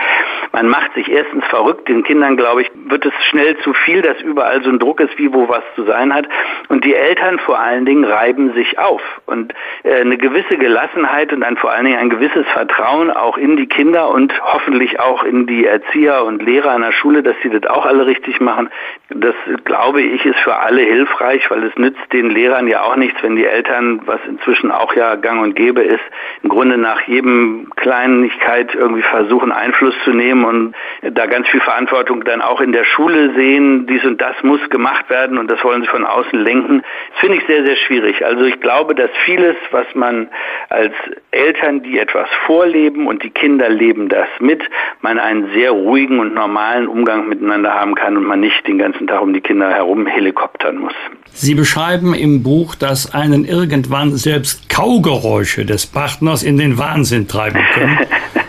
man 0.52 0.68
macht 0.68 0.94
sich 0.94 1.10
erstens 1.10 1.44
verrückt. 1.46 1.88
Den 1.88 2.04
Kindern, 2.04 2.36
glaube 2.36 2.62
ich, 2.62 2.70
wird 2.86 3.04
es 3.06 3.12
schnell 3.30 3.56
zu 3.58 3.72
viel, 3.72 4.02
dass 4.02 4.20
überall 4.20 4.62
so 4.62 4.70
ein 4.70 4.78
Druck 4.78 5.00
ist, 5.00 5.18
wie 5.18 5.32
wo 5.32 5.48
was 5.48 5.62
zu 5.74 5.84
sein 5.84 6.14
hat. 6.14 6.28
Und 6.68 6.84
die 6.84 6.94
Eltern 6.94 7.38
vor 7.38 7.58
allen 7.58 7.84
Dingen 7.84 8.04
reiben 8.04 8.52
sich 8.54 8.78
auf. 8.78 9.02
Und 9.26 9.54
äh, 9.82 10.00
eine 10.00 10.18
gewisse 10.18 10.56
Gelassenheit 10.56 11.32
und 11.32 11.42
ein 11.42 11.56
vor 11.56 11.72
allen 11.72 11.86
Dingen 11.86 11.98
ein 11.98 12.10
gewisses 12.10 12.46
Vertrauen 12.48 13.10
auch 13.10 13.38
in 13.38 13.56
die 13.56 13.66
Kinder 13.66 14.10
und 14.10 14.32
hoffentlich 14.52 15.00
auch 15.00 15.24
in 15.24 15.46
die 15.46 15.66
Erzieher 15.66 16.24
und 16.24 16.42
Lehrer 16.42 16.72
an 16.72 16.82
der 16.82 16.92
Schule, 16.92 17.22
dass 17.22 17.36
sie 17.42 17.50
das 17.50 17.68
auch 17.70 17.86
alle 17.86 18.06
richtig 18.06 18.40
machen. 18.40 18.68
Das 19.08 19.34
glaube 19.64 20.02
ich 20.02 20.24
ist 20.24 20.38
für 20.40 20.56
alle 20.56 20.82
hilfreich, 20.82 21.50
weil 21.50 21.64
es 21.64 21.76
nützt 21.76 22.12
den 22.12 22.30
Lehrern 22.30 22.68
ja 22.68 22.81
auch 22.82 22.96
nichts, 22.96 23.22
wenn 23.22 23.36
die 23.36 23.46
Eltern, 23.46 24.00
was 24.06 24.20
inzwischen 24.26 24.70
auch 24.70 24.94
ja 24.94 25.14
gang 25.16 25.42
und 25.42 25.54
gäbe 25.54 25.82
ist, 25.82 26.02
im 26.42 26.48
Grunde 26.48 26.78
nach 26.78 27.00
jedem 27.02 27.70
Kleinigkeit 27.76 28.74
irgendwie 28.74 29.02
versuchen 29.02 29.52
Einfluss 29.52 29.94
zu 30.04 30.10
nehmen 30.10 30.44
und 30.44 30.74
da 31.02 31.26
ganz 31.26 31.48
viel 31.48 31.60
Verantwortung 31.60 32.24
dann 32.24 32.42
auch 32.42 32.60
in 32.60 32.72
der 32.72 32.84
Schule 32.84 33.34
sehen, 33.34 33.86
dies 33.86 34.04
und 34.04 34.20
das 34.20 34.34
muss 34.42 34.60
gemacht 34.70 35.08
werden 35.10 35.38
und 35.38 35.50
das 35.50 35.62
wollen 35.64 35.82
sie 35.82 35.88
von 35.88 36.04
außen 36.04 36.38
lenken. 36.38 36.82
Das 37.10 37.20
finde 37.20 37.38
ich 37.38 37.46
sehr, 37.46 37.64
sehr 37.64 37.76
schwierig. 37.76 38.24
Also 38.24 38.44
ich 38.44 38.60
glaube, 38.60 38.94
dass 38.94 39.10
vieles, 39.24 39.56
was 39.70 39.86
man 39.94 40.28
als 40.68 40.92
Eltern, 41.30 41.82
die 41.82 41.98
etwas 41.98 42.28
vorleben 42.46 43.06
und 43.06 43.22
die 43.22 43.30
Kinder 43.30 43.68
leben 43.68 44.08
das 44.08 44.28
mit, 44.40 44.62
man 45.00 45.18
einen 45.18 45.50
sehr 45.52 45.70
ruhigen 45.70 46.18
und 46.20 46.34
normalen 46.34 46.88
Umgang 46.88 47.28
miteinander 47.28 47.74
haben 47.74 47.94
kann 47.94 48.16
und 48.16 48.24
man 48.24 48.40
nicht 48.40 48.66
den 48.66 48.78
ganzen 48.78 49.06
Tag 49.06 49.22
um 49.22 49.32
die 49.32 49.40
Kinder 49.40 49.70
herum 49.70 50.06
helikoptern 50.06 50.78
muss. 50.78 50.94
Sie 51.34 51.54
beschreiben 51.54 52.14
im 52.14 52.42
Buch, 52.42 52.61
dass 52.74 53.12
einen 53.12 53.44
irgendwann 53.44 54.16
selbst 54.16 54.68
Kaugeräusche 54.68 55.64
des 55.64 55.86
Partners 55.86 56.42
in 56.42 56.56
den 56.56 56.78
Wahnsinn 56.78 57.28
treiben 57.28 57.60
können. 57.74 57.98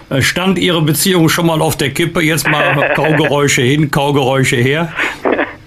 Äh, 0.10 0.22
stand 0.22 0.60
Ihre 0.60 0.82
Beziehung 0.82 1.30
schon 1.30 1.48
mal 1.48 1.62
auf 1.62 1.78
der 1.78 1.92
Kippe? 1.92 2.22
Jetzt 2.22 2.48
mal 2.48 2.92
Kaugeräusche 2.96 3.62
hin, 3.62 3.90
Kaugeräusche 3.90 4.58
her? 4.58 4.92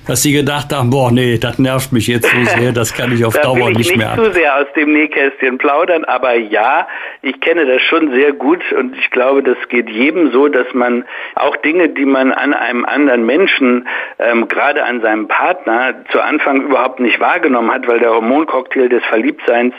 Dass 0.06 0.22
Sie 0.22 0.32
gedacht 0.32 0.72
haben, 0.72 0.90
boah, 0.90 1.10
nee, 1.10 1.38
das 1.38 1.58
nervt 1.58 1.92
mich 1.92 2.06
jetzt 2.06 2.30
so 2.30 2.44
sehr, 2.58 2.72
das 2.72 2.94
kann 2.94 3.12
ich 3.12 3.24
auf 3.24 3.34
da 3.34 3.42
Dauer 3.42 3.56
will 3.56 3.70
ich 3.72 3.78
nicht, 3.78 3.96
nicht 3.96 3.98
mehr. 3.98 4.14
zu 4.16 4.32
sehr 4.32 4.56
aus 4.56 4.66
dem 4.76 4.92
Nähkästchen 4.92 5.58
plaudern, 5.58 6.04
aber 6.04 6.34
ja, 6.34 6.86
ich 7.22 7.40
kenne 7.40 7.66
das 7.66 7.82
schon 7.82 8.12
sehr 8.12 8.32
gut 8.32 8.60
und 8.72 8.96
ich 8.96 9.10
glaube, 9.10 9.42
das 9.42 9.56
geht 9.68 9.90
jedem 9.90 10.30
so, 10.30 10.48
dass 10.48 10.72
man 10.74 11.04
auch 11.34 11.56
Dinge, 11.56 11.88
die 11.88 12.04
man 12.04 12.32
an 12.32 12.54
einem 12.54 12.84
anderen 12.84 13.26
Menschen, 13.26 13.88
ähm, 14.18 14.46
gerade 14.48 14.84
an 14.84 15.00
seinem 15.00 15.26
Partner, 15.26 16.04
zu 16.10 16.20
Anfang 16.20 16.62
überhaupt 16.62 17.00
nicht 17.00 17.18
wahrgenommen 17.18 17.72
hat, 17.72 17.88
weil 17.88 17.98
der 17.98 18.10
Hormoncocktail 18.10 18.88
des 18.88 19.04
Verliebtseins 19.06 19.74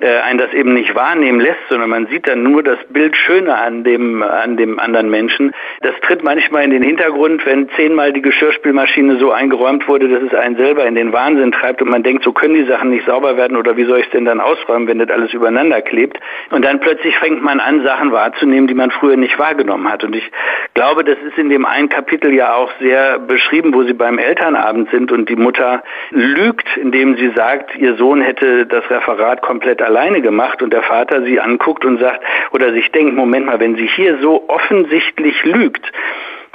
äh, 0.00 0.18
einen 0.20 0.38
das 0.38 0.52
eben 0.54 0.72
nicht 0.72 0.94
wahrnehmen 0.94 1.40
lässt, 1.40 1.60
sondern 1.68 1.90
man 1.90 2.06
sieht 2.06 2.26
dann 2.26 2.42
nur 2.42 2.62
das 2.62 2.78
Bild 2.88 3.16
schöner 3.16 3.60
an 3.60 3.84
dem, 3.84 4.22
an 4.22 4.56
dem 4.56 4.78
anderen 4.78 5.10
Menschen. 5.10 5.52
Das 5.82 5.94
tritt 6.02 6.22
manchmal 6.24 6.64
in 6.64 6.70
den 6.70 6.82
Hintergrund, 6.82 7.44
wenn 7.44 7.68
zehnmal 7.76 8.12
die 8.12 8.22
Geschirrspülmaschine 8.22 9.18
so 9.18 9.32
eingeräumt 9.32 9.65
wurde, 9.88 10.08
dass 10.08 10.22
es 10.22 10.34
einen 10.34 10.56
selber 10.56 10.86
in 10.86 10.94
den 10.94 11.12
Wahnsinn 11.12 11.52
treibt 11.52 11.82
und 11.82 11.90
man 11.90 12.02
denkt, 12.02 12.24
so 12.24 12.32
können 12.32 12.54
die 12.54 12.64
Sachen 12.64 12.90
nicht 12.90 13.06
sauber 13.06 13.36
werden 13.36 13.56
oder 13.56 13.76
wie 13.76 13.84
soll 13.84 13.98
ich 13.98 14.06
es 14.06 14.12
denn 14.12 14.24
dann 14.24 14.40
ausräumen, 14.40 14.88
wenn 14.88 14.98
das 14.98 15.10
alles 15.10 15.32
übereinander 15.32 15.82
klebt. 15.82 16.18
Und 16.50 16.64
dann 16.64 16.80
plötzlich 16.80 17.16
fängt 17.18 17.42
man 17.42 17.60
an, 17.60 17.82
Sachen 17.82 18.12
wahrzunehmen, 18.12 18.66
die 18.66 18.74
man 18.74 18.90
früher 18.90 19.16
nicht 19.16 19.38
wahrgenommen 19.38 19.90
hat. 19.90 20.04
Und 20.04 20.14
ich 20.14 20.30
glaube, 20.74 21.04
das 21.04 21.16
ist 21.26 21.38
in 21.38 21.50
dem 21.50 21.66
einen 21.66 21.88
Kapitel 21.88 22.32
ja 22.32 22.54
auch 22.54 22.70
sehr 22.80 23.18
beschrieben, 23.18 23.74
wo 23.74 23.82
sie 23.82 23.94
beim 23.94 24.18
Elternabend 24.18 24.90
sind 24.90 25.12
und 25.12 25.28
die 25.28 25.36
Mutter 25.36 25.82
lügt, 26.10 26.68
indem 26.76 27.16
sie 27.16 27.30
sagt, 27.30 27.76
ihr 27.76 27.96
Sohn 27.96 28.20
hätte 28.20 28.66
das 28.66 28.88
Referat 28.90 29.42
komplett 29.42 29.82
alleine 29.82 30.20
gemacht 30.20 30.62
und 30.62 30.72
der 30.72 30.82
Vater 30.82 31.22
sie 31.22 31.40
anguckt 31.40 31.84
und 31.84 31.98
sagt 31.98 32.22
oder 32.52 32.72
sich 32.72 32.90
denkt, 32.92 33.14
Moment 33.14 33.46
mal, 33.46 33.60
wenn 33.60 33.76
sie 33.76 33.86
hier 33.88 34.18
so 34.20 34.44
offensichtlich 34.48 35.44
lügt, 35.44 35.92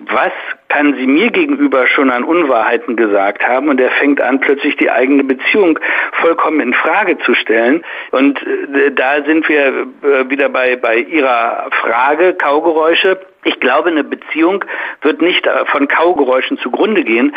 was 0.08 0.32
kann 0.70 0.96
sie 0.96 1.08
mir 1.08 1.32
gegenüber 1.32 1.88
schon 1.88 2.10
an 2.10 2.24
Unwahrheiten 2.24 2.96
gesagt 2.96 3.46
haben 3.46 3.70
und 3.70 3.80
er 3.80 3.92
fängt 3.92 4.22
an, 4.22 4.40
plötzlich 4.40 4.78
die 4.78 4.90
eigene 4.90 5.24
Beziehung 5.24 5.80
vollkommen 6.22 6.60
in 6.62 6.74
Frage 6.74 7.18
zu 7.20 7.34
stellen. 7.34 7.84
Und 8.12 8.42
äh, 8.42 8.92
da 8.92 9.24
sind 9.24 9.48
wir 9.50 9.88
äh, 10.04 10.30
wieder 10.30 10.50
bei, 10.50 10.76
bei 10.76 10.98
Ihrer 10.98 11.68
Frage, 11.82 12.34
Kaugeräusche. 12.34 13.20
Ich 13.44 13.60
glaube, 13.60 13.90
eine 13.90 14.04
Beziehung 14.04 14.64
wird 15.02 15.22
nicht 15.22 15.48
äh, 15.48 15.66
von 15.66 15.88
Kaugeräuschen 15.88 16.58
zugrunde 16.60 17.04
gehen, 17.04 17.36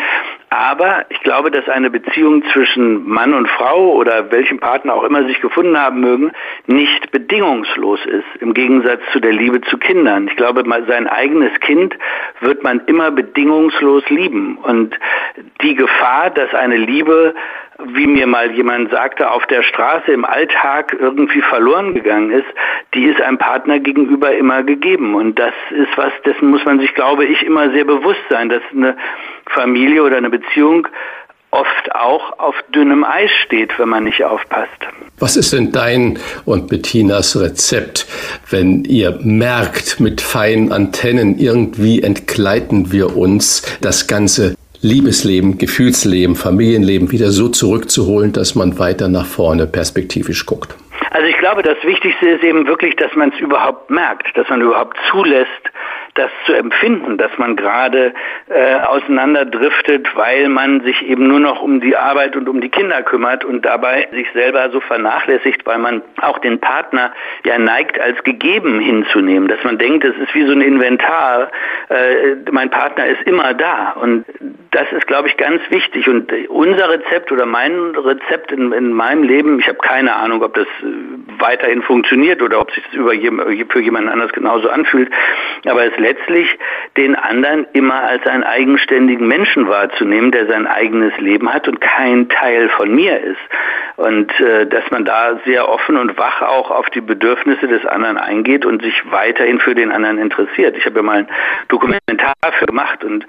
aber 0.49 1.05
ich 1.09 1.19
glaube, 1.21 1.51
dass 1.51 1.67
eine 1.67 1.89
Beziehung 1.89 2.43
zwischen 2.53 3.07
Mann 3.07 3.33
und 3.33 3.49
Frau 3.49 3.93
oder 3.93 4.31
welchem 4.31 4.59
Partner 4.59 4.93
auch 4.93 5.03
immer 5.03 5.25
sich 5.27 5.41
gefunden 5.41 5.77
haben 5.77 5.99
mögen, 5.99 6.31
nicht 6.67 7.11
bedingungslos 7.11 7.99
ist, 8.05 8.41
im 8.41 8.53
Gegensatz 8.53 9.01
zu 9.11 9.19
der 9.19 9.33
Liebe 9.33 9.61
zu 9.61 9.77
Kindern. 9.77 10.27
Ich 10.27 10.35
glaube, 10.35 10.63
sein 10.87 11.07
eigenes 11.07 11.59
Kind 11.59 11.95
wird 12.39 12.63
man 12.63 12.81
immer 12.85 13.11
bedingungslos 13.11 14.07
lieben. 14.09 14.57
Und 14.57 14.97
die 15.61 15.75
Gefahr, 15.75 16.29
dass 16.29 16.53
eine 16.53 16.77
Liebe 16.77 17.33
wie 17.83 18.07
mir 18.07 18.27
mal 18.27 18.51
jemand 18.51 18.91
sagte, 18.91 19.29
auf 19.29 19.45
der 19.47 19.63
Straße 19.63 20.11
im 20.11 20.25
Alltag 20.25 20.95
irgendwie 20.99 21.41
verloren 21.41 21.93
gegangen 21.93 22.31
ist, 22.31 22.47
die 22.93 23.05
ist 23.05 23.21
einem 23.21 23.37
Partner 23.37 23.79
gegenüber 23.79 24.33
immer 24.35 24.63
gegeben. 24.63 25.15
Und 25.15 25.37
das 25.37 25.53
ist 25.71 25.97
was, 25.97 26.13
dessen 26.25 26.49
muss 26.49 26.63
man 26.65 26.79
sich, 26.79 26.93
glaube 26.93 27.25
ich, 27.25 27.43
immer 27.43 27.71
sehr 27.71 27.85
bewusst 27.85 28.21
sein, 28.29 28.49
dass 28.49 28.61
eine 28.71 28.95
Familie 29.47 30.03
oder 30.03 30.17
eine 30.17 30.29
Beziehung 30.29 30.87
oft 31.51 31.95
auch 31.95 32.39
auf 32.39 32.55
dünnem 32.73 33.03
Eis 33.03 33.31
steht, 33.45 33.77
wenn 33.79 33.89
man 33.89 34.03
nicht 34.03 34.23
aufpasst. 34.23 34.69
Was 35.19 35.37
ist 35.37 35.53
denn 35.53 35.71
dein 35.71 36.19
und 36.43 36.67
Bettinas 36.67 37.39
Rezept, 37.39 38.05
wenn 38.49 38.83
ihr 38.83 39.17
merkt, 39.23 40.01
mit 40.01 40.19
feinen 40.19 40.73
Antennen 40.73 41.39
irgendwie 41.39 42.03
entgleiten 42.03 42.91
wir 42.91 43.15
uns 43.15 43.61
das 43.79 44.07
ganze 44.07 44.55
Liebesleben, 44.85 45.57
Gefühlsleben, 45.57 46.35
Familienleben 46.35 47.11
wieder 47.11 47.31
so 47.31 47.49
zurückzuholen, 47.49 48.33
dass 48.33 48.53
man 48.53 48.77
weiter 48.77 49.07
nach 49.07 49.25
vorne 49.25 49.65
perspektivisch 49.65 50.45
guckt? 50.45 50.75
Also 51.11 51.27
ich 51.27 51.37
glaube, 51.37 51.61
das 51.61 51.77
Wichtigste 51.83 52.29
ist 52.29 52.43
eben 52.43 52.67
wirklich, 52.67 52.95
dass 52.95 53.13
man 53.15 53.31
es 53.31 53.39
überhaupt 53.39 53.89
merkt, 53.89 54.35
dass 54.37 54.49
man 54.49 54.61
überhaupt 54.61 54.97
zulässt, 55.09 55.49
das 56.15 56.31
zu 56.45 56.53
empfinden, 56.53 57.17
dass 57.17 57.31
man 57.37 57.55
gerade 57.55 58.13
äh, 58.49 58.75
auseinanderdriftet, 58.75 60.07
weil 60.15 60.47
man 60.49 60.81
sich 60.81 61.01
eben 61.05 61.27
nur 61.27 61.39
noch 61.39 61.61
um 61.61 61.81
die 61.81 61.95
Arbeit 61.95 62.35
und 62.35 62.47
um 62.47 62.61
die 62.61 62.69
Kinder 62.69 63.03
kümmert 63.03 63.43
und 63.43 63.65
dabei 63.65 64.07
sich 64.11 64.27
selber 64.33 64.69
so 64.71 64.79
vernachlässigt, 64.79 65.65
weil 65.65 65.77
man 65.77 66.01
auch 66.21 66.39
den 66.39 66.59
Partner 66.59 67.13
ja 67.43 67.57
neigt, 67.57 67.99
als 67.99 68.23
gegeben 68.23 68.79
hinzunehmen, 68.79 69.49
dass 69.49 69.63
man 69.63 69.77
denkt, 69.77 70.05
es 70.05 70.15
ist 70.17 70.33
wie 70.33 70.45
so 70.45 70.53
ein 70.53 70.61
Inventar, 70.61 71.51
äh, 71.89 72.35
mein 72.51 72.69
Partner 72.69 73.07
ist 73.07 73.21
immer 73.23 73.53
da. 73.53 73.91
Und 73.91 74.25
das 74.71 74.91
ist, 74.91 75.07
glaube 75.07 75.27
ich, 75.27 75.37
ganz 75.37 75.61
wichtig. 75.69 76.07
Und 76.07 76.31
unser 76.49 76.89
Rezept 76.89 77.31
oder 77.31 77.45
mein 77.45 77.95
Rezept 77.95 78.51
in, 78.51 78.71
in 78.71 78.93
meinem 78.93 79.23
Leben, 79.23 79.59
ich 79.59 79.67
habe 79.67 79.79
keine 79.79 80.15
Ahnung, 80.15 80.43
ob 80.43 80.53
das 80.53 80.67
weiterhin 81.39 81.81
funktioniert 81.81 82.41
oder 82.41 82.59
ob 82.59 82.71
sich 82.71 82.83
das 82.85 82.93
über, 82.93 83.11
für 83.11 83.79
jemand 83.79 84.09
anders 84.09 84.31
genauso 84.31 84.69
anfühlt, 84.69 85.09
aber 85.65 85.85
es 85.85 85.97
letztlich 85.97 86.47
den 86.97 87.15
anderen 87.15 87.67
immer 87.73 88.03
als 88.03 88.25
einen 88.27 88.43
eigenständigen 88.43 89.27
Menschen 89.27 89.67
wahrzunehmen, 89.67 90.31
der 90.31 90.47
sein 90.47 90.67
eigenes 90.67 91.17
Leben 91.17 91.53
hat 91.53 91.67
und 91.67 91.81
kein 91.81 92.29
Teil 92.29 92.69
von 92.69 92.93
mir 92.93 93.19
ist. 93.21 93.41
Und 93.97 94.29
äh, 94.41 94.67
dass 94.67 94.89
man 94.91 95.05
da 95.05 95.39
sehr 95.45 95.69
offen 95.69 95.97
und 95.97 96.17
wach 96.17 96.41
auch 96.41 96.69
auf 96.69 96.89
die 96.89 97.01
Bedürfnisse 97.01 97.67
des 97.67 97.85
anderen 97.85 98.17
eingeht 98.17 98.65
und 98.65 98.81
sich 98.81 99.01
weiterhin 99.09 99.59
für 99.59 99.73
den 99.73 99.91
anderen 99.91 100.17
interessiert. 100.17 100.77
Ich 100.77 100.85
habe 100.85 100.97
ja 100.97 101.01
mal 101.01 101.17
ein 101.19 101.27
Dokumentar 101.69 102.33
für 102.59 102.65
gemacht 102.65 103.03
und 103.03 103.25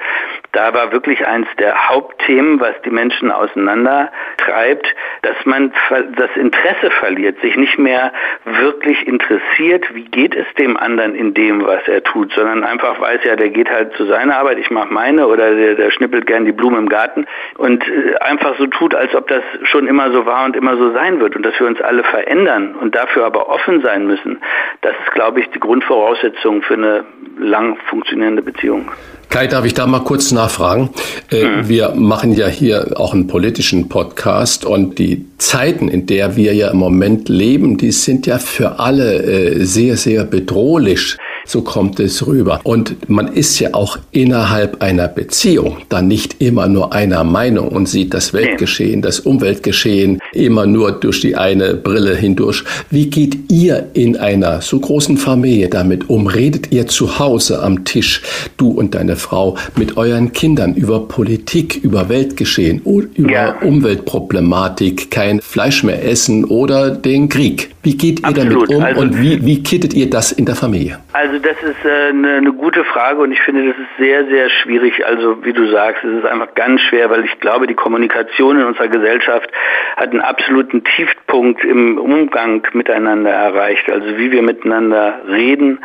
da 0.52 0.74
war 0.74 0.90
wirklich 0.90 1.26
eins 1.26 1.46
der 1.58 1.88
Hauptthemen, 1.88 2.60
was 2.60 2.74
die 2.84 2.90
Menschen 2.90 3.30
auseinander 3.30 4.10
treibt, 4.38 4.86
dass 5.22 5.36
man 5.44 5.72
das 6.16 6.30
Interesse 6.34 6.90
verliert, 6.90 7.40
sich 7.40 7.55
nicht 7.56 7.78
mehr 7.78 8.12
wirklich 8.44 9.06
interessiert, 9.06 9.94
wie 9.94 10.04
geht 10.04 10.34
es 10.34 10.46
dem 10.58 10.76
anderen 10.76 11.14
in 11.14 11.34
dem, 11.34 11.64
was 11.66 11.86
er 11.88 12.02
tut, 12.02 12.32
sondern 12.32 12.64
einfach 12.64 13.00
weiß, 13.00 13.20
ja, 13.24 13.36
der 13.36 13.50
geht 13.50 13.70
halt 13.70 13.94
zu 13.94 14.06
seiner 14.06 14.36
Arbeit, 14.36 14.58
ich 14.58 14.70
mache 14.70 14.92
meine 14.92 15.26
oder 15.26 15.54
der, 15.54 15.74
der 15.74 15.90
schnippelt 15.90 16.26
gern 16.26 16.44
die 16.44 16.52
Blumen 16.52 16.78
im 16.78 16.88
Garten 16.88 17.26
und 17.56 17.86
äh, 17.88 18.16
einfach 18.20 18.56
so 18.58 18.66
tut, 18.66 18.94
als 18.94 19.14
ob 19.14 19.28
das 19.28 19.42
schon 19.64 19.86
immer 19.86 20.10
so 20.12 20.26
war 20.26 20.44
und 20.44 20.56
immer 20.56 20.76
so 20.76 20.92
sein 20.92 21.20
wird 21.20 21.36
und 21.36 21.44
dass 21.44 21.58
wir 21.58 21.66
uns 21.66 21.80
alle 21.80 22.04
verändern 22.04 22.74
und 22.80 22.94
dafür 22.94 23.24
aber 23.24 23.48
offen 23.48 23.80
sein 23.82 24.06
müssen, 24.06 24.40
das 24.82 24.94
ist, 25.04 25.12
glaube 25.12 25.40
ich, 25.40 25.50
die 25.50 25.60
Grundvoraussetzung 25.60 26.62
für 26.62 26.74
eine 26.74 27.04
lang 27.38 27.76
funktionierende 27.88 28.42
Beziehung. 28.42 28.90
Kai, 29.28 29.48
darf 29.48 29.64
ich 29.64 29.74
da 29.74 29.86
mal 29.86 30.00
kurz 30.00 30.32
nachfragen? 30.32 30.90
Mhm. 31.30 31.68
Wir 31.68 31.94
machen 31.94 32.32
ja 32.32 32.46
hier 32.46 32.92
auch 32.96 33.12
einen 33.12 33.26
politischen 33.26 33.88
Podcast 33.88 34.64
und 34.64 34.98
die 34.98 35.26
Zeiten, 35.38 35.88
in 35.88 36.06
der 36.06 36.36
wir 36.36 36.54
ja 36.54 36.70
im 36.70 36.78
Moment 36.78 37.28
leben, 37.28 37.76
die 37.76 37.90
sind 37.90 38.26
ja 38.26 38.38
für 38.38 38.78
alle 38.78 39.22
äh, 39.22 39.64
sehr, 39.64 39.96
sehr 39.96 40.24
bedrohlich. 40.24 41.16
So 41.46 41.62
kommt 41.62 42.00
es 42.00 42.26
rüber. 42.26 42.60
Und 42.64 43.08
man 43.08 43.28
ist 43.28 43.58
ja 43.60 43.70
auch 43.72 43.98
innerhalb 44.10 44.82
einer 44.82 45.08
Beziehung 45.08 45.78
dann 45.88 46.08
nicht 46.08 46.42
immer 46.42 46.66
nur 46.68 46.92
einer 46.92 47.24
Meinung 47.24 47.68
und 47.68 47.88
sieht 47.88 48.14
das 48.14 48.32
Weltgeschehen, 48.32 49.00
das 49.00 49.20
Umweltgeschehen 49.20 50.20
immer 50.32 50.66
nur 50.66 50.92
durch 50.92 51.20
die 51.20 51.36
eine 51.36 51.74
Brille 51.74 52.16
hindurch. 52.16 52.64
Wie 52.90 53.08
geht 53.08 53.50
ihr 53.50 53.88
in 53.94 54.16
einer 54.16 54.60
so 54.60 54.80
großen 54.80 55.16
Familie 55.16 55.68
damit 55.68 56.10
um? 56.10 56.26
Redet 56.26 56.72
ihr 56.72 56.86
zu 56.86 57.18
Hause 57.18 57.62
am 57.62 57.84
Tisch, 57.84 58.22
du 58.56 58.70
und 58.70 58.94
deine 58.94 59.16
Frau, 59.16 59.56
mit 59.76 59.96
euren 59.96 60.32
Kindern 60.32 60.74
über 60.74 61.06
Politik, 61.06 61.80
über 61.82 62.08
Weltgeschehen, 62.08 62.82
über 63.14 63.30
ja. 63.30 63.60
Umweltproblematik, 63.60 65.10
kein 65.10 65.40
Fleisch 65.40 65.82
mehr 65.84 66.04
essen 66.04 66.44
oder 66.44 66.90
den 66.90 67.28
Krieg? 67.28 67.70
Wie 67.82 67.96
geht 67.96 68.20
ihr 68.20 68.24
Absolut. 68.26 68.52
damit 68.52 68.76
um 68.76 68.82
also, 68.82 69.00
und 69.00 69.22
wie, 69.22 69.44
wie 69.46 69.62
kittet 69.62 69.94
ihr 69.94 70.10
das 70.10 70.32
in 70.32 70.44
der 70.44 70.56
Familie? 70.56 70.98
Also 71.12 71.35
das 71.38 71.62
ist 71.62 71.84
äh, 71.84 72.08
eine, 72.08 72.36
eine 72.36 72.52
gute 72.52 72.84
Frage 72.84 73.20
und 73.20 73.32
ich 73.32 73.40
finde, 73.40 73.68
das 73.68 73.76
ist 73.76 73.96
sehr, 73.98 74.26
sehr 74.26 74.50
schwierig. 74.50 75.06
Also 75.06 75.44
wie 75.44 75.52
du 75.52 75.66
sagst, 75.70 76.04
es 76.04 76.18
ist 76.18 76.26
einfach 76.26 76.54
ganz 76.54 76.80
schwer, 76.82 77.10
weil 77.10 77.24
ich 77.24 77.38
glaube, 77.40 77.66
die 77.66 77.74
Kommunikation 77.74 78.58
in 78.58 78.66
unserer 78.66 78.88
Gesellschaft 78.88 79.50
hat 79.96 80.10
einen 80.10 80.20
absoluten 80.20 80.84
Tiefpunkt 80.84 81.64
im 81.64 81.98
Umgang 81.98 82.66
miteinander 82.72 83.30
erreicht. 83.30 83.90
Also 83.90 84.18
wie 84.18 84.30
wir 84.30 84.42
miteinander 84.42 85.20
reden, 85.28 85.78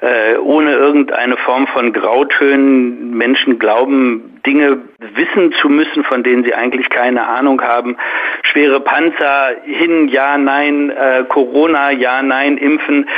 äh, 0.00 0.36
ohne 0.38 0.72
irgendeine 0.74 1.36
Form 1.38 1.66
von 1.68 1.92
Grautönen. 1.92 3.16
Menschen 3.16 3.58
glauben, 3.58 4.40
Dinge 4.46 4.78
wissen 5.14 5.52
zu 5.60 5.68
müssen, 5.68 6.04
von 6.04 6.22
denen 6.22 6.44
sie 6.44 6.54
eigentlich 6.54 6.88
keine 6.88 7.28
Ahnung 7.28 7.60
haben. 7.62 7.96
Schwere 8.42 8.80
Panzer, 8.80 9.56
hin, 9.64 10.08
ja, 10.08 10.38
nein, 10.38 10.90
äh, 10.90 11.24
Corona, 11.28 11.90
ja, 11.90 12.22
nein, 12.22 12.56
impfen. 12.58 13.08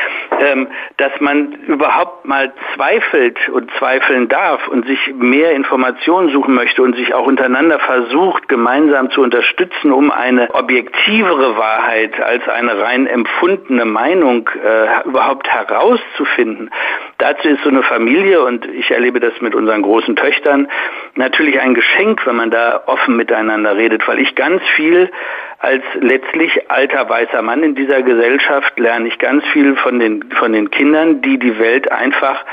Ähm, 0.40 0.68
dass 0.98 1.12
man 1.20 1.52
überhaupt 1.66 2.26
mal 2.26 2.52
zweifelt 2.74 3.48
und 3.48 3.70
zweifeln 3.78 4.28
darf 4.28 4.66
und 4.68 4.86
sich 4.86 4.98
mehr 5.14 5.52
Informationen 5.52 6.30
suchen 6.30 6.54
möchte 6.54 6.82
und 6.82 6.96
sich 6.96 7.14
auch 7.14 7.26
untereinander 7.26 7.78
versucht, 7.78 8.48
gemeinsam 8.48 9.10
zu 9.10 9.22
unterstützen, 9.22 9.92
um 9.92 10.10
eine 10.10 10.52
objektivere 10.54 11.56
Wahrheit 11.56 12.20
als 12.20 12.48
eine 12.48 12.80
rein 12.80 13.06
empfundene 13.06 13.84
Meinung 13.84 14.48
äh, 14.64 15.08
überhaupt 15.08 15.48
herauszufinden. 15.48 16.70
Dazu 17.18 17.48
ist 17.48 17.62
so 17.62 17.70
eine 17.70 17.82
Familie, 17.82 18.42
und 18.42 18.66
ich 18.66 18.90
erlebe 18.90 19.18
das 19.20 19.40
mit 19.40 19.54
unseren 19.54 19.82
großen 19.82 20.14
Töchtern, 20.14 20.68
natürlich 21.16 21.60
ein 21.60 21.74
Geschenk, 21.78 22.26
wenn 22.26 22.34
man 22.34 22.50
da 22.50 22.82
offen 22.86 23.16
miteinander 23.16 23.76
redet, 23.76 24.08
weil 24.08 24.18
ich 24.18 24.34
ganz 24.34 24.60
viel 24.74 25.12
als 25.60 25.84
letztlich 26.00 26.68
alter 26.68 27.08
weißer 27.08 27.40
Mann 27.40 27.62
in 27.62 27.76
dieser 27.76 28.02
Gesellschaft 28.02 28.76
lerne 28.80 29.06
ich 29.06 29.16
ganz 29.20 29.44
viel 29.52 29.76
von 29.76 30.00
den, 30.00 30.24
von 30.32 30.52
den 30.52 30.72
Kindern, 30.72 31.22
die 31.22 31.38
die 31.38 31.56
Welt 31.60 31.92
einfach 31.92 32.44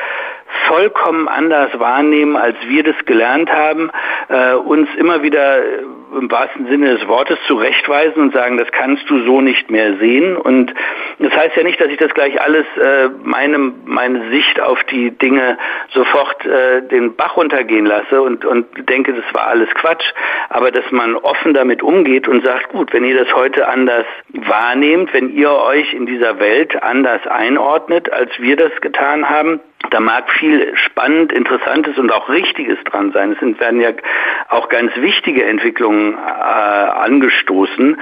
vollkommen 0.68 1.28
anders 1.28 1.72
wahrnehmen, 1.80 2.36
als 2.36 2.56
wir 2.68 2.84
das 2.84 2.96
gelernt 3.06 3.52
haben, 3.52 3.90
äh, 4.30 4.54
uns 4.54 4.88
immer 4.96 5.24
wieder 5.24 5.60
im 6.16 6.32
wahrsten 6.32 6.68
Sinne 6.68 6.98
des 6.98 7.08
Wortes 7.08 7.38
zurechtweisen 7.48 8.22
und 8.22 8.34
sagen, 8.34 8.58
das 8.58 8.72
kannst 8.72 9.10
du 9.10 9.24
so 9.26 9.42
nicht 9.42 9.70
mehr 9.70 9.98
sehen. 9.98 10.36
Und 10.38 10.74
das 11.20 11.34
heißt 11.36 11.56
ja 11.56 11.64
nicht, 11.64 11.80
dass 11.80 11.90
ich 11.90 11.98
das 11.98 12.14
gleich 12.14 12.42
alles, 12.42 12.66
äh, 12.78 13.10
meine, 13.24 13.58
meine 13.86 14.30
Sicht 14.32 14.60
auf 14.60 14.84
die 14.86 15.12
Dinge 15.12 15.58
sofort 15.94 16.46
äh, 16.46 16.82
den 16.88 17.16
Bach 17.16 17.38
runtergehen 17.38 17.86
lasse 17.86 18.22
und, 18.22 18.46
und 18.46 18.66
denke, 18.90 19.14
das 19.14 19.26
war 19.34 19.48
alles 19.48 19.70
Quatsch. 19.76 20.06
Aber 20.50 20.72
dass 20.72 20.90
man 20.92 21.16
offen 21.16 21.54
damit 21.54 21.84
umgeht 21.84 22.28
und 22.28 22.46
sagt, 22.46 22.70
gut, 22.70 22.94
wenn 22.94 23.04
ihr 23.04 23.18
das 23.18 23.34
heute 23.36 23.68
anders 23.68 24.06
wahrnehmt, 24.30 25.14
wenn 25.14 25.30
ihr 25.30 25.52
euch 25.52 25.94
in 25.94 26.06
dieser 26.06 26.40
Welt 26.40 26.82
anders 26.82 27.26
einordnet, 27.28 28.12
als 28.12 28.32
wir 28.40 28.56
das 28.56 28.72
getan 28.82 29.30
haben, 29.30 29.60
da 29.92 30.00
mag 30.00 30.30
viel 30.32 30.76
spannend, 30.78 31.32
interessantes 31.32 31.98
und 31.98 32.12
auch 32.12 32.30
richtiges 32.30 32.78
dran 32.86 33.12
sein. 33.12 33.32
Es 33.34 33.60
werden 33.60 33.82
ja 33.82 33.92
auch 34.50 34.70
ganz 34.70 34.96
wichtige 34.98 35.44
Entwicklungen 35.44 36.05
äh, 36.14 36.18
angestoßen. 36.18 38.00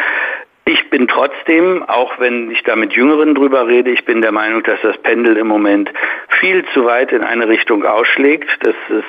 Ich 0.65 0.89
bin 0.89 1.07
trotzdem, 1.07 1.83
auch 1.83 2.19
wenn 2.19 2.49
ich 2.51 2.63
da 2.63 2.75
mit 2.75 2.93
Jüngeren 2.93 3.35
drüber 3.35 3.67
rede, 3.67 3.91
ich 3.91 4.05
bin 4.05 4.21
der 4.21 4.31
Meinung, 4.31 4.63
dass 4.63 4.79
das 4.81 4.97
Pendel 4.99 5.35
im 5.37 5.47
Moment 5.47 5.91
viel 6.39 6.63
zu 6.73 6.85
weit 6.85 7.11
in 7.11 7.21
eine 7.21 7.47
Richtung 7.49 7.83
ausschlägt. 7.83 8.49
Das 8.61 8.75
ist 8.89 9.03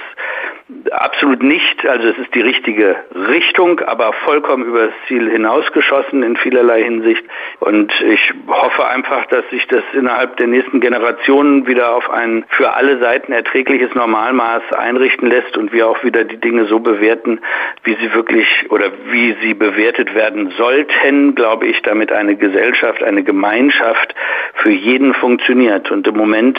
Absolut 0.93 1.43
nicht. 1.43 1.87
Also 1.87 2.09
es 2.09 2.17
ist 2.17 2.35
die 2.35 2.41
richtige 2.41 2.97
Richtung, 3.15 3.81
aber 3.81 4.15
vollkommen 4.25 4.65
übers 4.65 4.93
Ziel 5.07 5.31
hinausgeschossen 5.31 6.23
in 6.23 6.39
vielerlei 6.39 6.83
Hinsicht. 6.83 7.23
Und 7.61 7.93
ich 8.01 8.33
hoffe 8.47 8.87
einfach, 8.87 9.27
dass 9.27 9.45
sich 9.51 9.67
das 9.67 9.83
innerhalb 9.93 10.39
der 10.39 10.47
nächsten 10.47 10.81
Generationen 10.81 11.67
wieder 11.67 11.95
auf 11.95 12.09
ein 12.09 12.47
für 12.49 12.73
alle 12.73 12.99
Seiten 12.99 13.33
erträgliches 13.33 13.95
Normalmaß 13.95 14.73
einrichten 14.73 15.29
lässt 15.29 15.59
und 15.59 15.71
wir 15.75 15.87
auch 15.87 16.03
wieder 16.03 16.25
die 16.25 16.39
Dinge 16.39 16.65
so 16.65 16.81
bewerten, 16.81 17.41
wie 17.83 17.97
sie 17.97 18.15
wirklich 18.15 18.47
oder 18.71 18.91
wie 19.11 19.37
sie 19.43 19.53
bewertet 19.53 20.15
werden 20.15 20.51
sollten, 20.57 21.35
glaube 21.35 21.67
ich, 21.67 21.83
damit 21.83 22.11
eine 22.11 22.37
Gesellschaft, 22.37 23.03
eine 23.03 23.23
Gemeinschaft 23.23 24.15
für 24.55 24.71
jeden 24.71 25.13
funktioniert. 25.13 25.91
Und 25.91 26.07
im 26.09 26.17
Moment, 26.17 26.59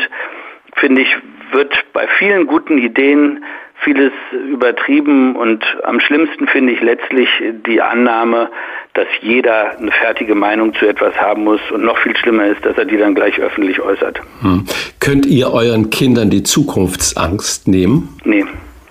finde 0.75 1.01
ich, 1.01 1.17
wird 1.51 1.85
bei 1.93 2.07
vielen 2.19 2.45
guten 2.45 2.77
Ideen 2.77 3.43
vieles 3.83 4.11
übertrieben 4.49 5.35
und 5.35 5.63
am 5.83 5.99
schlimmsten 5.99 6.47
finde 6.47 6.73
ich 6.73 6.81
letztlich 6.81 7.29
die 7.67 7.81
Annahme, 7.81 8.49
dass 8.93 9.07
jeder 9.21 9.77
eine 9.77 9.91
fertige 9.91 10.35
Meinung 10.35 10.73
zu 10.75 10.87
etwas 10.87 11.15
haben 11.15 11.43
muss 11.43 11.59
und 11.71 11.83
noch 11.83 11.97
viel 11.99 12.15
schlimmer 12.17 12.47
ist, 12.47 12.65
dass 12.65 12.77
er 12.77 12.85
die 12.85 12.97
dann 12.97 13.13
gleich 13.13 13.39
öffentlich 13.39 13.79
äußert. 13.81 14.21
Hm. 14.41 14.65
Könnt 14.99 15.25
ihr 15.25 15.51
euren 15.51 15.89
Kindern 15.89 16.29
die 16.29 16.43
Zukunftsangst 16.43 17.67
nehmen? 17.67 18.17
Nee. 18.23 18.45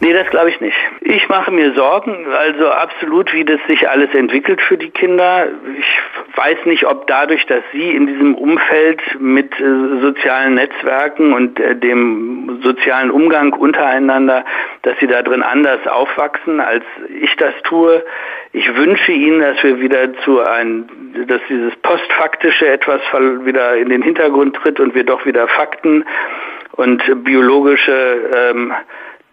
Nee, 0.04 0.12
das 0.12 0.28
glaube 0.28 0.50
ich 0.50 0.60
nicht. 0.60 0.76
Ich 1.00 1.30
mache 1.30 1.50
mir 1.50 1.72
Sorgen, 1.72 2.26
also 2.30 2.68
absolut, 2.68 3.32
wie 3.32 3.42
das 3.42 3.58
sich 3.66 3.88
alles 3.88 4.14
entwickelt 4.14 4.60
für 4.60 4.76
die 4.76 4.90
Kinder. 4.90 5.48
Ich 5.78 6.36
weiß 6.36 6.58
nicht, 6.66 6.84
ob 6.84 7.06
dadurch, 7.06 7.46
dass 7.46 7.64
sie 7.72 7.90
in 7.90 8.06
diesem 8.06 8.34
Umfeld 8.34 9.00
mit 9.18 9.58
äh, 9.58 9.64
sozialen 10.02 10.56
Netzwerken 10.56 11.32
und 11.32 11.58
äh, 11.58 11.74
dem 11.74 12.60
sozialen 12.62 13.10
Umgang 13.10 13.54
untereinander, 13.54 14.44
dass 14.82 14.92
sie 15.00 15.06
da 15.06 15.22
drin 15.22 15.42
anders 15.42 15.86
aufwachsen, 15.86 16.60
als 16.60 16.84
ich 17.08 17.34
das 17.36 17.54
tue. 17.62 18.04
Ich 18.52 18.76
wünsche 18.76 19.12
ihnen, 19.12 19.40
dass 19.40 19.62
wir 19.62 19.80
wieder 19.80 20.12
zu 20.18 20.38
ein, 20.42 20.84
dass 21.28 21.40
dieses 21.48 21.74
postfaktische 21.76 22.68
etwas 22.68 23.00
wieder 23.46 23.78
in 23.78 23.88
den 23.88 24.02
Hintergrund 24.02 24.54
tritt 24.56 24.80
und 24.80 24.94
wir 24.94 25.04
doch 25.04 25.24
wieder 25.24 25.48
Fakten 25.48 26.04
und 26.72 27.24
biologische 27.24 28.30
ähm, 28.36 28.74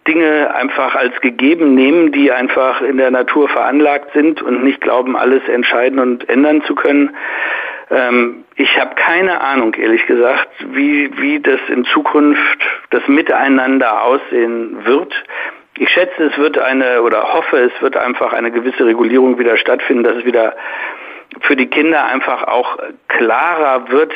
Dinge 0.06 0.52
einfach 0.54 0.94
als 0.94 1.20
gegeben 1.20 1.74
nehmen, 1.74 2.12
die 2.12 2.32
einfach 2.32 2.80
in 2.80 2.96
der 2.96 3.10
Natur 3.10 3.48
veranlagt 3.48 4.12
sind 4.14 4.42
und 4.42 4.64
nicht 4.64 4.80
glauben, 4.80 5.16
alles 5.16 5.46
entscheiden 5.48 5.98
und 5.98 6.28
ändern 6.28 6.62
zu 6.62 6.74
können. 6.74 7.14
Ähm, 7.90 8.44
ich 8.56 8.78
habe 8.80 8.94
keine 8.96 9.40
Ahnung, 9.40 9.74
ehrlich 9.74 10.06
gesagt, 10.06 10.48
wie, 10.72 11.10
wie 11.20 11.40
das 11.40 11.60
in 11.68 11.84
Zukunft 11.84 12.58
das 12.90 13.06
Miteinander 13.06 14.02
aussehen 14.02 14.84
wird. 14.84 15.12
Ich 15.78 15.88
schätze, 15.90 16.24
es 16.24 16.36
wird 16.36 16.58
eine 16.58 17.02
oder 17.02 17.32
hoffe, 17.32 17.58
es 17.58 17.82
wird 17.82 17.96
einfach 17.96 18.32
eine 18.32 18.50
gewisse 18.50 18.84
Regulierung 18.84 19.38
wieder 19.38 19.56
stattfinden, 19.56 20.04
dass 20.04 20.16
es 20.16 20.24
wieder 20.24 20.54
für 21.40 21.56
die 21.56 21.66
Kinder 21.66 22.04
einfach 22.04 22.44
auch 22.44 22.78
klarer 23.08 23.90
wird, 23.90 24.12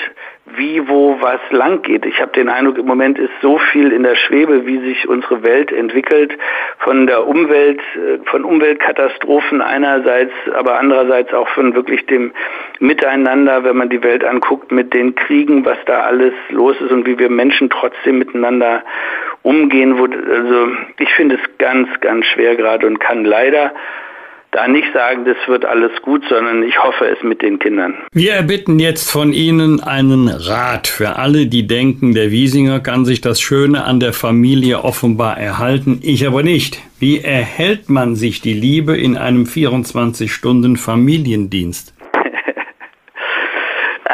wie, 0.56 0.86
wo, 0.88 1.20
was 1.20 1.40
lang 1.50 1.82
geht. 1.82 2.06
Ich 2.06 2.20
habe 2.20 2.32
den 2.32 2.48
Eindruck, 2.48 2.78
im 2.78 2.86
Moment 2.86 3.18
ist 3.18 3.32
so 3.42 3.58
viel 3.58 3.92
in 3.92 4.04
der 4.04 4.14
Schwebe, 4.14 4.64
wie 4.66 4.78
sich 4.78 5.08
unsere 5.08 5.42
Welt 5.42 5.72
entwickelt, 5.72 6.32
von 6.78 7.06
der 7.06 7.26
Umwelt, 7.26 7.80
äh, 7.96 8.18
von 8.26 8.44
Umweltkatastrophen 8.44 9.60
einerseits, 9.60 10.32
aber 10.54 10.78
andererseits 10.78 11.34
auch 11.34 11.48
von 11.48 11.74
wirklich 11.74 12.06
dem 12.06 12.32
Miteinander, 12.78 13.64
wenn 13.64 13.76
man 13.76 13.88
die 13.88 14.02
Welt 14.02 14.24
anguckt, 14.24 14.70
mit 14.70 14.94
den 14.94 15.14
Kriegen, 15.14 15.64
was 15.64 15.78
da 15.86 16.00
alles 16.00 16.34
los 16.50 16.80
ist 16.80 16.92
und 16.92 17.06
wie 17.06 17.18
wir 17.18 17.30
Menschen 17.30 17.68
trotzdem 17.70 18.18
miteinander 18.18 18.84
umgehen. 19.42 19.98
Also 19.98 20.68
ich 20.98 21.12
finde 21.14 21.36
es 21.36 21.58
ganz, 21.58 21.88
ganz 22.00 22.24
schwer 22.26 22.54
gerade 22.54 22.86
und 22.86 23.00
kann 23.00 23.24
leider 23.24 23.72
da 24.52 24.68
nicht 24.68 24.92
sagen, 24.92 25.24
das 25.24 25.36
wird 25.46 25.64
alles 25.64 25.90
gut, 26.02 26.22
sondern 26.28 26.62
ich 26.62 26.78
hoffe 26.82 27.06
es 27.06 27.22
mit 27.22 27.40
den 27.42 27.58
Kindern. 27.58 27.94
Wir 28.12 28.34
erbitten 28.34 28.78
jetzt 28.78 29.10
von 29.10 29.32
Ihnen 29.32 29.82
einen 29.82 30.28
Rat 30.28 30.86
für 30.86 31.16
alle, 31.16 31.46
die 31.46 31.66
denken, 31.66 32.14
der 32.14 32.30
Wiesinger 32.30 32.78
kann 32.80 33.04
sich 33.04 33.20
das 33.20 33.40
Schöne 33.40 33.82
an 33.84 33.98
der 34.00 34.12
Familie 34.12 34.84
offenbar 34.84 35.38
erhalten, 35.38 36.00
ich 36.02 36.26
aber 36.26 36.42
nicht. 36.42 36.82
Wie 36.98 37.20
erhält 37.20 37.90
man 37.90 38.16
sich 38.16 38.40
die 38.40 38.54
Liebe 38.54 38.96
in 38.96 39.18
einem 39.18 39.44
24-Stunden-Familiendienst? 39.44 41.92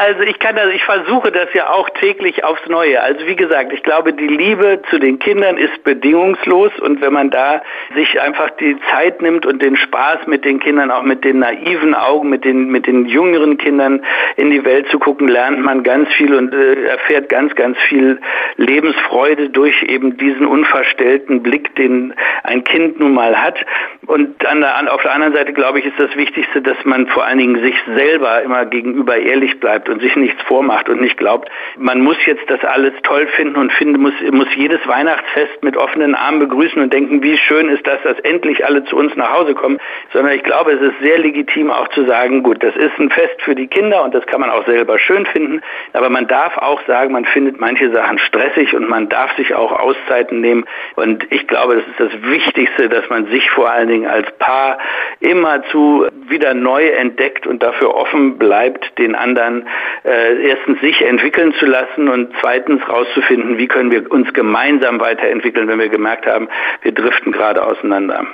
Also 0.05 0.23
ich 0.23 0.41
kann 0.41 0.57
das, 0.57 0.66
ich 0.74 0.83
versuche 0.83 1.31
das 1.31 1.47
ja 1.55 1.70
auch 1.70 1.89
täglich 1.91 2.43
aufs 2.43 2.66
Neue. 2.66 3.01
Also 3.01 3.24
wie 3.29 3.37
gesagt, 3.37 3.73
ich 3.73 3.85
glaube, 3.85 4.12
die 4.12 4.27
Liebe 4.27 4.83
zu 4.91 4.99
den 4.99 5.20
Kindern 5.20 5.57
ist 5.57 5.85
bedingungslos 5.85 6.73
und 6.81 7.01
wenn 7.01 7.12
man 7.12 7.31
da 7.31 7.62
sich 7.95 8.20
einfach 8.20 8.51
die 8.59 8.77
Zeit 8.91 9.23
nimmt 9.23 9.47
und 9.47 9.62
den 9.62 9.77
Spaß 9.77 10.27
mit 10.27 10.45
den 10.45 10.59
Kindern, 10.59 10.91
auch 10.91 11.05
mit 11.05 11.23
den 11.23 11.39
naiven 11.39 11.95
Augen, 11.95 12.31
mit 12.31 12.45
den, 12.45 12.66
mit 12.66 12.89
den 12.89 13.07
jüngeren 13.07 13.59
Kindern 13.59 14.03
in 14.35 14.51
die 14.51 14.65
Welt 14.65 14.89
zu 14.89 14.99
gucken, 14.99 15.29
lernt 15.29 15.61
man 15.61 15.85
ganz 15.85 16.12
viel 16.15 16.35
und 16.35 16.53
äh, 16.53 16.83
erfährt 16.87 17.29
ganz, 17.29 17.55
ganz 17.55 17.79
viel 17.83 18.20
Lebensfreude 18.57 19.51
durch 19.51 19.85
eben 19.85 20.16
diesen 20.16 20.47
unverstellten 20.47 21.45
Blick, 21.45 21.77
den 21.77 22.12
ein 22.43 22.65
Kind 22.65 22.99
nun 22.99 23.15
mal 23.15 23.41
hat. 23.41 23.65
Und 24.07 24.45
an 24.47 24.62
der, 24.62 24.93
auf 24.93 25.03
der 25.03 25.15
anderen 25.15 25.35
Seite, 25.35 25.53
glaube 25.53 25.79
ich, 25.79 25.87
ist 25.87 25.99
das 26.01 26.16
Wichtigste, 26.16 26.61
dass 26.61 26.77
man 26.85 27.07
vor 27.07 27.24
allen 27.24 27.39
Dingen 27.39 27.62
sich 27.62 27.77
selber 27.95 28.43
immer 28.43 28.66
gegenüber 28.66 29.16
ehrlich 29.16 29.61
bleibt 29.61 29.91
und 29.93 30.01
sich 30.01 30.16
nichts 30.16 30.43
vormacht 30.43 30.89
und 30.89 31.01
nicht 31.01 31.16
glaubt, 31.16 31.51
man 31.77 32.01
muss 32.01 32.16
jetzt 32.27 32.48
das 32.48 32.62
alles 32.64 32.93
toll 33.02 33.27
finden 33.28 33.56
und 33.56 33.73
finden, 33.73 34.01
muss, 34.01 34.14
muss 34.31 34.48
jedes 34.56 34.86
Weihnachtsfest 34.86 35.62
mit 35.62 35.77
offenen 35.77 36.14
Armen 36.14 36.40
begrüßen 36.40 36.82
und 36.82 36.93
denken, 36.93 37.23
wie 37.23 37.36
schön 37.36 37.69
ist 37.69 37.86
das, 37.86 38.02
dass 38.02 38.19
endlich 38.20 38.64
alle 38.64 38.85
zu 38.85 38.97
uns 38.97 39.14
nach 39.16 39.32
Hause 39.32 39.55
kommen, 39.55 39.78
sondern 40.12 40.35
ich 40.35 40.43
glaube, 40.43 40.73
es 40.73 40.81
ist 40.81 40.98
sehr 41.01 41.19
legitim 41.19 41.70
auch 41.70 41.89
zu 41.89 42.05
sagen, 42.05 42.43
gut, 42.43 42.62
das 42.62 42.74
ist 42.77 42.98
ein 42.98 43.10
Fest 43.10 43.40
für 43.43 43.55
die 43.55 43.66
Kinder 43.66 44.02
und 44.02 44.14
das 44.14 44.27
kann 44.27 44.40
man 44.40 44.51
auch 44.51 44.64
selber 44.66 44.98
schön 44.98 45.27
finden, 45.27 45.60
aber 45.93 46.09
man 46.09 46.27
darf 46.27 46.56
auch 46.59 46.81
sagen, 46.86 47.12
man 47.12 47.24
findet 47.24 47.60
manche 47.60 47.93
Sachen 47.93 48.19
stressig 48.19 48.74
und 48.74 48.89
man 48.89 49.09
darf 49.09 49.35
sich 49.36 49.55
auch 49.55 49.73
Auszeiten 49.73 50.40
nehmen. 50.40 50.64
Und 50.97 51.27
ich 51.31 51.47
glaube, 51.47 51.77
das 51.77 51.86
ist 51.86 52.01
das 52.01 52.31
Wichtigste, 52.31 52.89
dass 52.89 53.09
man 53.09 53.27
sich 53.27 53.51
vor 53.51 53.70
allen 53.70 53.89
Dingen 53.89 54.06
als 54.06 54.31
Paar 54.39 54.78
immerzu 55.20 56.06
wieder 56.28 56.55
neu 56.55 56.86
entdeckt 56.89 57.47
und 57.47 57.62
dafür 57.62 57.94
offen 57.94 58.39
bleibt, 58.39 58.98
den 58.98 59.14
anderen 59.14 59.69
äh, 60.05 60.49
erstens 60.49 60.81
sich 60.81 61.01
entwickeln 61.03 61.55
zu 61.55 61.67
lassen 61.67 62.09
und 62.09 62.33
zweitens 62.41 62.87
rauszufinden, 62.89 63.59
wie 63.59 63.69
können 63.69 63.91
wir 63.91 64.11
uns 64.11 64.33
gemeinsam 64.33 65.01
weiterentwickeln, 65.01 65.69
wenn 65.69 65.79
wir 65.79 65.89
gemerkt 65.89 66.27
haben, 66.27 66.49
wir 66.83 66.93
driften 66.93 67.33
gerade 67.33 67.65
auseinander. 67.65 68.27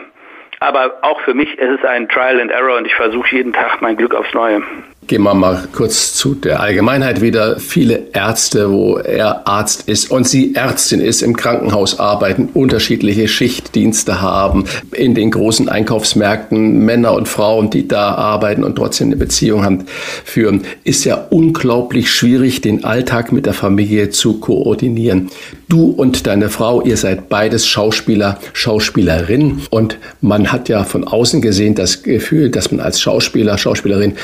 Aber 0.60 0.98
auch 1.02 1.20
für 1.20 1.34
mich 1.34 1.56
ist 1.58 1.80
es 1.80 1.84
ein 1.84 2.08
Trial 2.08 2.40
and 2.40 2.50
Error 2.50 2.76
und 2.76 2.86
ich 2.86 2.94
versuche 2.94 3.36
jeden 3.36 3.52
Tag 3.52 3.80
mein 3.80 3.96
Glück 3.96 4.14
aufs 4.14 4.34
Neue. 4.34 4.62
Gehen 5.08 5.22
wir 5.22 5.32
mal 5.32 5.66
kurz 5.72 6.12
zu 6.12 6.34
der 6.34 6.60
Allgemeinheit 6.60 7.22
wieder. 7.22 7.58
Viele 7.58 8.08
Ärzte, 8.12 8.70
wo 8.70 8.98
er 8.98 9.48
Arzt 9.48 9.88
ist 9.88 10.10
und 10.10 10.28
sie 10.28 10.54
Ärztin 10.54 11.00
ist, 11.00 11.22
im 11.22 11.34
Krankenhaus 11.34 11.98
arbeiten, 11.98 12.50
unterschiedliche 12.52 13.26
Schichtdienste 13.26 14.20
haben, 14.20 14.64
in 14.92 15.14
den 15.14 15.30
großen 15.30 15.70
Einkaufsmärkten 15.70 16.84
Männer 16.84 17.14
und 17.14 17.26
Frauen, 17.26 17.70
die 17.70 17.88
da 17.88 18.16
arbeiten 18.16 18.62
und 18.62 18.76
trotzdem 18.76 19.06
eine 19.08 19.16
Beziehung 19.16 19.64
haben, 19.64 19.86
führen, 20.26 20.64
ist 20.84 21.06
ja 21.06 21.26
unglaublich 21.30 22.10
schwierig, 22.10 22.60
den 22.60 22.84
Alltag 22.84 23.32
mit 23.32 23.46
der 23.46 23.54
Familie 23.54 24.10
zu 24.10 24.40
koordinieren. 24.40 25.30
Du 25.70 25.86
und 25.86 26.26
deine 26.26 26.50
Frau, 26.50 26.82
ihr 26.82 26.98
seid 26.98 27.30
beides 27.30 27.66
Schauspieler, 27.66 28.38
Schauspielerin 28.52 29.62
und 29.70 29.96
man 30.20 30.52
hat 30.52 30.68
ja 30.68 30.84
von 30.84 31.04
außen 31.04 31.40
gesehen 31.40 31.74
das 31.74 32.02
Gefühl, 32.02 32.50
dass 32.50 32.70
man 32.70 32.80
als 32.80 33.00
Schauspieler, 33.00 33.56
Schauspielerin 33.56 34.14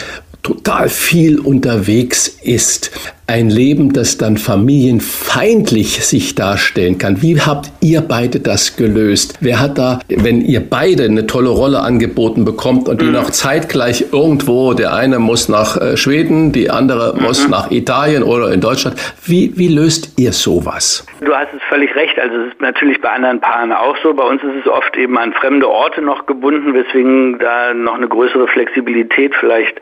total 0.45 0.89
viel 0.89 1.41
unterwegs 1.41 2.29
ist. 2.29 2.93
Ein 3.27 3.49
Leben, 3.49 3.95
das 3.95 4.19
dann 4.19 4.37
familienfeindlich 4.37 6.05
sich 6.05 6.35
darstellen 6.35 6.99
kann. 6.99 7.23
Wie 7.23 7.41
habt 7.41 7.73
ihr 7.81 8.03
beide 8.03 8.39
das 8.39 8.77
gelöst? 8.77 9.39
Wer 9.41 9.61
hat 9.61 9.79
da, 9.79 10.01
wenn 10.09 10.43
ihr 10.43 10.61
beide 10.61 11.05
eine 11.05 11.27
tolle 11.27 11.49
Rolle 11.49 11.81
angeboten 11.81 12.45
bekommt 12.45 12.87
und 12.87 13.01
die 13.01 13.07
mhm. 13.07 13.13
noch 13.13 13.31
zeitgleich 13.31 14.13
irgendwo, 14.13 14.75
der 14.75 14.93
eine 14.93 15.19
muss 15.21 15.49
nach 15.49 15.81
äh, 15.81 15.97
Schweden, 15.97 16.53
die 16.53 16.69
andere 16.69 17.15
mhm. 17.17 17.23
muss 17.23 17.49
nach 17.49 17.71
Italien 17.71 18.25
oder 18.25 18.53
in 18.53 18.61
Deutschland. 18.61 19.01
Wie, 19.25 19.57
wie 19.57 19.69
löst 19.69 20.21
ihr 20.21 20.33
sowas? 20.33 21.07
Du 21.23 21.35
hast 21.35 21.49
es 21.57 21.63
völlig 21.71 21.97
recht. 21.97 22.19
Also 22.19 22.37
es 22.43 22.53
ist 22.53 22.61
natürlich 22.61 23.01
bei 23.01 23.09
anderen 23.09 23.41
Paaren 23.41 23.73
auch 23.73 23.97
so. 24.03 24.13
Bei 24.13 24.25
uns 24.25 24.43
ist 24.43 24.67
es 24.67 24.69
oft 24.69 24.95
eben 24.99 25.17
an 25.17 25.33
fremde 25.33 25.67
Orte 25.67 26.03
noch 26.03 26.27
gebunden, 26.27 26.75
weswegen 26.75 27.39
da 27.39 27.73
noch 27.73 27.95
eine 27.95 28.07
größere 28.07 28.49
Flexibilität 28.49 29.35
vielleicht 29.41 29.81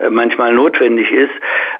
äh, 0.00 0.10
manchmal 0.10 0.52
notwendig 0.52 1.12
ist. 1.12 1.30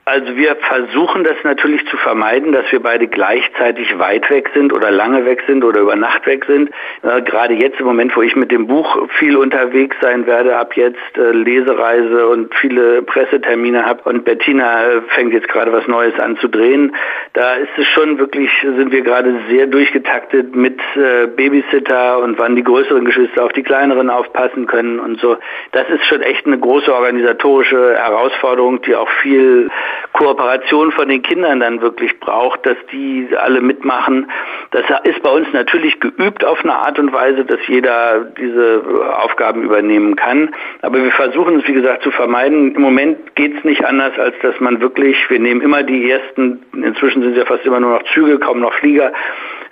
Also 0.05 0.37
wir 0.37 0.55
versuchen 0.57 1.00
das 1.25 1.37
natürlich 1.45 1.87
zu 1.87 1.97
vermeiden, 1.97 2.53
dass 2.53 2.71
wir 2.73 2.81
beide 2.81 3.07
gleichzeitig 3.07 3.99
weit 3.99 4.29
weg 4.31 4.51
sind 4.55 4.73
oder 4.73 4.91
lange 4.91 5.25
weg 5.25 5.43
sind 5.47 5.65
oder 5.65 5.81
über 5.81 5.97
Nacht 5.97 6.27
weg 6.27 6.45
sind. 6.47 6.71
Äh, 7.03 7.23
gerade 7.23 7.55
jetzt 7.55 7.81
im 7.81 7.87
Moment, 7.87 8.17
wo 8.17 8.23
ich 8.23 8.37
mit 8.37 8.51
dem 8.51 8.67
Buch 8.67 9.09
viel 9.19 9.37
unterwegs 9.37 9.97
sein 10.01 10.27
werde, 10.27 10.57
ab 10.57 10.77
jetzt 10.77 10.99
äh, 11.17 11.33
Lesereise 11.33 12.29
und 12.29 12.55
viele 12.55 13.03
Pressetermine 13.03 13.87
habe 13.87 14.09
und 14.09 14.25
Bettina 14.25 14.85
äh, 14.85 15.01
fängt 15.15 15.33
jetzt 15.33 15.49
gerade 15.49 15.73
was 15.73 15.87
Neues 15.87 16.19
an 16.19 16.37
zu 16.39 16.49
drehen, 16.49 16.95
da 17.33 17.55
ist 17.55 17.71
es 17.77 17.87
schon 17.89 18.19
wirklich, 18.19 18.51
sind 18.63 18.93
wir 18.93 19.03
gerade 19.03 19.35
sehr 19.49 19.67
durchgetaktet 19.67 20.55
mit 20.55 20.81
äh, 20.97 21.27
Babysitter 21.29 22.19
und 22.19 22.39
wann 22.39 22.57
die 22.57 22.65
größeren 22.65 23.05
Geschwister 23.05 23.45
auf 23.45 23.53
die 23.53 23.63
kleineren 23.63 24.11
aufpassen 24.11 24.67
können 24.67 24.99
und 24.99 25.21
so. 25.21 25.37
Das 25.73 25.89
ist 25.89 26.05
schon 26.07 26.23
echt 26.23 26.47
eine 26.47 26.59
große 26.59 26.93
organisatorische 26.93 27.97
Herausforderung, 27.97 28.83
die 28.83 28.95
auch 28.95 29.09
viel 29.23 29.71
Kooperation 30.13 30.90
von 30.93 31.09
den 31.09 31.23
Kindern 31.23 31.61
dann 31.61 31.81
wirklich 31.81 32.19
braucht, 32.21 32.65
dass 32.67 32.77
die 32.93 33.29
alle 33.37 33.61
mitmachen. 33.61 34.31
Das 34.71 34.85
ist 35.05 35.23
bei 35.23 35.31
uns 35.31 35.47
natürlich 35.53 36.01
geübt 36.01 36.45
auf 36.45 36.63
eine 36.63 36.75
Art 36.75 36.99
und 36.99 37.13
Weise, 37.13 37.45
dass 37.45 37.61
jeder 37.67 38.27
diese 38.39 38.83
Aufgaben 39.23 39.63
übernehmen 39.63 40.17
kann. 40.17 40.55
Aber 40.83 41.03
wir 41.03 41.13
versuchen 41.13 41.61
es, 41.61 41.69
wie 41.69 41.75
gesagt, 41.75 42.03
zu 42.03 42.11
vermeiden. 42.11 42.75
Im 42.75 42.83
Moment 42.83 43.35
geht 43.35 43.57
es 43.57 43.65
nicht 43.65 43.85
anders, 43.85 44.19
als 44.19 44.35
dass 44.43 44.59
man 44.61 44.81
wirklich, 44.81 45.17
wir 45.29 45.41
nehmen 45.41 45.61
immer 45.61 45.83
die 45.83 46.11
ersten, 46.11 46.63
inzwischen 46.73 47.23
sind 47.23 47.33
es 47.33 47.39
ja 47.39 47.47
fast 47.47 47.65
immer 47.65 47.81
nur 47.81 47.93
noch 47.95 48.05
Züge, 48.13 48.39
kaum 48.39 48.61
noch 48.61 48.75
Flieger, 48.75 49.13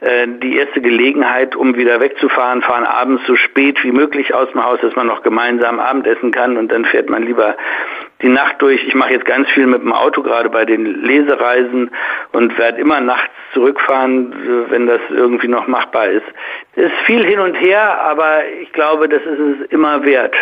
äh, 0.00 0.28
die 0.42 0.56
erste 0.56 0.80
Gelegenheit, 0.80 1.56
um 1.56 1.76
wieder 1.76 2.00
wegzufahren, 2.00 2.62
fahren 2.62 2.84
abends 2.84 3.22
so 3.26 3.34
spät 3.34 3.82
wie 3.82 3.90
möglich 3.90 4.32
aus 4.32 4.50
dem 4.52 4.64
Haus, 4.64 4.80
dass 4.80 4.94
man 4.94 5.08
noch 5.08 5.22
gemeinsam 5.22 5.80
Abendessen 5.80 6.30
kann 6.30 6.56
und 6.56 6.70
dann 6.70 6.84
fährt 6.84 7.10
man 7.10 7.24
lieber 7.24 7.56
die 8.22 8.28
Nacht 8.28 8.60
durch. 8.60 8.82
Ich 8.86 8.94
mache 8.94 9.12
jetzt 9.12 9.26
ganz 9.26 9.48
viel 9.50 9.66
mit 9.66 9.82
dem 9.82 9.92
Auto, 9.92 10.22
gerade 10.22 10.50
bei 10.50 10.64
den 10.64 11.02
Lesereisen 11.02 11.90
und 12.32 12.58
werde 12.58 12.80
immer 12.80 13.00
nachts 13.00 13.32
zurückfahren, 13.54 14.32
wenn 14.70 14.86
das 14.86 15.00
irgendwie 15.10 15.48
noch 15.48 15.66
machbar 15.66 16.08
ist. 16.08 16.26
Es 16.74 16.86
ist 16.86 16.98
viel 17.06 17.24
hin 17.24 17.40
und 17.40 17.54
her, 17.54 18.00
aber 18.00 18.42
ich 18.62 18.72
glaube, 18.72 19.08
das 19.08 19.22
ist 19.22 19.38
es 19.38 19.70
immer 19.70 20.04
wert. 20.04 20.34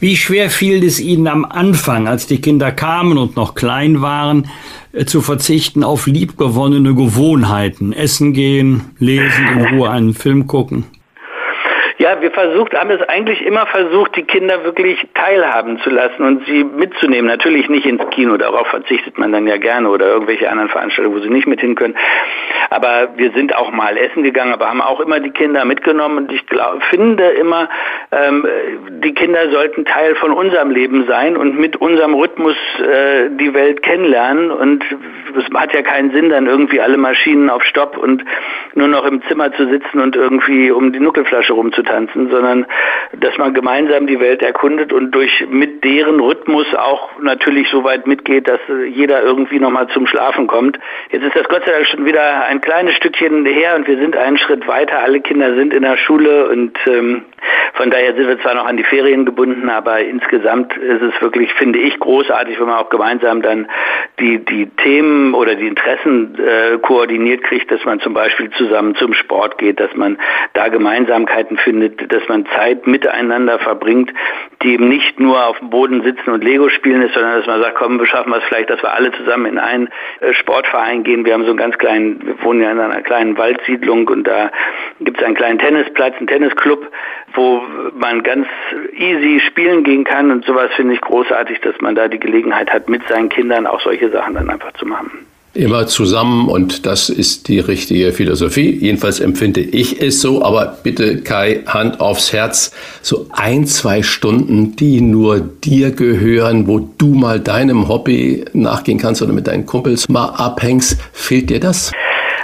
Wie 0.00 0.16
schwer 0.16 0.50
fiel 0.50 0.84
es 0.84 1.00
Ihnen 1.00 1.28
am 1.28 1.44
Anfang, 1.44 2.08
als 2.08 2.26
die 2.26 2.40
Kinder 2.40 2.72
kamen 2.72 3.16
und 3.16 3.36
noch 3.36 3.54
klein 3.54 4.02
waren, 4.02 4.50
äh, 4.92 5.04
zu 5.04 5.22
verzichten 5.22 5.84
auf 5.84 6.06
liebgewonnene 6.06 6.94
Gewohnheiten? 6.94 7.92
Essen 7.92 8.32
gehen, 8.32 8.92
lesen, 8.98 9.46
in 9.52 9.66
Ruhe 9.66 9.90
einen 9.90 10.12
Film 10.14 10.46
gucken? 10.48 10.84
Ja, 11.98 12.20
wir 12.20 12.32
versucht, 12.32 12.74
haben 12.74 12.90
es 12.90 13.00
eigentlich 13.02 13.40
immer 13.46 13.66
versucht, 13.66 14.16
die 14.16 14.24
Kinder 14.24 14.64
wirklich 14.64 14.98
teilhaben 15.14 15.78
zu 15.78 15.90
lassen 15.90 16.24
und 16.24 16.44
sie 16.44 16.64
mitzunehmen. 16.64 17.26
Natürlich 17.26 17.68
nicht 17.68 17.86
ins 17.86 18.02
Kino, 18.10 18.36
darauf 18.36 18.66
verzichtet 18.66 19.16
man 19.16 19.30
dann 19.30 19.46
ja 19.46 19.58
gerne 19.58 19.88
oder 19.88 20.06
irgendwelche 20.06 20.50
anderen 20.50 20.70
Veranstaltungen, 20.70 21.16
wo 21.16 21.22
sie 21.22 21.30
nicht 21.30 21.46
mit 21.46 21.60
hin 21.60 21.76
können. 21.76 21.94
Aber 22.70 23.10
wir 23.16 23.30
sind 23.30 23.54
auch 23.54 23.70
mal 23.70 23.96
essen 23.96 24.24
gegangen, 24.24 24.52
aber 24.52 24.68
haben 24.68 24.80
auch 24.80 24.98
immer 24.98 25.20
die 25.20 25.30
Kinder 25.30 25.64
mitgenommen 25.64 26.18
und 26.18 26.32
ich 26.32 26.44
glaub, 26.46 26.82
finde 26.82 27.28
immer, 27.28 27.68
ähm, 28.10 28.44
die 29.04 29.14
Kinder 29.14 29.50
sollten 29.50 29.84
Teil 29.84 30.16
von 30.16 30.32
unserem 30.32 30.72
Leben 30.72 31.06
sein 31.06 31.36
und 31.36 31.60
mit 31.60 31.76
unserem 31.76 32.14
Rhythmus 32.14 32.56
äh, 32.80 33.30
die 33.30 33.54
Welt 33.54 33.84
kennenlernen 33.84 34.50
und 34.50 34.84
es 35.38 35.44
hat 35.54 35.72
ja 35.72 35.82
keinen 35.82 36.10
Sinn, 36.10 36.30
dann 36.30 36.46
irgendwie 36.46 36.80
alle 36.80 36.96
Maschinen 36.96 37.50
auf 37.50 37.62
Stopp 37.62 37.96
und 37.96 38.24
nur 38.74 38.88
noch 38.88 39.04
im 39.04 39.22
Zimmer 39.28 39.52
zu 39.52 39.68
sitzen 39.68 40.00
und 40.00 40.16
irgendwie 40.16 40.72
um 40.72 40.92
die 40.92 41.00
Nuckelflasche 41.00 41.52
rumzutanzen 41.52 41.83
tanzen, 41.84 42.30
sondern 42.30 42.66
dass 43.12 43.36
man 43.38 43.54
gemeinsam 43.54 44.06
die 44.06 44.20
Welt 44.20 44.42
erkundet 44.42 44.92
und 44.92 45.12
durch 45.12 45.46
mit 45.48 45.84
deren 45.84 46.20
Rhythmus 46.20 46.66
auch 46.74 47.10
natürlich 47.20 47.68
so 47.68 47.84
weit 47.84 48.06
mitgeht, 48.06 48.48
dass 48.48 48.60
jeder 48.88 49.22
irgendwie 49.22 49.58
nochmal 49.58 49.88
zum 49.88 50.06
Schlafen 50.06 50.46
kommt. 50.46 50.78
Jetzt 51.10 51.24
ist 51.24 51.36
das 51.36 51.48
Gott 51.48 51.64
sei 51.64 51.72
Dank 51.72 51.86
schon 51.86 52.04
wieder 52.04 52.46
ein 52.46 52.60
kleines 52.60 52.94
Stückchen 52.94 53.46
her 53.46 53.76
und 53.76 53.86
wir 53.86 53.98
sind 53.98 54.16
einen 54.16 54.38
Schritt 54.38 54.66
weiter. 54.66 55.00
Alle 55.00 55.20
Kinder 55.20 55.54
sind 55.54 55.72
in 55.72 55.82
der 55.82 55.96
Schule 55.96 56.48
und 56.48 56.76
ähm, 56.86 57.22
von 57.74 57.90
daher 57.90 58.14
sind 58.14 58.28
wir 58.28 58.40
zwar 58.40 58.54
noch 58.54 58.66
an 58.66 58.76
die 58.76 58.84
Ferien 58.84 59.24
gebunden, 59.24 59.68
aber 59.68 60.00
insgesamt 60.00 60.76
ist 60.76 61.02
es 61.02 61.20
wirklich, 61.20 61.52
finde 61.54 61.78
ich, 61.78 61.98
großartig, 61.98 62.58
wenn 62.60 62.66
man 62.66 62.78
auch 62.78 62.88
gemeinsam 62.88 63.42
dann 63.42 63.66
die, 64.20 64.38
die 64.44 64.66
Themen 64.66 65.34
oder 65.34 65.54
die 65.54 65.66
Interessen 65.66 66.38
äh, 66.38 66.78
koordiniert 66.78 67.42
kriegt, 67.42 67.70
dass 67.70 67.84
man 67.84 68.00
zum 68.00 68.14
Beispiel 68.14 68.50
zusammen 68.50 68.94
zum 68.94 69.12
Sport 69.14 69.58
geht, 69.58 69.80
dass 69.80 69.94
man 69.94 70.18
da 70.52 70.68
Gemeinsamkeiten 70.68 71.56
findet, 71.58 72.12
dass 72.12 72.26
man 72.28 72.46
Zeit 72.56 72.86
miteinander 72.86 73.58
verbringt, 73.58 74.12
die 74.62 74.74
eben 74.74 74.88
nicht 74.88 75.18
nur 75.18 75.46
auf 75.46 75.58
dem 75.58 75.70
Boden 75.70 76.02
sitzen 76.02 76.30
und 76.30 76.44
Lego 76.44 76.68
spielen 76.68 77.02
ist, 77.02 77.14
sondern 77.14 77.38
dass 77.38 77.46
man 77.46 77.60
sagt, 77.60 77.74
komm, 77.74 77.98
wir 77.98 78.06
schaffen 78.06 78.32
es 78.34 78.44
vielleicht, 78.44 78.70
dass 78.70 78.82
wir 78.82 78.94
alle 78.94 79.12
zusammen 79.12 79.46
in 79.46 79.58
einen 79.58 79.88
äh, 80.20 80.32
Sportverein 80.34 81.02
gehen. 81.02 81.24
Wir 81.24 81.34
haben 81.34 81.42
so 81.42 81.50
einen 81.50 81.58
ganz 81.58 81.76
kleinen, 81.78 82.24
wir 82.24 82.42
wohnen 82.42 82.62
ja 82.62 82.70
in 82.70 82.78
einer 82.80 83.02
kleinen 83.02 83.36
Waldsiedlung 83.36 84.08
und 84.08 84.24
da 84.24 84.50
gibt 85.00 85.18
es 85.18 85.24
einen 85.24 85.34
kleinen 85.34 85.58
Tennisplatz, 85.58 86.14
einen 86.18 86.28
Tennisclub, 86.28 86.88
wo 87.34 87.62
man 87.96 88.22
ganz 88.22 88.46
easy 88.96 89.40
spielen 89.46 89.84
gehen 89.84 90.04
kann 90.04 90.30
und 90.30 90.44
sowas 90.44 90.70
finde 90.76 90.94
ich 90.94 91.00
großartig, 91.00 91.60
dass 91.60 91.80
man 91.80 91.94
da 91.94 92.08
die 92.08 92.18
Gelegenheit 92.18 92.70
hat, 92.70 92.88
mit 92.88 93.02
seinen 93.08 93.28
Kindern 93.28 93.66
auch 93.66 93.80
solche 93.80 94.10
Sachen 94.10 94.34
dann 94.34 94.50
einfach 94.50 94.72
zu 94.74 94.86
machen. 94.86 95.10
Immer 95.56 95.86
zusammen 95.86 96.48
und 96.48 96.84
das 96.84 97.08
ist 97.08 97.46
die 97.46 97.60
richtige 97.60 98.12
Philosophie. 98.12 98.70
Jedenfalls 98.70 99.20
empfinde 99.20 99.60
ich 99.60 100.02
es 100.02 100.20
so, 100.20 100.42
aber 100.42 100.78
bitte 100.82 101.22
Kai, 101.22 101.62
Hand 101.68 102.00
aufs 102.00 102.32
Herz. 102.32 102.72
So 103.02 103.28
ein, 103.30 103.64
zwei 103.64 104.02
Stunden, 104.02 104.74
die 104.74 105.00
nur 105.00 105.38
dir 105.38 105.92
gehören, 105.92 106.66
wo 106.66 106.80
du 106.80 107.14
mal 107.14 107.38
deinem 107.38 107.86
Hobby 107.86 108.44
nachgehen 108.52 108.98
kannst 108.98 109.22
oder 109.22 109.32
mit 109.32 109.46
deinen 109.46 109.64
Kumpels 109.64 110.08
mal 110.08 110.30
abhängst, 110.30 111.00
fehlt 111.12 111.50
dir 111.50 111.60
das? 111.60 111.92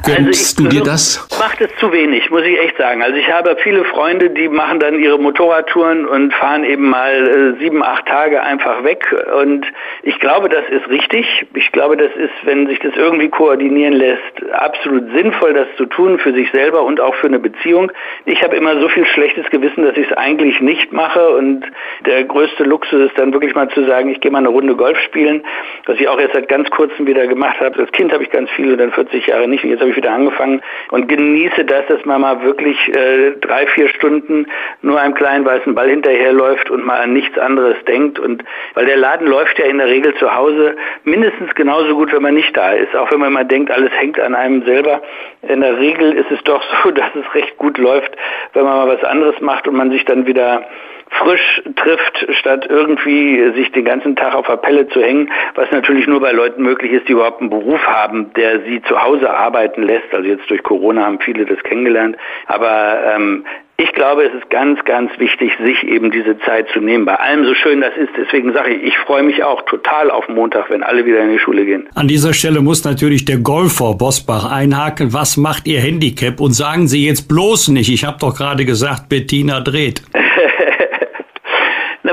Gönnst 0.05 0.59
also 0.59 0.63
du 0.63 0.69
dir 0.69 0.83
das? 0.83 1.27
Macht 1.39 1.61
es 1.61 1.71
zu 1.79 1.93
wenig, 1.93 2.31
muss 2.31 2.43
ich 2.43 2.59
echt 2.59 2.77
sagen. 2.77 3.03
Also 3.03 3.17
ich 3.17 3.31
habe 3.31 3.57
viele 3.63 3.85
Freunde, 3.85 4.31
die 4.31 4.49
machen 4.49 4.81
dann 4.81 4.99
ihre 4.99 5.19
Motorradtouren 5.19 6.07
und 6.07 6.33
fahren 6.35 6.65
eben 6.65 6.89
mal 6.89 7.57
äh, 7.57 7.61
sieben, 7.61 7.83
acht 7.83 8.07
Tage 8.07 8.43
einfach 8.43 8.85
weg. 8.85 9.05
Und 9.41 9.67
ich 10.03 10.19
glaube, 10.19 10.49
das 10.49 10.65
ist 10.71 10.89
richtig. 10.89 11.27
Ich 11.55 11.73
glaube, 11.73 11.97
das 11.97 12.11
ist, 12.17 12.33
wenn 12.45 12.67
sich 12.67 12.79
das 12.79 12.95
irgendwie 12.97 13.29
koordinieren 13.29 13.93
lässt, 13.93 14.51
absolut 14.53 15.13
sinnvoll, 15.15 15.53
das 15.53 15.67
zu 15.77 15.85
tun 15.85 16.19
für 16.19 16.33
sich 16.33 16.51
selber 16.53 16.83
und 16.83 17.01
auch 17.01 17.15
für 17.17 17.27
eine 17.27 17.39
Beziehung. 17.39 17.93
Ich 18.25 18.43
habe 18.43 18.57
immer 18.57 18.81
so 18.81 18.89
viel 18.89 19.05
schlechtes 19.05 19.49
Gewissen, 19.51 19.85
dass 19.85 19.97
ich 19.97 20.11
es 20.11 20.17
eigentlich 20.17 20.61
nicht 20.61 20.93
mache. 20.93 21.31
Und 21.37 21.65
der 22.07 22.25
größte 22.25 22.65
Luxus 22.65 23.11
ist 23.11 23.19
dann 23.19 23.33
wirklich 23.35 23.55
mal 23.55 23.69
zu 23.69 23.85
sagen, 23.85 24.11
ich 24.11 24.21
gehe 24.21 24.31
mal 24.31 24.39
eine 24.39 24.49
Runde 24.49 24.75
Golf 24.75 24.99
spielen, 25.01 25.43
was 25.85 26.01
ich 26.01 26.09
auch 26.09 26.19
jetzt 26.19 26.35
seit 26.35 26.49
ganz 26.49 26.71
kurzem 26.71 27.07
wieder 27.07 27.27
gemacht 27.27 27.61
habe. 27.61 27.79
Als 27.79 27.93
Kind 27.93 28.13
habe 28.13 28.23
ich 28.23 28.31
ganz 28.31 28.49
viel 28.53 28.73
und 28.73 28.79
dann 28.79 28.93
40 28.93 29.27
Jahre 29.27 29.49
nicht. 29.49 29.65
Und 29.65 29.71
jetzt 29.71 29.81
habe 29.81 29.91
ich 29.91 29.97
wieder 29.97 30.13
angefangen 30.13 30.63
und 30.93 31.09
genieße 31.09 31.65
das, 31.67 31.87
dass 31.89 32.03
man 32.07 32.23
mal 32.23 32.43
wirklich 32.43 32.79
äh, 32.89 33.33
drei, 33.41 33.67
vier 33.67 33.89
Stunden 33.89 34.47
nur 34.81 34.99
einem 34.99 35.15
kleinen 35.15 35.45
weißen 35.45 35.75
Ball 35.75 35.91
hinterherläuft 35.91 36.71
und 36.71 36.87
mal 36.87 37.01
an 37.01 37.13
nichts 37.13 37.37
anderes 37.39 37.77
denkt. 37.87 38.19
Und 38.19 38.45
weil 38.75 38.87
der 38.87 38.97
Laden 38.97 39.27
läuft 39.27 39.59
ja 39.59 39.67
in 39.67 39.77
der 39.77 39.90
Regel 39.91 40.15
zu 40.15 40.35
Hause 40.35 40.77
mindestens 41.05 41.55
genauso 41.55 41.95
gut, 41.95 42.13
wenn 42.13 42.23
man 42.23 42.35
nicht 42.35 42.57
da 42.57 42.73
ist. 42.73 42.97
Auch 42.97 43.11
wenn 43.11 43.21
man 43.21 43.33
mal 43.33 43.45
denkt, 43.45 43.71
alles 43.71 43.93
hängt 43.99 44.19
an 44.19 44.35
einem 44.35 44.65
selber. 44.65 45.03
In 45.43 45.61
der 45.61 45.79
Regel 45.79 46.13
ist 46.13 46.31
es 46.31 46.43
doch 46.45 46.63
so, 46.83 46.91
dass 46.91 47.15
es 47.15 47.35
recht 47.35 47.59
gut 47.59 47.77
läuft, 47.77 48.17
wenn 48.55 48.65
man 48.65 48.77
mal 48.77 48.97
was 48.97 49.05
anderes 49.05 49.39
macht 49.41 49.69
und 49.69 49.77
man 49.77 49.91
sich 49.91 50.05
dann 50.07 50.27
wieder 50.27 50.65
frisch 51.11 51.63
trifft, 51.77 52.27
statt 52.39 52.67
irgendwie 52.69 53.53
sich 53.55 53.71
den 53.73 53.85
ganzen 53.85 54.17
Tag 54.17 54.35
auf 54.35 54.47
der 54.47 54.57
Pelle 54.57 54.89
zu 54.89 55.03
hängen, 55.03 55.31
was 55.55 55.71
natürlich 55.71 56.07
nur 56.07 56.21
bei 56.21 56.33
Leuten 56.33 56.63
möglich 56.63 56.93
ist, 56.93 57.09
die 57.09 57.13
überhaupt 57.13 57.41
einen 57.41 57.51
Beruf 57.51 57.85
haben, 57.87 58.33
der 58.35 58.61
sie 58.61 58.81
zu 58.83 59.03
Hause 59.03 59.31
arbeiten 59.31 59.83
lässt. 59.83 60.13
Also 60.13 60.29
jetzt 60.29 60.49
durch 60.49 60.63
Corona 60.63 61.05
haben 61.05 61.19
viele 61.21 61.45
das 61.45 61.59
kennengelernt. 61.63 62.17
Aber 62.47 62.99
ähm, 63.15 63.45
ich 63.83 63.93
glaube, 63.93 64.25
es 64.25 64.35
ist 64.35 64.51
ganz, 64.51 64.85
ganz 64.85 65.11
wichtig, 65.19 65.53
sich 65.65 65.83
eben 65.85 66.11
diese 66.11 66.39
Zeit 66.41 66.69
zu 66.73 66.81
nehmen. 66.81 67.07
Bei 67.07 67.15
allem 67.15 67.47
so 67.47 67.55
schön 67.55 67.81
das 67.81 67.97
ist. 67.97 68.11
Deswegen 68.17 68.53
sage 68.53 68.75
ich, 68.75 68.83
ich 68.83 68.99
freue 68.99 69.23
mich 69.23 69.43
auch 69.43 69.63
total 69.63 70.11
auf 70.11 70.29
Montag, 70.29 70.69
wenn 70.69 70.83
alle 70.83 71.07
wieder 71.07 71.21
in 71.23 71.33
die 71.33 71.39
Schule 71.39 71.65
gehen. 71.65 71.89
An 71.95 72.07
dieser 72.07 72.35
Stelle 72.35 72.61
muss 72.61 72.85
natürlich 72.85 73.25
der 73.25 73.39
Golfer 73.39 73.95
Bosbach 73.95 74.53
einhaken. 74.53 75.15
Was 75.15 75.39
macht 75.39 75.67
Ihr 75.67 75.81
Handicap? 75.81 76.41
Und 76.41 76.53
sagen 76.53 76.89
Sie 76.89 77.07
jetzt 77.07 77.27
bloß 77.27 77.69
nicht, 77.69 77.91
ich 77.91 78.05
habe 78.05 78.19
doch 78.21 78.37
gerade 78.37 78.67
gesagt, 78.67 79.09
Bettina 79.09 79.61
dreht. 79.61 80.03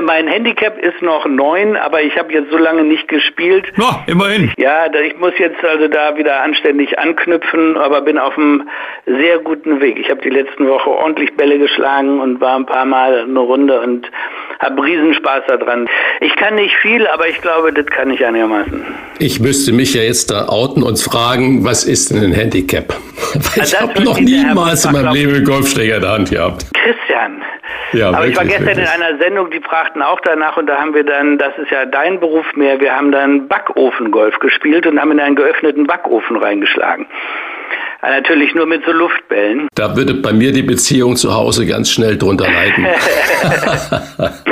Mein 0.08 0.26
Handicap 0.26 0.78
ist 0.78 1.02
noch 1.02 1.26
neun, 1.26 1.76
aber 1.76 2.02
ich 2.02 2.16
habe 2.16 2.32
jetzt 2.32 2.50
so 2.50 2.56
lange 2.56 2.82
nicht 2.82 3.08
gespielt. 3.08 3.66
Na, 3.76 4.04
immerhin. 4.06 4.50
Ja, 4.56 4.86
ich 4.90 5.18
muss 5.18 5.34
jetzt 5.38 5.62
also 5.62 5.86
da 5.86 6.16
wieder 6.16 6.42
anständig 6.42 6.98
anknüpfen, 6.98 7.76
aber 7.76 8.00
bin 8.00 8.16
auf 8.16 8.38
einem 8.38 8.66
sehr 9.04 9.36
guten 9.40 9.82
Weg. 9.82 9.98
Ich 9.98 10.08
habe 10.08 10.22
die 10.22 10.30
letzten 10.30 10.66
Woche 10.66 10.88
ordentlich 10.88 11.36
Bälle 11.36 11.58
geschlagen 11.58 12.20
und 12.20 12.40
war 12.40 12.56
ein 12.56 12.64
paar 12.64 12.86
Mal 12.86 13.24
eine 13.24 13.38
Runde 13.38 13.82
und 13.82 14.10
habe 14.60 14.82
Riesenspaß 14.82 15.42
daran. 15.46 15.86
Ich 16.22 16.34
kann 16.36 16.54
nicht 16.54 16.74
viel, 16.76 17.06
aber 17.08 17.28
ich 17.28 17.42
glaube, 17.42 17.74
das 17.74 17.84
kann 17.84 18.10
ich 18.10 18.24
einigermaßen. 18.24 18.82
Ich 19.18 19.40
müsste 19.40 19.72
mich 19.72 19.92
ja 19.92 20.00
jetzt 20.00 20.30
da 20.30 20.48
outen 20.48 20.82
und 20.84 20.98
fragen, 20.98 21.66
was 21.66 21.84
ist 21.84 22.10
denn 22.12 22.24
ein 22.24 22.32
Handicap? 22.32 22.94
Weil 23.34 23.62
ich 23.62 23.78
habe 23.78 24.02
noch 24.02 24.18
niemals 24.18 24.86
in 24.86 24.92
meinem 24.92 25.12
Leben 25.12 25.34
einen 25.34 25.44
Golfschläger 25.44 25.96
in 25.96 26.00
der 26.00 26.10
Hand 26.12 26.30
gehabt. 26.30 26.64
Christian, 26.72 27.42
ja, 27.92 28.08
aber 28.08 28.18
wirklich, 28.18 28.32
ich 28.32 28.36
war 28.36 28.44
gestern 28.44 28.66
wirklich. 28.66 28.86
in 28.86 29.02
einer 29.02 29.18
Sendung, 29.18 29.50
die 29.50 29.60
fragten 29.60 30.02
auch 30.02 30.20
danach 30.20 30.56
und 30.56 30.66
da 30.66 30.80
haben 30.80 30.94
wir 30.94 31.04
dann, 31.04 31.38
das 31.38 31.56
ist 31.58 31.70
ja 31.70 31.86
dein 31.86 32.20
Beruf 32.20 32.46
mehr, 32.54 32.80
wir 32.80 32.94
haben 32.94 33.12
dann 33.12 33.48
Backofengolf 33.48 34.38
gespielt 34.38 34.86
und 34.86 35.00
haben 35.00 35.12
in 35.12 35.20
einen 35.20 35.36
geöffneten 35.36 35.86
Backofen 35.86 36.36
reingeschlagen. 36.36 37.06
Natürlich 38.00 38.54
nur 38.54 38.66
mit 38.66 38.84
so 38.84 38.92
Luftbällen. 38.92 39.68
Da 39.74 39.96
würde 39.96 40.14
bei 40.14 40.32
mir 40.32 40.52
die 40.52 40.62
Beziehung 40.62 41.16
zu 41.16 41.34
Hause 41.34 41.66
ganz 41.66 41.90
schnell 41.90 42.16
drunter 42.16 42.46
leiden. 42.46 42.86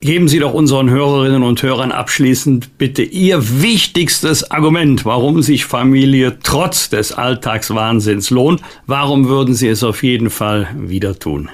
Geben 0.00 0.28
Sie 0.28 0.38
doch 0.38 0.52
unseren 0.52 0.90
Hörerinnen 0.90 1.42
und 1.42 1.62
Hörern 1.62 1.90
abschließend 1.90 2.76
bitte 2.76 3.02
Ihr 3.02 3.62
wichtigstes 3.62 4.50
Argument, 4.50 5.06
warum 5.06 5.40
sich 5.40 5.64
Familie 5.64 6.36
trotz 6.42 6.90
des 6.90 7.12
Alltagswahnsinns 7.16 8.28
lohnt. 8.28 8.60
Warum 8.86 9.28
würden 9.28 9.54
Sie 9.54 9.68
es 9.68 9.82
auf 9.82 10.02
jeden 10.02 10.28
Fall 10.28 10.68
wieder 10.74 11.18
tun? 11.18 11.48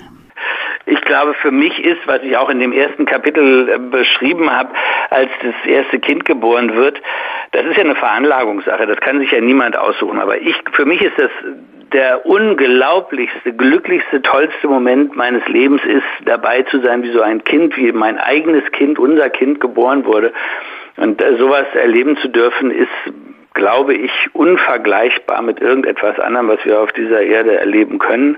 Glaube, 1.11 1.35
für 1.35 1.51
mich 1.51 1.77
ist, 1.85 2.07
was 2.07 2.23
ich 2.23 2.37
auch 2.37 2.49
in 2.51 2.61
dem 2.61 2.71
ersten 2.71 3.05
Kapitel 3.05 3.69
äh, 3.69 3.79
beschrieben 3.79 4.49
habe, 4.49 4.71
als 5.11 5.29
das 5.43 5.55
erste 5.67 5.99
Kind 5.99 6.25
geboren 6.25 6.77
wird, 6.77 7.03
das 7.51 7.65
ist 7.67 7.77
ja 7.77 7.83
eine 7.83 7.97
Veranlagungssache. 7.97 8.87
Das 8.87 9.01
kann 9.01 9.19
sich 9.19 9.33
ja 9.33 9.41
niemand 9.41 9.77
aussuchen. 9.77 10.21
Aber 10.21 10.41
ich, 10.41 10.55
für 10.71 10.85
mich 10.85 11.03
ist 11.03 11.19
das 11.19 11.33
der 11.93 12.25
unglaublichste, 12.27 13.53
glücklichste, 13.53 14.23
tollste 14.23 14.69
Moment 14.69 15.17
meines 15.17 15.45
Lebens 15.49 15.83
ist, 15.85 16.05
dabei 16.27 16.63
zu 16.63 16.81
sein, 16.81 17.03
wie 17.03 17.11
so 17.11 17.23
ein 17.23 17.43
Kind, 17.43 17.77
wie 17.77 17.91
mein 17.91 18.17
eigenes 18.17 18.71
Kind, 18.71 19.01
unser 19.01 19.31
Kind 19.31 19.59
geboren 19.59 20.05
wurde. 20.05 20.33
Und 20.97 21.21
äh, 21.21 21.35
sowas 21.39 21.67
erleben 21.75 22.19
zu 22.19 22.29
dürfen, 22.29 22.71
ist 22.71 22.89
glaube 23.55 23.95
ich, 23.95 24.11
unvergleichbar 24.33 25.43
mit 25.43 25.61
irgendetwas 25.61 26.19
anderem, 26.19 26.49
was 26.49 26.65
wir 26.65 26.81
auf 26.81 26.93
dieser 26.93 27.23
Erde 27.23 27.59
erleben 27.59 27.99
können. 27.99 28.37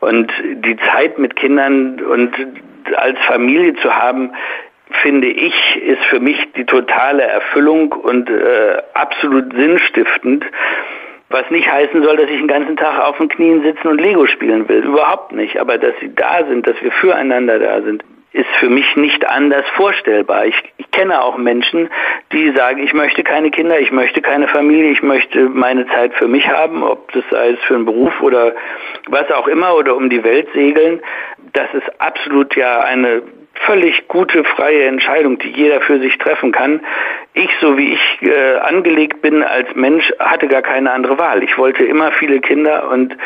Und 0.00 0.30
die 0.42 0.76
Zeit 0.92 1.18
mit 1.18 1.36
Kindern 1.36 2.00
und 2.00 2.34
als 2.96 3.18
Familie 3.26 3.74
zu 3.76 3.94
haben, 3.94 4.32
finde 5.02 5.28
ich, 5.28 5.54
ist 5.82 6.02
für 6.04 6.20
mich 6.20 6.36
die 6.56 6.66
totale 6.66 7.22
Erfüllung 7.22 7.92
und 7.92 8.28
äh, 8.28 8.82
absolut 8.94 9.54
sinnstiftend. 9.54 10.44
Was 11.30 11.48
nicht 11.50 11.70
heißen 11.70 12.02
soll, 12.02 12.16
dass 12.16 12.28
ich 12.28 12.36
den 12.36 12.48
ganzen 12.48 12.76
Tag 12.76 13.00
auf 13.00 13.16
den 13.16 13.28
Knien 13.28 13.62
sitzen 13.62 13.88
und 13.88 14.00
Lego 14.00 14.26
spielen 14.26 14.68
will. 14.68 14.84
Überhaupt 14.84 15.32
nicht. 15.32 15.58
Aber 15.58 15.78
dass 15.78 15.94
sie 16.00 16.14
da 16.14 16.44
sind, 16.46 16.66
dass 16.66 16.76
wir 16.82 16.92
füreinander 16.92 17.58
da 17.58 17.80
sind, 17.80 18.04
ist 18.32 18.48
für 18.58 18.68
mich 18.68 18.96
nicht 18.96 19.28
anders 19.28 19.64
vorstellbar. 19.74 20.46
Ich, 20.46 20.56
ich 20.78 20.90
kenne 20.90 21.22
auch 21.22 21.36
Menschen, 21.36 21.90
die 22.32 22.50
sagen, 22.52 22.82
ich 22.82 22.94
möchte 22.94 23.22
keine 23.22 23.50
Kinder, 23.50 23.78
ich 23.78 23.92
möchte 23.92 24.22
keine 24.22 24.48
Familie, 24.48 24.90
ich 24.90 25.02
möchte 25.02 25.48
meine 25.48 25.86
Zeit 25.88 26.14
für 26.14 26.28
mich 26.28 26.48
haben, 26.48 26.82
ob 26.82 27.12
das 27.12 27.24
sei 27.30 27.50
es 27.50 27.60
für 27.60 27.74
einen 27.74 27.84
Beruf 27.84 28.20
oder 28.22 28.54
was 29.08 29.30
auch 29.30 29.48
immer 29.48 29.74
oder 29.76 29.96
um 29.96 30.08
die 30.08 30.24
Welt 30.24 30.48
segeln. 30.54 31.00
Das 31.52 31.72
ist 31.74 32.00
absolut 32.00 32.56
ja 32.56 32.80
eine 32.80 33.22
völlig 33.66 34.08
gute, 34.08 34.44
freie 34.44 34.84
Entscheidung, 34.86 35.38
die 35.38 35.50
jeder 35.50 35.80
für 35.82 36.00
sich 36.00 36.16
treffen 36.18 36.52
kann. 36.52 36.80
Ich, 37.34 37.50
so 37.60 37.76
wie 37.76 37.92
ich 37.92 38.22
äh, 38.22 38.56
angelegt 38.58 39.20
bin 39.22 39.42
als 39.42 39.68
Mensch, 39.74 40.10
hatte 40.18 40.48
gar 40.48 40.62
keine 40.62 40.90
andere 40.90 41.18
Wahl. 41.18 41.42
Ich 41.42 41.56
wollte 41.58 41.84
immer 41.84 42.12
viele 42.12 42.40
Kinder 42.40 42.88
und 42.90 43.16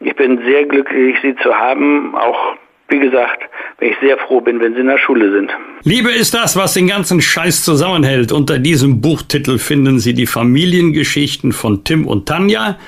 ich 0.00 0.14
bin 0.16 0.44
sehr 0.44 0.64
glücklich, 0.64 1.16
sie 1.22 1.36
zu 1.36 1.56
haben, 1.56 2.14
auch 2.14 2.56
wie 2.88 2.98
gesagt, 2.98 3.42
wenn 3.78 3.90
ich 3.90 3.96
sehr 4.00 4.16
froh 4.18 4.40
bin, 4.40 4.60
wenn 4.60 4.74
sie 4.74 4.80
in 4.80 4.86
der 4.86 4.98
Schule 4.98 5.32
sind. 5.32 5.50
Liebe 5.82 6.10
ist 6.10 6.34
das, 6.34 6.56
was 6.56 6.74
den 6.74 6.86
ganzen 6.86 7.20
Scheiß 7.20 7.64
zusammenhält. 7.64 8.32
Unter 8.32 8.58
diesem 8.58 9.00
Buchtitel 9.00 9.58
finden 9.58 9.98
Sie 9.98 10.14
die 10.14 10.26
Familiengeschichten 10.26 11.52
von 11.52 11.84
Tim 11.84 12.06
und 12.06 12.26
Tanja 12.26 12.78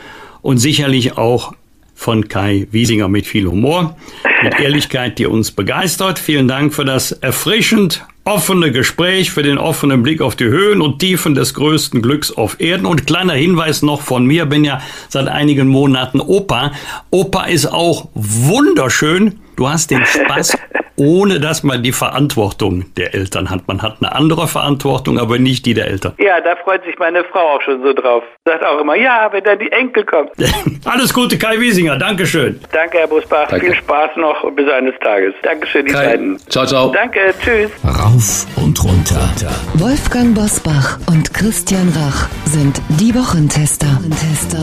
und 0.42 0.58
sicherlich 0.58 1.18
auch 1.18 1.54
von 1.94 2.28
Kai 2.28 2.68
Wiesinger 2.70 3.08
mit 3.08 3.26
viel 3.26 3.46
Humor, 3.46 3.96
mit 4.44 4.60
Ehrlichkeit, 4.60 5.18
die 5.18 5.26
uns 5.26 5.50
begeistert. 5.50 6.20
Vielen 6.20 6.46
Dank 6.46 6.72
für 6.72 6.84
das 6.84 7.10
erfrischend 7.10 8.06
offene 8.24 8.70
Gespräch, 8.70 9.30
für 9.32 9.42
den 9.42 9.58
offenen 9.58 10.02
Blick 10.02 10.20
auf 10.20 10.36
die 10.36 10.44
Höhen 10.44 10.80
und 10.80 11.00
Tiefen 11.00 11.34
des 11.34 11.54
größten 11.54 12.02
Glücks 12.02 12.30
auf 12.30 12.60
Erden. 12.60 12.86
Und 12.86 13.06
kleiner 13.06 13.32
Hinweis 13.32 13.82
noch 13.82 14.02
von 14.02 14.26
mir, 14.26 14.46
bin 14.46 14.64
ja 14.64 14.80
seit 15.08 15.28
einigen 15.28 15.66
Monaten 15.66 16.20
Opa. 16.20 16.72
Opa 17.10 17.46
ist 17.46 17.66
auch 17.66 18.08
wunderschön 18.14 19.40
Du 19.58 19.68
hast 19.68 19.90
den 19.90 20.06
Spaß, 20.06 20.56
ohne 20.94 21.40
dass 21.40 21.64
man 21.64 21.82
die 21.82 21.90
Verantwortung 21.90 22.84
der 22.94 23.12
Eltern 23.12 23.50
hat. 23.50 23.66
Man 23.66 23.82
hat 23.82 23.96
eine 24.00 24.14
andere 24.14 24.46
Verantwortung, 24.46 25.18
aber 25.18 25.36
nicht 25.40 25.66
die 25.66 25.74
der 25.74 25.88
Eltern. 25.88 26.12
Ja, 26.18 26.40
da 26.40 26.54
freut 26.62 26.84
sich 26.84 26.96
meine 27.00 27.24
Frau 27.24 27.56
auch 27.56 27.62
schon 27.62 27.82
so 27.82 27.92
drauf. 27.92 28.22
Sagt 28.44 28.64
auch 28.64 28.80
immer, 28.80 28.94
ja, 28.94 29.28
wenn 29.32 29.42
dann 29.42 29.58
die 29.58 29.72
Enkel 29.72 30.04
kommen. 30.04 30.28
Alles 30.84 31.12
Gute, 31.12 31.36
Kai 31.38 31.58
Wiesinger. 31.58 31.96
Dankeschön. 31.96 32.60
Danke, 32.70 32.98
Herr 32.98 33.08
Busbach. 33.08 33.48
Danke. 33.48 33.66
Viel 33.66 33.74
Spaß 33.74 34.10
noch 34.16 34.48
bis 34.52 34.68
eines 34.70 34.94
Tages. 35.00 35.34
Dankeschön, 35.42 35.86
die 35.86 35.92
Kai. 35.92 36.06
beiden. 36.06 36.38
Ciao, 36.50 36.64
ciao. 36.64 36.92
Danke, 36.92 37.34
tschüss. 37.42 37.72
Rauf 37.82 38.46
und 38.64 38.80
runter. 38.84 39.28
Wolfgang 39.74 40.36
Bosbach 40.36 41.00
und 41.08 41.34
Christian 41.34 41.92
Rach 41.96 42.28
sind 42.44 42.80
die 43.00 43.12
Wochentester. 43.12 43.88
Wochentester. 43.88 44.58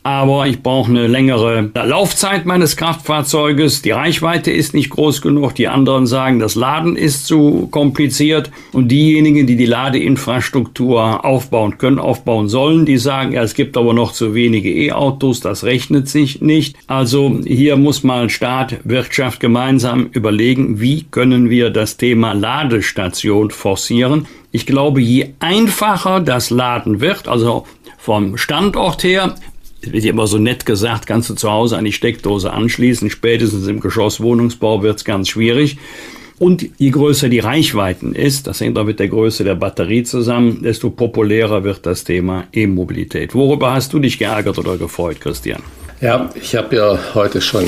aber 0.02 0.46
ich 0.46 0.62
brauche 0.62 0.90
eine 0.90 1.06
längere 1.06 1.70
Laufzeit 1.74 2.44
meines 2.44 2.76
Kraftfahrzeuges. 2.76 3.82
Die 3.82 3.92
Reichweite 3.92 4.50
ist 4.50 4.74
nicht 4.74 4.90
groß 4.90 5.22
genug. 5.22 5.54
Die 5.54 5.68
anderen 5.68 6.06
sagen, 6.06 6.38
das 6.38 6.54
Laden 6.54 6.96
ist 6.96 7.26
zu 7.26 7.68
kompliziert. 7.70 8.50
Und 8.72 8.88
diejenigen, 8.88 9.46
die 9.46 9.56
die 9.56 9.66
Ladeinfrastruktur 9.66 11.24
aufbauen 11.24 11.78
können, 11.78 11.98
aufbauen 11.98 12.48
sollen, 12.48 12.84
die 12.84 12.98
sagen, 12.98 13.32
ja, 13.32 13.42
es 13.42 13.54
gibt 13.54 13.76
aber 13.76 13.94
noch 13.94 14.12
zu 14.12 14.34
wenige 14.34 14.70
E-Autos, 14.70 15.40
das 15.40 15.64
rechnet 15.64 16.08
sich 16.08 16.40
nicht. 16.40 16.76
Also 16.86 17.40
hier 17.44 17.76
muss 17.76 18.02
mal 18.02 18.28
Staat, 18.28 18.80
Wirtschaft 18.84 19.40
gemeinsam 19.40 20.08
überlegen, 20.12 20.80
wie 20.80 21.04
können 21.04 21.48
wir 21.48 21.70
das 21.70 21.96
Thema 21.96 22.32
Ladestation 22.32 23.50
forcieren. 23.50 24.26
Ich 24.50 24.66
glaube, 24.66 25.00
je 25.00 25.30
einfacher 25.38 26.20
das 26.20 26.50
Laden 26.50 27.00
wird, 27.00 27.28
also 27.28 27.66
vom 27.98 28.36
Standort 28.36 29.04
her, 29.04 29.36
wird 29.82 30.04
ja 30.04 30.10
immer 30.10 30.26
so 30.26 30.38
nett 30.38 30.66
gesagt, 30.66 31.06
kannst 31.06 31.30
du 31.30 31.34
zu 31.34 31.50
Hause 31.50 31.76
an 31.76 31.84
die 31.84 31.92
Steckdose 31.92 32.52
anschließen. 32.52 33.10
Spätestens 33.10 33.66
im 33.66 33.80
Geschosswohnungsbau 33.80 34.82
wird 34.82 34.98
es 34.98 35.04
ganz 35.04 35.28
schwierig. 35.28 35.78
Und 36.38 36.66
je 36.78 36.90
größer 36.90 37.28
die 37.28 37.38
Reichweiten 37.38 38.14
ist, 38.14 38.48
das 38.48 38.60
hängt 38.60 38.76
auch 38.76 38.84
mit 38.84 38.98
der 38.98 39.08
Größe 39.08 39.44
der 39.44 39.54
Batterie 39.54 40.02
zusammen, 40.02 40.62
desto 40.62 40.90
populärer 40.90 41.62
wird 41.62 41.86
das 41.86 42.02
Thema 42.02 42.44
E-Mobilität. 42.52 43.34
Worüber 43.34 43.72
hast 43.72 43.92
du 43.92 44.00
dich 44.00 44.18
geärgert 44.18 44.58
oder 44.58 44.76
gefreut, 44.76 45.20
Christian? 45.20 45.62
Ja, 46.02 46.30
ich 46.34 46.56
habe 46.56 46.74
ja 46.74 46.98
heute 47.14 47.40
schon 47.40 47.64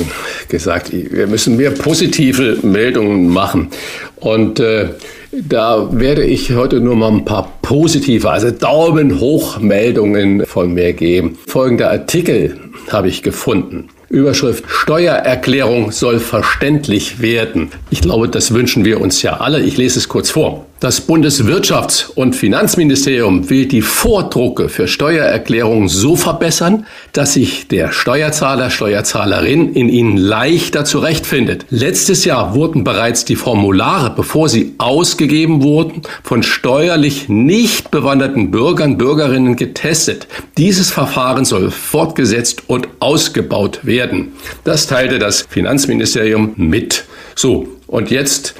gesagt, 0.48 0.90
wir 0.92 1.28
müssen 1.28 1.56
mehr 1.56 1.70
positive 1.70 2.58
Meldungen 2.62 3.28
machen. 3.28 3.68
Und 4.16 4.58
äh, 4.58 4.88
da 5.30 5.88
werde 5.92 6.24
ich 6.24 6.50
heute 6.52 6.80
nur 6.80 6.96
mal 6.96 7.12
ein 7.12 7.24
paar 7.24 7.52
positive, 7.62 8.28
also 8.28 8.50
Daumen 8.50 9.20
hoch 9.20 9.60
Meldungen 9.60 10.44
von 10.46 10.74
mir 10.74 10.94
geben. 10.94 11.38
Folgender 11.46 11.92
Artikel 11.92 12.58
habe 12.90 13.06
ich 13.06 13.22
gefunden. 13.22 13.88
Überschrift 14.08 14.64
Steuererklärung 14.66 15.92
soll 15.92 16.18
verständlich 16.18 17.22
werden. 17.22 17.70
Ich 17.90 18.00
glaube, 18.00 18.28
das 18.28 18.52
wünschen 18.52 18.84
wir 18.84 19.00
uns 19.00 19.22
ja 19.22 19.34
alle. 19.34 19.60
Ich 19.60 19.76
lese 19.76 20.00
es 20.00 20.08
kurz 20.08 20.30
vor. 20.30 20.66
Das 20.80 21.08
Bundeswirtschafts- 21.08 22.10
und 22.14 22.36
Finanzministerium 22.36 23.48
will 23.48 23.66
die 23.66 23.80
Vordrucke 23.80 24.68
für 24.68 24.86
Steuererklärungen 24.86 25.88
so 25.88 26.14
verbessern, 26.14 26.84
dass 27.12 27.34
sich 27.34 27.68
der 27.68 27.92
Steuerzahler, 27.92 28.68
Steuerzahlerin 28.68 29.72
in 29.72 29.88
ihnen 29.88 30.16
leichter 30.18 30.84
zurechtfindet. 30.84 31.64
Letztes 31.70 32.26
Jahr 32.26 32.54
wurden 32.54 32.84
bereits 32.84 33.24
die 33.24 33.36
Formulare, 33.36 34.12
bevor 34.14 34.50
sie 34.50 34.74
ausgegeben 34.78 35.62
wurden, 35.62 36.02
von 36.22 36.42
steuerlich 36.42 37.28
nicht 37.30 37.90
bewanderten 37.90 38.50
Bürgern, 38.50 38.98
Bürgerinnen 38.98 39.56
getestet. 39.56 40.26
Dieses 40.58 40.90
Verfahren 40.90 41.46
soll 41.46 41.70
fortgesetzt 41.70 42.64
und 42.66 42.88
ausgebaut 43.00 43.80
werden. 43.84 44.32
Das 44.64 44.86
teilte 44.86 45.18
das 45.18 45.46
Finanzministerium 45.48 46.52
mit. 46.56 47.04
So, 47.36 47.68
und 47.86 48.10
jetzt 48.10 48.54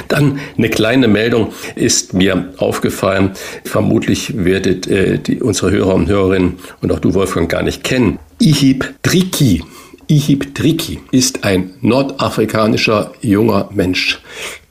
Dann 0.09 0.39
eine 0.57 0.69
kleine 0.69 1.09
Meldung 1.09 1.53
ist 1.75 2.15
mir 2.15 2.53
aufgefallen. 2.59 3.33
Vermutlich 3.65 4.45
werdet 4.45 4.87
äh, 4.87 5.19
die, 5.19 5.41
unsere 5.41 5.71
Hörer 5.71 5.95
und 5.95 6.09
Hörerinnen 6.09 6.55
und 6.83 6.93
auch 6.93 7.01
du, 7.01 7.15
Wolfgang, 7.15 7.51
gar 7.51 7.63
nicht 7.63 7.83
kennen. 7.83 8.19
Ihib 8.39 8.95
Triki. 9.03 9.65
Ihib 10.09 10.55
Triki 10.55 11.01
ist 11.11 11.45
ein 11.45 11.75
nordafrikanischer 11.81 13.13
junger 13.21 13.69
Mensch. 13.73 14.21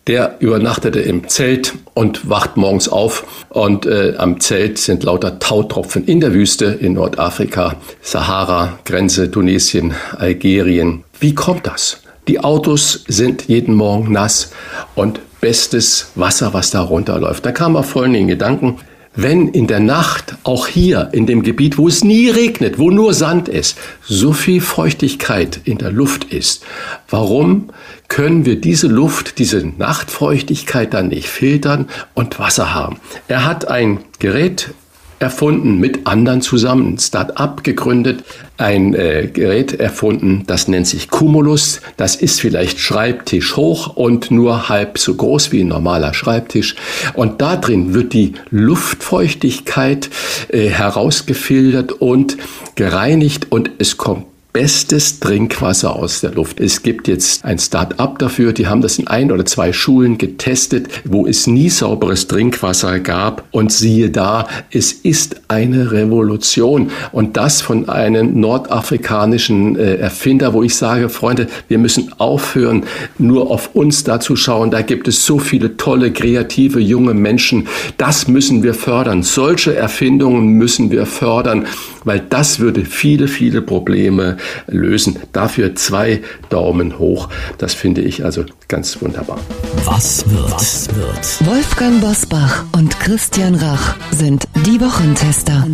Der 0.08 0.38
übernachtete 0.40 1.00
im 1.00 1.28
Zelt 1.28 1.74
und 1.94 2.28
wacht 2.28 2.58
morgens 2.58 2.90
auf 2.90 3.46
und 3.50 3.86
äh, 3.86 4.16
am 4.18 4.40
Zelt 4.40 4.80
sind 4.80 5.04
lauter 5.04 5.38
Tautropfen 5.38 6.06
in 6.06 6.20
der 6.20 6.34
Wüste 6.34 6.66
in 6.66 6.94
Nordafrika, 6.94 7.76
Sahara, 8.02 8.80
Grenze 8.84 9.30
Tunesien, 9.30 9.94
Algerien. 10.18 11.04
Wie 11.20 11.36
kommt 11.36 11.68
das? 11.68 12.02
Die 12.28 12.40
Autos 12.40 13.04
sind 13.08 13.48
jeden 13.48 13.76
Morgen 13.76 14.12
nass 14.12 14.52
und 14.96 15.20
bestes 15.40 16.12
Wasser, 16.16 16.54
was 16.54 16.72
da 16.72 16.82
runterläuft. 16.82 17.46
Da 17.46 17.52
kam 17.52 17.76
er 17.76 17.84
vorhin 17.84 18.14
den 18.14 18.28
Gedanken, 18.28 18.78
wenn 19.14 19.50
in 19.50 19.68
der 19.68 19.80
Nacht, 19.80 20.36
auch 20.44 20.68
hier 20.68 21.10
in 21.12 21.26
dem 21.26 21.44
Gebiet, 21.44 21.78
wo 21.78 21.88
es 21.88 22.04
nie 22.04 22.30
regnet, 22.30 22.80
wo 22.80 22.92
nur 22.92 23.14
Sand 23.14 23.50
ist, 23.50 23.78
so 24.02 24.32
viel 24.32 24.62
Feuchtigkeit 24.62 25.60
in 25.66 25.78
der 25.78 25.92
Luft 25.92 26.26
ist, 26.26 26.64
warum 27.10 27.70
können 28.08 28.46
wir 28.46 28.60
diese 28.60 28.88
Luft, 28.88 29.40
diese 29.40 29.66
Nachtfeuchtigkeit 29.66 30.94
dann 30.94 31.10
nicht 31.10 31.28
filtern 31.28 31.88
und 32.14 32.40
Wasser 32.40 32.74
haben? 32.74 32.98
Er 33.28 33.46
hat 33.46 33.68
ein 33.68 34.00
Gerät 34.20 34.74
erfunden, 35.22 35.78
mit 35.78 36.08
anderen 36.08 36.42
zusammen, 36.42 36.98
Start-up 36.98 37.64
gegründet, 37.64 38.24
ein 38.58 38.94
äh, 38.94 39.30
Gerät 39.32 39.80
erfunden, 39.80 40.44
das 40.48 40.68
nennt 40.68 40.88
sich 40.88 41.10
Cumulus. 41.10 41.82
Das 41.98 42.16
ist 42.16 42.42
vielleicht 42.42 42.80
Schreibtisch 42.80 43.56
hoch 43.56 43.96
und 43.96 44.32
nur 44.32 44.70
halb 44.70 44.98
so 44.98 45.14
groß 45.16 45.52
wie 45.52 45.62
ein 45.62 45.68
normaler 45.68 46.14
Schreibtisch. 46.14 46.76
Und 47.14 47.42
da 47.42 47.56
drin 47.56 47.94
wird 47.94 48.14
die 48.14 48.34
Luftfeuchtigkeit 48.50 50.10
äh, 50.50 50.68
herausgefiltert 50.70 51.92
und 51.92 52.38
gereinigt 52.76 53.52
und 53.52 53.72
es 53.78 53.98
kommt 53.98 54.31
bestes 54.54 55.20
Trinkwasser 55.20 55.96
aus 55.96 56.22
der 56.22 56.32
Luft. 56.32 56.60
Es 56.60 56.84
gibt 56.84 57.08
jetzt 57.08 57.46
ein 57.46 57.58
Start-up 57.58 58.20
dafür, 58.20 58.52
die 58.52 58.68
haben 58.68 58.82
das 58.82 59.00
in 59.00 59.08
ein 59.08 59.32
oder 59.32 59.46
zwei 59.46 59.72
Schulen 59.72 60.18
getestet, 60.18 60.90
wo 61.06 61.26
es 61.26 61.48
nie 61.48 61.70
sauberes 61.70 62.28
Trinkwasser 62.28 63.00
gab. 63.00 63.46
Und 63.52 63.72
siehe 63.72 64.10
da, 64.10 64.48
es 64.70 64.92
ist 64.92 65.42
eine 65.48 65.92
Revolution. 65.92 66.92
Und 67.12 67.38
das 67.38 67.62
von 67.62 67.88
einem 67.88 68.40
nordafrikanischen 68.40 69.78
äh, 69.78 69.96
Erfinder, 69.96 70.54
wo 70.54 70.64
ich 70.64 70.76
sage, 70.76 71.10
Freunde, 71.10 71.48
wir 71.68 71.78
müssen 71.78 72.12
aufhören, 72.18 72.84
nur 73.18 73.52
auf 73.52 73.74
uns 73.74 74.04
da 74.04 74.20
zu 74.20 74.36
schauen. 74.36 74.72
Da 74.72 74.82
gibt 74.82 75.08
es 75.08 75.26
so 75.26 75.40
viele 75.40 75.78
tolle, 75.78 76.12
kreative, 76.12 76.80
junge 76.80 77.14
Menschen. 77.14 77.68
Das 77.98 78.28
müssen 78.28 78.64
wir 78.64 78.74
fördern. 78.74 79.24
Solche 79.24 79.76
Erfindungen 79.76 80.50
müssen 80.54 80.92
wir 80.92 81.06
fördern, 81.06 81.66
weil 82.04 82.22
das 82.30 82.60
würde 82.60 82.84
viele, 82.84 83.28
viele 83.28 83.62
Probleme 83.62 84.38
lösen. 84.68 85.20
Dafür 85.34 85.76
zwei 85.76 86.22
Daumen 86.50 87.00
hoch. 87.00 87.30
Das 87.58 87.74
finde 87.74 88.02
ich 88.02 88.24
also 88.24 88.46
ganz 88.68 89.02
wunderbar. 89.02 89.40
Was 89.86 90.30
wird? 90.30 90.52
Was 90.52 90.88
wird? 90.96 91.48
Wolfgang 91.48 92.02
Bosbach 92.02 92.66
und 92.76 93.00
Christian 93.00 93.56
Rach 93.56 93.96
sind 94.12 94.46
die 94.66 94.80
Wochentester. 94.80 95.66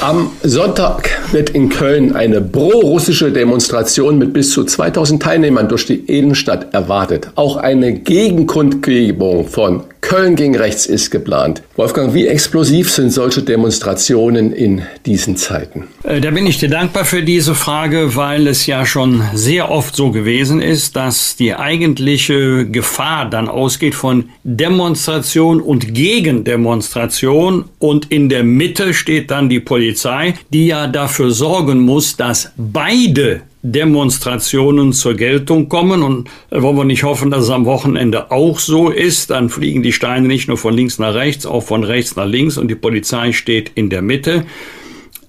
Am 0.00 0.30
Sonntag 0.42 1.10
wird 1.30 1.50
in 1.50 1.68
Köln 1.68 2.16
eine 2.16 2.40
pro-russische 2.40 3.30
Demonstration 3.32 4.16
mit 4.16 4.32
bis 4.32 4.50
zu 4.50 4.64
2000 4.64 5.22
Teilnehmern 5.22 5.68
durch 5.68 5.84
die 5.84 5.96
Innenstadt 5.96 6.72
erwartet. 6.72 7.30
Auch 7.34 7.56
eine 7.56 7.92
Gegenkundgebung 7.92 9.46
von 9.46 9.84
Köln 10.00 10.36
gegen 10.36 10.56
rechts 10.56 10.86
ist 10.86 11.10
geplant. 11.10 11.62
Wolfgang, 11.76 12.14
wie 12.14 12.26
explosiv 12.26 12.90
sind 12.90 13.10
solche 13.10 13.42
Demonstrationen 13.42 14.52
in 14.52 14.82
diesen 15.06 15.36
Zeiten? 15.36 15.88
Äh, 16.02 16.20
da 16.20 16.30
bin 16.30 16.46
ich 16.46 16.58
dir 16.58 16.68
dankbar 16.68 17.04
für 17.04 17.22
diese 17.22 17.54
Frage, 17.54 18.16
weil 18.16 18.46
es 18.46 18.66
ja 18.66 18.86
schon 18.86 19.22
sehr 19.34 19.70
oft 19.70 19.94
so 19.94 20.10
gewesen 20.10 20.60
ist, 20.60 20.96
dass 20.96 21.36
die 21.36 21.54
eigentliche 21.54 22.66
Gefahr 22.66 23.28
dann 23.28 23.48
ausgeht 23.48 23.94
von 23.94 24.30
Demonstration 24.42 25.60
und 25.60 25.94
Gegendemonstration 25.94 27.66
und 27.78 28.10
in 28.10 28.28
der 28.28 28.44
Mitte 28.44 28.94
steht 28.94 29.30
dann 29.30 29.48
die 29.48 29.60
Polizei, 29.60 30.34
die 30.52 30.66
ja 30.66 30.86
dafür 30.86 31.30
sorgen 31.30 31.80
muss, 31.80 32.16
dass 32.16 32.52
beide 32.56 33.42
Demonstrationen 33.62 34.92
zur 34.92 35.14
Geltung 35.14 35.68
kommen. 35.68 36.02
Und 36.02 36.30
wollen 36.50 36.76
wir 36.76 36.84
nicht 36.84 37.02
hoffen, 37.02 37.30
dass 37.30 37.44
es 37.44 37.50
am 37.50 37.66
Wochenende 37.66 38.30
auch 38.30 38.58
so 38.58 38.90
ist. 38.90 39.30
Dann 39.30 39.48
fliegen 39.48 39.82
die 39.82 39.92
Steine 39.92 40.28
nicht 40.28 40.48
nur 40.48 40.56
von 40.56 40.74
links 40.74 40.98
nach 40.98 41.14
rechts, 41.14 41.46
auch 41.46 41.62
von 41.62 41.84
rechts 41.84 42.16
nach 42.16 42.26
links 42.26 42.56
und 42.58 42.68
die 42.68 42.74
Polizei 42.74 43.32
steht 43.32 43.72
in 43.74 43.90
der 43.90 44.02
Mitte. 44.02 44.44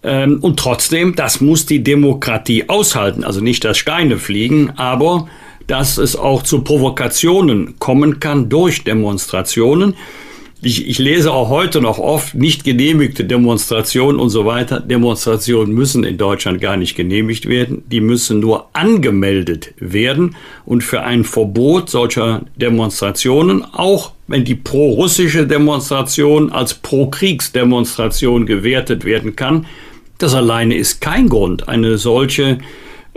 Ähm, 0.03 0.39
und 0.41 0.57
trotzdem, 0.59 1.15
das 1.15 1.41
muss 1.41 1.65
die 1.65 1.83
Demokratie 1.83 2.69
aushalten. 2.69 3.23
Also 3.23 3.41
nicht, 3.41 3.63
dass 3.63 3.77
Steine 3.77 4.17
fliegen, 4.17 4.71
aber 4.77 5.27
dass 5.67 5.97
es 5.97 6.15
auch 6.15 6.43
zu 6.43 6.63
Provokationen 6.63 7.79
kommen 7.79 8.19
kann 8.19 8.49
durch 8.49 8.83
Demonstrationen 8.83 9.95
ich, 10.63 10.87
ich 10.87 10.99
lese 10.99 11.33
auch 11.33 11.49
heute 11.49 11.81
noch 11.81 11.97
oft 11.97 12.35
nicht 12.35 12.63
genehmigte 12.63 13.25
Demonstrationen 13.25 14.19
und 14.19 14.29
so 14.29 14.45
weiter. 14.45 14.79
Demonstrationen 14.79 15.73
müssen 15.73 16.03
in 16.03 16.17
Deutschland 16.17 16.61
gar 16.61 16.77
nicht 16.77 16.95
genehmigt 16.95 17.47
werden. 17.47 17.83
Die 17.87 18.01
müssen 18.01 18.39
nur 18.39 18.67
angemeldet 18.73 19.73
werden. 19.77 20.35
Und 20.65 20.83
für 20.83 21.01
ein 21.01 21.23
Verbot 21.23 21.89
solcher 21.89 22.43
Demonstrationen, 22.55 23.63
auch 23.63 24.11
wenn 24.27 24.45
die 24.45 24.55
pro-russische 24.55 25.47
Demonstration 25.47 26.51
als 26.51 26.75
pro-Kriegsdemonstration 26.75 28.45
gewertet 28.45 29.03
werden 29.03 29.35
kann, 29.35 29.65
das 30.19 30.35
alleine 30.35 30.75
ist 30.75 31.01
kein 31.01 31.29
Grund, 31.29 31.67
eine 31.67 31.97
solche 31.97 32.59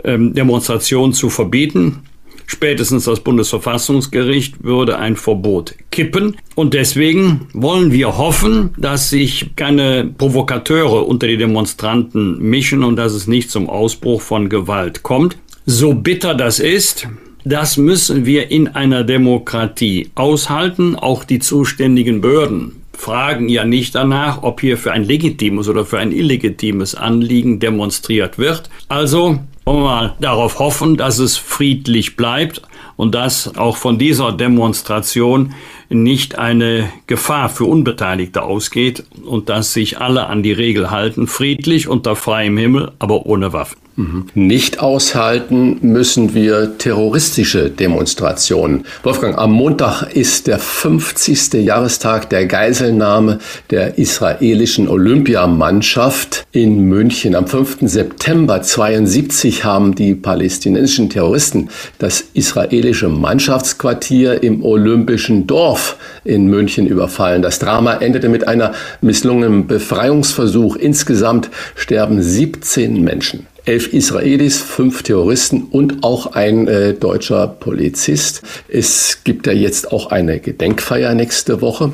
ähm, 0.03 0.33
Demonstration 0.33 1.13
zu 1.13 1.29
verbieten. 1.29 2.01
Spätestens 2.47 3.05
das 3.05 3.19
Bundesverfassungsgericht 3.21 4.63
würde 4.63 4.97
ein 4.97 5.15
Verbot 5.15 5.75
kippen. 5.91 6.37
Und 6.55 6.73
deswegen 6.73 7.47
wollen 7.53 7.91
wir 7.91 8.17
hoffen, 8.17 8.71
dass 8.77 9.09
sich 9.09 9.55
keine 9.55 10.05
Provokateure 10.17 11.07
unter 11.07 11.27
die 11.27 11.37
Demonstranten 11.37 12.39
mischen 12.39 12.83
und 12.83 12.95
dass 12.95 13.13
es 13.13 13.27
nicht 13.27 13.49
zum 13.51 13.69
Ausbruch 13.69 14.21
von 14.21 14.49
Gewalt 14.49 15.03
kommt. 15.03 15.37
So 15.65 15.93
bitter 15.93 16.35
das 16.35 16.59
ist, 16.59 17.07
das 17.43 17.77
müssen 17.77 18.25
wir 18.25 18.51
in 18.51 18.69
einer 18.69 19.03
Demokratie 19.03 20.09
aushalten. 20.15 20.95
Auch 20.95 21.23
die 21.23 21.39
zuständigen 21.39 22.21
Behörden 22.21 22.83
fragen 22.93 23.49
ja 23.49 23.65
nicht 23.65 23.95
danach, 23.95 24.41
ob 24.43 24.61
hier 24.61 24.77
für 24.77 24.91
ein 24.91 25.03
legitimes 25.03 25.67
oder 25.67 25.85
für 25.85 25.99
ein 25.99 26.11
illegitimes 26.11 26.95
Anliegen 26.95 27.59
demonstriert 27.59 28.37
wird. 28.37 28.69
Also 28.87 29.39
wollen 29.65 29.79
wir 29.79 29.83
mal 29.83 30.15
darauf 30.19 30.59
hoffen, 30.59 30.95
dass 30.95 31.17
es 31.17 31.37
friedlich 31.37 32.15
bleibt 32.15 32.61
und 32.95 33.15
dass 33.15 33.57
auch 33.57 33.77
von 33.77 33.97
dieser 33.97 34.31
Demonstration 34.31 35.53
nicht 35.89 36.37
eine 36.37 36.89
Gefahr 37.07 37.49
für 37.49 37.65
Unbeteiligte 37.65 38.43
ausgeht 38.43 39.03
und 39.25 39.49
dass 39.49 39.73
sich 39.73 39.99
alle 39.99 40.27
an 40.27 40.43
die 40.43 40.53
Regel 40.53 40.91
halten, 40.91 41.27
friedlich 41.27 41.87
unter 41.87 42.15
freiem 42.15 42.57
Himmel, 42.57 42.91
aber 42.99 43.25
ohne 43.25 43.53
Waffen. 43.53 43.84
Nicht 44.33 44.81
aushalten 44.81 45.77
müssen 45.81 46.33
wir 46.33 46.77
terroristische 46.77 47.69
Demonstrationen. 47.69 48.83
Wolfgang, 49.03 49.37
am 49.37 49.53
Montag 49.53 50.13
ist 50.13 50.47
der 50.47 50.59
50. 50.59 51.53
Jahrestag 51.53 52.29
der 52.29 52.45
Geiselnahme 52.45 53.39
der 53.69 53.97
israelischen 53.97 54.89
Olympiamannschaft 54.89 56.45
in 56.51 56.81
München. 56.89 57.35
Am 57.35 57.47
5. 57.47 57.77
September 57.83 58.61
72 58.61 59.63
haben 59.63 59.95
die 59.95 60.13
palästinensischen 60.13 61.09
Terroristen 61.09 61.69
das 61.97 62.21
israelische 62.33 63.07
Mannschaftsquartier 63.07 64.43
im 64.43 64.61
Olympischen 64.65 65.47
Dorf 65.47 65.95
in 66.25 66.47
München 66.47 66.85
überfallen. 66.85 67.41
Das 67.41 67.59
Drama 67.59 67.93
endete 67.93 68.27
mit 68.27 68.45
einer 68.45 68.73
misslungenen 68.99 69.67
Befreiungsversuch. 69.67 70.75
Insgesamt 70.75 71.49
sterben 71.75 72.21
17 72.21 73.01
Menschen 73.01 73.47
elf 73.65 73.93
Israelis, 73.93 74.61
fünf 74.61 75.03
Terroristen 75.03 75.63
und 75.71 76.03
auch 76.03 76.33
ein 76.33 76.67
äh, 76.67 76.93
deutscher 76.93 77.47
Polizist. 77.47 78.41
Es 78.67 79.19
gibt 79.23 79.47
ja 79.47 79.53
jetzt 79.53 79.91
auch 79.91 80.11
eine 80.11 80.39
Gedenkfeier 80.39 81.13
nächste 81.15 81.61
Woche. 81.61 81.91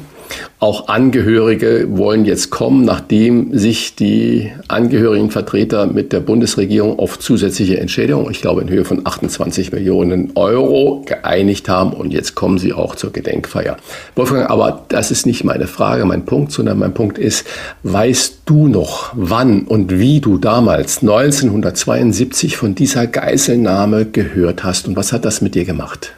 Auch 0.60 0.88
Angehörige 0.88 1.88
wollen 1.90 2.26
jetzt 2.26 2.50
kommen, 2.50 2.86
nachdem 2.86 3.58
sich 3.58 3.96
die 3.96 4.52
angehörigen 4.68 5.32
Vertreter 5.32 5.88
mit 5.88 6.14
der 6.14 6.20
Bundesregierung 6.20 7.00
auf 7.00 7.20
zusätzliche 7.20 7.80
Entschädigung, 7.80 8.30
ich 8.30 8.42
glaube 8.42 8.62
in 8.62 8.70
Höhe 8.70 8.86
von 8.86 9.06
28 9.06 9.72
Millionen 9.72 10.32
Euro, 10.36 11.04
geeinigt 11.06 11.68
haben. 11.68 11.94
Und 11.94 12.14
jetzt 12.14 12.36
kommen 12.36 12.58
sie 12.58 12.74
auch 12.74 12.96
zur 12.96 13.12
Gedenkfeier. 13.12 13.78
Wolfgang, 14.16 14.50
aber 14.50 14.86
das 14.90 15.12
ist 15.12 15.26
nicht 15.26 15.44
meine 15.44 15.68
Frage, 15.68 16.06
mein 16.06 16.26
Punkt, 16.26 16.52
sondern 16.52 16.80
mein 16.80 16.94
Punkt 16.94 17.18
ist, 17.18 17.46
weißt 17.84 18.42
du 18.46 18.68
noch, 18.68 19.12
wann 19.16 19.64
und 19.64 19.98
wie 19.98 20.22
du 20.22 20.38
damals 20.38 21.02
1972 21.02 22.58
von 22.58 22.76
dieser 22.76 23.08
Geiselnahme 23.08 24.06
gehört 24.06 24.64
hast 24.64 24.88
und 24.88 24.96
was 24.96 25.14
hat 25.14 25.26
das 25.26 25.42
mit 25.42 25.56
dir 25.56 25.66
gemacht? 25.66 26.14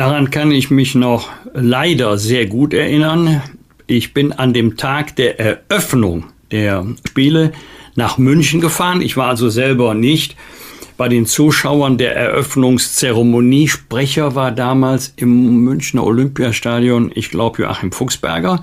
Daran 0.00 0.30
kann 0.30 0.50
ich 0.50 0.70
mich 0.70 0.94
noch 0.94 1.28
leider 1.52 2.16
sehr 2.16 2.46
gut 2.46 2.72
erinnern. 2.72 3.42
Ich 3.86 4.14
bin 4.14 4.32
an 4.32 4.54
dem 4.54 4.78
Tag 4.78 5.14
der 5.16 5.38
Eröffnung 5.38 6.24
der 6.50 6.86
Spiele 7.06 7.52
nach 7.96 8.16
München 8.16 8.62
gefahren. 8.62 9.02
Ich 9.02 9.18
war 9.18 9.28
also 9.28 9.50
selber 9.50 9.92
nicht 9.92 10.36
bei 10.96 11.10
den 11.10 11.26
Zuschauern 11.26 11.98
der 11.98 12.16
Eröffnungszeremonie. 12.16 13.68
Sprecher 13.68 14.34
war 14.34 14.52
damals 14.52 15.12
im 15.16 15.64
Münchner 15.64 16.04
Olympiastadion, 16.04 17.12
ich 17.14 17.28
glaube 17.28 17.64
Joachim 17.64 17.92
Fuchsberger. 17.92 18.62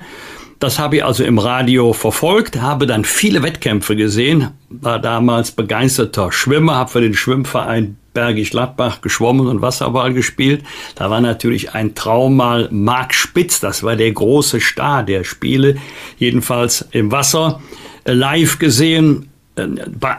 Das 0.57 0.79
habe 0.79 0.95
ich 0.95 1.05
also 1.05 1.23
im 1.23 1.37
Radio 1.37 1.93
verfolgt, 1.93 2.59
habe 2.59 2.87
dann 2.87 3.05
viele 3.05 3.43
Wettkämpfe 3.43 3.95
gesehen, 3.95 4.47
war 4.69 4.97
damals 4.97 5.51
begeisterter 5.51 6.31
Schwimmer, 6.31 6.77
habe 6.77 6.89
für 6.89 7.01
den 7.01 7.13
Schwimmverein 7.13 7.97
Bergisch 8.17 8.49
Gladbach 8.49 9.01
geschwommen 9.01 9.45
und 9.45 9.61
Wasserball 9.61 10.11
gespielt. 10.11 10.63
Da 10.95 11.11
war 11.11 11.21
natürlich 11.21 11.75
ein 11.75 11.93
Traum 11.93 12.35
mal 12.35 12.67
Marc 12.71 13.13
Spitz, 13.13 13.59
das 13.59 13.83
war 13.83 13.95
der 13.95 14.11
große 14.11 14.59
Star 14.59 15.03
der 15.03 15.23
Spiele, 15.23 15.75
jedenfalls 16.17 16.87
im 16.93 17.11
Wasser, 17.11 17.61
äh, 18.05 18.13
live 18.13 18.57
gesehen. 18.57 19.29
Äh, 19.55 19.67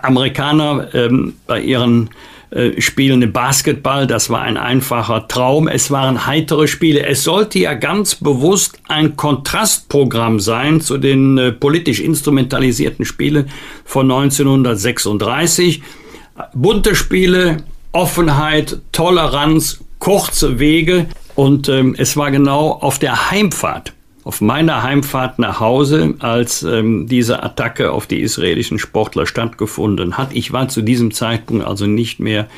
Amerikaner 0.02 0.94
ähm, 0.94 1.34
bei 1.48 1.60
ihren 1.60 2.10
äh, 2.50 2.80
Spielen 2.80 3.20
im 3.22 3.32
Basketball, 3.32 4.06
das 4.06 4.30
war 4.30 4.42
ein 4.42 4.56
einfacher 4.56 5.26
Traum. 5.26 5.66
Es 5.66 5.90
waren 5.90 6.24
heitere 6.24 6.68
Spiele. 6.68 7.04
Es 7.04 7.24
sollte 7.24 7.58
ja 7.58 7.74
ganz 7.74 8.14
bewusst 8.14 8.78
ein 8.86 9.16
Kontrastprogramm 9.16 10.38
sein 10.38 10.80
zu 10.80 10.98
den 10.98 11.36
äh, 11.36 11.50
politisch 11.50 11.98
instrumentalisierten 11.98 13.04
Spielen 13.04 13.50
von 13.84 14.08
1936. 14.08 15.82
Bunte 16.54 16.94
Spiele, 16.94 17.56
Offenheit, 17.92 18.78
Toleranz, 18.92 19.80
kurze 19.98 20.58
Wege. 20.58 21.06
Und 21.34 21.68
ähm, 21.68 21.94
es 21.96 22.16
war 22.16 22.30
genau 22.30 22.72
auf 22.72 22.98
der 22.98 23.30
Heimfahrt, 23.30 23.92
auf 24.24 24.40
meiner 24.40 24.82
Heimfahrt 24.82 25.38
nach 25.38 25.60
Hause, 25.60 26.14
als 26.18 26.62
ähm, 26.62 27.06
diese 27.06 27.42
Attacke 27.42 27.92
auf 27.92 28.06
die 28.06 28.20
israelischen 28.20 28.78
Sportler 28.78 29.26
stattgefunden 29.26 30.18
hat. 30.18 30.34
Ich 30.34 30.52
war 30.52 30.68
zu 30.68 30.82
diesem 30.82 31.12
Zeitpunkt 31.12 31.64
also 31.64 31.86
nicht 31.86 32.20
mehr 32.20 32.48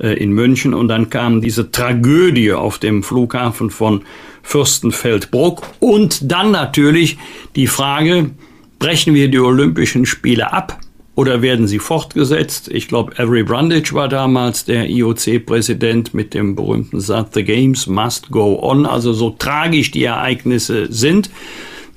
äh, 0.00 0.14
in 0.14 0.32
München 0.32 0.74
und 0.74 0.88
dann 0.88 1.10
kam 1.10 1.40
diese 1.40 1.70
Tragödie 1.70 2.52
auf 2.52 2.78
dem 2.78 3.02
Flughafen 3.02 3.70
von 3.70 4.02
Fürstenfeldbruck 4.42 5.62
und 5.78 6.32
dann 6.32 6.50
natürlich 6.50 7.18
die 7.56 7.66
Frage, 7.66 8.30
brechen 8.78 9.14
wir 9.14 9.28
die 9.28 9.38
Olympischen 9.38 10.06
Spiele 10.06 10.52
ab? 10.52 10.78
Oder 11.20 11.42
werden 11.42 11.66
sie 11.66 11.78
fortgesetzt? 11.78 12.68
Ich 12.68 12.88
glaube, 12.88 13.12
Avery 13.18 13.42
Brundage 13.42 13.92
war 13.92 14.08
damals 14.08 14.64
der 14.64 14.88
IOC-Präsident 14.88 16.14
mit 16.14 16.32
dem 16.32 16.56
berühmten 16.56 16.98
Satz, 16.98 17.34
The 17.34 17.44
Games 17.44 17.86
must 17.86 18.30
go 18.30 18.58
on. 18.62 18.86
Also 18.86 19.12
so 19.12 19.28
tragisch 19.28 19.90
die 19.90 20.04
Ereignisse 20.04 20.90
sind. 20.90 21.28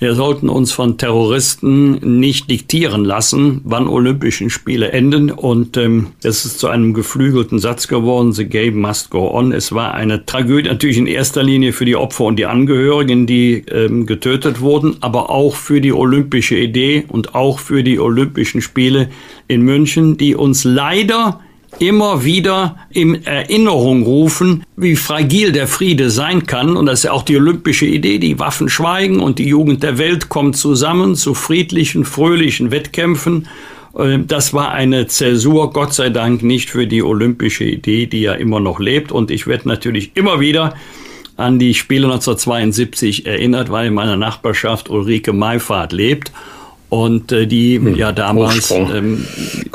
Wir 0.03 0.15
sollten 0.15 0.49
uns 0.49 0.73
von 0.73 0.97
Terroristen 0.97 2.19
nicht 2.19 2.51
diktieren 2.51 3.05
lassen, 3.05 3.61
wann 3.63 3.87
Olympischen 3.87 4.49
Spiele 4.49 4.91
enden. 4.91 5.31
Und 5.31 5.77
ähm, 5.77 6.07
es 6.21 6.43
ist 6.43 6.59
zu 6.59 6.67
einem 6.67 6.93
geflügelten 6.93 7.57
Satz 7.57 7.87
geworden, 7.87 8.33
The 8.33 8.43
Game 8.43 8.81
must 8.81 9.11
go 9.11 9.31
on. 9.31 9.53
Es 9.53 9.71
war 9.71 9.93
eine 9.93 10.25
Tragödie 10.25 10.67
natürlich 10.67 10.97
in 10.97 11.07
erster 11.07 11.41
Linie 11.41 11.71
für 11.71 11.85
die 11.85 11.95
Opfer 11.95 12.25
und 12.25 12.35
die 12.35 12.45
Angehörigen, 12.45 13.27
die 13.27 13.63
ähm, 13.71 14.05
getötet 14.05 14.59
wurden, 14.59 14.97
aber 14.99 15.29
auch 15.29 15.55
für 15.55 15.79
die 15.79 15.93
olympische 15.93 16.57
Idee 16.57 17.05
und 17.07 17.33
auch 17.33 17.59
für 17.59 17.81
die 17.81 17.97
Olympischen 17.97 18.59
Spiele 18.59 19.07
in 19.47 19.61
München, 19.61 20.17
die 20.17 20.35
uns 20.35 20.65
leider 20.65 21.39
immer 21.79 22.23
wieder 22.23 22.77
in 22.89 23.25
Erinnerung 23.25 24.03
rufen, 24.03 24.63
wie 24.75 24.95
fragil 24.95 25.51
der 25.51 25.67
Friede 25.67 26.09
sein 26.09 26.45
kann. 26.45 26.77
Und 26.77 26.85
das 26.85 26.99
ist 26.99 27.03
ja 27.05 27.11
auch 27.11 27.23
die 27.23 27.37
olympische 27.37 27.85
Idee, 27.85 28.19
die 28.19 28.39
Waffen 28.39 28.69
schweigen 28.69 29.19
und 29.19 29.39
die 29.39 29.47
Jugend 29.47 29.83
der 29.83 29.97
Welt 29.97 30.29
kommt 30.29 30.55
zusammen 30.57 31.15
zu 31.15 31.33
friedlichen, 31.33 32.05
fröhlichen 32.05 32.71
Wettkämpfen. 32.71 33.47
Äh, 33.97 34.19
das 34.25 34.53
war 34.53 34.71
eine 34.71 35.07
Zäsur, 35.07 35.71
Gott 35.71 35.93
sei 35.93 36.09
Dank 36.09 36.43
nicht 36.43 36.69
für 36.69 36.87
die 36.87 37.03
olympische 37.03 37.65
Idee, 37.65 38.05
die 38.07 38.21
ja 38.21 38.33
immer 38.33 38.59
noch 38.59 38.79
lebt. 38.79 39.11
Und 39.11 39.31
ich 39.31 39.47
werde 39.47 39.67
natürlich 39.67 40.11
immer 40.15 40.39
wieder 40.39 40.75
an 41.35 41.57
die 41.57 41.73
Spiele 41.73 42.05
1972 42.05 43.25
erinnert, 43.25 43.71
weil 43.71 43.87
in 43.87 43.93
meiner 43.93 44.17
Nachbarschaft 44.17 44.89
Ulrike 44.89 45.33
Meifahrt 45.33 45.91
lebt 45.91 46.31
und 46.93 47.31
äh, 47.31 47.47
die 47.47 47.77
hm. 47.77 47.95
ja 47.95 48.11
damals 48.11 48.69
Hochsprung. 48.69 48.93
ähm, 48.93 49.25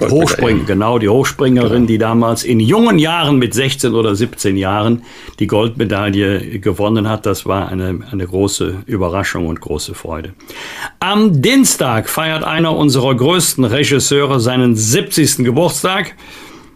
Hochspringen, 0.00 0.66
genau, 0.66 1.00
die 1.00 1.08
Hochspringerin, 1.08 1.72
genau. 1.72 1.86
die 1.86 1.98
damals 1.98 2.44
in 2.44 2.60
jungen 2.60 3.00
Jahren 3.00 3.38
mit 3.38 3.54
16 3.54 3.92
oder 3.92 4.14
17 4.14 4.56
Jahren 4.56 5.02
die 5.40 5.48
Goldmedaille 5.48 6.60
gewonnen 6.60 7.08
hat. 7.08 7.26
Das 7.26 7.44
war 7.44 7.70
eine, 7.70 7.98
eine 8.12 8.24
große 8.24 8.84
Überraschung 8.86 9.48
und 9.48 9.60
große 9.60 9.94
Freude. 9.94 10.32
Am 11.00 11.42
Dienstag 11.42 12.08
feiert 12.08 12.44
einer 12.44 12.76
unserer 12.76 13.16
größten 13.16 13.64
Regisseure 13.64 14.38
seinen 14.38 14.76
70. 14.76 15.38
Geburtstag. 15.38 16.14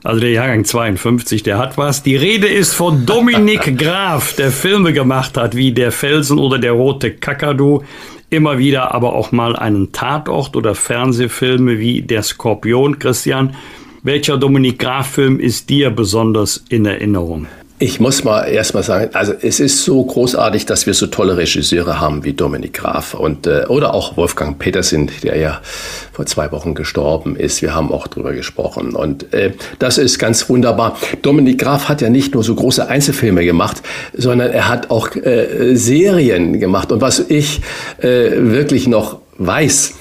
Also 0.02 0.18
der 0.18 0.30
Jahrgang 0.30 0.64
52, 0.64 1.44
der 1.44 1.58
hat 1.58 1.78
was. 1.78 2.02
Die 2.02 2.16
Rede 2.16 2.48
ist 2.48 2.74
von 2.74 3.06
Dominik 3.06 3.78
Graf, 3.78 4.34
der 4.34 4.50
Filme 4.50 4.92
gemacht 4.92 5.36
hat 5.36 5.54
wie 5.54 5.70
Der 5.70 5.92
Felsen 5.92 6.40
oder 6.40 6.58
Der 6.58 6.72
rote 6.72 7.12
Kakadu 7.12 7.84
immer 8.32 8.58
wieder 8.58 8.94
aber 8.94 9.12
auch 9.12 9.30
mal 9.30 9.54
einen 9.54 9.92
Tatort 9.92 10.56
oder 10.56 10.74
Fernsehfilme 10.74 11.78
wie 11.78 12.02
Der 12.02 12.22
Skorpion. 12.22 12.98
Christian, 12.98 13.54
welcher 14.02 14.38
Dominik 14.38 14.78
Graf-Film 14.78 15.38
ist 15.38 15.68
dir 15.68 15.90
besonders 15.90 16.64
in 16.68 16.86
Erinnerung? 16.86 17.46
Ich 17.82 17.98
muss 17.98 18.22
mal 18.22 18.44
erst 18.44 18.74
mal 18.74 18.84
sagen, 18.84 19.10
also 19.12 19.34
es 19.42 19.58
ist 19.58 19.82
so 19.82 20.04
großartig, 20.04 20.66
dass 20.66 20.86
wir 20.86 20.94
so 20.94 21.08
tolle 21.08 21.36
Regisseure 21.36 21.98
haben 21.98 22.22
wie 22.22 22.32
Dominik 22.32 22.74
Graf 22.74 23.12
und 23.12 23.48
äh, 23.48 23.64
oder 23.66 23.92
auch 23.92 24.16
Wolfgang 24.16 24.56
Petersen, 24.56 25.10
der 25.24 25.36
ja 25.36 25.60
vor 26.12 26.24
zwei 26.26 26.52
Wochen 26.52 26.76
gestorben 26.76 27.34
ist. 27.34 27.60
Wir 27.60 27.74
haben 27.74 27.90
auch 27.90 28.06
drüber 28.06 28.34
gesprochen 28.34 28.94
und 28.94 29.34
äh, 29.34 29.54
das 29.80 29.98
ist 29.98 30.20
ganz 30.20 30.48
wunderbar. 30.48 30.96
Dominik 31.22 31.58
Graf 31.58 31.88
hat 31.88 32.02
ja 32.02 32.08
nicht 32.08 32.34
nur 32.34 32.44
so 32.44 32.54
große 32.54 32.88
Einzelfilme 32.88 33.44
gemacht, 33.44 33.82
sondern 34.12 34.52
er 34.52 34.68
hat 34.68 34.92
auch 34.92 35.16
äh, 35.16 35.74
Serien 35.74 36.60
gemacht 36.60 36.92
und 36.92 37.00
was 37.00 37.18
ich 37.18 37.62
äh, 37.98 38.30
wirklich 38.36 38.86
noch 38.86 39.21
weiß, 39.38 39.94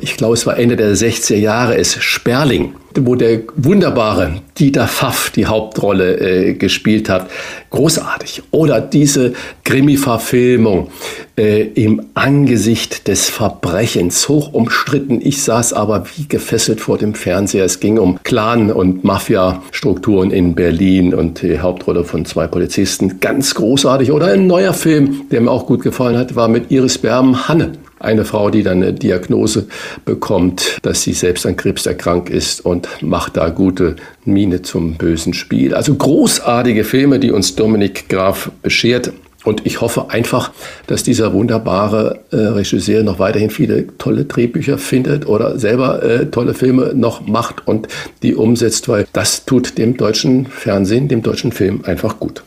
ich 0.00 0.16
glaube, 0.16 0.34
es 0.34 0.46
war 0.46 0.58
Ende 0.58 0.76
der 0.76 0.94
60er 0.94 1.36
Jahre, 1.36 1.74
ist 1.74 2.02
Sperling, 2.02 2.74
wo 2.96 3.14
der 3.14 3.40
wunderbare 3.56 4.40
Dieter 4.58 4.88
Pfaff 4.88 5.30
die 5.30 5.46
Hauptrolle 5.46 6.18
äh, 6.18 6.54
gespielt 6.54 7.08
hat. 7.08 7.28
Großartig. 7.70 8.42
Oder 8.52 8.80
diese 8.80 9.32
Krimi-Verfilmung 9.64 10.88
äh, 11.36 11.62
im 11.62 12.06
Angesicht 12.14 13.08
des 13.08 13.28
Verbrechens, 13.28 14.28
hoch 14.28 14.52
umstritten. 14.52 15.20
Ich 15.20 15.42
saß 15.42 15.72
aber 15.72 16.04
wie 16.14 16.26
gefesselt 16.28 16.80
vor 16.80 16.96
dem 16.96 17.14
Fernseher. 17.14 17.64
Es 17.64 17.80
ging 17.80 17.98
um 17.98 18.18
Clan- 18.22 18.72
und 18.72 19.04
Mafia-Strukturen 19.04 20.30
in 20.30 20.54
Berlin 20.54 21.14
und 21.14 21.42
die 21.42 21.58
Hauptrolle 21.58 22.04
von 22.04 22.24
zwei 22.24 22.46
Polizisten. 22.46 23.20
Ganz 23.20 23.54
großartig. 23.54 24.12
Oder 24.12 24.28
ein 24.28 24.46
neuer 24.46 24.72
Film, 24.72 25.22
der 25.30 25.40
mir 25.40 25.50
auch 25.50 25.66
gut 25.66 25.82
gefallen 25.82 26.16
hat, 26.16 26.36
war 26.36 26.48
mit 26.48 26.70
Iris 26.70 26.98
Berben 26.98 27.48
Hanne. 27.48 27.72
Eine 27.98 28.24
Frau, 28.24 28.50
die 28.50 28.62
dann 28.62 28.82
eine 28.82 28.92
Diagnose 28.92 29.66
bekommt, 30.04 30.78
dass 30.82 31.02
sie 31.02 31.12
selbst 31.12 31.46
an 31.46 31.56
Krebs 31.56 31.86
erkrankt 31.86 32.28
ist 32.28 32.64
und 32.64 32.88
macht 33.02 33.36
da 33.36 33.48
gute 33.50 33.96
Miene 34.24 34.62
zum 34.62 34.94
bösen 34.94 35.34
Spiel. 35.34 35.74
Also 35.74 35.94
großartige 35.94 36.84
Filme, 36.84 37.18
die 37.18 37.30
uns 37.30 37.54
Dominik 37.54 38.08
Graf 38.08 38.50
beschert. 38.62 39.12
Und 39.44 39.66
ich 39.66 39.82
hoffe 39.82 40.06
einfach, 40.08 40.52
dass 40.86 41.02
dieser 41.02 41.34
wunderbare 41.34 42.20
äh, 42.30 42.36
Regisseur 42.36 43.02
noch 43.02 43.18
weiterhin 43.18 43.50
viele 43.50 43.96
tolle 43.98 44.24
Drehbücher 44.24 44.78
findet 44.78 45.26
oder 45.26 45.58
selber 45.58 46.02
äh, 46.02 46.26
tolle 46.30 46.54
Filme 46.54 46.92
noch 46.94 47.26
macht 47.26 47.68
und 47.68 47.88
die 48.22 48.34
umsetzt, 48.34 48.88
weil 48.88 49.06
das 49.12 49.44
tut 49.44 49.76
dem 49.76 49.98
deutschen 49.98 50.46
Fernsehen, 50.46 51.08
dem 51.08 51.22
deutschen 51.22 51.52
Film 51.52 51.82
einfach 51.84 52.18
gut. 52.18 52.42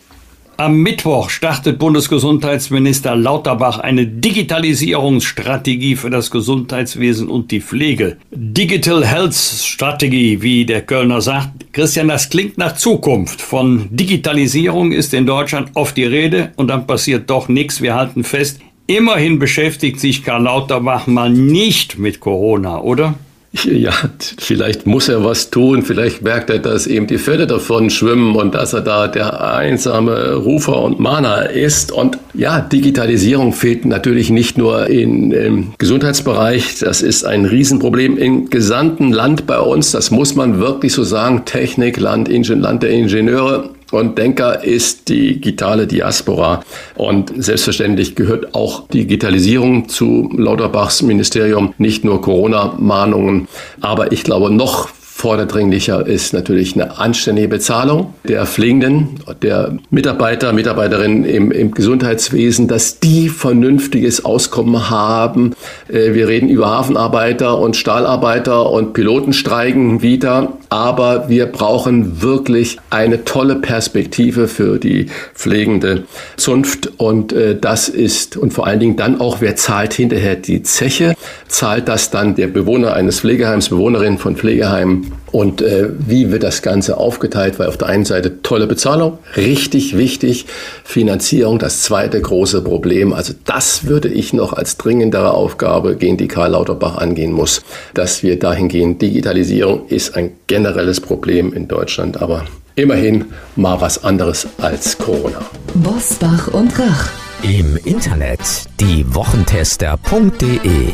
Am 0.60 0.80
Mittwoch 0.82 1.30
startet 1.30 1.78
Bundesgesundheitsminister 1.78 3.16
Lauterbach 3.16 3.78
eine 3.78 4.08
Digitalisierungsstrategie 4.08 5.96
für 5.96 6.10
das 6.10 6.32
Gesundheitswesen 6.32 7.30
und 7.30 7.52
die 7.52 7.62
Pflege. 7.62 8.18
Digital 8.32 9.06
Health 9.06 9.36
Strategy, 9.36 10.42
wie 10.42 10.66
der 10.66 10.82
Kölner 10.82 11.22
sagt. 11.22 11.72
Christian, 11.74 12.08
das 12.08 12.32
klingt 12.32 12.58
nach 12.58 12.74
Zukunft. 12.74 13.40
Von 13.40 13.88
Digitalisierung 13.92 14.94
ist 14.94 15.14
in 15.14 15.28
Deutschland 15.28 15.70
oft 15.76 15.96
die 15.96 16.06
Rede 16.06 16.54
und 16.56 16.70
dann 16.70 16.88
passiert 16.88 17.30
doch 17.30 17.50
nichts. 17.50 17.84
Wir 17.84 17.94
halten 17.94 18.24
fest, 18.24 18.60
immerhin 18.88 19.38
beschäftigt 19.38 20.00
sich 20.00 20.24
Karl 20.24 20.42
Lauterbach 20.42 21.06
mal 21.06 21.30
nicht 21.30 22.00
mit 22.00 22.20
Corona, 22.20 22.82
oder? 22.82 23.14
Ja, 23.52 23.92
vielleicht 24.38 24.86
muss 24.86 25.08
er 25.10 25.24
was 25.24 25.50
tun, 25.50 25.82
vielleicht 25.82 26.22
merkt 26.22 26.50
er, 26.50 26.60
dass 26.60 26.86
eben 26.86 27.08
die 27.08 27.18
Pferde 27.18 27.48
davon 27.48 27.90
schwimmen 27.90 28.36
und 28.36 28.54
dass 28.56 28.74
er 28.74 28.82
da 28.82 29.08
der 29.08 29.56
einsame 29.56 30.36
Rufer 30.36 30.82
und 30.82 31.00
Mahner 31.00 31.50
ist. 31.50 31.92
Und 31.92 32.18
ja, 32.34 32.60
Digitalisierung 32.62 33.54
fehlt 33.54 33.86
natürlich 33.86 34.30
nicht 34.30 34.58
nur 34.58 34.88
im 34.88 35.74
Gesundheitsbereich, 35.78 36.80
das 36.80 37.02
ist 37.02 37.26
ein 37.26 37.46
Riesenproblem 37.46 38.18
im 38.18 38.50
gesamten 38.50 39.12
Land 39.12 39.48
bei 39.48 39.60
uns, 39.60 39.92
das 39.92 40.12
muss 40.12 40.36
man 40.36 40.60
wirklich 40.60 40.94
so 40.94 41.04
sagen, 41.04 41.46
Technik, 41.46 42.00
Land, 42.00 42.30
Land 42.30 42.84
der 42.84 42.92
Ingenieure 42.92 43.77
und 43.92 44.18
Denker 44.18 44.64
ist 44.64 45.10
die 45.10 45.36
digitale 45.36 45.88
Diaspora. 45.88 46.64
Und 46.96 47.32
selbstverständlich 47.44 48.16
gehört 48.16 48.54
auch 48.54 48.88
Digitalisierung 48.90 49.88
zu 49.88 50.30
Lauterbachs 50.36 51.02
Ministerium, 51.02 51.74
nicht 51.78 52.04
nur 52.04 52.22
Corona-Mahnungen. 52.22 53.48
Aber 53.82 54.12
ich 54.12 54.24
glaube, 54.24 54.52
noch 54.52 54.90
Vorderdringlicher 55.18 56.06
ist 56.06 56.36
natürlich 56.36 56.76
eine 56.76 57.00
anständige 57.00 57.48
Bezahlung 57.48 58.14
der 58.28 58.46
Pflegenden, 58.46 59.20
der 59.42 59.76
Mitarbeiter, 59.90 60.54
Mitarbeiterinnen 60.54 61.26
im, 61.26 61.52
im 61.52 61.72
Gesundheitswesen, 61.72 62.68
dass 62.68 63.00
die 63.00 63.28
vernünftiges 63.30 64.24
Auskommen 64.24 64.92
haben. 64.92 65.56
Äh, 65.88 66.14
wir 66.14 66.28
reden 66.28 66.50
über 66.50 66.68
Hafenarbeiter 66.68 67.58
und 67.58 67.76
Stahlarbeiter 67.76 68.70
und 68.70 68.94
Piloten 68.94 69.34
streiken 69.34 70.04
wieder. 70.04 70.54
Aber 70.70 71.30
wir 71.30 71.48
brauchen 71.48 72.22
wirklich 72.22 72.78
eine 72.92 73.24
tolle 73.24 73.56
Perspektive 73.56 74.48
für 74.48 74.78
die 74.78 75.08
pflegende 75.34 76.04
Zunft. 76.36 76.92
Und 76.98 77.34
äh, 77.34 77.58
das 77.60 77.90
ist, 77.90 78.38
und 78.38 78.54
vor 78.54 78.68
allen 78.68 78.80
Dingen 78.80 78.98
dann 78.98 79.20
auch, 79.20 79.42
wer 79.42 79.56
zahlt 79.56 79.94
hinterher 79.94 80.36
die 80.36 80.62
Zeche? 80.62 81.16
Zahlt 81.48 81.88
das 81.88 82.12
dann 82.12 82.36
der 82.36 82.48
Bewohner 82.48 82.94
eines 82.94 83.22
Pflegeheims, 83.22 83.70
Bewohnerin 83.70 84.20
von 84.20 84.36
Pflegeheimen? 84.36 85.07
Und 85.32 85.62
äh, 85.62 85.90
wie 86.00 86.32
wird 86.32 86.44
das 86.44 86.62
Ganze 86.62 86.98
aufgeteilt? 86.98 87.60
Weil 87.60 87.68
auf 87.68 87.78
der 87.78 87.88
einen 87.88 88.06
Seite 88.06 88.42
tolle 88.42 88.68
Bezahlung, 88.68 89.20
richtig 89.36 89.98
wichtig, 89.98 90.46
Finanzierung, 90.84 91.60
das 91.60 91.82
zweite 91.82 92.22
große 92.22 92.62
Problem. 92.62 93.14
Also 93.14 93.34
das 93.46 93.86
würde 93.86 94.08
ich 94.08 94.34
noch 94.34 94.54
als 94.54 94.78
dringendere 94.78 95.34
Aufgabe 95.34 95.96
gegen 95.96 96.18
die 96.18 96.28
Karl 96.28 96.52
Lauterbach 96.52 96.98
angehen 96.98 97.32
muss, 97.32 97.62
dass 97.94 98.24
wir 98.24 98.40
dahin 98.40 98.70
gehen. 98.70 98.98
Digitalisierung 98.98 99.88
ist 99.88 100.16
ein 100.16 100.32
generelles 100.48 101.02
Problem 101.02 101.54
in 101.54 101.68
Deutschland, 101.68 102.22
aber 102.22 102.46
immerhin 102.76 103.26
mal 103.56 103.82
was 103.82 104.04
anderes 104.04 104.48
als 104.60 104.98
Corona. 104.98 105.42
Bosbach 105.76 106.48
und 106.54 106.78
Rach. 106.80 107.10
Im 107.44 107.78
Internet 107.86 108.40
diewochentester.de 108.80 110.94